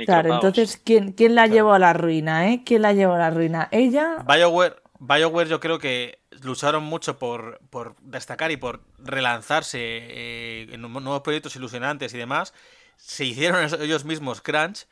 Claro, 0.06 0.32
entonces, 0.32 0.80
¿quién, 0.84 1.10
quién 1.10 1.34
la 1.34 1.48
llevó 1.48 1.72
a 1.72 1.80
la 1.80 1.92
ruina, 1.92 2.52
eh? 2.52 2.62
¿Quién 2.64 2.82
la 2.82 2.92
llevó 2.92 3.14
a 3.14 3.18
la 3.18 3.30
ruina? 3.30 3.66
¿Ella? 3.72 4.24
BioWare, 4.24 4.76
BioWare 5.00 5.48
yo 5.48 5.58
creo 5.58 5.80
que 5.80 6.20
lucharon 6.42 6.84
mucho 6.84 7.18
por, 7.18 7.58
por 7.70 7.96
destacar 8.00 8.52
y 8.52 8.56
por 8.56 8.80
relanzarse 9.00 9.78
eh, 9.80 10.68
en 10.70 10.82
nuevos 10.82 11.22
proyectos 11.22 11.56
ilusionantes 11.56 12.14
y 12.14 12.18
demás. 12.18 12.54
Se 12.96 13.24
hicieron 13.24 13.66
ellos 13.80 14.04
mismos 14.04 14.40
crunch 14.40 14.86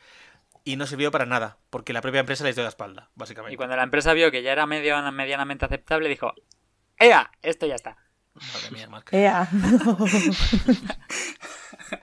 y 0.64 0.76
no 0.76 0.86
sirvió 0.86 1.10
para 1.10 1.26
nada, 1.26 1.58
porque 1.70 1.92
la 1.92 2.00
propia 2.00 2.20
empresa 2.20 2.44
les 2.44 2.54
dio 2.54 2.62
la 2.62 2.68
espalda, 2.68 3.10
básicamente. 3.14 3.54
Y 3.54 3.56
cuando 3.56 3.76
la 3.76 3.82
empresa 3.82 4.12
vio 4.12 4.30
que 4.30 4.42
ya 4.42 4.52
era 4.52 4.66
medio, 4.66 5.00
medianamente 5.12 5.64
aceptable, 5.64 6.08
dijo, 6.08 6.34
¡Ea! 6.98 7.30
Esto 7.42 7.66
ya 7.66 7.74
está. 7.74 7.96
Madre 8.34 8.70
mía, 8.70 8.88
Marc. 8.88 9.12
Ea. 9.12 9.48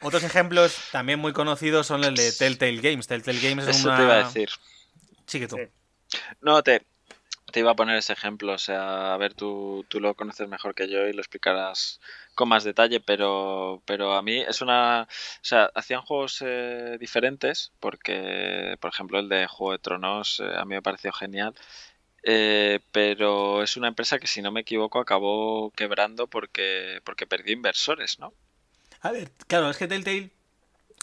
Otros 0.01 0.23
ejemplos 0.23 0.89
también 0.91 1.19
muy 1.19 1.33
conocidos 1.33 1.87
son 1.87 2.03
el 2.03 2.15
de 2.15 2.31
Telltale 2.31 2.81
Games. 2.81 3.07
Telltale 3.07 3.39
Games 3.39 3.67
es 3.67 3.77
Eso 3.77 3.87
una... 3.87 3.97
te 3.97 4.03
iba 4.03 4.13
a 4.13 4.23
decir. 4.23 4.49
Sí, 5.25 5.39
que 5.39 5.47
tú. 5.47 5.57
Sí. 5.57 5.63
No, 6.41 6.61
te, 6.63 6.85
te 7.55 7.61
iba 7.61 7.71
a 7.71 7.75
poner 7.75 7.95
ese 7.95 8.11
ejemplo. 8.11 8.51
O 8.53 8.57
sea, 8.57 9.13
a 9.13 9.17
ver, 9.17 9.33
tú, 9.33 9.85
tú 9.87 10.01
lo 10.01 10.13
conoces 10.13 10.45
mejor 10.49 10.75
que 10.75 10.89
yo 10.89 11.07
y 11.07 11.13
lo 11.13 11.21
explicarás 11.21 12.01
con 12.33 12.49
más 12.49 12.65
detalle, 12.65 12.99
pero, 12.99 13.81
pero 13.85 14.13
a 14.15 14.21
mí 14.21 14.41
es 14.41 14.61
una... 14.61 15.03
O 15.03 15.07
sea, 15.41 15.71
hacían 15.73 16.01
juegos 16.01 16.43
eh, 16.45 16.97
diferentes 16.99 17.71
porque, 17.79 18.75
por 18.81 18.91
ejemplo, 18.91 19.19
el 19.19 19.29
de 19.29 19.47
Juego 19.47 19.71
de 19.71 19.79
Tronos 19.79 20.41
eh, 20.41 20.51
a 20.53 20.65
mí 20.65 20.75
me 20.75 20.81
pareció 20.81 21.13
genial. 21.13 21.55
eh, 22.23 22.81
pero 22.91 23.63
es 23.63 23.77
una 23.77 23.87
empresa 23.87 24.19
que, 24.19 24.27
si 24.27 24.41
no 24.41 24.51
me 24.51 24.61
equivoco, 24.61 24.99
acabó 24.99 25.71
quebrando 25.71 26.27
porque, 26.27 27.01
porque 27.05 27.27
perdió 27.27 27.53
inversores, 27.53 28.19
¿no? 28.19 28.33
A 29.01 29.11
ver, 29.11 29.31
claro, 29.47 29.69
es 29.69 29.77
que 29.77 29.87
Telltale, 29.87 30.31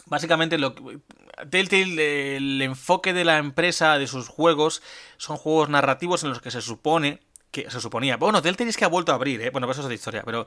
básicamente 0.06 0.58
lo 0.58 0.74
que- 0.74 0.98
Telltale, 1.50 2.36
el 2.36 2.62
enfoque 2.62 3.12
de 3.12 3.24
la 3.24 3.38
empresa, 3.38 3.98
de 3.98 4.06
sus 4.06 4.28
juegos, 4.28 4.82
son 5.16 5.36
juegos 5.36 5.68
narrativos 5.68 6.22
en 6.22 6.30
los 6.30 6.40
que 6.40 6.50
se 6.50 6.62
supone 6.62 7.20
que 7.50 7.70
se 7.70 7.80
suponía. 7.80 8.16
Bueno, 8.16 8.40
Telltale 8.42 8.70
es 8.70 8.76
que 8.76 8.84
ha 8.84 8.88
vuelto 8.88 9.12
a 9.12 9.16
abrir, 9.16 9.40
¿eh? 9.42 9.50
Bueno, 9.50 9.70
eso 9.70 9.80
es 9.80 9.84
otra 9.84 9.94
historia, 9.94 10.22
pero 10.24 10.46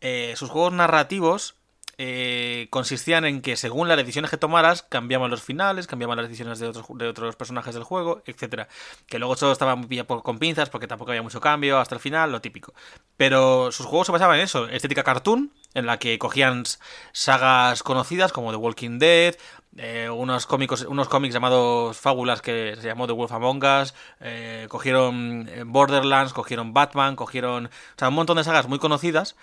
eh, 0.00 0.34
sus 0.36 0.50
juegos 0.50 0.72
narrativos 0.72 1.56
eh, 1.98 2.68
consistían 2.70 3.24
en 3.24 3.42
que 3.42 3.56
según 3.56 3.88
las 3.88 3.96
decisiones 3.96 4.30
que 4.30 4.36
tomaras, 4.36 4.82
cambiaban 4.82 5.30
los 5.30 5.42
finales, 5.42 5.86
cambiaban 5.86 6.16
las 6.16 6.26
decisiones 6.26 6.58
de 6.58 6.68
otros, 6.68 6.86
de 6.94 7.08
otros 7.08 7.36
personajes 7.36 7.74
del 7.74 7.84
juego, 7.84 8.22
etcétera. 8.26 8.68
Que 9.06 9.18
luego 9.18 9.36
todo 9.36 9.52
estaba 9.52 9.78
con 10.22 10.38
pinzas 10.38 10.70
porque 10.70 10.86
tampoco 10.86 11.10
había 11.10 11.22
mucho 11.22 11.40
cambio 11.40 11.78
hasta 11.78 11.94
el 11.94 12.00
final, 12.00 12.32
lo 12.32 12.40
típico. 12.40 12.74
Pero 13.16 13.72
sus 13.72 13.86
juegos 13.86 14.06
se 14.06 14.12
basaban 14.12 14.38
en 14.38 14.44
eso, 14.44 14.68
estética 14.68 15.02
cartoon, 15.02 15.52
en 15.74 15.86
la 15.86 15.98
que 15.98 16.18
cogían 16.18 16.64
sagas 17.12 17.82
conocidas 17.82 18.32
como 18.32 18.50
The 18.50 18.56
Walking 18.56 18.98
Dead, 18.98 19.36
eh, 19.76 20.08
unos, 20.08 20.46
cómicos, 20.46 20.82
unos 20.82 21.08
cómics 21.08 21.34
llamados 21.34 21.96
Fábulas 21.96 22.42
que 22.42 22.76
se 22.80 22.86
llamó 22.86 23.08
The 23.08 23.12
Wolf 23.12 23.32
Among 23.32 23.64
Us, 23.64 23.94
eh, 24.20 24.66
cogieron 24.68 25.48
eh, 25.48 25.64
Borderlands, 25.66 26.32
cogieron 26.32 26.72
Batman, 26.72 27.16
cogieron... 27.16 27.66
O 27.66 27.98
sea, 27.98 28.08
un 28.08 28.14
montón 28.14 28.36
de 28.36 28.44
sagas 28.44 28.68
muy 28.68 28.78
conocidas 28.78 29.34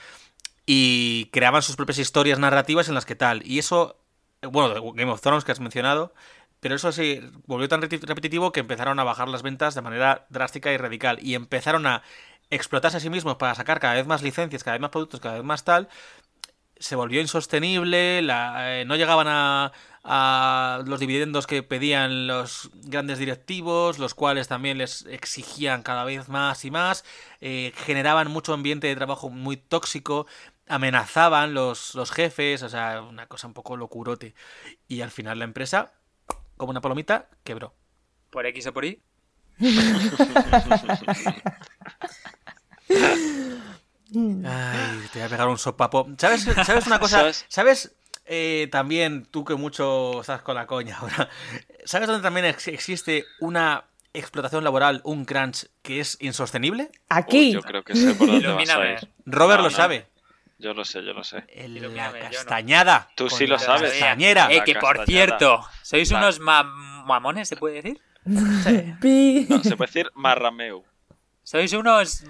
y 0.66 1.26
creaban 1.32 1.62
sus 1.62 1.76
propias 1.76 1.98
historias 2.00 2.40
narrativas 2.40 2.88
en 2.88 2.96
las 2.96 3.06
que 3.06 3.16
tal. 3.16 3.42
Y 3.46 3.60
eso, 3.60 3.98
bueno, 4.42 4.94
Game 4.94 5.12
of 5.12 5.22
Thrones 5.22 5.44
que 5.44 5.52
has 5.52 5.60
mencionado, 5.60 6.14
pero 6.60 6.76
eso 6.76 6.92
sí, 6.92 7.22
volvió 7.48 7.68
tan 7.68 7.82
repetitivo 7.82 8.52
que 8.52 8.60
empezaron 8.62 9.00
a 9.00 9.04
bajar 9.04 9.28
las 9.28 9.42
ventas 9.42 9.76
de 9.76 9.82
manera 9.82 10.26
drástica 10.30 10.72
y 10.72 10.78
radical. 10.78 11.18
Y 11.22 11.36
empezaron 11.36 11.88
a 11.88 12.04
explotarse 12.50 12.98
a 12.98 13.00
sí 13.00 13.10
mismos 13.10 13.38
para 13.38 13.56
sacar 13.56 13.80
cada 13.80 13.96
vez 13.96 14.06
más 14.08 14.22
licencias, 14.22 14.64
cada 14.64 14.76
vez 14.76 14.82
más 14.82 14.92
productos, 14.92 15.20
cada 15.20 15.36
vez 15.36 15.44
más 15.44 15.64
tal. 15.64 15.90
Se 16.80 16.96
volvió 16.96 17.22
insostenible, 17.22 18.22
la- 18.24 18.80
eh, 18.82 18.86
no 18.86 18.96
llegaban 18.96 19.28
a, 19.30 19.72
a 20.04 20.82
los 20.88 21.00
dividendos 21.00 21.46
que 21.46 21.62
pedían 21.62 22.26
los 22.26 22.72
grandes 22.74 23.20
directivos, 23.20 24.00
los 24.00 24.16
cuales 24.16 24.48
también 24.48 24.80
les 24.80 25.06
exigían 25.06 25.84
cada 25.84 26.04
vez 26.06 26.28
más 26.28 26.66
y 26.66 26.72
más, 26.72 27.06
eh, 27.40 27.72
generaban 27.86 28.32
mucho 28.32 28.54
ambiente 28.54 28.88
de 28.88 28.96
trabajo 28.96 29.30
muy 29.30 29.58
tóxico, 29.58 30.26
amenazaban 30.68 31.54
los, 31.54 31.96
los 31.96 32.12
jefes, 32.12 32.64
o 32.64 32.70
sea, 32.70 33.02
una 33.02 33.28
cosa 33.28 33.48
un 33.48 33.54
poco 33.54 33.76
locurote. 33.78 34.34
Y 34.88 35.02
al 35.02 35.12
final 35.12 35.40
la 35.40 35.46
empresa, 35.46 35.94
como 36.58 36.72
una 36.72 36.82
palomita, 36.82 37.30
quebró. 37.44 37.74
Por 38.30 38.46
X 38.46 38.68
o 38.68 38.74
por 38.74 38.86
Y. 38.86 39.02
Ay, 44.14 45.08
te 45.14 45.20
voy 45.20 45.26
a 45.26 45.30
pegar 45.30 45.48
un 45.48 45.58
sopapo. 45.58 46.08
¿Sabes, 46.18 46.44
¿sabes 46.66 46.88
una 46.88 47.00
cosa? 47.00 47.18
¿Sabes? 47.20 47.46
¿Sabes? 47.48 47.96
eh, 48.26 48.70
también 48.72 49.26
tú 49.26 49.44
que 49.44 49.56
mucho 49.56 50.22
estás 50.22 50.42
con 50.42 50.56
la 50.56 50.68
coña 50.68 50.98
ahora. 51.00 51.30
¿Sabes 51.86 52.08
dónde 52.08 52.24
también 52.24 52.46
ex- 52.46 52.68
existe 52.68 53.26
una 53.40 53.86
explotación 54.14 54.64
laboral, 54.64 55.02
un 55.04 55.26
crunch 55.26 55.68
que 55.82 56.00
es 56.00 56.18
insostenible? 56.22 56.90
Uy, 56.92 57.00
Aquí. 57.10 57.52
yo 57.54 57.62
creo 57.62 57.84
que 57.84 57.96
sé 57.96 58.14
por 58.16 58.28
dónde 58.28 58.48
vas 58.48 58.58
a 58.58 58.62
Ilumíname. 58.64 58.94
ir. 58.94 59.10
Robert 59.26 59.60
No, 59.60 59.64
lo 59.66 59.70
no. 59.72 59.76
sabe. 59.76 60.08
Yo 60.62 60.74
lo 60.74 60.86
sé, 60.86 61.04
yo 61.04 61.14
lo 61.14 61.24
sé. 61.24 61.44
El- 61.50 61.78
Ilumíname, 61.78 62.20
la 62.20 62.26
no. 62.30 62.32
castañada. 62.36 63.10
Tú 63.16 63.30
sí 63.30 63.48
lo 63.48 63.56
la 63.56 63.60
sabes. 63.60 63.92
Castañera. 63.92 64.52
Eh, 64.52 64.58
La 64.58 64.64
que 64.64 64.76
por 64.76 65.06
cierto, 65.06 65.64
¿sois 65.82 66.12
La- 66.12 66.18
unos 66.20 66.40
ma- 66.40 66.64
mamones, 66.64 67.50
se 67.50 67.56
puede 67.58 67.82
decir? 67.82 68.00
No, 68.26 69.64
se 69.64 69.76
puede 69.76 69.88
decir 69.88 70.12
marrameu. 70.14 70.84
¿Sois 71.44 71.74
unos 71.74 72.24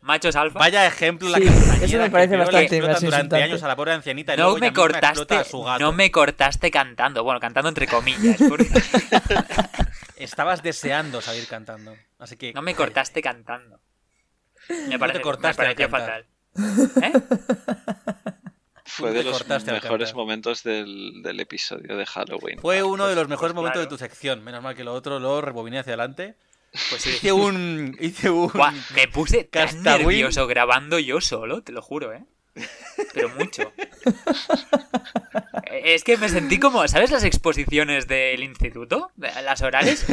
machos 0.00 0.34
alfa? 0.36 0.58
Vaya 0.58 0.84
ejemplo 0.86 1.28
la 1.28 1.38
Sí, 1.38 1.44
castañera 1.44 1.84
eso 1.86 1.98
me 1.98 2.10
parece 2.10 2.36
bastante 2.36 2.80
durante 2.80 3.42
años 3.42 3.62
a 3.62 3.68
la 3.68 3.76
pobre 3.76 3.92
ancianita 3.92 4.34
y 4.34 4.36
no 4.36 4.42
luego 4.44 4.58
me 4.58 4.72
cortaste, 4.72 5.36
a 5.36 5.44
su 5.44 5.62
gato. 5.62 5.78
no 5.78 5.92
me 5.92 6.10
cortaste 6.10 6.70
cantando, 6.70 7.22
bueno, 7.24 7.38
cantando 7.40 7.68
entre 7.68 7.86
comillas, 7.86 8.36
porque 8.48 8.68
Estabas 10.16 10.62
deseando 10.62 11.20
salir 11.20 11.46
cantando. 11.46 11.94
Así 12.18 12.36
que 12.36 12.52
no 12.52 12.62
me 12.62 12.74
cortaste 12.74 13.20
cantando. 13.22 13.80
Me, 14.88 14.98
parece, 14.98 15.20
cortaste 15.20 15.62
me 15.62 15.74
pareció 15.74 15.88
fatal. 15.88 16.26
¿Eh? 17.02 17.12
Fue 18.86 19.10
te 19.10 19.18
de 19.18 19.24
los 19.24 19.46
mejores 19.48 20.14
momentos 20.14 20.62
del, 20.62 21.22
del 21.22 21.40
episodio 21.40 21.96
de 21.96 22.06
Halloween. 22.06 22.60
Fue 22.60 22.82
uno 22.82 23.08
de 23.08 23.14
los 23.14 23.28
mejores 23.28 23.52
pues 23.52 23.56
momentos 23.56 23.82
de 23.82 23.88
tu 23.88 23.98
sección. 23.98 24.44
Menos 24.44 24.62
mal 24.62 24.76
que 24.76 24.84
lo 24.84 24.92
otro 24.92 25.18
lo 25.18 25.40
rebobiné 25.40 25.78
hacia 25.80 25.94
adelante. 25.94 26.36
Pues 26.90 27.02
sí. 27.02 27.10
Hice 27.10 27.32
un. 27.32 27.96
Hice 27.98 28.30
un. 28.30 28.52
Buah, 28.52 28.72
me 28.94 29.08
puse 29.08 29.44
tan 29.44 29.82
nervioso 29.82 30.46
grabando 30.46 30.98
yo 30.98 31.20
solo, 31.20 31.62
te 31.62 31.72
lo 31.72 31.82
juro, 31.82 32.12
¿eh? 32.12 32.24
Pero 33.12 33.28
mucho. 33.30 33.72
Es 35.72 36.04
que 36.04 36.16
me 36.16 36.28
sentí 36.28 36.58
como, 36.58 36.86
¿sabes 36.88 37.10
las 37.10 37.24
exposiciones 37.24 38.06
del 38.06 38.42
instituto? 38.42 39.10
Las 39.16 39.62
orales. 39.62 40.04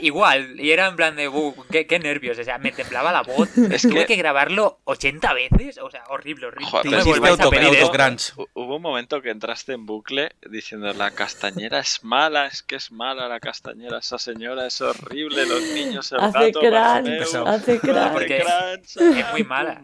Igual, 0.00 0.58
y 0.58 0.70
era 0.72 0.88
en 0.88 0.96
plan 0.96 1.14
de, 1.14 1.28
"Uh, 1.28 1.54
qué, 1.70 1.86
qué 1.86 1.98
nervios, 1.98 2.38
o 2.38 2.42
sea, 2.44 2.58
me 2.58 2.72
temblaba 2.72 3.12
la 3.12 3.22
voz. 3.22 3.56
Es 3.70 3.82
Tuve 3.82 4.00
que- 4.00 4.06
que 4.06 4.16
grabarlo 4.16 4.80
80 4.84 5.32
veces, 5.34 5.78
o 5.78 5.90
sea, 5.90 6.02
horrible, 6.08 6.46
horrible. 6.46 6.66
Joder, 6.66 6.86
No 6.90 6.96
me 6.98 7.04
volváis 7.04 7.38
a 7.40 7.42
auto- 7.44 7.50
pedir 7.50 7.74
esto. 7.74 8.48
Hubo 8.54 8.76
un 8.76 8.82
momento 8.82 9.22
que 9.22 9.30
entraste 9.30 9.74
en 9.74 9.86
bucle 9.86 10.32
diciendo 10.50 10.92
la 10.92 11.10
castañera 11.12 11.78
es 11.80 12.02
mala, 12.02 12.46
es 12.46 12.62
que 12.62 12.76
es 12.76 12.90
mala 12.90 13.28
la 13.28 13.38
castañera, 13.38 13.98
esa 13.98 14.18
señora 14.18 14.66
es 14.66 14.80
horrible, 14.80 15.46
los 15.46 15.62
niños, 15.74 16.10
el 16.12 16.20
Hace 16.20 16.46
gato, 16.50 16.60
crunch, 16.60 17.46
hace 17.46 17.78
crunch. 17.78 18.12
Porque 18.12 18.42
crunch, 18.42 18.96
es 19.18 19.30
muy 19.32 19.44
mala. 19.44 19.82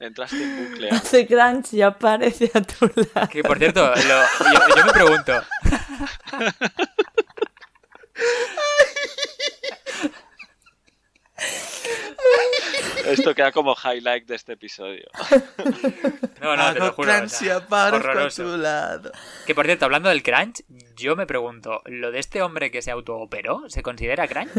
Entraste 0.00 0.42
en 0.42 0.70
bucle. 0.70 0.90
Hace 0.90 1.26
crunch 1.26 1.74
y 1.74 1.82
aparece 1.82 2.50
a 2.54 2.60
tu 2.62 2.86
lado. 3.14 3.28
Que 3.30 3.42
por 3.42 3.58
cierto, 3.58 3.86
lo- 3.88 3.94
yo, 3.96 4.22
yo 4.76 4.86
me 4.86 4.92
pregunto. 4.92 5.32
Esto 13.06 13.34
queda 13.34 13.52
como 13.52 13.74
highlight 13.74 14.26
de 14.26 14.34
este 14.36 14.52
episodio. 14.54 15.06
No, 16.40 16.56
no, 16.56 16.72
te 16.72 16.78
lo 16.78 16.92
juro. 16.92 17.12
o 17.24 17.28
sea, 17.28 17.56
horroroso. 17.68 18.56
lado. 18.56 19.10
Que 19.44 19.56
por 19.56 19.66
cierto, 19.66 19.86
hablando 19.86 20.08
del 20.08 20.22
crunch, 20.22 20.62
yo 20.94 21.16
me 21.16 21.26
pregunto, 21.26 21.82
¿lo 21.86 22.12
de 22.12 22.20
este 22.20 22.42
hombre 22.42 22.70
que 22.70 22.80
se 22.80 22.92
autooperó 22.92 23.64
se 23.68 23.82
considera 23.82 24.28
crunch? 24.28 24.50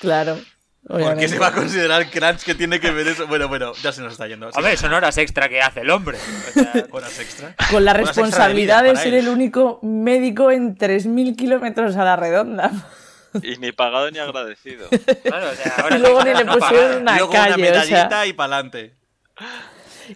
Claro. 0.00 0.38
¿Por 0.86 0.98
qué 0.98 1.02
obviamente. 1.04 1.28
se 1.28 1.38
va 1.38 1.46
a 1.46 1.52
considerar 1.52 2.10
crunch 2.10 2.44
que 2.44 2.54
tiene 2.54 2.78
que 2.78 2.90
ver 2.90 3.08
eso? 3.08 3.26
Bueno, 3.26 3.48
bueno, 3.48 3.72
ya 3.82 3.90
se 3.92 4.02
nos 4.02 4.12
está 4.12 4.26
yendo. 4.26 4.50
A 4.52 4.60
ver, 4.60 4.76
son 4.76 4.92
horas 4.92 5.16
extra 5.16 5.48
que 5.48 5.62
hace 5.62 5.80
el 5.80 5.90
hombre. 5.90 6.18
O 6.18 6.52
sea, 6.52 6.86
Horas 6.90 7.18
extra. 7.20 7.54
Con 7.70 7.84
la 7.86 7.94
de 7.94 8.00
responsabilidad 8.00 8.82
de, 8.84 8.94
ser 8.96 9.14
él. 9.14 9.20
el 9.20 9.28
único 9.28 9.78
médico 9.82 10.50
en 10.50 10.76
3.000 10.76 11.36
kilómetros 11.36 11.96
a 11.96 12.04
la 12.04 12.16
redonda. 12.16 12.70
Y 13.42 13.56
ni 13.56 13.72
pagado 13.72 14.10
ni 14.10 14.18
agradecido. 14.18 14.88
claro, 15.22 15.50
o 15.50 15.54
sea, 15.54 15.74
ahora 15.82 15.96
Y 15.96 16.00
luego 16.00 16.22
ni 16.22 16.34
le 16.34 16.44
no 16.44 16.52
pusieron 16.52 16.86
paga. 16.86 17.00
una 17.00 17.16
Luego 17.16 17.32
calle, 17.32 17.54
una 17.54 17.80
o 17.80 17.84
sea. 17.84 17.94
medallita 17.94 18.26
y 18.26 18.32
pa'lante. 18.34 18.94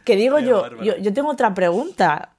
Que 0.05 0.17
digo 0.17 0.37
Qué 0.37 0.45
yo, 0.45 0.83
yo, 0.83 0.97
yo 0.99 1.13
tengo 1.15 1.31
otra 1.31 1.55
pregunta. 1.55 2.37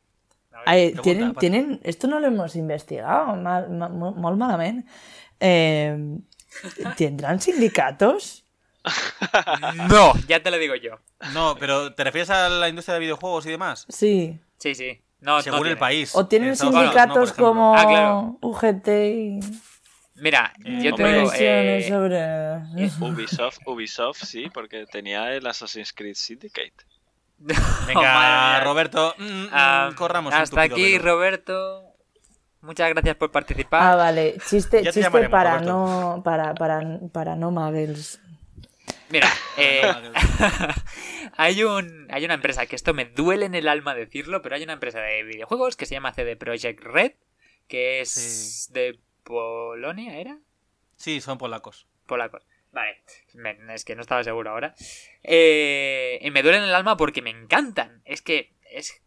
A 0.65 0.75
ver, 0.75 0.91
pregunta, 0.91 1.01
¿tienen, 1.01 1.35
tienen, 1.35 1.79
esto 1.83 2.07
no 2.07 2.19
lo 2.19 2.27
hemos 2.27 2.55
investigado 2.55 3.35
mal, 3.35 3.69
mal, 3.71 3.91
molt 3.91 4.37
malament. 4.37 4.85
Eh, 5.39 5.97
¿Tendrán 6.97 7.39
sindicatos? 7.41 8.43
No, 9.89 10.13
ya 10.27 10.41
te 10.41 10.49
lo 10.51 10.57
digo 10.57 10.73
yo. 10.75 10.99
No, 11.33 11.55
pero 11.59 11.93
¿te 11.93 12.03
refieres 12.03 12.29
a 12.29 12.47
la 12.49 12.69
industria 12.69 12.93
de 12.93 13.01
videojuegos 13.01 13.45
y 13.45 13.49
demás? 13.51 13.85
Sí. 13.89 14.39
Sí, 14.57 14.73
sí. 14.73 15.01
No, 15.19 15.41
Según 15.41 15.61
no 15.63 15.65
el 15.65 15.77
país. 15.77 16.11
¿O 16.15 16.25
tienen 16.27 16.49
no, 16.49 16.55
sindicatos 16.55 17.33
como 17.33 17.75
Ah, 17.75 17.85
claro. 17.85 18.37
UGT 18.41 18.87
y 18.87 19.39
Mira, 20.15 20.53
yo 20.81 20.95
te 20.95 21.03
digo, 21.13 21.31
eh, 21.35 21.85
sobre... 21.87 22.85
Ubisoft, 23.05 23.59
Ubisoft 23.65 24.23
sí, 24.23 24.49
porque 24.53 24.85
tenía 24.85 25.33
el 25.33 25.45
Assassin's 25.47 25.93
Creed 25.93 26.15
Syndicate. 26.15 26.73
Venga, 27.87 28.59
Oh. 28.59 28.63
Roberto, 28.65 29.15
mm, 29.17 29.23
mm, 29.23 29.49
ah, 29.51 29.91
corramos 29.95 30.33
un 30.33 30.39
hasta 30.41 30.61
aquí. 30.61 30.97
Roberto. 30.97 31.88
Muchas 32.61 32.89
gracias 32.89 33.15
por 33.15 33.31
participar. 33.31 33.81
Ah, 33.81 33.95
vale. 33.95 34.35
Chiste, 34.45 34.81
chiste 34.91 35.29
para 35.29 35.61
no, 35.61 36.21
para, 36.23 36.53
para, 36.55 36.99
para 37.11 37.35
no 37.35 37.51
muggles. 37.51 38.19
Mira, 39.09 39.27
eh, 39.57 39.81
hay, 41.37 41.63
un, 41.63 42.07
hay 42.11 42.25
una 42.25 42.33
empresa, 42.35 42.65
que 42.65 42.75
esto 42.75 42.93
me 42.93 43.05
duele 43.05 43.45
en 43.45 43.55
el 43.55 43.67
alma 43.67 43.95
decirlo, 43.95 44.41
pero 44.41 44.55
hay 44.55 44.63
una 44.63 44.73
empresa 44.73 44.99
de 44.99 45.23
videojuegos 45.23 45.75
que 45.75 45.85
se 45.85 45.95
llama 45.95 46.13
CD 46.13 46.35
Projekt 46.35 46.83
Red, 46.83 47.13
que 47.67 48.01
es 48.01 48.11
Sí. 48.11 48.73
de 48.73 48.99
Polonia, 49.23 50.17
¿era? 50.19 50.37
Sí, 50.95 51.21
son 51.21 51.37
polacos. 51.37 51.87
Polacos. 52.05 52.45
Vale, 52.71 53.01
me- 53.33 53.57
es 53.73 53.83
que 53.83 53.95
no 53.95 54.01
estaba 54.01 54.23
seguro 54.23 54.51
ahora. 54.51 54.75
Eh, 55.23 56.19
y 56.21 56.29
me 56.31 56.43
duelen 56.43 56.63
el 56.63 56.75
alma 56.75 56.97
porque 56.97 57.21
me 57.21 57.31
encantan. 57.31 58.01
Es 58.05 58.21
que 58.21 58.53
es, 58.71 59.01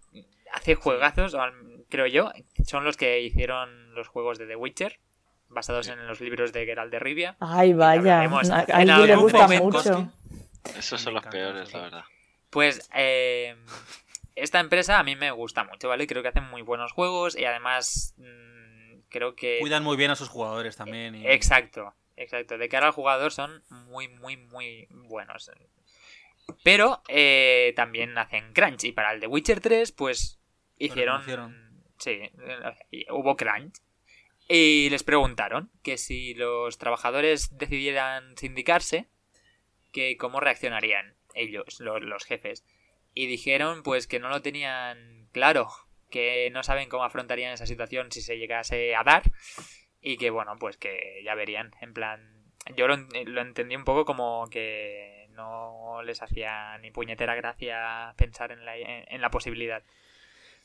hace 0.52 0.74
juegazos, 0.74 1.34
o 1.34 1.42
al- 1.42 1.81
creo 1.92 2.06
yo. 2.06 2.32
Son 2.64 2.84
los 2.84 2.96
que 2.96 3.20
hicieron 3.20 3.94
los 3.94 4.08
juegos 4.08 4.38
de 4.38 4.46
The 4.46 4.56
Witcher, 4.56 4.98
basados 5.48 5.88
en 5.88 6.06
los 6.06 6.20
libros 6.20 6.52
de 6.52 6.64
Geralt 6.64 6.90
de 6.90 6.98
Rivia. 6.98 7.36
Ay, 7.38 7.74
vaya. 7.74 8.20
A 8.20 8.24
en 8.24 8.32
a 8.32 8.60
alguien 8.76 9.06
le 9.06 9.16
gusta 9.16 9.46
mucho. 9.46 10.10
Esos 10.76 11.00
son 11.00 11.14
los 11.14 11.24
peores, 11.26 11.72
la 11.74 11.80
verdad. 11.82 12.04
Pues 12.48 12.88
eh, 12.94 13.54
esta 14.34 14.60
empresa 14.60 14.98
a 14.98 15.02
mí 15.02 15.16
me 15.16 15.30
gusta 15.30 15.64
mucho, 15.64 15.88
¿vale? 15.88 16.06
Creo 16.06 16.22
que 16.22 16.28
hacen 16.28 16.44
muy 16.48 16.62
buenos 16.62 16.92
juegos 16.92 17.36
y 17.36 17.44
además 17.44 18.14
mm, 18.16 19.00
creo 19.10 19.34
que... 19.34 19.58
Cuidan 19.60 19.84
muy 19.84 19.96
bien 19.98 20.10
a 20.10 20.16
sus 20.16 20.28
jugadores 20.30 20.76
también. 20.76 21.14
y- 21.14 21.26
Exacto, 21.26 21.94
exacto. 22.16 22.56
De 22.56 22.68
cara 22.70 22.86
al 22.86 22.92
jugador 22.92 23.32
son 23.32 23.62
muy, 23.68 24.08
muy, 24.08 24.36
muy 24.38 24.86
buenos. 24.90 25.50
Pero 26.62 27.02
eh, 27.08 27.72
también 27.76 28.16
hacen 28.16 28.52
crunch. 28.54 28.84
Y 28.84 28.92
para 28.92 29.12
el 29.12 29.20
de 29.20 29.26
Witcher 29.26 29.60
3, 29.60 29.92
pues 29.92 30.38
hicieron. 30.78 31.22
Sí, 32.02 32.18
eh, 32.90 33.06
hubo 33.10 33.36
crunch. 33.36 33.76
Y 34.48 34.90
les 34.90 35.04
preguntaron 35.04 35.70
que 35.84 35.96
si 35.98 36.34
los 36.34 36.76
trabajadores 36.76 37.56
decidieran 37.56 38.36
sindicarse, 38.36 39.06
que 39.92 40.16
cómo 40.16 40.40
reaccionarían 40.40 41.14
ellos, 41.34 41.78
lo- 41.78 42.00
los 42.00 42.24
jefes. 42.24 42.64
Y 43.14 43.26
dijeron 43.26 43.84
pues 43.84 44.08
que 44.08 44.18
no 44.18 44.30
lo 44.30 44.42
tenían 44.42 45.28
claro, 45.32 45.68
que 46.10 46.50
no 46.50 46.64
saben 46.64 46.88
cómo 46.88 47.04
afrontarían 47.04 47.52
esa 47.52 47.66
situación 47.66 48.10
si 48.10 48.20
se 48.20 48.36
llegase 48.36 48.96
a 48.96 49.04
dar 49.04 49.22
y 50.00 50.16
que 50.16 50.30
bueno, 50.30 50.56
pues 50.58 50.76
que 50.76 51.22
ya 51.24 51.36
verían, 51.36 51.70
en 51.80 51.94
plan, 51.94 52.44
yo 52.76 52.88
lo, 52.88 52.94
en- 52.94 53.32
lo 53.34 53.42
entendí 53.42 53.76
un 53.76 53.84
poco 53.84 54.04
como 54.04 54.48
que 54.50 55.28
no 55.30 56.02
les 56.02 56.20
hacía 56.20 56.76
ni 56.78 56.90
puñetera 56.90 57.36
gracia 57.36 58.12
pensar 58.16 58.50
en 58.50 58.64
la, 58.64 58.76
en 58.76 59.20
la 59.20 59.30
posibilidad. 59.30 59.84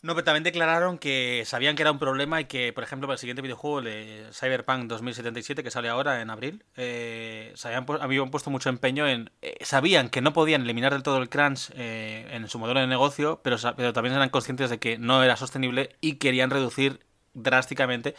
No, 0.03 0.14
pero 0.14 0.24
también 0.24 0.44
declararon 0.44 0.99
que 0.99 1.44
sabían 1.45 1.76
que 1.76 1.82
era 1.82 1.91
un 1.91 1.98
problema 1.98 2.40
y 2.40 2.45
que, 2.45 2.72
por 2.72 2.84
ejemplo, 2.84 3.07
para 3.07 3.15
el 3.15 3.19
siguiente 3.19 3.41
videojuego, 3.41 3.80
el 3.80 4.28
Cyberpunk 4.32 4.86
2077, 4.86 5.64
que 5.64 5.72
sale 5.72 5.90
ahora 5.90 6.22
en 6.22 6.30
abril, 6.30 6.64
eh, 6.76 7.52
se 7.56 7.68
habían, 7.68 7.86
habían 7.99 8.30
puesto 8.30 8.52
mucho 8.52 8.69
empeño 8.69 9.07
en... 9.07 9.32
eh, 9.41 9.57
sabían 9.61 10.10
que 10.10 10.22
no 10.22 10.34
podían 10.34 10.61
eliminar 10.61 10.94
del 10.94 11.02
todo 11.03 11.18
el 11.18 11.30
crunch 11.30 11.72
eh, 11.74 12.28
en 12.32 12.48
su 12.48 12.60
modelo 12.60 12.80
de 12.80 12.88
negocio, 12.88 13.41
pero, 13.44 13.57
pero 13.76 13.91
también 13.91 14.15
eran 14.15 14.30
conscientes 14.30 14.69
de 14.69 14.78
que 14.78 14.99
no 14.99 15.24
era 15.24 15.36
sostenible 15.36 15.95
y 15.99 16.15
querían 16.15 16.52
reducir 16.52 16.99
drásticamente 17.34 18.15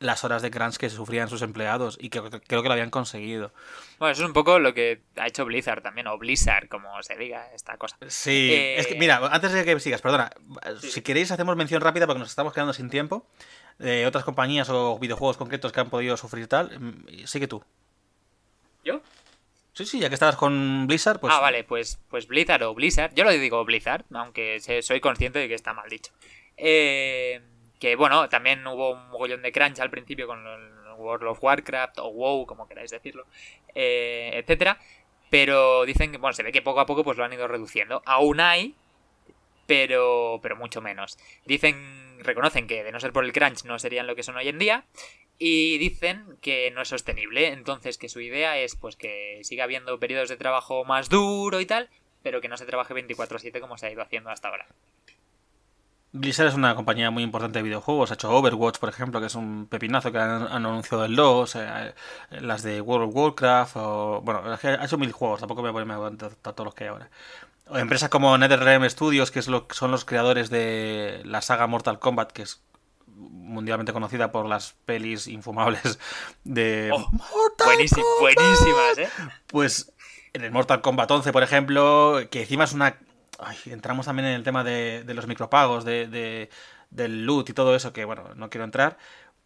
las 0.00 0.24
horas 0.24 0.42
de 0.42 0.50
crunch 0.50 0.76
que 0.78 0.90
sufrían 0.90 1.28
sus 1.28 1.42
empleados 1.42 1.96
y 2.00 2.08
que, 2.10 2.20
que- 2.30 2.40
creo 2.40 2.62
que 2.62 2.68
lo 2.68 2.72
habían 2.72 2.90
conseguido. 2.90 3.52
Bueno, 3.98 4.12
eso 4.12 4.22
es 4.22 4.26
un 4.26 4.32
poco 4.32 4.58
lo 4.58 4.74
que 4.74 5.02
ha 5.16 5.26
hecho 5.28 5.44
Blizzard 5.44 5.82
también, 5.82 6.06
o 6.08 6.18
Blizzard, 6.18 6.68
como 6.68 7.02
se 7.02 7.16
diga 7.16 7.46
esta 7.54 7.76
cosa. 7.76 7.96
Sí, 8.08 8.50
Eh, 8.52 8.78
es 8.80 8.86
que 8.86 8.94
mira, 8.96 9.18
antes 9.30 9.52
de 9.52 9.64
que 9.64 9.78
sigas, 9.78 10.00
perdona, 10.02 10.30
Sí. 10.80 10.90
si 10.90 11.02
queréis 11.02 11.30
hacemos 11.30 11.54
mención 11.56 11.80
rápida 11.82 12.06
porque 12.06 12.18
nos 12.18 12.30
estamos 12.30 12.52
quedando 12.52 12.72
sin 12.72 12.90
tiempo 12.90 13.26
de 13.78 14.06
otras 14.06 14.24
compañías 14.24 14.68
o 14.70 14.98
videojuegos 14.98 15.36
concretos 15.36 15.70
que 15.72 15.80
han 15.80 15.90
podido 15.90 16.16
sufrir 16.16 16.48
tal. 16.48 16.78
Mm, 16.80 17.26
Sigue 17.26 17.46
tú. 17.46 17.62
¿Yo? 18.84 19.02
Sí, 19.74 19.84
sí, 19.86 20.00
ya 20.00 20.08
que 20.08 20.14
estabas 20.14 20.36
con 20.36 20.86
Blizzard, 20.86 21.20
pues... 21.20 21.32
ah, 21.34 21.40
vale, 21.40 21.62
pues, 21.64 21.98
pues 22.08 22.26
Blizzard 22.26 22.62
o 22.64 22.74
Blizzard. 22.74 23.14
Yo 23.14 23.24
lo 23.24 23.30
digo 23.30 23.64
Blizzard, 23.64 24.04
aunque 24.12 24.60
soy 24.82 25.00
consciente 25.00 25.38
de 25.38 25.48
que 25.48 25.54
está 25.54 25.72
mal 25.74 25.88
dicho. 25.88 26.10
Eh, 26.56 27.40
que 27.80 27.96
bueno, 27.96 28.28
también 28.28 28.64
hubo 28.66 28.92
un 28.92 29.08
mogollón 29.08 29.42
de 29.42 29.50
crunch 29.50 29.80
al 29.80 29.90
principio 29.90 30.26
con 30.26 30.44
World 31.00 31.28
of 31.28 31.42
Warcraft 31.42 31.98
o 31.98 32.10
WoW, 32.10 32.46
como 32.46 32.68
queráis 32.68 32.90
decirlo, 32.90 33.26
eh, 33.74 34.30
etcétera. 34.34 34.78
Pero 35.30 35.84
dicen 35.84 36.12
que, 36.12 36.18
bueno, 36.18 36.34
se 36.34 36.42
ve 36.42 36.52
que 36.52 36.62
poco 36.62 36.80
a 36.80 36.86
poco 36.86 37.04
pues 37.04 37.16
lo 37.16 37.24
han 37.24 37.32
ido 37.32 37.48
reduciendo. 37.48 38.02
Aún 38.04 38.40
hay, 38.40 38.74
pero, 39.66 40.40
pero 40.42 40.56
mucho 40.56 40.80
menos. 40.80 41.18
Dicen, 41.46 42.18
reconocen 42.22 42.66
que 42.66 42.84
de 42.84 42.92
no 42.92 43.00
ser 43.00 43.12
por 43.12 43.24
el 43.24 43.32
crunch 43.32 43.64
no 43.64 43.78
serían 43.78 44.06
lo 44.06 44.16
que 44.16 44.24
son 44.24 44.36
hoy 44.36 44.48
en 44.48 44.58
día. 44.58 44.84
Y 45.38 45.78
dicen 45.78 46.36
que 46.42 46.70
no 46.72 46.82
es 46.82 46.88
sostenible. 46.88 47.48
Entonces 47.48 47.96
que 47.96 48.08
su 48.08 48.20
idea 48.20 48.58
es 48.58 48.76
pues 48.76 48.96
que 48.96 49.40
siga 49.42 49.64
habiendo 49.64 49.98
periodos 49.98 50.28
de 50.28 50.36
trabajo 50.36 50.84
más 50.84 51.08
duro 51.08 51.60
y 51.60 51.66
tal, 51.66 51.88
pero 52.22 52.40
que 52.40 52.48
no 52.48 52.58
se 52.58 52.66
trabaje 52.66 52.92
24/7 52.92 53.60
como 53.60 53.78
se 53.78 53.86
ha 53.86 53.92
ido 53.92 54.02
haciendo 54.02 54.30
hasta 54.30 54.48
ahora. 54.48 54.66
Blizzard 56.12 56.48
es 56.48 56.54
una 56.54 56.74
compañía 56.74 57.10
muy 57.10 57.22
importante 57.22 57.58
de 57.58 57.62
videojuegos. 57.62 58.10
Ha 58.10 58.14
hecho 58.14 58.30
Overwatch, 58.30 58.78
por 58.78 58.88
ejemplo, 58.88 59.20
que 59.20 59.26
es 59.26 59.34
un 59.36 59.66
pepinazo 59.70 60.10
que 60.10 60.18
han, 60.18 60.42
han 60.48 60.66
anunciado 60.66 61.04
el 61.04 61.14
2. 61.14 61.54
eh, 61.56 61.94
las 62.40 62.62
de 62.62 62.80
World 62.80 63.08
of 63.10 63.14
Warcraft. 63.16 63.76
O, 63.76 64.20
bueno, 64.24 64.42
ha 64.44 64.84
hecho 64.84 64.98
mil 64.98 65.12
juegos. 65.12 65.40
Tampoco 65.40 65.62
me 65.62 65.70
voy 65.70 65.82
a 65.82 65.84
ponerme 65.84 65.94
a 65.94 66.08
contar 66.08 66.34
todos 66.34 66.64
los 66.64 66.74
que 66.74 66.84
hay 66.84 66.90
ahora. 66.90 67.10
O 67.68 67.78
empresas 67.78 68.08
como 68.08 68.36
NetherRealm 68.36 68.88
Studios, 68.90 69.30
que 69.30 69.38
es 69.38 69.46
lo, 69.46 69.68
son 69.70 69.92
los 69.92 70.04
creadores 70.04 70.50
de 70.50 71.22
la 71.24 71.40
saga 71.42 71.68
Mortal 71.68 72.00
Kombat, 72.00 72.32
que 72.32 72.42
es 72.42 72.60
mundialmente 73.16 73.92
conocida 73.92 74.32
por 74.32 74.46
las 74.46 74.74
pelis 74.86 75.28
infumables 75.28 75.98
de 76.44 76.90
Oh, 76.92 76.98
Mortal 77.12 77.68
Buenísim- 77.68 78.02
Kombat. 78.02 78.34
buenísimas, 78.36 78.98
¿eh? 78.98 79.08
Pues 79.46 79.92
en 80.32 80.42
el 80.42 80.50
Mortal 80.50 80.80
Kombat 80.80 81.10
11, 81.10 81.32
por 81.32 81.42
ejemplo, 81.44 82.18
que 82.30 82.42
encima 82.42 82.64
es 82.64 82.72
una... 82.72 82.96
ay, 83.40 83.56
entramos 83.66 84.06
también 84.06 84.28
en 84.28 84.34
el 84.34 84.42
tema 84.42 84.64
de, 84.64 85.04
de 85.04 85.14
los 85.14 85.26
micropagos, 85.26 85.84
de, 85.84 86.06
de- 86.08 86.50
del 86.90 87.24
loot 87.26 87.48
y 87.50 87.52
todo 87.54 87.74
eso, 87.76 87.92
que 87.92 88.04
bueno, 88.04 88.34
no 88.36 88.50
quiero 88.50 88.64
entrar. 88.64 88.98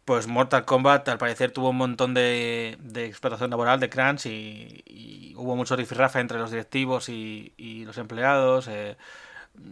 Pues 0.05 0.27
Mortal 0.29 0.65
Kombat 0.67 1.09
al 1.11 1.19
parecer 1.19 1.51
tuvo 1.53 1.71
un 1.71 1.77
montón 1.79 2.15
de, 2.15 2.77
de 2.81 3.07
explotación 3.07 3.51
laboral, 3.51 3.81
de 3.81 3.91
crunch, 3.91 4.27
y, 4.27 4.83
y 4.87 5.35
hubo 5.37 5.57
mucho 5.57 5.77
rifirrafe 5.77 6.21
entre 6.21 6.39
los 6.39 6.51
directivos 6.51 7.09
y, 7.11 7.55
y 7.59 7.85
los 7.87 7.99
empleados. 7.99 8.69
eh, 8.69 8.97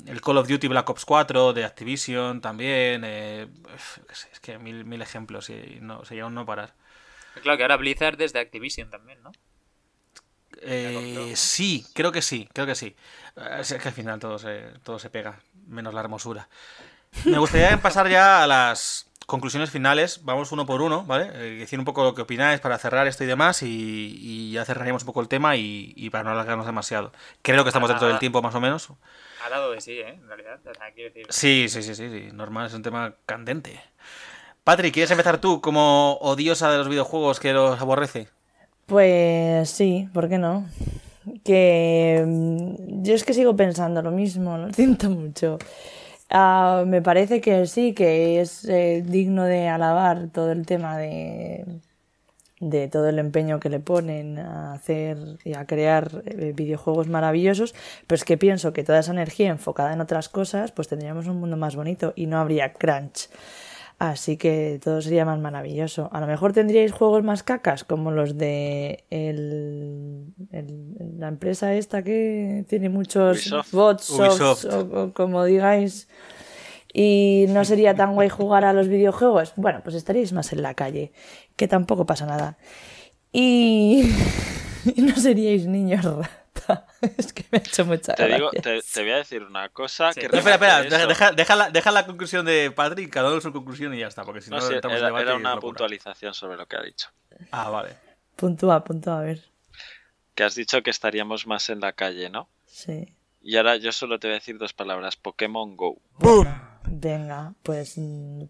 el 0.07 0.21
Call 0.21 0.39
of 0.39 0.49
Duty 0.49 0.69
Black 0.69 0.89
Ops 0.91 1.05
4 1.05 1.53
de 1.53 1.65
Activision 1.65 2.41
también. 2.41 3.03
eh, 3.05 3.49
es 4.33 4.41
que 4.41 4.59
mil, 4.59 4.85
mil 4.85 5.03
ejemplos 5.03 5.51
y 5.51 5.79
no, 5.81 6.05
sería 6.05 6.27
un 6.27 6.35
no 6.35 6.47
parar. 6.47 6.75
Claro 7.43 7.59
que 7.59 7.65
ahora 7.65 7.77
Blizzard 7.77 8.17
desde 8.17 8.39
Activision 8.41 8.89
también, 8.89 9.23
¿no? 9.23 9.33
Eh, 10.61 11.33
sí, 11.35 11.85
creo 11.95 12.13
que 12.13 12.23
sí, 12.23 12.49
creo 12.53 12.67
que 12.67 12.75
sí. 12.75 12.95
Eh, 13.37 13.59
Es 13.61 13.75
que 13.75 13.89
al 13.89 13.95
final 13.95 14.19
todo 14.21 14.39
se, 14.39 14.61
todo 14.83 14.99
se 14.99 15.11
pega, 15.11 15.41
menos 15.67 15.95
la 15.95 16.01
hermosura. 16.01 16.49
Me 17.25 17.39
gustaría 17.39 17.77
pasar 17.83 18.09
ya 18.09 18.43
a 18.43 18.47
las 18.47 19.07
conclusiones 19.27 19.71
finales. 19.71 20.25
Vamos 20.25 20.53
uno 20.53 20.67
por 20.67 20.83
uno, 20.83 21.05
¿vale? 21.05 21.31
Eh, 21.35 21.57
decir 21.59 21.79
un 21.79 21.85
poco 21.85 22.05
lo 22.05 22.15
que 22.15 22.23
opináis 22.23 22.61
para 22.61 22.79
cerrar 22.79 23.07
esto 23.07 23.25
y 23.25 23.27
demás. 23.27 23.63
Y, 23.63 24.17
y 24.21 24.53
ya 24.53 24.65
cerraríamos 24.65 25.03
un 25.03 25.07
poco 25.07 25.21
el 25.21 25.29
tema 25.29 25.57
y, 25.57 25.93
y 25.97 26.11
para 26.11 26.25
no 26.25 26.31
alargarnos 26.31 26.67
demasiado. 26.67 27.13
Creo 27.43 27.65
que 27.65 27.69
estamos 27.71 27.89
dentro 27.89 28.09
del 28.09 28.19
tiempo 28.19 28.43
más 28.43 28.55
o 28.55 28.61
menos. 28.61 28.89
Ha 29.45 29.49
dado 29.51 29.73
de 29.73 29.81
sí, 29.81 29.93
¿eh? 29.93 30.09
En 30.09 30.29
realidad. 30.29 30.61
O 30.65 30.75
sea, 30.75 30.93
quiero 30.93 31.11
decir... 31.13 31.27
Sí, 31.31 31.67
sí, 31.69 31.83
sí, 31.83 31.95
sí, 31.95 32.11
sí, 32.11 32.29
normal, 32.33 32.67
es 32.67 32.75
un 32.75 32.83
tema 32.83 33.15
candente. 33.27 33.81
Patrick, 34.65 34.95
¿quieres 34.95 35.11
empezar 35.11 35.39
tú 35.39 35.61
como 35.61 36.15
odiosa 36.21 36.71
de 36.71 36.79
los 36.79 36.89
videojuegos 36.89 37.41
que 37.41 37.53
los 37.53 37.81
aborrece? 37.81 38.29
Pues 38.87 39.69
sí, 39.71 40.09
¿por 40.15 40.29
qué 40.29 40.39
no? 40.39 40.69
Que 41.45 42.25
mm, 42.27 43.03
yo 43.03 43.15
es 43.15 43.25
que 43.25 43.35
sigo 43.35 43.57
pensando 43.57 44.03
lo 44.03 44.11
mismo, 44.11 44.57
lo 44.59 44.73
siento 44.73 45.11
mucho. 45.11 45.59
Ah, 46.31 46.85
me 46.87 47.03
parece 47.03 47.41
que 47.41 47.67
sí, 47.67 47.93
que 47.93 48.41
es 48.41 48.65
eh, 48.65 49.03
digno 49.07 49.45
de 49.45 49.69
alabar 49.69 50.29
todo 50.33 50.51
el 50.53 50.65
tema 50.65 50.97
de, 50.97 51.67
de 52.63 52.89
todo 52.89 53.09
el 53.09 53.19
empeño 53.19 53.61
que 53.61 53.69
le 53.69 53.81
ponen 53.81 54.39
a 54.39 54.73
hacer 54.73 55.19
y 55.45 55.55
a 55.55 55.67
crear 55.67 56.23
eh, 56.25 56.53
videojuegos 56.55 57.09
maravillosos, 57.09 57.75
pero 58.07 58.17
es 58.17 58.25
que 58.25 58.39
pienso 58.39 58.73
que 58.73 58.85
toda 58.85 59.01
esa 59.01 59.13
energía 59.13 59.51
enfocada 59.51 59.93
en 59.93 60.01
otras 60.01 60.29
cosas, 60.29 60.71
pues 60.71 60.89
tendríamos 60.89 61.27
un 61.27 61.41
mundo 61.41 61.57
más 61.57 61.75
bonito 61.77 62.13
y 62.15 62.27
no 62.27 62.39
habría 62.39 62.73
crunch. 62.73 63.29
Así 64.05 64.37
que 64.37 64.81
todo 64.83 65.01
sería 65.01 65.25
más 65.25 65.39
maravilloso. 65.39 66.09
A 66.13 66.19
lo 66.21 66.27
mejor 66.27 66.53
tendríais 66.53 66.91
juegos 66.91 67.23
más 67.23 67.45
cacas, 67.45 67.85
como 67.85 68.11
los 68.11 68.37
de 68.37 69.05
el, 69.11 70.25
el- 70.51 71.19
la 71.21 71.29
empresa 71.29 71.73
esta 71.75 72.03
que 72.03 72.65
tiene 72.69 72.89
muchos 72.89 73.47
Ubisoft. 73.47 73.71
bots, 73.73 74.11
Ubisoft. 74.11 74.65
o, 74.65 75.03
o 75.05 75.13
como 75.13 75.45
digáis. 75.45 76.09
Y 76.93 77.47
no 77.51 77.65
sería 77.65 77.95
tan 77.95 78.15
guay 78.15 78.29
jugar 78.29 78.65
a 78.65 78.73
los 78.73 78.89
videojuegos. 78.89 79.53
Bueno, 79.55 79.83
pues 79.85 79.95
estaríais 79.95 80.33
más 80.33 80.53
en 80.53 80.63
la 80.63 80.75
calle, 80.75 81.13
que 81.55 81.69
tampoco 81.69 82.05
pasa 82.05 82.27
nada. 82.27 82.59
Y, 83.33 84.11
y 84.97 85.01
no 85.03 85.15
seríais 85.15 85.67
niños 85.69 86.05
Es 87.19 87.33
que 87.33 87.45
me 87.51 87.59
ha 87.59 87.61
hecho 87.61 87.85
mucha 87.85 88.15
Te, 88.15 88.29
digo, 88.29 88.51
te, 88.51 88.81
te 88.83 89.03
voy 89.03 89.11
a 89.11 89.17
decir 89.17 89.43
una 89.43 89.69
cosa 89.71 90.13
Sí. 90.13 90.21
que 90.21 90.29
No, 90.29 90.39
espera, 90.39 90.55
espera, 90.55 90.83
deja, 90.83 90.97
eso. 90.99 91.07
deja, 91.09 91.33
deja 91.33 91.57
la, 91.57 91.71
deja 91.71 91.91
la 91.91 92.07
conclusión 92.07 92.47
de 92.47 92.71
Patrick, 92.71 93.11
cada 93.11 93.31
uno 93.31 93.41
su 93.41 93.53
conclusión 93.53 93.95
y 93.95 93.99
ya 94.01 94.09
está, 94.09 94.25
porque 94.25 94.41
si 94.41 94.51
no, 94.51 94.57
No, 94.57 94.63
sí, 94.63 94.75
era, 94.75 94.89
debate 94.89 95.23
era 95.23 95.37
una 95.37 95.59
puntualización 95.59 96.35
sobre 96.35 96.57
lo 96.57 96.67
que 96.67 96.77
ha 96.77 96.83
dicho. 96.83 97.09
Ah, 97.51 97.71
vale. 97.71 97.91
Puntúa, 98.37 98.83
puntúa, 98.85 99.19
a 99.19 99.23
ver. 99.23 99.43
Que 100.35 100.45
has 100.45 100.55
dicho 100.55 100.83
que 100.83 100.91
estaríamos 100.91 101.47
más 101.47 101.69
en 101.71 101.81
la 101.81 101.93
calle, 101.93 102.31
¿no? 102.31 102.49
Sí. 102.67 103.15
Y 103.43 103.57
ahora 103.57 103.77
yo 103.77 103.93
solo 103.93 104.19
te 104.19 104.29
voy 104.29 104.33
a 104.33 104.39
decir 104.39 104.57
dos 104.57 104.73
palabras, 104.73 105.17
Pokémon 105.17 105.77
Go. 105.77 105.99
Venga, 106.85 107.55
pues, 107.63 107.97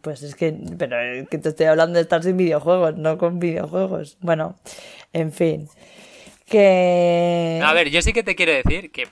pues 0.01 0.22
es 0.22 0.34
que, 0.34 0.56
pero 0.78 0.97
que 1.28 1.39
te 1.39 1.51
estoy 1.51 1.66
hablando 1.66 1.97
de 1.97 2.02
estar 2.02 2.22
sin 2.22 2.36
videojuegos, 2.36 2.97
no 2.97 3.18
con 3.18 3.39
videojuegos. 3.39 4.16
Bueno, 4.20 4.59
en 5.12 5.32
fin. 5.32 5.68
Que... 6.53 7.62
A 7.65 7.73
ver, 7.73 7.89
yo 7.89 8.03
sí 8.03 8.12
que 8.12 8.23
te 8.23 8.37
quiero 8.37 8.53
decir 8.53 8.93
que... 8.93 9.09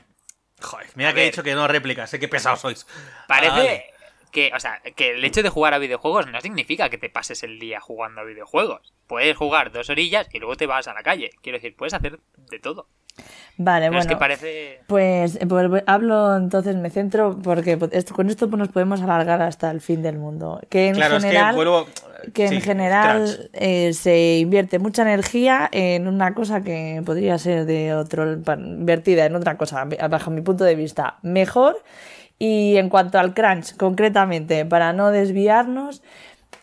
Joder, 0.60 0.88
mira 0.94 1.14
que 1.14 1.22
he 1.22 1.24
dicho 1.24 1.42
que 1.42 1.54
no 1.54 1.66
réplicas, 1.66 2.10
sé 2.10 2.20
qué 2.20 2.28
pesados 2.28 2.60
sois. 2.60 2.86
Parece 3.26 3.94
que, 4.30 4.52
o 4.54 4.60
sea, 4.60 4.82
que 4.94 5.12
el 5.12 5.24
hecho 5.24 5.42
de 5.42 5.48
jugar 5.48 5.72
a 5.72 5.78
videojuegos 5.78 6.26
no 6.26 6.38
significa 6.42 6.90
que 6.90 6.98
te 6.98 7.08
pases 7.08 7.42
el 7.42 7.58
día 7.58 7.80
jugando 7.80 8.20
a 8.20 8.24
videojuegos. 8.24 8.92
Puedes 9.06 9.38
jugar 9.38 9.72
dos 9.72 9.88
orillas 9.88 10.28
y 10.34 10.38
luego 10.38 10.56
te 10.56 10.66
vas 10.66 10.86
a 10.86 10.92
la 10.92 11.02
calle. 11.02 11.30
Quiero 11.42 11.56
decir, 11.56 11.74
puedes 11.74 11.94
hacer 11.94 12.20
de 12.36 12.58
todo. 12.58 12.88
Vale, 13.62 13.88
bueno. 13.88 14.00
Es 14.00 14.06
que 14.06 14.16
parece... 14.16 14.80
Pues, 14.86 15.38
pues, 15.46 15.82
hablo 15.84 16.34
entonces, 16.34 16.76
me 16.76 16.88
centro, 16.88 17.38
porque 17.42 17.78
esto, 17.92 18.14
con 18.14 18.30
esto 18.30 18.48
pues, 18.48 18.58
nos 18.58 18.68
podemos 18.68 19.02
alargar 19.02 19.42
hasta 19.42 19.70
el 19.70 19.82
fin 19.82 20.00
del 20.00 20.16
mundo. 20.16 20.62
Que 20.70 20.88
en 20.88 20.94
general, 20.94 21.56
que, 22.32 22.46
en 22.46 22.62
general 22.62 23.50
eh, 23.52 23.92
se 23.92 24.38
invierte 24.38 24.78
mucha 24.78 25.02
energía 25.02 25.68
en 25.72 26.08
una 26.08 26.32
cosa 26.32 26.62
que 26.62 27.02
podría 27.04 27.36
ser 27.36 27.66
de 27.66 27.92
otro, 27.94 28.32
invertida 28.32 29.26
en 29.26 29.36
otra 29.36 29.58
cosa, 29.58 29.86
bajo 30.08 30.30
mi 30.30 30.40
punto 30.40 30.64
de 30.64 30.74
vista, 30.74 31.18
mejor. 31.20 31.82
Y 32.38 32.78
en 32.78 32.88
cuanto 32.88 33.18
al 33.18 33.34
crunch, 33.34 33.76
concretamente, 33.76 34.64
para 34.64 34.94
no 34.94 35.10
desviarnos, 35.10 36.02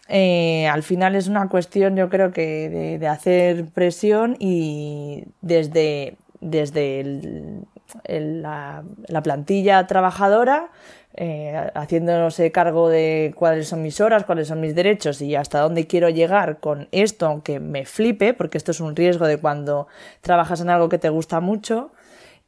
eh, 0.10 0.68
al 0.68 0.82
final 0.82 1.14
es 1.14 1.28
una 1.28 1.48
cuestión, 1.48 1.96
yo 1.96 2.10
creo 2.10 2.32
que 2.32 2.98
de 3.00 3.08
hacer 3.08 3.66
presión 3.66 4.36
y 4.40 5.26
desde 5.42 6.18
desde 6.42 7.64
la, 8.08 8.84
plantilla 9.24 9.88
trabajadora, 9.88 10.70
eh, 11.16 11.72
haciéndose 11.74 12.52
cargo 12.52 12.90
de 12.90 13.34
cuáles 13.36 13.68
son 13.68 13.82
mis 13.82 14.00
horas, 14.02 14.24
cuáles 14.24 14.48
son 14.50 14.62
mis 14.62 14.76
derechos 14.76 15.22
y 15.22 15.36
hasta 15.36 15.60
dónde 15.60 15.88
quiero 15.88 16.10
llegar 16.10 16.60
con 16.60 16.88
esto, 16.92 17.26
aunque 17.26 17.60
me 17.60 17.86
flipe, 17.86 18.34
porque 18.34 18.58
esto 18.58 18.72
es 18.72 18.80
un 18.80 18.96
riesgo 18.96 19.26
de 19.26 19.38
cuando 19.38 19.88
trabajas 20.22 20.62
en 20.62 20.70
algo 20.70 20.90
que 20.90 21.00
te 21.00 21.10
gusta 21.10 21.40
mucho. 21.40 21.92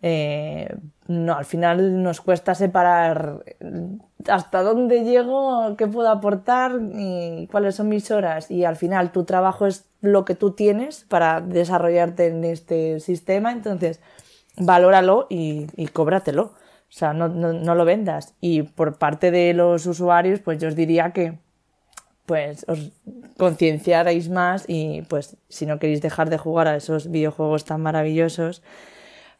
Eh, 0.02 0.74
no, 1.08 1.34
al 1.34 1.46
final 1.46 2.02
nos 2.04 2.22
cuesta 2.22 2.56
separar 2.56 3.44
hasta 4.28 4.62
dónde 4.62 5.04
llego, 5.04 5.76
qué 5.78 5.88
puedo 5.88 6.10
aportar 6.10 6.80
y 6.94 7.48
cuáles 7.48 7.76
son 7.76 7.90
mis 7.90 8.12
horas. 8.12 8.50
Y 8.52 8.64
al 8.66 8.76
final 8.76 9.12
tu 9.12 9.24
trabajo 9.26 9.66
es 9.66 9.86
lo 10.02 10.26
que 10.26 10.36
tú 10.36 10.52
tienes 10.52 11.06
para 11.08 11.42
desarrollarte 11.42 12.28
en 12.28 12.44
este 12.44 13.00
sistema, 13.00 13.52
entonces 13.52 14.00
valóralo 14.58 15.28
y, 15.30 15.68
y 15.76 15.88
cóbratelo. 15.88 16.54
O 16.90 16.92
sea, 16.92 17.14
no, 17.14 17.28
no, 17.30 17.76
lo 17.76 17.86
vendas. 17.86 18.34
Y 18.42 18.64
por 18.64 18.98
parte 18.98 19.30
de 19.30 19.54
los 19.54 19.86
usuarios, 19.86 20.40
pues 20.40 20.60
yo 20.60 20.68
os 20.68 20.76
diría 20.76 21.12
que 21.12 21.38
pues 22.26 22.66
os 22.68 22.92
concienciarais 23.38 24.30
más 24.30 24.66
y 24.68 25.04
pues 25.04 25.38
si 25.50 25.66
no 25.66 25.80
queréis 25.80 26.02
dejar 26.02 26.30
de 26.30 26.38
jugar 26.38 26.68
a 26.68 26.76
esos 26.76 27.10
videojuegos 27.10 27.66
tan 27.66 27.82
maravillosos, 27.82 28.62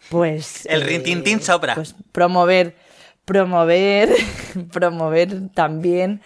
pues... 0.10 0.66
El 0.66 0.82
rintintín 0.82 1.42
sopra. 1.42 1.76
Pues 1.76 1.96
promover, 2.12 2.76
promover, 3.26 4.10
promover 4.72 5.50
también 5.50 6.22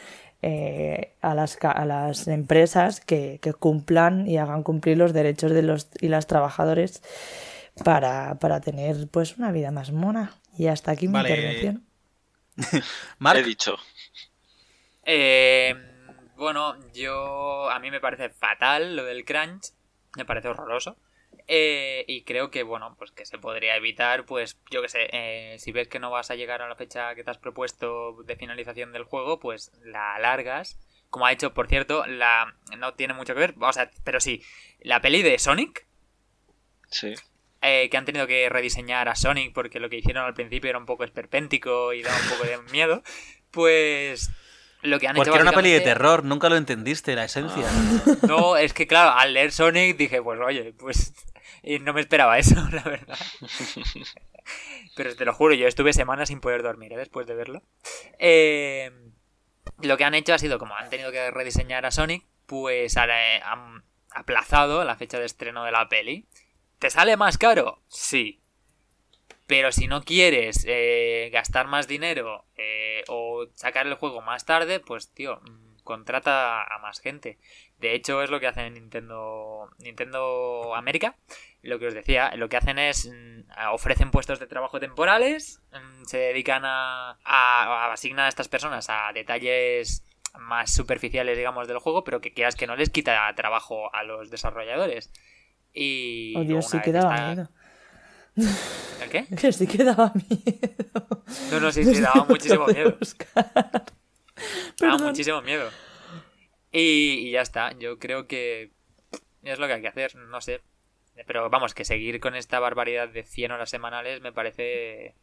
eh, 0.46 1.16
a, 1.22 1.34
las, 1.36 1.58
a 1.62 1.86
las 1.86 2.28
empresas 2.28 3.00
que, 3.00 3.40
cumplan 3.60 4.28
y 4.28 4.38
hagan 4.38 4.64
cumplir 4.64 4.98
los 4.98 5.14
derechos 5.14 5.52
de 5.52 5.62
los 5.62 5.88
y 6.02 6.10
las 6.10 6.28
trabajadores 6.28 7.02
para, 7.84 8.38
tener 8.62 9.08
pues 9.10 9.38
una 9.38 9.52
vida 9.54 9.72
más 9.72 9.92
mona. 9.92 10.34
Y 10.58 10.68
hasta 10.68 10.92
aquí 10.92 11.08
mi 11.08 11.18
intervención. 11.18 11.86
He 13.36 13.44
dicho. 13.44 13.78
Eh, 15.06 15.76
bueno, 16.36 16.76
yo 16.94 17.70
a 17.70 17.80
mí 17.80 17.90
me 17.90 18.02
parece 18.02 18.30
fatal 18.30 18.98
lo 18.98 19.06
del 19.06 19.24
crunch, 19.24 19.72
me 20.18 20.26
parece 20.26 20.50
horroroso. 20.50 20.98
Eh, 21.48 22.06
y 22.08 22.24
creo 22.24 22.52
que, 22.52 22.64
bueno, 22.64 22.96
pues 22.98 23.12
que 23.12 23.26
se 23.26 23.38
podría 23.38 23.76
evitar, 23.76 24.26
pues 24.26 24.58
yo 24.72 24.82
que 24.82 24.90
sé, 24.90 25.10
eh, 25.12 25.58
si 25.60 25.72
ves 25.72 25.88
que 25.88 26.00
no 26.00 26.12
vas 26.12 26.32
a 26.32 26.36
llegar 26.36 26.62
a 26.62 26.70
la 26.70 26.76
fecha 26.76 27.16
que 27.16 27.24
te 27.24 27.32
has 27.32 27.38
propuesto 27.38 28.24
de 28.24 28.36
finalización 28.36 28.94
del 28.94 29.04
juego, 29.04 29.40
pues 29.40 29.72
la 29.84 30.16
alargas. 30.16 30.80
Como 31.10 31.26
ha 31.26 31.32
hecho, 31.32 31.54
por 31.54 31.68
cierto, 31.68 32.06
la 32.08 32.56
no 32.78 32.96
tiene 32.96 33.14
mucho 33.14 33.34
que 33.34 33.40
ver, 33.40 33.56
o 33.60 33.74
sea, 33.74 33.92
pero 34.04 34.20
sí, 34.20 34.42
la 34.80 35.02
peli 35.02 35.22
de 35.22 35.38
Sonic. 35.38 35.86
Sí. 36.90 37.14
Eh, 37.62 37.90
que 37.90 37.98
han 37.98 38.06
tenido 38.06 38.28
que 38.28 38.50
rediseñar 38.50 39.08
a 39.08 39.16
Sonic 39.16 39.54
porque 39.54 39.80
lo 39.80 39.90
que 39.90 39.98
hicieron 39.98 40.26
al 40.26 40.34
principio 40.34 40.70
era 40.70 40.80
un 40.80 40.86
poco 40.86 41.04
esperpéntico 41.04 41.94
y 41.94 42.04
daba 42.04 42.18
un 42.18 42.30
poco 42.30 42.44
de 42.46 42.58
miedo. 42.72 43.04
Pues 43.52 44.32
lo 44.84 45.00
que 45.00 45.08
han 45.08 45.16
Porque 45.16 45.30
hecho 45.30 45.36
era 45.36 45.50
una 45.50 45.54
peli 45.54 45.72
de 45.72 45.82
terror, 45.82 46.24
nunca 46.24 46.50
lo 46.50 46.56
entendiste, 46.56 47.16
la 47.16 47.26
esencia. 47.26 47.66
No, 48.28 48.58
es 48.58 48.74
que 48.74 48.86
claro, 48.88 49.18
al 49.18 49.34
leer 49.34 49.52
Sonic 49.52 49.98
dije, 49.98 50.22
pues 50.22 50.40
oye, 50.40 50.74
pues 50.78 51.14
y 51.64 51.80
no 51.80 51.94
me 51.94 52.02
esperaba 52.02 52.38
eso, 52.38 52.56
la 52.72 52.84
verdad. 52.84 53.18
Pero 54.96 55.16
te 55.16 55.26
lo 55.26 55.34
juro, 55.34 55.56
yo 55.56 55.68
estuve 55.68 55.94
semanas 55.94 56.28
sin 56.28 56.42
poder 56.42 56.62
dormir 56.62 56.92
¿eh? 56.94 56.98
después 56.98 57.26
de 57.26 57.36
verlo. 57.36 57.64
Eh, 58.20 58.92
lo 59.82 59.98
que 59.98 60.04
han 60.04 60.14
hecho 60.14 60.34
ha 60.34 60.38
sido, 60.38 60.60
como 60.60 60.76
han 60.76 60.90
tenido 60.90 61.12
que 61.12 61.32
rediseñar 61.32 61.86
a 61.86 61.92
Sonic, 61.92 62.26
pues 62.46 62.98
han 62.98 63.84
aplazado 64.12 64.84
la 64.84 64.98
fecha 64.98 65.18
de 65.18 65.26
estreno 65.26 65.64
de 65.64 65.72
la 65.72 65.88
peli. 65.88 66.28
¿Te 66.80 66.90
sale 66.90 67.16
más 67.16 67.38
caro? 67.38 67.82
Sí. 67.88 68.43
Pero 69.46 69.72
si 69.72 69.88
no 69.88 70.04
quieres 70.04 70.66
eh, 70.68 71.30
gastar 71.34 71.68
más 71.68 71.88
dinero 71.88 72.46
o 73.10 73.46
sacar 73.54 73.88
el 73.88 73.96
juego 73.96 74.22
más 74.22 74.46
tarde, 74.46 74.80
pues 74.80 75.12
tío, 75.12 75.42
mm, 75.42 75.74
contrata 75.84 76.64
a 76.64 76.80
más 76.80 77.00
gente. 77.00 77.38
De 77.80 77.94
hecho, 77.94 78.22
es 78.24 78.30
lo 78.30 78.40
que 78.40 78.48
hacen 78.48 78.74
Nintendo, 78.74 79.70
Nintendo 79.80 80.74
América. 80.76 81.16
Lo 81.62 81.80
que 81.80 81.88
os 81.88 81.94
decía, 81.94 82.34
lo 82.36 82.50
que 82.50 82.58
hacen 82.58 82.80
es 82.80 83.10
mm, 83.12 83.42
ofrecen 83.72 84.12
puestos 84.12 84.40
de 84.40 84.48
trabajo 84.48 84.80
temporales, 84.80 85.62
mm, 85.72 86.06
se 86.06 86.18
dedican 86.18 86.64
a, 86.66 87.18
a, 87.24 87.92
asignar 87.92 88.26
a 88.26 88.30
estas 88.30 88.48
personas 88.48 88.88
a 88.90 89.12
detalles 89.14 90.06
más 90.40 90.74
superficiales, 90.74 91.38
digamos, 91.38 91.68
del 91.68 91.80
juego, 91.80 92.04
pero 92.04 92.22
que 92.22 92.34
quieras 92.34 92.56
que 92.56 92.68
no 92.68 92.76
les 92.76 92.90
quita 92.90 93.34
trabajo 93.36 93.94
a 93.94 94.04
los 94.04 94.30
desarrolladores. 94.30 95.12
Y. 95.74 96.34
Oh, 96.38 96.44
Dios, 96.44 96.70
sí 96.70 96.80
que 96.82 96.92
daba 96.92 97.28
miedo. 97.28 97.50
¿El 98.36 99.10
qué? 99.10 99.26
Que 99.36 99.52
sí 99.52 99.68
que 99.68 99.84
daba 99.84 100.12
miedo. 100.14 101.24
No, 101.52 101.60
no, 101.60 101.72
sí, 101.72 101.84
sí, 101.84 102.02
daba 102.02 102.26
muchísimo 102.26 102.66
miedo. 102.68 102.98
Daba 104.80 104.98
muchísimo 104.98 105.42
miedo. 105.42 105.70
Y, 106.72 107.32
ya 107.32 107.42
está. 107.42 107.72
Yo 107.78 108.00
creo 108.00 108.28
que 108.28 108.72
es 109.44 109.60
lo 109.60 109.68
que 109.68 109.74
hay 109.74 109.82
que 109.82 109.88
hacer. 109.88 110.16
No 110.16 110.42
sé. 110.42 110.62
Pero 111.28 111.50
vamos, 111.50 111.76
que 111.76 111.86
seguir 111.86 112.20
con 112.20 112.36
esta 112.36 112.60
barbaridad 112.60 113.10
de 113.10 113.24
100 113.24 113.52
horas 113.52 113.70
semanales 113.70 114.22
me 114.22 114.32
parece. 114.32 115.14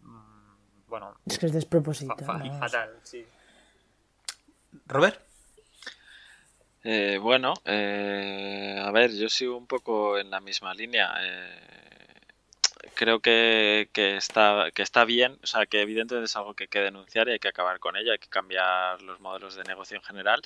Mm, 0.00 0.88
bueno. 0.88 1.16
Es 1.26 1.38
que 1.38 1.46
es 1.46 1.52
despropósito. 1.52 2.16
fatal, 2.16 2.98
sí. 3.04 3.24
Robert. 4.86 5.20
Eh, 6.84 7.18
bueno, 7.22 7.54
eh, 7.64 8.76
a 8.82 8.90
ver, 8.90 9.12
yo 9.12 9.28
sigo 9.28 9.56
un 9.56 9.68
poco 9.68 10.18
en 10.18 10.30
la 10.30 10.40
misma 10.40 10.74
línea. 10.74 11.14
Eh, 11.20 11.81
creo 12.94 13.20
que, 13.20 13.88
está, 13.94 14.70
que 14.74 14.82
está 14.82 15.04
bien, 15.04 15.38
o 15.42 15.46
sea, 15.46 15.66
que 15.66 15.80
evidentemente 15.80 16.26
es 16.26 16.36
algo 16.36 16.54
que 16.54 16.64
hay 16.64 16.68
que 16.68 16.80
denunciar 16.80 17.28
y 17.28 17.32
hay 17.32 17.38
que 17.38 17.48
acabar 17.48 17.78
con 17.78 17.96
ello, 17.96 18.12
hay 18.12 18.18
que 18.18 18.28
cambiar 18.28 19.02
los 19.02 19.20
modelos 19.20 19.56
de 19.56 19.64
negocio 19.64 19.96
en 19.96 20.02
general. 20.02 20.42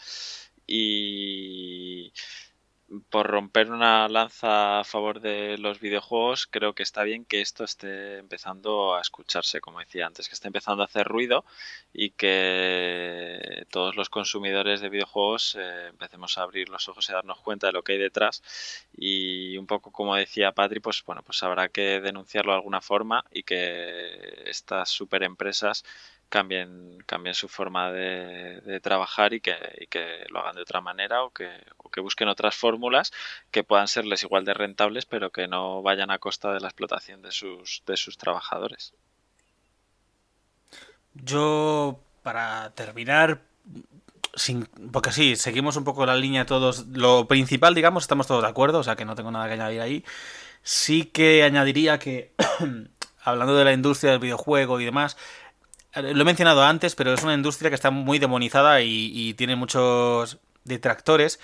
Y 0.67 2.13
por 3.11 3.27
romper 3.27 3.71
una 3.73 4.09
lanza 4.09 4.81
a 4.81 4.85
favor 4.85 5.21
de 5.21 5.59
los 5.59 5.81
videojuegos, 5.81 6.47
creo 6.47 6.75
que 6.75 6.85
está 6.85 7.03
bien 7.03 7.25
que 7.25 7.41
esto 7.41 7.65
esté 7.65 8.19
empezando 8.19 8.95
a 8.95 9.01
escucharse, 9.01 9.61
como 9.61 9.81
decía 9.81 10.07
antes, 10.07 10.29
que 10.29 10.35
esté 10.35 10.47
empezando 10.49 10.83
a 10.83 10.87
hacer 10.87 11.07
ruido 11.07 11.45
y 11.93 12.11
que 12.11 13.67
todos 13.71 13.97
los 13.97 14.09
consumidores 14.09 14.81
de 14.81 14.89
videojuegos 14.89 15.57
eh, 15.59 15.89
empecemos 15.89 16.39
a 16.39 16.43
abrir 16.43 16.69
los 16.69 16.89
ojos 16.89 17.09
y 17.09 17.13
a 17.13 17.17
darnos 17.17 17.41
cuenta 17.41 17.67
de 17.67 17.73
lo 17.73 17.83
que 17.83 17.93
hay 17.93 17.99
detrás. 17.99 18.43
Y 18.97 19.57
un 19.59 19.67
poco 19.67 19.91
como 19.91 20.15
decía 20.15 20.53
Patri, 20.53 20.81
pues 20.81 21.03
bueno, 21.05 21.23
pues 21.23 21.43
habrá 21.43 21.69
que 21.69 22.01
denunciarlo 22.01 22.53
de 22.53 22.59
alguna 22.59 22.81
forma 22.81 23.25
y 23.33 23.43
que 23.43 24.45
estas 24.47 24.89
super 24.91 25.23
empresas 25.25 25.85
cambien, 26.29 26.99
cambien 27.07 27.35
su 27.35 27.49
forma 27.49 27.93
de, 27.93 28.81
trabajar 28.83 29.33
y 29.33 29.41
que, 29.41 29.87
que, 29.91 30.25
lo 30.29 30.41
hagan 30.41 30.57
de 30.57 30.63
otra 30.63 30.81
manera 30.81 31.23
o 31.23 31.31
que, 31.31 31.51
que 31.93 32.01
busquen 32.01 32.29
otras 32.29 32.55
fórmulas 32.55 33.13
que 33.51 33.65
puedan 33.65 33.89
serles 33.89 34.23
igual 34.23 34.45
de 34.45 34.55
rentables 34.55 35.07
pero 35.07 35.31
que 35.31 35.49
no 35.49 35.83
vayan 35.83 36.11
a 36.11 36.19
costa 36.19 36.53
de 36.53 36.61
la 36.61 36.69
explotación 36.69 37.23
de 37.23 37.33
sus, 37.33 37.83
de 37.87 37.97
sus 37.97 38.19
trabajadores. 38.19 38.93
Yo, 41.15 41.99
para 42.23 42.71
terminar, 42.75 43.41
sin, 44.35 44.67
porque 44.93 45.13
sí, 45.13 45.37
seguimos 45.37 45.77
un 45.77 45.85
poco 45.85 46.05
la 46.05 46.17
línea 46.17 46.45
todos, 46.45 46.87
lo 46.89 47.27
principal, 47.27 47.75
digamos, 47.75 48.05
estamos 48.05 48.27
todos 48.27 48.43
de 48.43 48.49
acuerdo, 48.49 48.81
o 48.81 48.83
sea 48.83 48.97
que 48.97 49.07
no 49.07 49.15
tengo 49.15 49.31
nada 49.31 49.47
que 49.47 49.55
añadir 49.55 49.81
ahí. 49.81 50.05
Sí 50.63 51.05
que 51.07 51.45
añadiría 51.45 51.99
que 51.99 52.33
hablando 53.23 53.57
de 53.57 53.65
la 53.65 53.73
industria 53.73 54.11
del 54.13 54.21
videojuego 54.21 54.81
y 54.81 54.85
demás, 54.85 55.17
lo 56.03 56.23
he 56.23 56.25
mencionado 56.25 56.63
antes, 56.65 56.95
pero 56.95 57.13
es 57.13 57.23
una 57.23 57.35
industria 57.35 57.71
que 57.71 57.75
está 57.75 57.91
muy 57.91 58.19
demonizada 58.19 58.81
y, 58.83 59.11
y 59.15 59.35
tiene 59.35 59.57
muchos 59.57 60.39
detractores, 60.65 61.41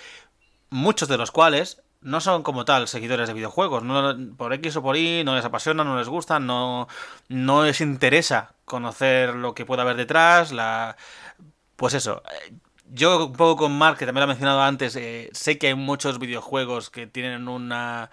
muchos 0.69 1.07
de 1.09 1.17
los 1.17 1.31
cuales 1.31 1.81
no 2.01 2.19
son 2.19 2.43
como 2.43 2.65
tal 2.65 2.87
seguidores 2.87 3.27
de 3.29 3.33
videojuegos. 3.33 3.83
No, 3.83 4.15
por 4.35 4.53
X 4.53 4.75
o 4.75 4.81
por 4.83 4.97
Y 4.97 5.23
no 5.23 5.35
les 5.35 5.45
apasiona, 5.45 5.83
no 5.83 5.97
les 5.97 6.09
gusta, 6.09 6.39
no, 6.39 6.87
no 7.29 7.63
les 7.63 7.79
interesa 7.81 8.53
conocer 8.65 9.35
lo 9.35 9.53
que 9.55 9.65
pueda 9.65 9.83
haber 9.83 9.95
detrás. 9.95 10.51
La... 10.51 10.97
Pues 11.75 11.93
eso. 11.93 12.21
eh, 12.45 12.53
Yo 12.91 13.27
un 13.27 13.33
poco 13.33 13.63
con 13.63 13.77
Mark, 13.77 13.97
que 13.97 14.05
también 14.05 14.21
lo 14.21 14.31
he 14.31 14.35
mencionado 14.35 14.61
antes, 14.61 14.95
eh, 14.97 15.29
sé 15.33 15.57
que 15.57 15.67
hay 15.67 15.75
muchos 15.75 16.19
videojuegos 16.19 16.89
que 16.89 17.07
tienen 17.07 17.47
una 17.47 18.09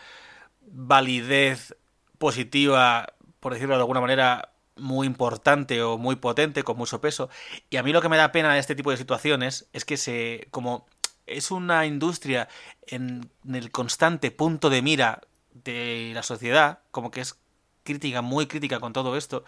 validez 0.73 1.75
positiva, 2.19 3.13
por 3.41 3.55
decirlo 3.55 3.75
de 3.75 3.81
alguna 3.81 4.01
manera, 4.01 4.50
muy 4.81 5.07
importante 5.07 5.83
o 5.83 5.99
muy 5.99 6.17
potente, 6.17 6.63
con 6.63 6.77
mucho 6.77 7.01
peso. 7.01 7.29
Y 7.71 7.77
a 7.77 7.83
mí 7.83 7.93
lo 7.93 8.03
que 8.03 8.09
me 8.09 8.17
da 8.17 8.33
pena 8.33 8.55
de 8.55 8.61
este 8.61 8.75
tipo 8.75 8.91
de 8.91 8.97
situaciones 8.97 9.69
es 9.73 9.85
que 9.85 9.97
se. 9.97 10.49
como 10.51 10.87
es 11.27 11.53
una 11.53 11.87
industria 11.87 12.49
en, 12.89 13.31
en 13.47 13.55
el 13.55 13.71
constante 13.71 14.33
punto 14.33 14.69
de 14.69 14.83
mira 14.83 15.21
de 15.53 16.11
la 16.15 16.25
sociedad, 16.25 16.81
como 16.91 17.11
que 17.11 17.21
es 17.21 17.39
crítica, 17.85 18.23
muy 18.23 18.47
crítica 18.47 18.81
con 18.81 18.93
todo 18.93 19.17
esto, 19.17 19.45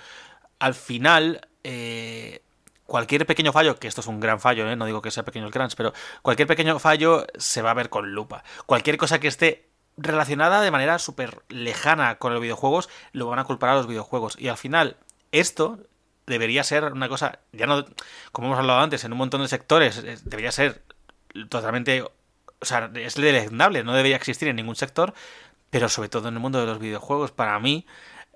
al 0.59 0.75
final, 0.75 1.49
eh, 1.65 2.43
cualquier 2.87 3.27
pequeño 3.27 3.53
fallo, 3.53 3.79
que 3.79 3.89
esto 3.89 4.01
es 4.01 4.07
un 4.07 4.21
gran 4.21 4.41
fallo, 4.41 4.69
¿eh? 4.71 4.77
no 4.77 4.87
digo 4.87 5.03
que 5.03 5.11
sea 5.11 5.25
pequeño 5.25 5.47
el 5.47 5.53
crunch, 5.53 5.75
pero 5.77 5.93
cualquier 6.23 6.49
pequeño 6.49 6.79
fallo 6.79 7.27
se 7.37 7.63
va 7.63 7.73
a 7.73 7.75
ver 7.75 7.89
con 7.89 8.13
lupa. 8.13 8.45
Cualquier 8.67 8.97
cosa 8.97 9.19
que 9.19 9.29
esté 9.29 9.69
relacionada 9.97 10.61
de 10.61 10.71
manera 10.71 10.99
súper 10.99 11.43
lejana 11.49 12.17
con 12.17 12.33
los 12.33 12.41
videojuegos, 12.41 12.89
lo 13.13 13.27
van 13.27 13.39
a 13.39 13.45
culpar 13.45 13.71
a 13.71 13.75
los 13.75 13.87
videojuegos. 13.87 14.37
Y 14.39 14.49
al 14.49 14.57
final, 14.57 14.97
esto 15.33 15.79
debería 16.27 16.63
ser 16.65 16.85
una 16.85 17.09
cosa, 17.09 17.41
ya 17.53 17.67
no, 17.67 17.85
como 18.31 18.49
hemos 18.49 18.59
hablado 18.59 18.81
antes, 18.81 19.05
en 19.05 19.13
un 19.13 19.19
montón 19.19 19.43
de 19.43 19.49
sectores, 19.49 20.03
debería 20.25 20.53
ser 20.53 20.83
totalmente, 21.49 22.03
o 22.03 22.65
sea, 22.65 22.91
es 22.95 23.15
deleznable, 23.17 23.83
no 23.83 23.95
debería 23.95 24.17
existir 24.17 24.49
en 24.49 24.57
ningún 24.57 24.77
sector, 24.77 25.15
pero 25.71 25.89
sobre 25.89 26.09
todo 26.09 26.29
en 26.29 26.35
el 26.35 26.41
mundo 26.41 26.61
de 26.61 26.67
los 26.67 26.79
videojuegos, 26.79 27.33
para 27.33 27.59
mí 27.59 27.87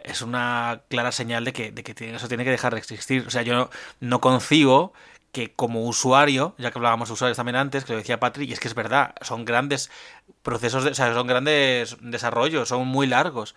es 0.03 0.23
una 0.23 0.83
clara 0.89 1.13
señal 1.13 1.45
de 1.45 1.53
que, 1.53 1.73
de 1.73 1.83
que 1.83 2.15
eso 2.15 2.29
tiene 2.29 2.45
que 2.45 2.51
dejar 2.51 2.73
de 2.73 2.79
existir. 2.79 3.25
O 3.27 3.31
sea, 3.31 3.43
yo 3.43 3.55
no, 3.55 3.71
no 4.01 4.21
concibo 4.21 4.93
que 5.33 5.53
como 5.53 5.85
usuario, 5.85 6.55
ya 6.59 6.71
que 6.71 6.79
hablábamos 6.79 7.09
de 7.09 7.15
usuarios 7.15 7.37
también 7.37 7.57
antes, 7.57 7.85
que 7.85 7.93
lo 7.93 7.99
decía 7.99 8.19
Patrick, 8.19 8.49
y 8.49 8.53
es 8.55 8.61
que 8.61 8.69
es 8.69 8.75
verdad, 8.75 9.15
son 9.21 9.45
grandes 9.45 9.91
procesos, 10.43 10.85
de, 10.85 10.91
o 10.91 10.95
sea, 10.95 11.13
son 11.13 11.27
grandes 11.27 11.97
desarrollos, 12.01 12.69
son 12.69 12.87
muy 12.87 13.07
largos. 13.07 13.55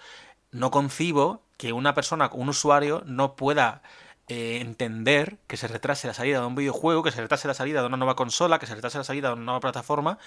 No 0.52 0.72
concibo 0.72 1.44
que 1.58 1.74
una 1.74 1.94
persona, 1.94 2.30
un 2.34 2.50
usuario, 2.50 3.04
no 3.06 3.36
pueda 3.36 3.82
eh, 4.28 4.60
entender 4.62 5.38
que 5.48 5.58
se 5.58 5.68
retrase 5.68 6.08
la 6.08 6.14
salida 6.14 6.40
de 6.40 6.46
un 6.46 6.56
videojuego, 6.56 7.04
que 7.04 7.12
se 7.12 7.22
retrase 7.22 7.48
la 7.48 7.54
salida 7.54 7.82
de 7.82 7.88
una 7.88 7.98
nueva 7.98 8.16
consola, 8.16 8.60
que 8.60 8.68
se 8.68 8.76
retrase 8.76 8.98
la 8.98 9.04
salida 9.04 9.30
de 9.30 9.34
una 9.34 9.46
nueva 9.46 9.60
plataforma, 9.60 10.18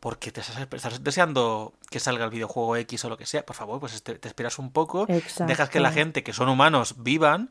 porque 0.00 0.32
te 0.32 0.40
estás, 0.40 1.04
deseando 1.04 1.74
que 1.90 2.00
salga 2.00 2.24
el 2.24 2.30
videojuego 2.30 2.76
X 2.76 3.04
o 3.04 3.08
lo 3.08 3.16
que 3.16 3.26
sea. 3.26 3.46
Por 3.46 3.54
favor, 3.54 3.78
pues 3.78 4.02
te, 4.02 4.18
te 4.18 4.26
esperas 4.26 4.58
un 4.58 4.72
poco, 4.72 5.06
dejas 5.06 5.34
que 5.68 5.80
la 5.80 5.88
Exacto. 5.88 5.92
gente, 5.92 6.22
que 6.24 6.32
son 6.32 6.48
humanos, 6.48 6.96
vivan 6.98 7.50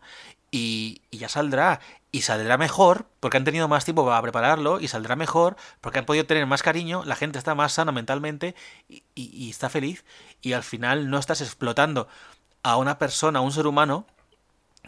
y, 0.52 1.02
y 1.11 1.18
ya 1.19 1.30
saldrá. 1.30 1.80
Y 2.11 2.22
saldrá 2.23 2.57
mejor 2.57 3.06
porque 3.22 3.38
han 3.38 3.45
tenido 3.45 3.68
más 3.69 3.86
tiempo 3.86 4.06
para 4.06 4.22
prepararlo 4.22 4.80
y 4.82 4.88
saldrá 4.90 5.15
mejor 5.15 5.56
porque 5.80 5.99
han 5.99 6.06
podido 6.06 6.26
tener 6.26 6.45
más 6.45 6.61
cariño, 6.64 7.03
la 7.06 7.15
gente 7.15 7.40
está 7.40 7.56
más 7.56 7.73
sana 7.73 7.91
mentalmente 7.94 8.53
y, 8.90 9.03
y- 9.15 9.32
y 9.34 9.49
está 9.49 9.69
feliz. 9.69 10.03
Y 10.41 10.53
al 10.53 10.64
final 10.64 11.10
no 11.10 11.18
estás 11.19 11.40
explotando 11.41 12.07
a 12.64 12.78
una 12.78 12.98
persona, 12.99 13.40
a 13.40 13.41
un 13.41 13.52
ser 13.52 13.68
humano, 13.68 14.06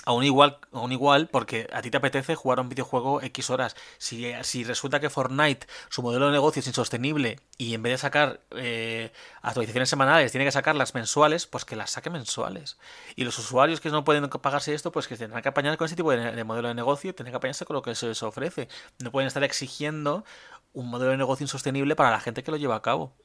a 0.05 0.11
un 0.11 0.23
igual, 0.25 0.57
a 0.73 0.79
un 0.79 0.91
igual, 0.91 1.29
porque 1.29 1.67
a 1.71 1.81
ti 1.81 1.89
te 1.89 1.97
apetece 1.97 2.35
jugar 2.35 2.59
a 2.59 2.61
un 2.61 2.69
videojuego 2.69 3.21
X 3.21 3.49
horas. 3.49 3.75
Si, 3.97 4.31
si 4.43 4.63
resulta 4.65 4.99
que 4.99 5.09
Fortnite, 5.09 5.65
su 5.89 6.01
modelo 6.01 6.25
de 6.25 6.33
negocio 6.33 6.59
es 6.59 6.67
insostenible 6.67 7.39
y 7.57 7.73
en 7.73 7.83
vez 7.83 7.93
de 7.93 7.97
sacar 7.99 8.41
eh, 8.51 9.13
actualizaciones 9.41 9.89
semanales, 9.89 10.31
tiene 10.31 10.43
que 10.45 10.51
sacarlas 10.51 10.93
mensuales, 10.93 11.47
pues 11.47 11.63
que 11.65 11.75
las 11.77 11.91
saque 11.91 12.09
mensuales. 12.09 12.77
Y 13.15 13.23
los 13.23 13.37
usuarios 13.39 13.79
que 13.79 13.89
no 13.91 14.03
pueden 14.03 14.27
pagarse 14.29 14.73
esto, 14.73 14.91
pues 14.91 15.07
que 15.07 15.15
tendrán 15.15 15.41
que 15.41 15.49
apañar 15.49 15.77
con 15.77 15.85
ese 15.85 15.95
tipo 15.95 16.11
de, 16.11 16.31
de 16.33 16.43
modelo 16.43 16.67
de 16.67 16.73
negocio 16.73 17.15
tendrán 17.15 17.31
que 17.31 17.37
apañarse 17.37 17.65
con 17.65 17.75
lo 17.75 17.81
que 17.81 17.95
se 17.95 18.07
les 18.07 18.21
ofrece. 18.23 18.67
No 18.99 19.11
pueden 19.11 19.27
estar 19.27 19.43
exigiendo 19.43 20.25
un 20.73 20.89
modelo 20.89 21.11
de 21.11 21.17
negocio 21.17 21.43
insostenible 21.45 21.95
para 21.95 22.11
la 22.11 22.19
gente 22.19 22.43
que 22.43 22.51
lo 22.51 22.57
lleva 22.57 22.75
a 22.75 22.81
cabo. 22.81 23.15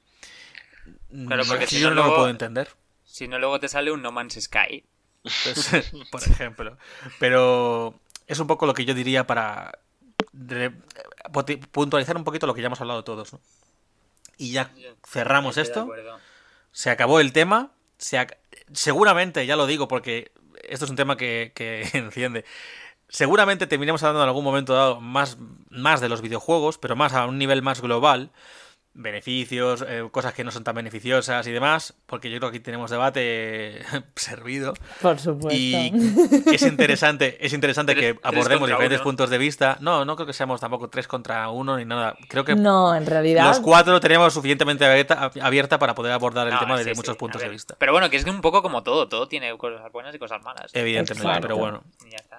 Claro, 1.26 1.42
porque 1.46 1.64
Yo 1.64 1.70
si 1.70 1.80
no 1.82 1.88
no 1.90 1.94
lo 1.96 2.02
luego- 2.02 2.16
puedo 2.16 2.28
entender. 2.28 2.68
Si 3.04 3.26
no, 3.26 3.38
luego 3.38 3.58
te 3.58 3.68
sale 3.68 3.90
un 3.90 4.02
No 4.02 4.12
Man's 4.12 4.38
Sky. 4.40 4.84
Por 6.10 6.22
ejemplo. 6.22 6.76
Pero 7.18 7.94
es 8.26 8.38
un 8.38 8.46
poco 8.46 8.66
lo 8.66 8.74
que 8.74 8.84
yo 8.84 8.94
diría 8.94 9.26
para 9.26 9.78
puntualizar 11.72 12.16
un 12.16 12.24
poquito 12.24 12.46
lo 12.46 12.54
que 12.54 12.60
ya 12.60 12.66
hemos 12.66 12.80
hablado 12.80 13.04
todos. 13.04 13.32
¿no? 13.32 13.40
Y 14.36 14.52
ya 14.52 14.70
cerramos 15.06 15.56
esto. 15.56 15.86
Se 16.72 16.90
acabó 16.90 17.20
el 17.20 17.32
tema. 17.32 17.72
Se 17.98 18.18
ac- 18.18 18.36
Seguramente, 18.72 19.46
ya 19.46 19.56
lo 19.56 19.66
digo 19.66 19.88
porque 19.88 20.30
esto 20.62 20.84
es 20.84 20.90
un 20.90 20.96
tema 20.96 21.16
que, 21.16 21.52
que 21.54 21.82
enciende. 21.94 22.44
Seguramente 23.08 23.66
terminemos 23.66 24.02
hablando 24.02 24.22
en 24.22 24.28
algún 24.28 24.44
momento 24.44 24.74
dado 24.74 25.00
más, 25.00 25.38
más 25.70 26.00
de 26.00 26.08
los 26.10 26.20
videojuegos, 26.20 26.76
pero 26.78 26.94
más 26.94 27.14
a 27.14 27.26
un 27.26 27.38
nivel 27.38 27.62
más 27.62 27.80
global. 27.80 28.30
Beneficios, 29.00 29.84
eh, 29.86 30.08
cosas 30.10 30.34
que 30.34 30.42
no 30.42 30.50
son 30.50 30.64
tan 30.64 30.74
beneficiosas 30.74 31.46
y 31.46 31.52
demás, 31.52 31.94
porque 32.06 32.30
yo 32.30 32.38
creo 32.38 32.50
que 32.50 32.56
aquí 32.56 32.64
tenemos 32.64 32.90
debate 32.90 33.80
servido. 34.16 34.74
Por 35.00 35.20
supuesto. 35.20 35.56
Y 35.56 35.92
es 36.52 36.62
interesante, 36.62 37.38
es 37.44 37.52
interesante 37.52 37.94
Tres- 37.94 38.14
que 38.14 38.20
abordemos 38.24 38.68
diferentes 38.68 38.98
uno. 38.98 39.04
puntos 39.04 39.30
de 39.30 39.38
vista. 39.38 39.76
No, 39.80 40.04
no 40.04 40.16
creo 40.16 40.26
que 40.26 40.32
seamos 40.32 40.60
tampoco 40.60 40.88
tres 40.90 41.06
contra 41.06 41.48
uno 41.48 41.76
ni 41.76 41.84
nada. 41.84 42.16
Creo 42.28 42.44
que 42.44 42.56
No, 42.56 42.92
en 42.92 43.06
realidad. 43.06 43.44
los 43.46 43.60
cuatro 43.60 44.00
tenemos 44.00 44.34
suficientemente 44.34 44.84
abierta, 44.84 45.30
abierta 45.42 45.78
para 45.78 45.94
poder 45.94 46.12
abordar 46.12 46.48
el 46.48 46.54
No, 46.54 46.58
tema 46.60 46.76
desde 46.76 46.90
sí, 46.90 46.96
muchos 46.96 47.16
puntos 47.16 47.40
de 47.40 47.48
vista. 47.48 47.76
Pero 47.78 47.92
bueno, 47.92 48.10
que 48.10 48.16
es 48.16 48.24
que 48.24 48.30
un 48.30 48.40
poco 48.40 48.62
como 48.62 48.82
todo, 48.82 49.06
todo 49.08 49.28
tiene 49.28 49.56
cosas 49.56 49.92
buenas 49.92 50.12
y 50.12 50.18
cosas 50.18 50.42
malas. 50.42 50.72
Evidentemente, 50.74 51.24
Exacto. 51.28 51.42
pero 51.46 51.56
bueno. 51.56 51.84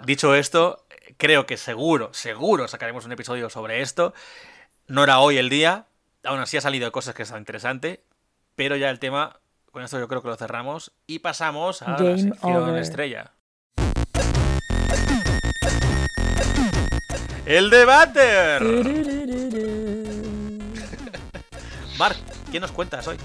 Dicho 0.04 0.36
esto, 0.36 0.84
creo 1.16 1.46
que 1.46 1.56
seguro, 1.56 2.10
seguro 2.14 2.68
sacaremos 2.68 3.06
un 3.06 3.14
episodio 3.14 3.50
sobre 3.50 3.82
esto. 3.82 4.14
No 4.88 5.04
era 5.04 5.20
hoy 5.20 5.38
el 5.38 5.50
día, 5.50 5.86
aún 6.24 6.40
así 6.40 6.58
ha 6.58 6.62
salido 6.62 6.92
cosas 6.92 7.16
que 7.16 7.24
están 7.24 7.40
interesantes, 7.40 8.00
pero 8.56 8.76
ya 8.76 8.90
el 8.90 9.00
tema, 9.00 9.40
con 9.72 9.84
esto 9.84 10.00
yo 10.00 10.08
creo 10.08 10.22
que 10.22 10.28
lo 10.28 10.36
cerramos 10.36 10.92
y 11.08 11.20
pasamos 11.20 11.82
a 11.82 11.92
la 11.92 12.18
sección 12.18 12.56
over. 12.56 12.82
estrella. 12.82 13.32
¡El 17.46 17.70
debate! 17.70 18.60
Marc, 21.98 22.18
¿qué 22.52 22.60
nos 22.60 22.72
cuentas 22.72 23.08
hoy? 23.08 23.18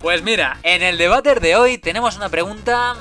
Pues 0.00 0.22
mira, 0.22 0.58
en 0.62 0.82
el 0.82 0.98
debate 0.98 1.34
de 1.34 1.56
hoy 1.56 1.78
tenemos 1.78 2.16
una 2.16 2.28
pregunta 2.28 2.94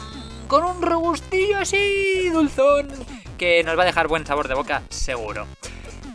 con 0.47 0.63
un 0.63 0.81
regustillo 0.81 1.57
así 1.57 2.29
dulzón 2.29 2.89
que 3.37 3.63
nos 3.63 3.77
va 3.77 3.83
a 3.83 3.85
dejar 3.85 4.07
buen 4.07 4.25
sabor 4.25 4.47
de 4.47 4.55
boca, 4.55 4.83
seguro. 4.89 5.47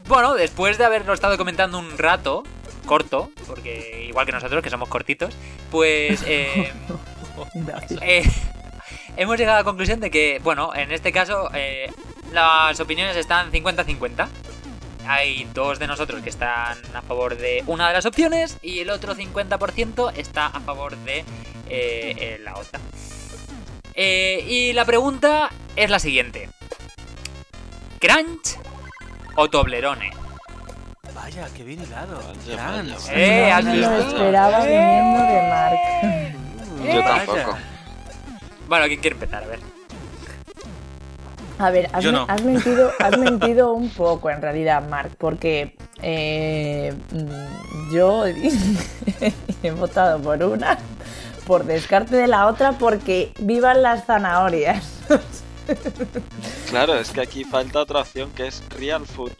Bueno, 0.09 0.35
después 0.35 0.79
de 0.79 0.85
haberlo 0.87 1.13
estado 1.13 1.37
comentando 1.37 1.79
un 1.79 1.99
rato, 1.99 2.43
corto, 2.89 3.31
porque 3.47 4.06
igual 4.09 4.27
que 4.27 4.32
nosotros, 4.32 4.62
que 4.62 4.70
somos 4.70 4.89
cortitos, 4.89 5.36
pues 5.70 6.23
eh, 6.27 6.73
eh, 8.01 8.24
hemos 9.16 9.39
llegado 9.39 9.59
a 9.59 9.60
la 9.60 9.65
conclusión 9.65 10.01
de 10.01 10.10
que, 10.10 10.40
bueno, 10.43 10.74
en 10.74 10.90
este 10.90 11.12
caso 11.12 11.51
eh, 11.55 11.93
las 12.32 12.81
opiniones 12.81 13.16
están 13.16 13.52
50-50. 13.52 14.27
Hay 15.06 15.48
dos 15.55 15.78
de 15.78 15.86
nosotros 15.86 16.23
que 16.23 16.28
están 16.28 16.77
a 16.94 17.02
favor 17.02 17.36
de 17.36 17.62
una 17.66 17.89
de 17.89 17.94
las 17.94 18.06
opciones 18.06 18.59
y 18.62 18.81
el 18.81 18.90
otro 18.90 19.15
50% 19.15 20.12
está 20.16 20.47
a 20.47 20.60
favor 20.60 20.97
de 20.98 21.19
eh, 21.20 21.24
eh, 21.69 22.40
la 22.43 22.56
otra. 22.56 22.81
Eh, 23.94 24.44
y 24.47 24.73
la 24.74 24.85
pregunta 24.85 25.51
es 25.77 25.90
la 25.90 25.98
siguiente. 25.98 26.51
¿Crunch 27.98 28.59
o 29.36 29.48
Toblerone? 29.48 30.28
Vaya, 31.20 31.49
qué 31.57 31.65
bien 31.65 31.82
hilado. 31.82 32.16
Vaya, 32.47 32.81
Eh, 33.12 33.49
no 33.51 33.55
¿has 33.57 33.65
me 33.65 33.77
lo 33.77 33.97
esperaba 33.99 34.66
Eh. 34.66 34.69
viniendo 34.69 35.23
de 35.32 35.43
Mark. 35.51 36.93
Yo 36.95 37.03
Vaya. 37.03 37.16
tampoco. 37.27 37.59
Bueno, 38.69 38.86
¿quién 38.86 39.01
quiere 39.01 39.15
empezar? 39.15 39.43
A 39.43 39.47
ver. 39.47 39.61
A 41.59 41.70
ver, 41.70 41.90
has, 41.93 42.05
Yo 42.05 42.12
me- 42.12 42.19
no. 42.19 42.27
has 42.28 42.43
mentido, 42.45 42.93
has 43.01 43.19
mentido 43.19 43.73
un 43.73 43.90
poco 43.90 44.31
en 44.31 44.40
realidad, 44.40 44.81
Mark, 44.89 45.11
porque 45.19 45.77
eh, 46.01 46.95
mm, 47.11 47.93
yo 47.93 48.24
he 49.62 49.70
votado 49.73 50.20
por 50.23 50.40
una, 50.45 50.78
por 51.49 51.65
descarte 51.65 52.15
de 52.15 52.28
la 52.28 52.47
otra, 52.47 52.73
porque 52.73 53.32
vivan 53.40 53.82
las 53.82 54.05
zanahorias. 54.05 54.85
Claro, 56.70 56.95
es 56.95 57.11
que 57.11 57.20
aquí 57.23 57.43
falta 57.45 57.81
otra 57.81 58.01
opción 58.03 58.31
que 58.36 58.47
es 58.47 58.62
real 58.70 59.05
food. 59.05 59.32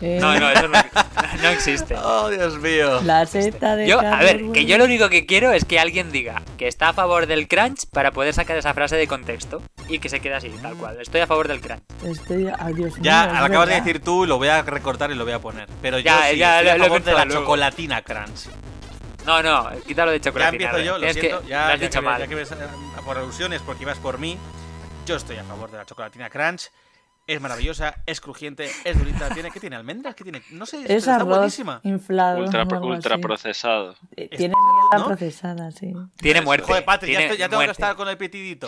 Eh, 0.00 0.18
No, 0.20 0.38
no, 0.38 0.50
eso 0.50 0.68
no, 0.68 0.78
no 1.42 1.48
existe. 1.50 1.94
Oh, 1.96 2.28
Dios 2.30 2.58
mío. 2.58 3.00
La 3.02 3.26
seta 3.26 3.76
de 3.76 3.86
Yo, 3.88 4.00
a 4.00 4.18
ver, 4.18 4.42
que 4.52 4.64
yo 4.66 4.78
lo 4.78 4.84
único 4.84 5.08
que 5.08 5.26
quiero 5.26 5.52
es 5.52 5.64
que 5.64 5.78
alguien 5.78 6.10
diga 6.12 6.42
que 6.56 6.68
está 6.68 6.90
a 6.90 6.92
favor 6.92 7.26
del 7.26 7.48
crunch 7.48 7.86
para 7.92 8.10
poder 8.12 8.34
sacar 8.34 8.56
esa 8.56 8.74
frase 8.74 8.96
de 8.96 9.06
contexto. 9.06 9.62
y 9.88 9.98
que 10.00 10.08
se 10.10 10.20
quede 10.20 10.34
así, 10.34 10.50
tal 10.62 10.74
cual. 10.76 11.00
Estoy 11.00 11.20
a 11.22 11.26
favor 11.26 11.48
del 11.48 11.60
crunch. 11.60 11.82
Estoy. 12.04 12.48
Ay, 12.58 12.74
Dios 12.74 12.94
Ya, 13.00 13.26
mío, 13.26 13.38
lo 13.40 13.44
acabas 13.46 13.68
de 13.68 13.74
decir 13.76 14.00
tú, 14.02 14.26
lo 14.26 14.36
voy 14.38 14.48
a 14.48 14.62
recortar 14.62 15.10
y 15.10 15.14
lo 15.14 15.24
voy 15.24 15.32
a 15.32 15.38
poner. 15.38 15.66
Pero 15.80 15.98
Ya, 15.98 16.26
yo 16.26 16.32
sí, 16.32 16.38
ya, 16.38 16.58
estoy 16.58 16.68
a 16.68 16.72
lo- 16.72 16.78
lo 16.78 16.84
he 16.84 16.88
favor 16.88 17.02
de 17.04 17.12
la 17.12 17.24
luego. 17.24 17.40
chocolatina 17.42 18.02
crunch. 18.02 18.48
No, 19.26 19.42
no, 19.42 19.68
quítalo 19.86 20.10
de 20.10 20.18
Ya 20.20 20.24
chocolate. 20.24 20.56
empiezo 20.56 20.78
yo, 20.80 20.98
lo 20.98 21.06
es 21.06 21.12
siento, 21.14 21.40
que 21.42 21.48
ya, 21.48 21.66
lo 21.68 21.72
has 21.74 21.80
ya 21.80 21.86
dicho 21.86 22.00
que, 22.00 22.06
mal. 22.06 22.20
ya 22.20 22.26
que 22.26 22.34
ves 22.34 22.50
eh, 22.52 22.56
por 23.04 23.18
alusiones 23.18 23.60
porque 23.62 23.82
ibas 23.84 23.98
por 23.98 24.18
mí, 24.18 24.38
yo 25.06 25.16
estoy 25.16 25.36
a 25.36 25.44
favor 25.44 25.70
de 25.70 25.76
la 25.78 25.84
chocolatina 25.86 26.28
crunch. 26.30 26.70
Es 27.28 27.40
maravillosa, 27.42 27.94
es 28.06 28.20
crujiente, 28.22 28.70
es 28.84 28.98
durita, 28.98 29.28
tiene 29.34 29.50
¿qué 29.50 29.60
tiene? 29.60 29.76
¿Almendras? 29.76 30.14
¿Qué 30.14 30.24
tiene? 30.24 30.42
No 30.50 30.64
sé, 30.64 30.78
Es 30.78 30.86
pero 30.86 30.98
está 30.98 31.16
arroz 31.16 31.28
buenísima. 31.28 31.80
inflado. 31.84 32.38
Ultra, 32.40 32.64
ultra 32.64 33.18
procesado. 33.18 33.94
Eh, 34.16 34.28
Tiene 34.34 34.54
mierda 34.56 34.98
¿no? 34.98 35.06
procesada, 35.06 35.70
sí. 35.70 35.92
Tiene 36.16 36.40
muerte. 36.40 36.66
Joder, 36.66 36.84
Patri, 36.86 37.12
ya, 37.12 37.18
tiene 37.18 37.34
estoy- 37.34 37.38
ya 37.38 37.48
tengo 37.50 37.62
que 37.62 37.70
estar 37.70 37.94
con 37.96 38.08
el 38.08 38.16
petidito. 38.16 38.66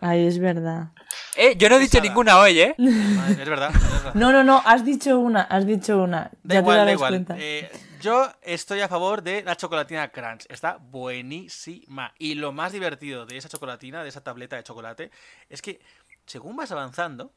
Ay, 0.00 0.26
es 0.26 0.38
verdad. 0.38 0.88
Eh, 1.34 1.56
yo 1.56 1.68
no 1.70 1.76
he 1.76 1.78
dicho 1.78 1.92
Pesada. 1.92 2.08
ninguna 2.08 2.38
hoy, 2.38 2.60
¿eh? 2.60 2.74
Madre, 2.78 3.42
Es 3.42 3.48
verdad, 3.48 3.70
es 3.74 3.90
verdad. 3.92 4.14
No, 4.14 4.32
no, 4.32 4.44
no, 4.44 4.62
has 4.66 4.84
dicho 4.84 5.18
una, 5.18 5.40
has 5.40 5.66
dicho 5.66 5.96
una. 6.02 6.30
Da 6.42 6.56
ya 6.56 6.60
igual, 6.60 6.78
te 6.80 6.84
da 6.84 6.92
igual. 6.92 7.10
cuenta. 7.10 7.36
Eh, 7.38 7.70
yo 8.02 8.30
estoy 8.42 8.82
a 8.82 8.88
favor 8.88 9.22
de 9.22 9.42
la 9.42 9.56
chocolatina 9.56 10.08
crunch. 10.08 10.44
Está 10.50 10.76
buenísima. 10.78 12.12
Y 12.18 12.34
lo 12.34 12.52
más 12.52 12.72
divertido 12.72 13.24
de 13.24 13.38
esa 13.38 13.48
chocolatina, 13.48 14.02
de 14.02 14.10
esa 14.10 14.22
tableta 14.22 14.56
de 14.56 14.62
chocolate, 14.62 15.10
es 15.48 15.62
que 15.62 15.80
según 16.26 16.54
vas 16.54 16.70
avanzando, 16.70 17.32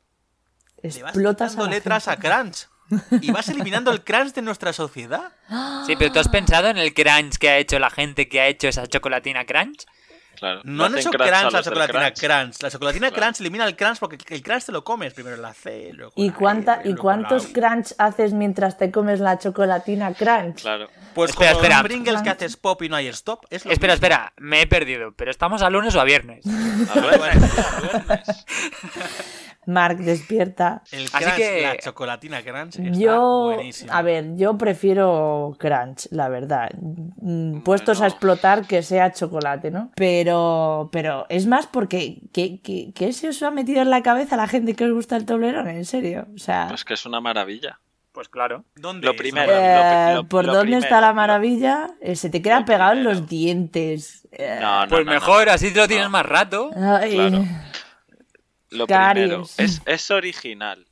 le 0.83 0.89
vas 1.03 1.13
Explotas 1.13 1.57
a 1.57 1.61
la 1.63 1.69
letras 1.69 2.05
gente. 2.05 2.27
a 2.27 2.31
crunch. 2.41 2.67
Y 3.21 3.31
vas 3.31 3.49
eliminando 3.49 3.91
el 3.91 4.01
crunch 4.03 4.33
de 4.33 4.41
nuestra 4.41 4.71
sociedad. 4.73 5.31
Sí, 5.85 5.95
pero 5.97 6.11
¿tú 6.11 6.19
has 6.19 6.29
pensado 6.29 6.69
en 6.69 6.77
el 6.77 6.93
crunch 6.93 7.37
que 7.37 7.49
ha 7.49 7.57
hecho 7.57 7.79
la 7.79 7.89
gente 7.89 8.29
que 8.29 8.39
ha 8.39 8.47
hecho 8.47 8.67
esa 8.69 8.87
chocolatina 8.87 9.45
crunch? 9.45 9.85
Claro. 10.37 10.61
No 10.65 10.85
han 10.85 10.93
hacen 10.93 10.99
hecho 10.99 11.09
crunch 11.09 11.23
a 11.23 11.27
crunch 11.39 11.51
la 11.51 11.57
los 11.57 11.65
del 11.65 11.73
chocolatina 11.73 12.11
crunch. 12.13 12.19
crunch. 12.19 12.61
La 12.63 12.69
chocolatina 12.69 13.07
Claro. 13.09 13.21
crunch 13.23 13.39
elimina 13.41 13.65
el 13.65 13.75
crunch 13.75 13.97
porque 13.99 14.17
el 14.29 14.43
crunch 14.43 14.65
te 14.65 14.71
lo 14.71 14.83
comes. 14.83 15.13
Primero 15.15 15.35
la 15.35 15.53
C, 15.53 15.89
luego 15.93 16.13
¿Y, 16.15 16.29
la 16.29 16.35
cuánta, 16.35 16.73
R, 16.75 16.81
¿Y 16.83 16.87
luego 16.89 17.01
cuántos 17.01 17.47
la 17.47 17.53
crunch 17.53 17.93
haces 17.97 18.33
mientras 18.33 18.77
te 18.77 18.91
comes 18.91 19.19
la 19.19 19.39
chocolatina 19.39 20.13
crunch? 20.13 20.61
Claro. 20.61 20.89
Pues 21.15 21.31
Espera, 21.31 21.53
como 21.53 21.63
espera. 21.63 21.77
los 21.81 21.87
Pringles 21.87 22.21
que 22.21 22.29
haces 22.29 22.55
pop 22.55 22.81
y 22.83 22.89
no 22.89 22.95
hay 22.95 23.07
stop. 23.07 23.45
Es 23.49 23.65
lo 23.65 23.71
Espera, 23.71 23.93
mismo. 23.95 24.05
espera, 24.05 24.33
me 24.37 24.61
he 24.61 24.67
perdido. 24.67 25.11
¿Pero 25.13 25.31
estamos 25.31 25.63
a 25.63 25.69
lunes 25.71 25.95
o 25.95 25.99
a 25.99 26.03
viernes? 26.03 26.45
A 26.45 26.93
bueno, 27.17 27.17
a 27.17 27.81
viernes. 27.81 28.45
Mark, 29.67 29.97
despierta. 29.97 30.81
El 30.91 31.03
Así 31.05 31.23
crunch, 31.25 31.35
que- 31.35 31.61
la 31.61 31.77
chocolatina 31.77 32.41
crunch 32.41 32.79
está 32.79 32.97
Yo, 32.97 33.51
buenísima. 33.53 33.93
a 33.97 34.01
ver, 34.01 34.35
yo 34.37 34.57
prefiero 34.57 35.55
crunch, 35.59 36.07
la 36.11 36.29
verdad. 36.29 36.71
Mm, 37.21 37.59
Puestos 37.61 37.97
a 37.97 38.01
Bueno. 38.01 38.13
explotar 38.13 38.65
que 38.65 38.81
sea 38.81 39.11
chocolate, 39.11 39.69
¿no? 39.69 39.91
Pero, 39.95 40.89
pero 40.91 41.25
es 41.29 41.45
más 41.47 41.67
porque 41.67 42.21
¿qué, 42.33 42.61
qué, 42.61 42.91
qué 42.95 43.13
se 43.13 43.29
os 43.29 43.43
ha 43.43 43.51
metido 43.51 43.81
en 43.81 43.89
la 43.89 44.01
cabeza 44.01 44.35
a 44.35 44.37
la 44.37 44.47
gente 44.47 44.73
que 44.73 44.85
os 44.85 44.91
gusta 44.93 45.15
el 45.17 45.25
toblerón? 45.25 45.67
En 45.67 45.85
serio, 45.85 46.27
o 46.33 46.37
sea, 46.37 46.65
Pues 46.69 46.83
que 46.85 46.93
es 46.93 47.05
una 47.05 47.19
maravilla. 47.21 47.79
Pues 48.13 48.29
claro. 48.29 48.63
¿Dónde 48.75 49.05
lo 49.05 49.15
primero, 49.15 49.51
eh, 49.53 50.07
lo- 50.09 50.15
lo- 50.23 50.27
¿por 50.27 50.43
lo 50.45 50.53
dónde 50.53 50.63
primero, 50.71 50.83
está 50.85 51.01
la 51.01 51.13
maravilla? 51.13 51.91
Eh, 52.01 52.15
se 52.15 52.31
te 52.31 52.41
queda 52.41 52.65
pegado 52.65 52.93
en 52.93 53.03
los 53.03 53.27
dientes. 53.27 54.27
Eh, 54.31 54.57
No, 54.59 54.85
no, 54.85 54.89
Pues 54.89 55.05
no, 55.05 55.11
mejor, 55.11 55.45
no. 55.45 55.51
así 55.53 55.71
te 55.71 55.79
lo 55.79 55.87
tienes 55.87 56.05
No. 56.07 56.11
más 56.11 56.25
rato. 56.25 56.71
ay, 56.75 57.13
claro. 57.13 57.45
Lo 58.69 58.85
Caries. 58.87 59.27
primero, 59.29 59.43
es, 59.57 59.81
es 59.85 60.11
original. 60.11 60.85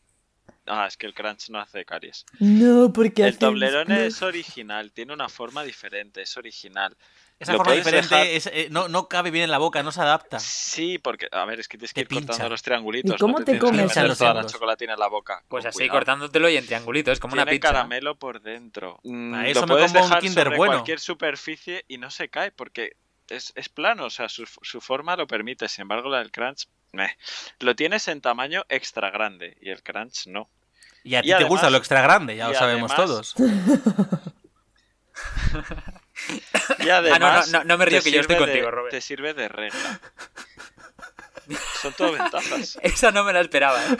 Ah, 0.68 0.88
es 0.88 0.97
que 0.97 1.06
el 1.06 1.14
crunch 1.14 1.49
no 1.49 1.60
hace 1.60 1.85
caries. 1.85 2.26
No, 2.39 2.91
porque 2.91 3.22
El 3.23 3.30
hace- 3.30 3.38
toblerón 3.38 3.91
es 3.91 4.22
original, 4.23 4.91
tiene 4.91 5.14
una 5.14 5.30
forma 5.30 5.64
diferente, 5.64 6.23
es 6.23 6.35
original. 6.38 6.97
Esa 7.38 7.52
Lo 7.52 7.57
forma 7.60 7.73
diferente 7.73 8.15
dejar- 8.15 8.27
es, 8.27 8.47
eh, 8.47 8.68
no, 8.72 8.88
no 8.88 9.07
cabe 9.07 9.30
bien 9.30 9.43
en 9.43 9.52
la 9.52 9.57
boca, 9.60 9.84
no 9.84 9.91
se 9.91 9.99
adapta. 10.02 10.39
Sí, 10.39 10.97
porque, 10.97 11.27
a 11.31 11.43
ver, 11.45 11.60
es 11.60 11.68
que 11.68 11.77
tienes 11.77 11.91
que 11.93 11.95
Te 11.95 12.02
ir 12.02 12.07
pincha. 12.07 12.27
cortando 12.27 12.49
los 12.49 12.64
triangulitos. 12.64 13.15
¿Y 13.15 13.19
cómo 13.19 13.38
no 13.39 13.45
te 13.45 13.52
que 13.52 13.60
comes 13.60 13.91
eso? 13.95 14.15
toda 14.15 14.34
la 14.34 14.41
Los 14.43 14.53
chocolatina 14.53 14.93
en 14.93 14.99
la 14.99 15.07
boca. 15.07 15.43
Pues 15.49 15.65
así 15.65 15.80
cuidado. 15.80 15.91
cortándotelo 15.99 16.49
y 16.49 16.57
en 16.57 16.65
triangulitos, 16.65 17.19
como 17.19 17.34
una 17.34 17.43
Tiene 17.43 17.60
pizza. 17.60 17.73
caramelo 17.73 18.15
por 18.18 18.41
dentro. 18.41 18.99
Mm, 19.03 19.34
A 19.35 19.47
eso 19.49 19.61
lo 19.61 19.68
me 19.68 19.73
puedes 19.73 19.91
como 19.91 20.03
un 20.06 20.10
dejar 20.10 20.22
Kinder 20.23 20.43
sobre 20.45 20.57
bueno. 20.57 20.73
cualquier 20.76 20.99
superficie 21.02 21.84
y 21.89 21.97
no 21.99 22.10
se 22.10 22.30
cae 22.30 22.52
porque 22.52 22.93
es, 23.30 23.52
es 23.56 23.69
plano, 23.69 24.06
o 24.06 24.10
sea, 24.10 24.30
su, 24.30 24.45
su 24.61 24.81
forma 24.81 25.15
lo 25.15 25.27
permite. 25.27 25.68
Sin 25.69 25.84
embargo, 25.84 26.10
la 26.10 26.19
del 26.19 26.31
crunch, 26.31 26.68
meh. 26.93 27.18
lo 27.60 27.76
tienes 27.76 28.07
en 28.07 28.22
tamaño 28.22 28.65
extra 28.69 29.10
grande 29.11 29.57
y 29.61 29.69
el 29.69 29.81
crunch 29.84 30.27
no. 30.27 30.49
Y 31.03 31.15
a 31.15 31.22
ti 31.22 31.27
Y 31.27 31.30
te 31.31 31.35
además- 31.35 31.49
gusta 31.49 31.69
lo 31.69 31.77
extra 31.77 32.02
grande, 32.02 32.35
ya 32.35 32.45
y 32.49 32.53
lo 32.53 32.60
sabemos 32.60 32.91
además- 32.91 33.34
todos. 33.34 33.35
Y 36.80 36.89
además, 36.89 37.49
no, 37.52 37.60
no, 37.60 37.65
no 37.65 37.77
me 37.77 37.85
río 37.85 38.02
que 38.02 38.11
yo 38.11 38.22
estoy 38.22 38.35
sirve 38.35 38.45
de- 38.47 38.52
contigo, 38.53 38.72
Robert. 38.72 38.91
Te 38.91 39.02
sirve 39.02 39.34
de 39.34 39.47
regla. 39.47 39.99
Son 41.81 41.93
todo 41.93 42.14
ventajas. 42.14 42.80
Esa 42.84 43.11
no 43.11 43.23
me 43.23 43.34
la 43.34 43.41
esperaba. 43.41 43.80
¿eh? 43.84 43.97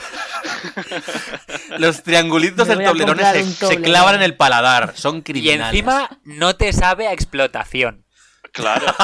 Los 1.77 2.03
triangulitos 2.03 2.68
del 2.68 2.84
comprar 2.84 3.35
se, 3.35 3.43
se 3.53 3.81
clavan 3.81 4.15
en 4.15 4.23
el 4.23 4.35
paladar, 4.35 4.95
son 4.97 5.18
Y 5.18 5.22
criminales. 5.23 5.73
encima 5.73 6.10
no 6.23 6.56
te 6.56 6.73
sabe 6.73 7.07
a 7.07 7.14
explotación. 7.14 8.05
Claro. 8.56 8.86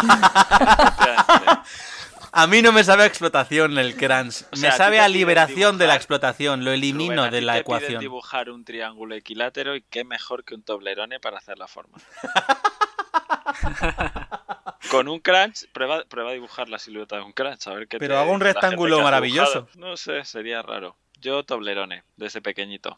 A 2.33 2.47
mí 2.47 2.61
no 2.61 2.71
me 2.71 2.85
sabe 2.85 3.03
a 3.03 3.07
explotación 3.07 3.77
el 3.77 3.97
crunch, 3.97 4.43
O 4.43 4.47
me 4.51 4.57
sea, 4.57 4.71
sabe 4.71 5.01
a 5.01 5.07
piden 5.07 5.19
liberación 5.19 5.77
de 5.77 5.85
la 5.87 5.95
explotación, 5.95 6.63
lo 6.63 6.71
elimino 6.71 7.23
Rubén, 7.23 7.27
a 7.27 7.29
de 7.29 7.41
la 7.41 7.53
te 7.55 7.63
piden 7.65 7.77
ecuación. 7.77 7.99
dibujar 7.99 8.49
un 8.49 8.63
triángulo 8.63 9.15
equilátero 9.15 9.75
y 9.75 9.81
qué 9.81 10.05
mejor 10.05 10.45
que 10.45 10.55
un 10.55 10.63
toblerone 10.63 11.19
para 11.19 11.39
hacer 11.39 11.57
la 11.57 11.67
forma. 11.67 11.97
Con 14.89 15.09
un 15.09 15.19
crunch, 15.19 15.69
prueba, 15.73 16.05
prueba 16.05 16.29
a 16.31 16.33
dibujar 16.33 16.69
la 16.69 16.79
silueta 16.79 17.17
de 17.17 17.23
un 17.23 17.33
crunch, 17.33 17.67
a 17.67 17.73
ver 17.73 17.89
qué 17.89 17.99
Pero 17.99 18.15
te- 18.15 18.21
hago 18.21 18.31
un 18.31 18.39
rectángulo 18.39 19.01
maravilloso. 19.01 19.67
No 19.75 19.97
sé, 19.97 20.23
sería 20.23 20.61
raro. 20.61 20.95
Yo 21.19 21.43
toblerone, 21.43 22.05
desde 22.15 22.41
pequeñito. 22.41 22.97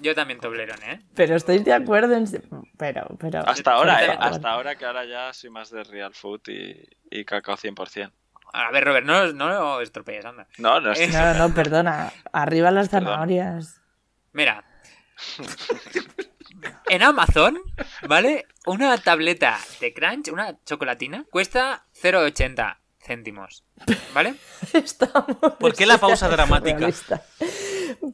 Yo 0.00 0.14
también 0.14 0.40
toblerón, 0.40 0.82
¿eh? 0.82 0.98
Pero 1.14 1.36
estáis 1.36 1.64
de 1.64 1.72
acuerdo 1.72 2.14
en... 2.14 2.26
Pero, 2.76 3.06
pero... 3.18 3.48
Hasta 3.48 3.72
ahora, 3.72 4.04
¿eh? 4.04 4.16
Hasta 4.18 4.50
ahora 4.50 4.76
que 4.76 4.84
ahora 4.84 5.04
ya 5.04 5.32
soy 5.32 5.50
más 5.50 5.70
de 5.70 5.84
real 5.84 6.14
food 6.14 6.40
y, 6.48 6.74
y 7.10 7.24
cacao 7.24 7.56
100%. 7.56 8.12
A 8.52 8.70
ver, 8.70 8.84
Robert, 8.84 9.06
no, 9.06 9.32
no 9.32 9.80
estropees, 9.80 10.24
anda. 10.24 10.46
No, 10.58 10.80
no 10.80 10.92
estoy... 10.92 11.08
No, 11.08 11.34
no, 11.34 11.54
perdona. 11.54 12.12
Arriba 12.32 12.70
las 12.70 12.90
zanahorias. 12.90 13.80
Mira. 14.32 14.64
En 16.88 17.02
Amazon, 17.02 17.58
¿vale? 18.06 18.46
Una 18.66 18.98
tableta 18.98 19.58
de 19.80 19.94
Crunch, 19.94 20.28
una 20.28 20.58
chocolatina, 20.64 21.24
cuesta 21.30 21.86
0,80 22.02 22.78
céntimos. 22.98 23.64
¿Vale? 24.12 24.34
Estamos... 24.72 25.36
¿Por 25.58 25.74
qué 25.74 25.86
la 25.86 25.98
pausa 25.98 26.28
dramática? 26.30 26.90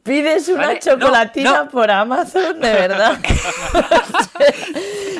Pides 0.03 0.47
una 0.49 0.67
Vale, 0.67 0.79
chocolatina 0.79 1.51
no, 1.51 1.65
no. 1.65 1.71
por 1.71 1.89
Amazon, 1.91 2.59
de 2.59 2.73
verdad. 2.73 3.19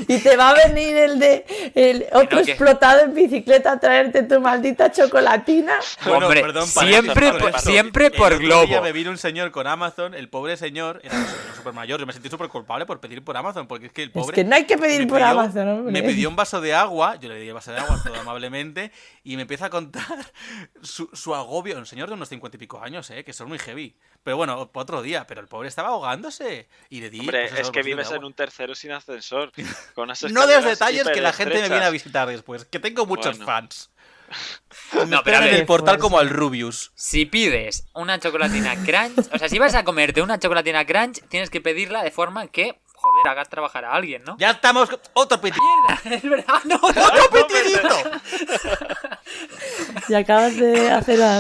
y 0.08 0.18
te 0.20 0.36
va 0.38 0.50
a 0.52 0.68
venir 0.68 0.96
el 0.96 1.20
de 1.20 1.46
el 1.76 2.06
otro 2.14 2.40
no, 2.40 2.46
explotado 2.46 3.02
en 3.02 3.14
bicicleta 3.14 3.74
a 3.74 3.80
traerte 3.80 4.24
tu 4.24 4.40
maldita 4.42 4.92
chocolatina. 4.92 5.74
Bueno, 6.06 6.26
Hombre, 6.28 6.42
perdón, 6.42 6.68
siempre, 6.68 7.14
paréntesis, 7.14 7.52
por, 7.52 7.60
siempre 7.62 8.06
El 8.08 8.12
por 8.14 8.34
otro 8.34 8.46
globo. 8.46 8.66
día 8.66 8.82
me 8.82 8.92
vino 8.92 9.12
un 9.12 9.18
señor 9.18 9.52
con 9.52 9.68
Amazon, 9.68 10.14
el 10.14 10.30
pobre 10.30 10.58
señor 10.58 11.02
era 11.04 11.16
súper 11.56 11.74
mayor, 11.74 12.00
yo 12.00 12.06
me 12.06 12.14
sentí 12.14 12.30
súper 12.30 12.48
culpable 12.50 12.86
por 12.86 13.00
pedir 13.00 13.24
por 13.24 13.36
Amazon, 13.38 13.68
porque 13.68 13.88
es 13.88 13.92
que 13.92 14.04
el 14.04 14.10
Es 14.10 14.14
pobre... 14.14 14.36
que 14.36 14.44
no 14.44 14.56
hay 14.56 14.66
que 14.66 14.78
pedir 14.78 15.02
me 15.02 15.08
por 15.08 15.20
pidió- 15.20 15.28
Amazon, 15.30 15.70
hombre. 15.70 15.92
Me 15.92 16.04
pidió 16.04 16.30
un 16.30 16.36
vaso 16.36 16.62
de 16.62 16.74
agua, 16.74 17.16
yo 17.20 17.30
le 17.30 17.40
di 17.40 17.48
el 17.48 17.54
vaso 17.54 17.72
de 17.72 17.78
agua 17.80 18.00
todo 18.04 18.16
amablemente, 18.20 18.92
y 19.30 19.36
me 19.36 19.44
empieza 19.44 19.68
a 19.68 19.70
contar 19.70 20.04
su, 20.82 21.08
su 21.14 21.36
agobio. 21.36 21.78
Un 21.78 21.86
señor 21.86 22.10
de 22.10 22.16
unos 22.16 22.30
cincuenta 22.30 22.58
y 22.58 22.60
pico 22.60 22.82
años, 22.82 23.12
¿eh? 23.12 23.24
que 23.24 23.32
son 23.32 23.48
muy 23.48 23.60
heavy. 23.60 23.96
Pero 24.24 24.38
bueno, 24.38 24.72
para 24.72 24.82
otro 24.82 25.04
día. 25.04 25.28
Pero 25.28 25.40
el 25.40 25.48
pobre 25.48 25.68
estaba 25.68 25.90
ahogándose. 25.90 26.68
Y 26.90 27.00
le 27.00 27.12
di. 27.12 27.20
Hombre, 27.20 27.48
pues 27.50 27.62
es 27.62 27.70
que 27.70 27.84
de 27.84 27.86
vives 27.86 28.10
en 28.10 28.24
un 28.24 28.34
tercero 28.34 28.74
sin 28.74 28.92
ascensor. 28.92 29.52
Con 29.94 30.08
No 30.32 30.48
de 30.48 30.56
los 30.56 30.66
detalles 30.66 31.08
que 31.08 31.22
la 31.22 31.32
gente 31.32 31.62
me 31.62 31.70
viene 31.70 31.86
a 31.86 31.92
visitar 31.92 32.28
después. 32.28 32.66
Que 32.66 32.80
tengo 32.80 33.06
muchos 33.06 33.38
Bueno. 33.38 33.46
fans. 33.46 33.92
No, 35.08 35.22
pero 35.24 35.38
a 35.38 35.40
ver. 35.42 35.54
el 35.56 35.66
portal 35.66 35.98
como 36.00 36.20
al 36.20 36.30
Rubius. 36.30 36.92
Si 36.96 37.26
pides 37.26 37.86
una 37.94 38.20
chocolatina 38.20 38.76
Crunch, 38.84 39.28
o 39.32 39.38
sea, 39.38 39.50
si 39.50 39.60
vas 39.60 39.76
a 39.76 39.84
comerte 39.84 40.22
una 40.22 40.40
chocolatina 40.40 40.86
Crunch, 40.86 41.22
tienes 41.30 41.50
que 41.50 41.62
pedirla 41.62 42.04
de 42.04 42.12
forma 42.12 42.48
que, 42.48 42.80
joder, 43.02 43.28
hagas 43.28 43.50
trabajar 43.50 43.86
a 43.86 43.94
alguien, 43.94 44.24
¿no? 44.26 44.38
Ya 44.38 44.52
estamos. 44.52 44.90
Otro 45.14 45.40
pitidito. 45.42 45.64
¡Mierda! 45.88 46.16
Es 46.16 46.24
verdad, 46.30 46.62
no, 46.66 46.78
no. 46.78 46.88
¡Otro 46.88 47.30
pitidito! 47.32 47.96
Y 50.10 50.14
acabas 50.14 50.56
de 50.58 50.90
hacer 50.92 51.20
la, 51.20 51.38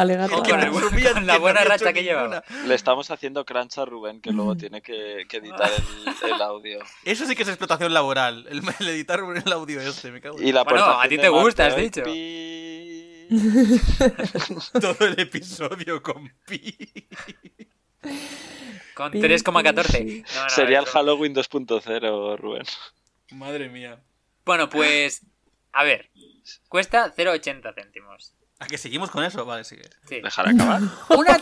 alegato. 0.00 0.42
Con 0.42 0.60
el- 0.60 0.70
con 0.70 0.82
la 0.84 0.90
que 1.14 1.20
no 1.20 1.40
buena 1.40 1.64
racha 1.64 1.92
que 1.92 2.02
ninguna. 2.02 2.42
Le 2.66 2.74
estamos 2.74 3.10
haciendo 3.10 3.44
crunch 3.44 3.78
a 3.78 3.84
Rubén, 3.84 4.20
que 4.20 4.30
luego 4.30 4.56
tiene 4.56 4.82
que, 4.82 5.24
que 5.28 5.36
editar 5.38 5.70
el, 6.22 6.30
el 6.32 6.42
audio. 6.42 6.80
Eso 7.04 7.24
sí 7.26 7.34
que 7.36 7.42
es 7.42 7.48
explotación 7.48 7.92
laboral. 7.94 8.46
El, 8.48 8.62
el 8.80 8.88
editar 8.88 9.20
el 9.20 9.52
audio 9.52 9.80
este, 9.80 10.10
me 10.10 10.20
cago 10.20 10.38
en 10.38 10.46
Y 10.48 10.52
la 10.52 10.64
Bueno, 10.64 11.00
a 11.00 11.08
ti 11.08 11.18
te 11.18 11.28
gusta, 11.28 11.66
has 11.66 11.76
¿eh? 11.76 11.80
dicho. 11.80 12.02
Pi- 12.02 13.28
todo 14.80 15.06
el 15.06 15.18
episodio 15.18 16.02
con 16.02 16.30
pi. 16.46 16.76
Con 18.94 19.10
Pi, 19.10 19.20
3,14. 19.20 19.98
pi, 19.98 20.24
No, 20.34 20.42
no, 20.44 20.50
Sería 20.50 20.78
el 20.78 20.86
Halloween 20.86 21.34
2.0, 21.34 22.38
Rubén. 22.38 22.64
Madre 23.32 23.68
mía. 23.68 23.98
Bueno, 24.44 24.68
pues. 24.68 25.22
A 25.72 25.84
ver. 25.84 26.10
Cuesta 26.68 27.12
0,80 27.14 27.74
céntimos. 27.74 28.34
¿A 28.60 28.66
que 28.66 28.78
seguimos 28.78 29.10
con 29.10 29.24
eso? 29.24 29.44
Vale, 29.44 29.64
sigue. 29.64 29.88
Sí. 30.08 30.20
Dejar 30.20 30.48
acabar. 30.48 30.80
Una, 31.08 31.40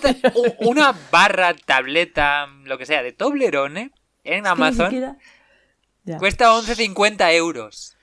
una 0.61 0.99
barra, 1.11 1.55
tableta, 1.55 2.47
lo 2.65 2.79
que 2.79 2.87
sea, 2.87 3.03
de 3.03 3.13
Toblerone 3.13 3.91
en 4.25 4.47
Amazon 4.47 5.19
cuesta 6.19 6.53
11,50 6.53 7.33
euros. 7.35 7.97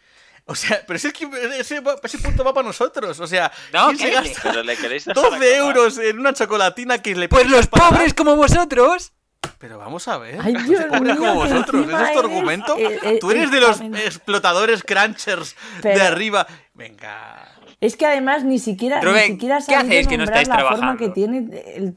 O 0.50 0.56
sea, 0.56 0.82
pero 0.88 0.98
si 1.00 1.08
es 1.08 1.14
que 1.14 1.26
ese, 1.60 1.82
ese 2.04 2.18
punto 2.18 2.44
va 2.44 2.54
para 2.54 2.68
nosotros. 2.68 3.20
O 3.20 3.28
sea, 3.28 3.52
No, 3.72 3.88
¿quién 3.88 3.98
se 4.00 4.10
gasta 4.12 4.42
Pero 4.44 4.64
le 4.64 4.76
queréis 4.76 5.06
dejar 5.06 5.24
12 5.24 5.36
acabar? 5.38 5.48
euros 5.68 5.98
en 6.00 6.20
una 6.20 6.34
chocolatina 6.34 7.02
que 7.02 7.16
le 7.16 7.30
Pues 7.30 7.48
los 7.50 7.68
pobres 7.68 8.14
como 8.14 8.36
vosotros. 8.36 9.14
Pero 9.60 9.78
vamos 9.78 10.08
a 10.08 10.18
ver. 10.18 10.40
Ay, 10.44 10.54
los 10.54 10.68
Dios 10.68 10.86
pobres 10.86 11.02
mío, 11.04 11.16
como 11.18 11.36
vosotros. 11.36 11.84
encima 11.84 12.02
¿Ese 12.02 12.12
es 12.12 12.14
tu 12.14 12.20
eres, 12.20 12.32
argumento? 12.32 12.78
eh, 12.78 13.00
eh, 13.04 13.18
Tú 13.22 13.32
eres 13.32 13.52
de 13.52 13.60
los 13.62 13.80
explotadores 13.82 14.84
crunchers 14.84 15.56
de 15.78 15.82
Pero- 15.94 16.04
arriba. 16.04 16.48
Venga. 16.74 17.46
Es 17.82 17.96
que 17.96 18.06
además 18.06 18.44
ni 18.44 18.60
siquiera, 18.60 19.00
Rubén, 19.00 19.24
ni 19.28 19.32
siquiera 19.36 19.58
¿qué 19.60 19.64
sabéis 19.74 19.86
hacéis 19.86 20.08
que 20.10 20.18
no 20.18 20.26
la 20.50 20.56
forma 20.56 20.70
trabajando? 20.70 20.98
que 20.98 21.10
tiene 21.12 21.64
el 21.76 21.96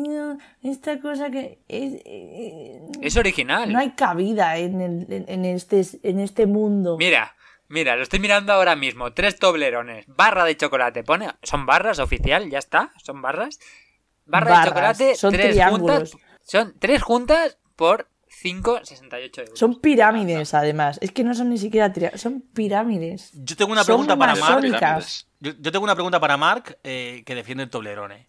no, 0.00 0.38
esta 0.64 0.98
cosa 0.98 1.30
que 1.30 1.60
es, 1.68 1.92
eh, 2.04 2.80
Es 3.00 3.16
original. 3.16 3.72
no 3.72 3.78
hay 3.78 3.90
cabida 3.92 4.56
en, 4.56 4.80
el- 4.80 5.06
en- 5.08 5.24
en 5.28 5.44
este, 5.44 5.84
en 6.02 6.18
este 6.18 6.46
mundo. 6.46 6.96
Mira, 6.98 7.32
mira, 7.72 7.96
lo 7.96 8.02
estoy 8.02 8.20
mirando 8.20 8.52
ahora 8.52 8.76
mismo. 8.76 9.12
Tres 9.12 9.38
Toblerones, 9.38 10.04
barra 10.06 10.44
de 10.44 10.56
chocolate. 10.56 11.02
Pone, 11.02 11.30
son 11.42 11.66
barras 11.66 11.98
oficial, 11.98 12.48
ya 12.50 12.58
está. 12.58 12.92
Son 13.02 13.20
barras. 13.22 13.58
Barra 14.24 14.50
Barras, 14.50 14.64
de 14.64 14.68
chocolate, 14.70 15.14
son 15.16 15.32
tres 15.32 15.50
triángulos. 15.50 16.10
juntas. 16.12 16.28
Son 16.42 16.74
tres 16.78 17.02
juntas 17.02 17.58
por 17.74 18.08
5,68 18.42 19.38
euros. 19.38 19.58
Son 19.58 19.80
pirámides, 19.80 20.54
además. 20.54 20.98
Es 21.02 21.12
que 21.12 21.24
no 21.24 21.34
son 21.34 21.48
ni 21.50 21.58
siquiera 21.58 21.92
triángulos, 21.92 22.20
son 22.20 22.40
pirámides. 22.40 23.30
Yo 23.34 23.56
tengo 23.56 23.72
una 23.72 23.84
Son 23.84 23.94
pregunta 23.94 24.16
para 24.16 24.34
Mark. 24.36 25.04
Yo, 25.40 25.52
yo 25.58 25.72
tengo 25.72 25.84
una 25.84 25.94
pregunta 25.94 26.20
para 26.20 26.36
Mark 26.36 26.78
eh, 26.84 27.22
que 27.26 27.34
defiende 27.34 27.64
el 27.64 27.70
Toblerone. 27.70 28.28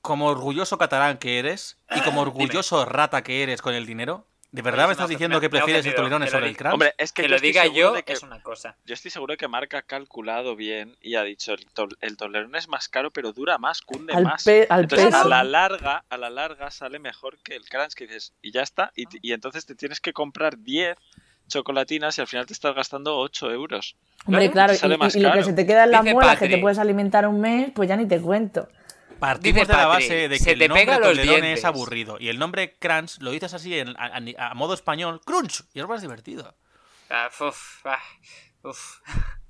Como 0.00 0.26
orgulloso 0.26 0.78
catalán 0.78 1.18
que 1.18 1.38
eres 1.38 1.78
y 1.94 2.00
como 2.00 2.20
orgulloso 2.20 2.84
rata 2.84 3.22
que 3.22 3.42
eres 3.42 3.62
con 3.62 3.74
el 3.74 3.86
dinero, 3.86 4.26
¿de 4.54 4.62
verdad 4.62 4.86
me 4.86 4.92
estás 4.92 5.08
diciendo 5.08 5.38
me- 5.38 5.40
que 5.40 5.50
prefieres 5.50 5.84
el 5.84 5.92
lo 5.94 6.26
sobre 6.28 6.46
el 6.48 6.56
crunch? 6.56 6.72
Hombre, 6.74 6.94
es 6.96 7.12
que, 7.12 7.22
que 7.22 7.28
yo 7.28 7.30
lo 7.30 7.36
estoy 7.36 7.48
diga 7.48 7.62
seguro 7.62 7.80
yo 7.80 7.92
de 7.94 8.02
que- 8.04 8.12
es 8.12 8.22
una 8.22 8.40
cosa. 8.40 8.76
Yo 8.84 8.94
estoy 8.94 9.10
seguro 9.10 9.36
que 9.36 9.48
Marca 9.48 9.78
ha 9.78 9.82
calculado 9.82 10.54
bien 10.54 10.96
y 11.02 11.16
ha 11.16 11.24
dicho 11.24 11.52
el, 11.54 11.66
to- 11.66 11.88
el 12.00 12.16
Toblerone 12.16 12.56
es 12.58 12.68
más 12.68 12.88
caro, 12.88 13.10
pero 13.10 13.32
dura 13.32 13.58
más, 13.58 13.82
cunde 13.82 14.14
Al 14.14 14.22
más. 14.24 14.44
pe- 14.44 14.66
al 14.70 14.82
entonces 14.84 15.06
peso. 15.08 15.18
a 15.20 15.24
la 15.28 15.42
larga, 15.42 16.04
a 16.08 16.16
la 16.16 16.30
larga 16.30 16.70
sale 16.70 17.00
mejor 17.00 17.36
que 17.42 17.56
el 17.56 17.68
crunch 17.68 17.94
que 17.94 18.06
dices 18.06 18.32
y 18.42 18.52
ya 18.52 18.62
está 18.62 18.92
y, 18.94 19.06
y 19.22 19.32
entonces 19.32 19.66
te 19.66 19.74
tienes 19.74 20.00
que 20.00 20.12
comprar 20.12 20.56
10 20.58 20.96
chocolatinas 21.48 22.16
y 22.18 22.20
al 22.20 22.26
final 22.26 22.46
te 22.46 22.52
estás 22.52 22.74
gastando 22.74 23.16
8 23.18 23.50
euros. 23.50 23.96
Hombre, 24.26 24.50
Claro, 24.50 24.72
claro, 24.78 24.94
y- 24.94 24.98
más 24.98 25.16
y, 25.16 25.20
lo 25.20 25.32
que 25.32 25.42
se 25.42 25.52
te 25.52 25.66
queda 25.66 25.84
en 25.84 25.90
la 25.90 26.02
muela, 26.02 26.36
que 26.36 26.48
te 26.48 26.58
puedes 26.58 26.78
alimentar 26.78 27.26
un 27.26 27.40
mes, 27.40 27.70
pues 27.74 27.88
ya 27.88 27.96
ni 27.96 28.06
te 28.06 28.20
cuento. 28.20 28.68
Partimos 29.18 29.60
Dice 29.62 29.72
de 29.72 29.78
la 29.78 29.88
Patri, 29.88 30.04
base 30.08 30.28
de 30.28 30.38
que 30.38 30.44
se 30.44 30.50
el 30.52 30.58
te 30.58 30.68
nombre 30.68 30.84
pega 30.86 30.98
los 30.98 31.08
Toblerone 31.08 31.52
es 31.54 31.64
aburrido 31.64 32.16
y 32.20 32.28
el 32.28 32.38
nombre 32.38 32.76
crunch 32.78 33.18
lo 33.20 33.30
dices 33.30 33.54
así 33.54 33.78
en- 33.78 33.96
a, 33.98 34.06
a- 34.38 34.50
a 34.50 34.54
modo 34.54 34.74
español, 34.74 35.20
crunch, 35.24 35.62
y 35.72 35.80
es 35.80 35.86
más 35.88 36.02
divertido. 36.02 36.54
Ah, 37.10 37.28
uf, 37.40 37.86
ah, 37.86 37.98
uf. 38.62 39.00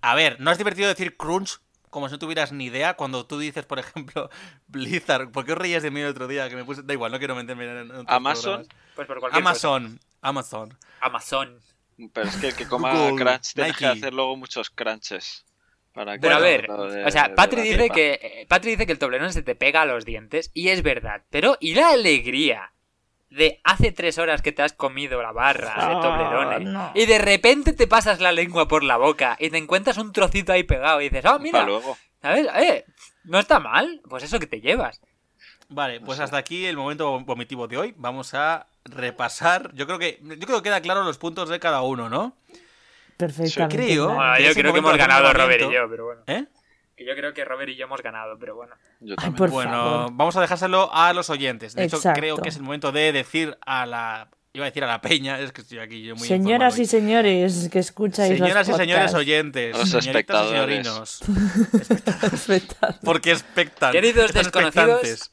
A 0.01 0.15
ver, 0.15 0.41
no 0.41 0.51
es 0.51 0.59
divertido 0.59 0.89
decir 0.89 1.17
crunch 1.17 1.59
como 1.91 2.09
si 2.09 2.13
no 2.13 2.19
tuvieras 2.19 2.51
ni 2.51 2.65
idea 2.67 2.95
cuando 2.95 3.25
tú 3.25 3.39
dices, 3.39 3.65
por 3.67 3.79
ejemplo, 3.79 4.29
Blizzard. 4.67 5.31
¿Por 5.31 5.45
qué 5.45 5.53
os 5.53 5.59
reías 5.59 5.83
de 5.83 5.91
mí 5.93 6.01
el 6.01 6.09
otro 6.09 6.27
día? 6.27 6.49
Que 6.49 6.57
me 6.57 6.65
puse... 6.65 6.83
Da 6.83 6.93
igual, 6.93 7.13
no 7.13 7.19
quiero 7.19 7.37
meterme 7.37 7.65
en 7.67 7.91
otros 7.93 8.05
Amazon. 8.09 8.43
programas. 8.67 8.69
Pues 8.97 9.07
por 9.07 9.21
cualquier 9.21 9.43
cosa. 9.45 9.51
Amazon. 9.69 10.01
Amazon. 10.21 10.79
Amazon. 11.01 11.61
Pero 12.13 12.29
es 12.29 12.37
que 12.37 12.49
el 12.49 12.57
que 12.57 12.67
coma 12.67 12.93
Google, 12.93 13.25
crunch 13.25 13.55
tiene 13.55 13.73
que 13.73 13.87
Nike. 13.87 13.99
hacer 14.01 14.13
luego 14.13 14.37
muchos 14.37 14.71
crunches. 14.71 15.45
Para 15.95 16.15
que 16.15 16.21
Pero 16.21 16.35
a 16.35 16.39
no- 16.39 16.45
ver, 16.45 16.67
de- 16.67 17.05
o 17.05 17.11
sea, 17.11 17.35
Patri 17.35 17.63
dice 17.63 17.89
que 17.89 18.19
eh, 18.21 18.47
Patri 18.49 18.73
dice 18.73 18.85
que 18.85 18.93
el 18.93 18.99
Toblerone 18.99 19.33
se 19.33 19.43
te 19.43 19.55
pega 19.55 19.83
a 19.83 19.87
los 19.87 20.05
dientes 20.05 20.51
y 20.53 20.69
es 20.71 20.83
verdad. 20.83 21.23
Pero 21.31 21.57
¿y 21.61 21.75
la 21.75 21.91
alegría 21.91 22.73
de 23.31 23.61
hace 23.65 23.93
tres 23.93 24.19
horas 24.19 24.43
que 24.43 24.53
te 24.53 24.63
has 24.63 24.73
comido 24.73 25.23
la 25.23 25.33
barra 25.33 25.69
de 25.75 25.95
Ah, 25.95 26.01
Toblerone 26.03 26.65
no. 26.67 26.91
y 26.95 27.07
de 27.07 27.19
repente 27.19 27.73
te 27.73 27.87
pasas 27.87 28.21
la 28.21 28.33
lengua 28.33 28.69
por 28.69 28.83
la 28.85 28.97
boca 28.97 29.37
y 29.41 29.51
te 29.51 29.57
encuentras 29.59 29.97
un 29.99 30.13
trocito 30.13 30.53
ahí 30.53 30.65
pegado 30.65 31.01
y 31.01 31.09
dices, 31.09 31.25
oh, 31.27 31.39
mira, 31.39 31.65
luego. 31.65 31.97
¿sabes? 32.21 32.47
Eh, 32.57 32.85
no 33.25 33.39
está 33.39 33.59
mal, 33.61 34.01
pues 34.09 34.23
eso 34.25 34.39
que 34.41 34.47
te 34.47 34.61
llevas. 34.61 35.01
Vale, 35.69 36.01
pues 36.01 36.21
hasta 36.21 36.37
aquí 36.37 36.67
el 36.67 36.77
momento 36.77 37.19
vomitivo 37.21 37.67
de 37.69 37.79
hoy. 37.79 37.95
Vamos 37.97 38.35
a 38.35 38.67
repasar. 38.85 39.73
Yo 39.75 39.87
creo 39.87 39.99
que 39.99 40.19
yo 40.23 40.47
creo 40.47 40.59
que 40.59 40.65
queda 40.69 40.81
claro 40.83 41.05
los 41.05 41.19
puntos 41.19 41.49
de 41.49 41.59
cada 41.61 41.83
uno, 41.83 42.09
¿no? 42.11 42.37
Perfectamente. 43.17 43.77
creo. 43.77 44.09
que 44.09 44.15
yo 44.15 44.51
es 44.51 44.57
el 44.57 44.63
creo 44.63 44.73
que 44.73 44.79
hemos 44.81 44.97
ganado 44.97 45.33
Robert 45.33 45.63
y 45.63 45.73
yo, 45.73 45.89
pero 45.91 46.05
bueno. 46.07 46.23
¿Eh? 46.27 46.45
Que 46.97 47.05
yo 47.05 47.15
creo 47.17 47.35
que 47.35 47.45
Robert 47.45 47.69
y 47.71 47.77
yo 47.77 47.87
hemos 47.87 48.03
ganado, 48.03 48.39
pero 48.39 48.55
bueno. 48.55 48.75
Yo 49.01 49.15
Ay, 49.19 49.31
por 49.33 49.51
bueno, 49.51 49.71
favor. 49.73 50.11
vamos 50.13 50.37
a 50.37 50.41
dejárselo 50.41 50.91
a 50.95 51.13
los 51.13 51.29
oyentes. 51.31 51.75
De 51.75 51.85
hecho, 51.85 52.01
creo 52.15 52.37
que 52.39 52.49
es 52.51 52.57
el 52.57 52.63
momento 52.63 52.93
de 52.93 53.13
decir 53.13 53.57
a 53.67 53.85
la. 53.87 54.29
Iba 54.57 54.67
a 54.67 54.69
decir 54.69 54.85
a 54.85 54.87
la 54.87 55.01
peña, 55.01 55.41
es 55.41 55.51
que 55.51 55.63
estoy 55.63 55.79
aquí 55.81 56.05
yo 56.05 56.15
muy. 56.15 56.29
Señoras 56.29 56.79
y 56.79 56.87
señores 56.87 57.69
que 57.73 57.81
escucháis 57.81 58.39
los 58.39 58.47
Señoras 58.49 58.69
y 58.69 58.73
señores 58.75 59.13
oyentes, 59.15 59.77
Los 59.77 59.89
señoritas 59.91 60.07
y 60.07 60.11
espectadores. 60.11 60.87
señorinos, 60.87 61.21
porque 63.03 63.33
expectan. 63.33 63.91
Queridos 63.91 64.27
están 64.27 64.45
desconocidos. 64.45 65.33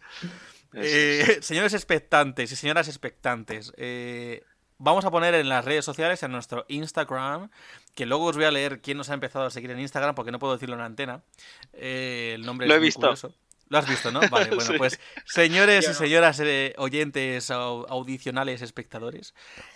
Eh, 0.74 1.40
señores 1.42 1.74
expectantes 1.74 2.52
y 2.52 2.56
señoras 2.56 2.88
expectantes, 2.88 3.74
eh, 3.78 4.42
vamos 4.82 5.06
a 5.06 5.12
poner 5.12 5.34
en 5.36 5.48
las 5.50 5.64
redes 5.64 5.86
sociales, 5.86 6.22
en 6.24 6.32
nuestro 6.32 6.66
Instagram, 6.68 7.50
que 7.96 8.06
luego 8.06 8.26
os 8.26 8.36
voy 8.36 8.46
a 8.46 8.52
leer 8.52 8.82
quién 8.82 8.98
nos 8.98 9.10
ha 9.10 9.14
empezado 9.14 9.46
a 9.46 9.50
seguir 9.52 9.72
en 9.72 9.80
Instagram, 9.80 10.16
porque 10.16 10.32
no 10.32 10.40
puedo 10.40 10.54
decirlo 10.54 10.76
en 10.76 10.80
la 10.80 10.86
antena. 10.86 11.22
Eh, 11.74 12.34
el 12.36 12.46
nombre 12.46 12.68
Lo 12.68 12.74
es 12.74 12.78
he 12.78 12.80
muy 12.80 12.88
visto. 12.88 13.02
curioso. 13.02 13.34
Lo 13.70 13.78
has 13.78 13.88
visto, 13.88 14.12
¿no? 14.12 14.20
Vale, 14.30 14.50
bueno, 14.56 14.62
Sí. 14.70 14.74
pues 14.78 15.00
señores 15.26 15.88
y 15.90 15.94
señoras 15.94 16.42
eh, 16.42 16.74
oyentes 16.78 17.50
au- 17.52 17.86
audicionales 17.88 18.62
espectadores, 18.62 19.34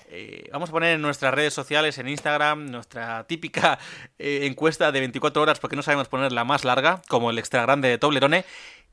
eh, 0.09 0.49
vamos 0.51 0.67
a 0.69 0.73
poner 0.73 0.95
en 0.95 1.01
nuestras 1.01 1.33
redes 1.33 1.53
sociales, 1.53 1.97
en 1.97 2.09
Instagram, 2.09 2.65
nuestra 2.71 3.25
típica 3.25 3.79
eh, 4.19 4.41
encuesta 4.43 4.91
de 4.91 4.99
24 4.99 5.41
horas, 5.41 5.59
porque 5.61 5.77
no 5.77 5.81
sabemos 5.81 6.09
poner 6.09 6.33
la 6.33 6.43
más 6.43 6.65
larga, 6.65 7.01
como 7.07 7.29
el 7.29 7.39
extra 7.39 7.61
grande 7.61 7.87
de 7.87 7.97
Toblerone. 7.97 8.43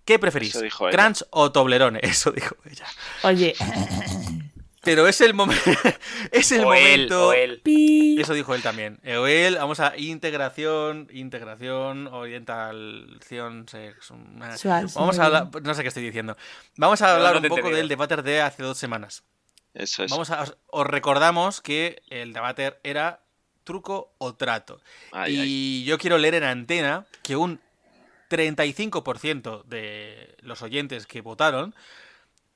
¿Qué 0.05 0.19
preferís? 0.21 0.57
¿Crunch 0.93 1.25
o 1.31 1.51
Toblerone? 1.51 1.99
Eso 2.03 2.31
dijo 2.31 2.55
ella. 2.71 2.87
Oye, 3.25 3.55
Pero 4.85 5.07
es 5.07 5.21
el 5.21 5.33
momento. 5.33 5.63
es 6.33 6.51
el 6.53 6.65
o 6.65 6.75
él, 6.75 6.83
momento. 7.03 7.29
o 7.29 7.33
él. 7.33 7.61
pi. 7.63 8.21
Eso 8.21 8.35
dijo 8.35 8.55
él 8.55 8.63
también. 8.63 8.99
Eh, 9.05 9.17
O 9.17 9.27
él, 9.29 9.55
vamos 9.57 9.79
a 9.81 9.97
integración, 9.97 11.09
integración, 11.13 12.09
orientación, 12.09 13.67
sex. 13.69 14.11
una- 14.11 14.57
Sual, 14.57 14.87
Vamos 14.95 15.19
a 15.19 15.27
hablar. 15.27 15.49
No 15.63 15.75
sé 15.75 15.83
qué 15.83 15.89
estoy 15.89 16.03
diciendo. 16.05 16.37
Vamos 16.77 17.01
a 17.03 17.15
hablar 17.15 17.35
no 17.35 17.41
un 17.41 17.49
poco 17.49 17.71
del 17.71 17.89
debater 17.89 18.23
de 18.23 18.41
hace 18.41 18.63
dos 18.63 18.77
semanas. 18.79 19.23
Eso 19.75 20.05
es. 20.05 20.11
Vamos 20.11 20.31
a, 20.31 20.43
os, 20.43 20.57
os 20.67 20.87
recordamos 20.87 21.61
que 21.61 22.03
el 22.11 22.33
debater 22.33 22.81
era 22.83 23.21
truco 23.65 24.13
o 24.19 24.35
trato. 24.35 24.81
Ay, 25.13 25.35
y 25.37 25.41
ay. 25.41 25.85
yo 25.85 25.97
quiero 25.99 26.19
leer 26.19 26.35
en 26.35 26.45
antena 26.45 27.07
que 27.23 27.37
un 27.37 27.61
35% 28.31 29.65
de 29.65 30.35
los 30.41 30.63
oyentes 30.63 31.07
que 31.07 31.21
votaron 31.21 31.75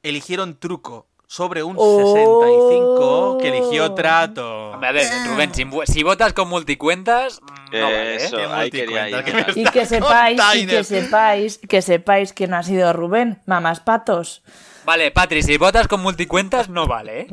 eligieron 0.02 0.58
truco 0.58 1.06
sobre 1.26 1.62
un 1.62 1.76
Oh. 1.78 2.14
65% 2.14 3.40
que 3.40 3.48
eligió 3.48 3.92
trato. 3.94 4.70
Hombre, 4.72 4.88
a 4.88 4.92
ver, 4.92 5.06
Rubén, 5.26 5.54
si, 5.54 5.64
si 5.92 6.02
votas 6.02 6.32
con 6.32 6.48
multicuentas, 6.48 7.40
mm, 7.42 7.76
no 7.76 7.82
vale, 7.82 8.12
¿eh? 8.14 8.16
Eso, 8.16 8.52
ahí 8.52 8.70
quería 8.70 9.24
que 9.24 9.32
me 9.32 9.44
Y 9.54 9.64
que 9.64 9.86
sepáis, 9.86 10.40
y 10.54 10.66
que 10.66 10.84
sepáis, 10.84 11.58
que 11.58 11.82
sepáis 11.82 12.32
que 12.32 12.46
no 12.46 12.56
ha 12.56 12.62
sido 12.62 12.92
Rubén, 12.92 13.40
mamás 13.46 13.80
patos. 13.80 14.42
Vale, 14.84 15.10
Patri, 15.10 15.42
si 15.42 15.56
votas 15.56 15.88
con 15.88 16.00
multicuentas, 16.00 16.68
no 16.68 16.86
vale, 16.86 17.22
¿eh? 17.22 17.26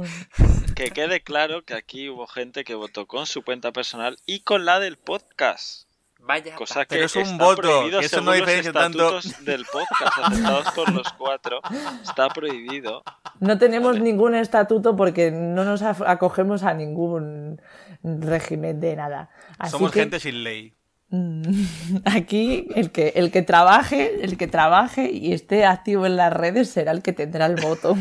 Que 0.75 0.89
quede 0.89 1.21
claro 1.21 1.63
que 1.63 1.75
aquí 1.75 2.09
hubo 2.09 2.25
gente 2.25 2.63
que 2.63 2.73
votó 2.73 3.05
con 3.05 3.27
su 3.27 3.43
cuenta 3.43 3.71
personal 3.71 4.17
y 4.25 4.39
con 4.39 4.65
la 4.65 4.79
del 4.79 4.97
podcast. 4.97 5.83
Vaya. 6.25 6.55
Cosa 6.55 6.85
que 6.85 6.95
Pero 6.95 7.05
es 7.05 7.15
un 7.17 7.37
voto, 7.37 7.89
que 7.89 8.05
eso 8.05 8.21
no 8.21 8.31
los 8.31 8.35
diferencia 8.35 8.71
tanto. 8.71 9.19
del 9.41 9.65
podcast 9.65 10.17
aceptados 10.23 10.71
por 10.71 10.91
los 10.93 11.11
cuatro. 11.13 11.59
Está 12.01 12.29
prohibido. 12.29 13.03
No 13.41 13.57
tenemos 13.57 13.93
Vale. 13.93 14.03
ningún 14.05 14.33
estatuto 14.35 14.95
porque 14.95 15.31
no 15.31 15.65
nos 15.65 15.81
acogemos 15.81 16.63
a 16.63 16.73
ningún 16.73 17.61
régimen 18.03 18.79
de 18.79 18.95
nada. 18.95 19.29
Así 19.57 19.71
Somos 19.73 19.91
que, 19.91 19.99
gente 19.99 20.19
sin 20.21 20.43
ley. 20.43 20.73
Mm, 21.13 22.01
Aquí 22.05 22.67
el 22.75 22.91
que, 22.91 23.13
el 23.15 23.31
que 23.31 23.41
trabaje, 23.41 24.23
el 24.23 24.37
que 24.37 24.47
trabaje 24.47 25.09
y 25.11 25.33
esté 25.33 25.65
activo 25.65 26.05
en 26.05 26.17
las 26.17 26.33
redes 26.33 26.69
será 26.69 26.91
el 26.91 27.01
que 27.01 27.13
tendrá 27.13 27.45
el 27.45 27.55
voto. 27.55 27.95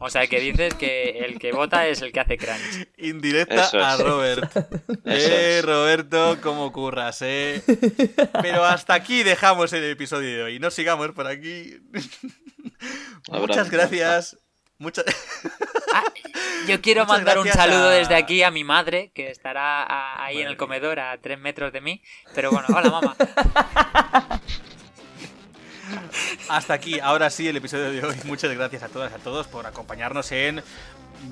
O 0.00 0.08
sea, 0.08 0.26
que 0.26 0.40
dices 0.40 0.74
que 0.74 1.20
el 1.26 1.38
que 1.38 1.52
vota 1.52 1.86
es 1.86 2.02
el 2.02 2.10
que 2.10 2.20
hace 2.20 2.36
crunch. 2.38 2.88
Indirecta 2.98 3.64
Eso 3.66 3.78
es. 3.78 3.84
a 3.84 3.96
Robert. 3.96 4.56
Eh, 5.04 5.58
es. 5.58 5.64
Roberto, 5.64 6.38
cómo 6.42 6.72
curras, 6.72 7.20
eh. 7.22 7.62
Pero 8.42 8.64
hasta 8.64 8.94
aquí 8.94 9.22
dejamos 9.22 9.72
el 9.72 9.84
episodio 9.84 10.36
de 10.36 10.42
hoy. 10.42 10.58
No 10.58 10.70
sigamos 10.70 11.12
por 11.12 11.26
aquí. 11.26 11.76
Muchas 13.30 13.70
gracias. 13.70 14.38
Muchas. 14.80 15.04
Ah, 15.94 16.02
yo 16.66 16.80
quiero 16.82 17.02
Muchas 17.04 17.18
mandar 17.18 17.38
un 17.38 17.44
gracias 17.44 17.64
saludo 17.64 17.88
a- 17.90 17.92
desde 17.92 18.14
aquí 18.16 18.42
a 18.42 18.50
mi 18.50 18.64
madre, 18.64 19.12
que 19.14 19.30
estará 19.30 19.82
a- 19.84 20.24
ahí 20.24 20.40
en 20.40 20.48
el 20.48 20.56
comedor 20.56 20.98
a 20.98 21.16
tres 21.18 21.38
metros 21.38 21.72
de 21.72 21.80
mí. 21.82 22.02
Pero 22.34 22.50
bueno, 22.50 22.66
hola 22.74 22.90
mamá. 22.90 23.16
hasta 26.48 26.74
aquí, 26.74 26.98
ahora 27.00 27.30
sí, 27.30 27.46
el 27.48 27.56
episodio 27.56 27.90
de 27.92 28.02
hoy. 28.04 28.16
Muchas 28.24 28.50
gracias 28.52 28.82
a 28.82 28.88
todas 28.88 29.12
y 29.12 29.14
a 29.14 29.18
todos 29.18 29.46
por 29.48 29.66
acompañarnos 29.66 30.32
en 30.32 30.62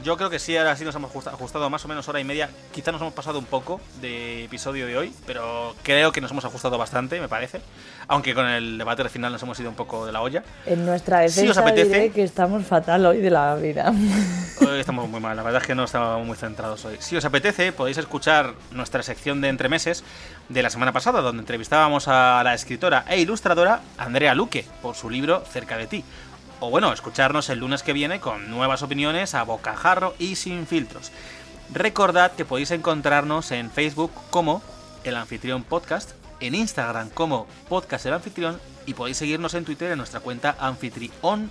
yo 0.02 0.16
creo 0.16 0.30
que 0.30 0.38
sí, 0.38 0.56
ahora 0.56 0.76
sí 0.76 0.84
nos 0.84 0.94
hemos 0.94 1.26
ajustado 1.26 1.70
más 1.70 1.84
o 1.84 1.88
menos 1.88 2.08
hora 2.08 2.20
y 2.20 2.24
media. 2.24 2.50
Quizá 2.72 2.92
nos 2.92 3.00
hemos 3.00 3.14
pasado 3.14 3.38
un 3.38 3.44
poco 3.44 3.80
de 4.00 4.44
episodio 4.44 4.86
de 4.86 4.96
hoy, 4.96 5.12
pero 5.26 5.74
creo 5.82 6.12
que 6.12 6.20
nos 6.20 6.30
hemos 6.30 6.44
ajustado 6.44 6.78
bastante, 6.78 7.20
me 7.20 7.28
parece. 7.28 7.60
Aunque 8.06 8.34
con 8.34 8.46
el 8.46 8.78
debate 8.78 9.02
del 9.02 9.10
final 9.10 9.32
nos 9.32 9.42
hemos 9.42 9.58
ido 9.60 9.70
un 9.70 9.76
poco 9.76 10.06
de 10.06 10.12
la 10.12 10.20
olla. 10.20 10.42
En 10.66 10.84
nuestra 10.84 11.20
defensa 11.20 11.40
si 11.40 11.48
os 11.48 11.58
apetece, 11.58 12.10
que 12.10 12.22
estamos 12.22 12.64
fatal 12.66 13.06
hoy 13.06 13.18
de 13.18 13.30
la 13.30 13.54
vida. 13.56 13.92
Hoy 14.60 14.80
estamos 14.80 15.08
muy 15.08 15.20
mal, 15.20 15.36
la 15.36 15.42
verdad 15.42 15.62
es 15.62 15.66
que 15.66 15.74
no 15.74 15.84
estamos 15.84 16.26
muy 16.26 16.36
centrados 16.36 16.84
hoy. 16.84 16.96
Si 16.98 17.16
os 17.16 17.24
apetece, 17.24 17.72
podéis 17.72 17.96
escuchar 17.96 18.54
nuestra 18.72 19.02
sección 19.02 19.40
de 19.40 19.48
entremeses 19.48 20.02
de 20.48 20.62
la 20.62 20.68
semana 20.68 20.92
pasada, 20.92 21.20
donde 21.20 21.40
entrevistábamos 21.40 22.08
a 22.08 22.42
la 22.44 22.54
escritora 22.54 23.04
e 23.08 23.20
ilustradora 23.20 23.80
Andrea 23.96 24.34
Luque 24.34 24.66
por 24.82 24.96
su 24.96 25.08
libro 25.08 25.42
Cerca 25.50 25.78
de 25.78 25.86
ti 25.86 26.04
o 26.60 26.70
bueno, 26.70 26.92
escucharnos 26.92 27.48
el 27.50 27.60
lunes 27.60 27.82
que 27.82 27.92
viene 27.92 28.20
con 28.20 28.50
nuevas 28.50 28.82
opiniones 28.82 29.34
a 29.34 29.42
bocajarro 29.42 30.14
y 30.18 30.36
sin 30.36 30.66
filtros. 30.66 31.12
Recordad 31.72 32.32
que 32.32 32.44
podéis 32.44 32.70
encontrarnos 32.70 33.50
en 33.52 33.70
Facebook 33.70 34.12
como 34.30 34.62
El 35.04 35.16
Anfitrión 35.16 35.62
Podcast, 35.62 36.12
en 36.40 36.54
Instagram 36.54 37.10
como 37.10 37.46
Podcast 37.68 38.06
El 38.06 38.14
Anfitrión 38.14 38.60
y 38.86 38.94
podéis 38.94 39.18
seguirnos 39.18 39.54
en 39.54 39.64
Twitter 39.64 39.92
en 39.92 39.98
nuestra 39.98 40.20
cuenta 40.20 40.56
Anfitrión 40.58 41.50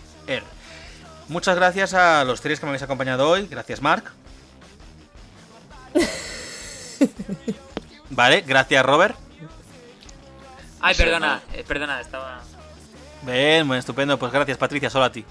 Muchas 1.30 1.56
gracias 1.56 1.94
a 1.94 2.24
los 2.24 2.42
tres 2.42 2.60
que 2.60 2.66
me 2.66 2.72
habéis 2.72 2.84
acompañado 2.84 3.30
hoy. 3.30 3.48
Gracias, 3.48 3.82
Mark. 3.82 4.12
vale, 8.10 8.42
gracias, 8.42 8.86
Robert. 8.86 9.16
Ay, 10.80 10.96
perdona, 10.96 11.42
eh, 11.54 11.66
perdona, 11.68 12.00
estaba. 12.00 12.42
Bien, 13.28 13.68
muy 13.68 13.78
estupendo. 13.78 14.18
Pues 14.18 14.32
gracias, 14.32 14.58
Patricia, 14.58 14.90
solo 14.90 15.06
a 15.06 15.12
ti. 15.12 15.26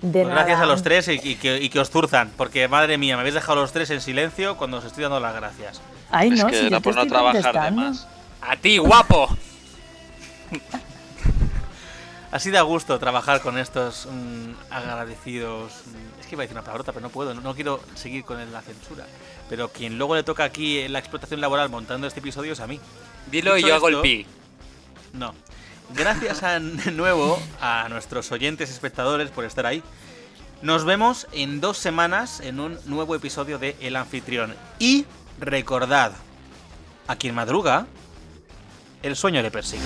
De 0.00 0.22
pues 0.22 0.32
gracias 0.32 0.60
a 0.60 0.66
los 0.66 0.84
tres 0.84 1.08
y, 1.08 1.34
que, 1.34 1.80
os 1.80 1.90
zurzan, 1.90 2.30
porque 2.36 2.68
madre 2.68 2.96
mía, 2.98 3.16
me 3.16 3.20
habéis 3.22 3.34
dejado 3.34 3.60
los 3.60 3.72
tres 3.72 3.90
en 3.90 4.00
silencio 4.00 4.56
cuando 4.56 4.76
os 4.76 4.84
estoy 4.84 5.02
dando 5.02 5.18
las 5.18 5.34
gracias. 5.34 5.80
Ay, 6.10 6.30
no, 6.30 6.48
es 6.48 6.60
que 6.60 6.66
era 6.68 6.78
por 6.78 6.94
no 6.94 7.04
trabajar 7.06 7.64
de 7.64 7.70
más. 7.72 8.06
A 8.40 8.54
ti, 8.56 8.78
guapo. 8.78 9.28
Así 12.30 12.50
da 12.50 12.60
gusto 12.62 12.98
trabajar 12.98 13.40
con 13.40 13.58
estos 13.58 14.06
mm, 14.06 14.52
agradecidos. 14.70 15.72
Mm, 15.86 16.20
es 16.20 16.26
que 16.26 16.34
iba 16.34 16.42
a 16.42 16.44
decir 16.44 16.56
una 16.56 16.62
palabrota, 16.62 16.92
pero 16.92 17.02
no 17.02 17.10
puedo, 17.10 17.34
no, 17.34 17.54
quiero 17.54 17.80
seguir 17.96 18.22
con 18.24 18.52
la 18.52 18.60
censura. 18.60 19.06
Pero 19.48 19.70
quien 19.70 19.98
luego 19.98 20.14
le 20.14 20.22
toca 20.22 20.44
aquí 20.44 20.78
en 20.78 20.92
la 20.92 21.00
explotación 21.00 21.40
laboral 21.40 21.70
montando 21.70 22.06
este 22.06 22.20
episodio 22.20 22.52
es 22.52 22.60
a 22.60 22.68
mí. 22.68 22.78
Dilo 23.30 23.56
y 23.56 23.62
yo 23.62 23.74
hago 23.74 23.88
el 23.88 24.00
pi. 24.02 24.26
No. 25.14 25.34
Gracias 25.94 26.42
de 26.42 26.92
nuevo 26.92 27.40
a 27.60 27.88
nuestros 27.88 28.30
oyentes 28.30 28.70
espectadores 28.70 29.30
por 29.30 29.44
estar 29.44 29.64
ahí. 29.66 29.82
Nos 30.60 30.84
vemos 30.84 31.26
en 31.32 31.60
dos 31.60 31.78
semanas 31.78 32.40
en 32.40 32.60
un 32.60 32.78
nuevo 32.86 33.14
episodio 33.14 33.58
de 33.58 33.76
El 33.80 33.96
Anfitrión. 33.96 34.54
Y 34.78 35.06
recordad, 35.38 36.12
a 37.06 37.16
quien 37.16 37.34
madruga, 37.34 37.86
el 39.02 39.16
sueño 39.16 39.40
le 39.40 39.50
persigue. 39.50 39.84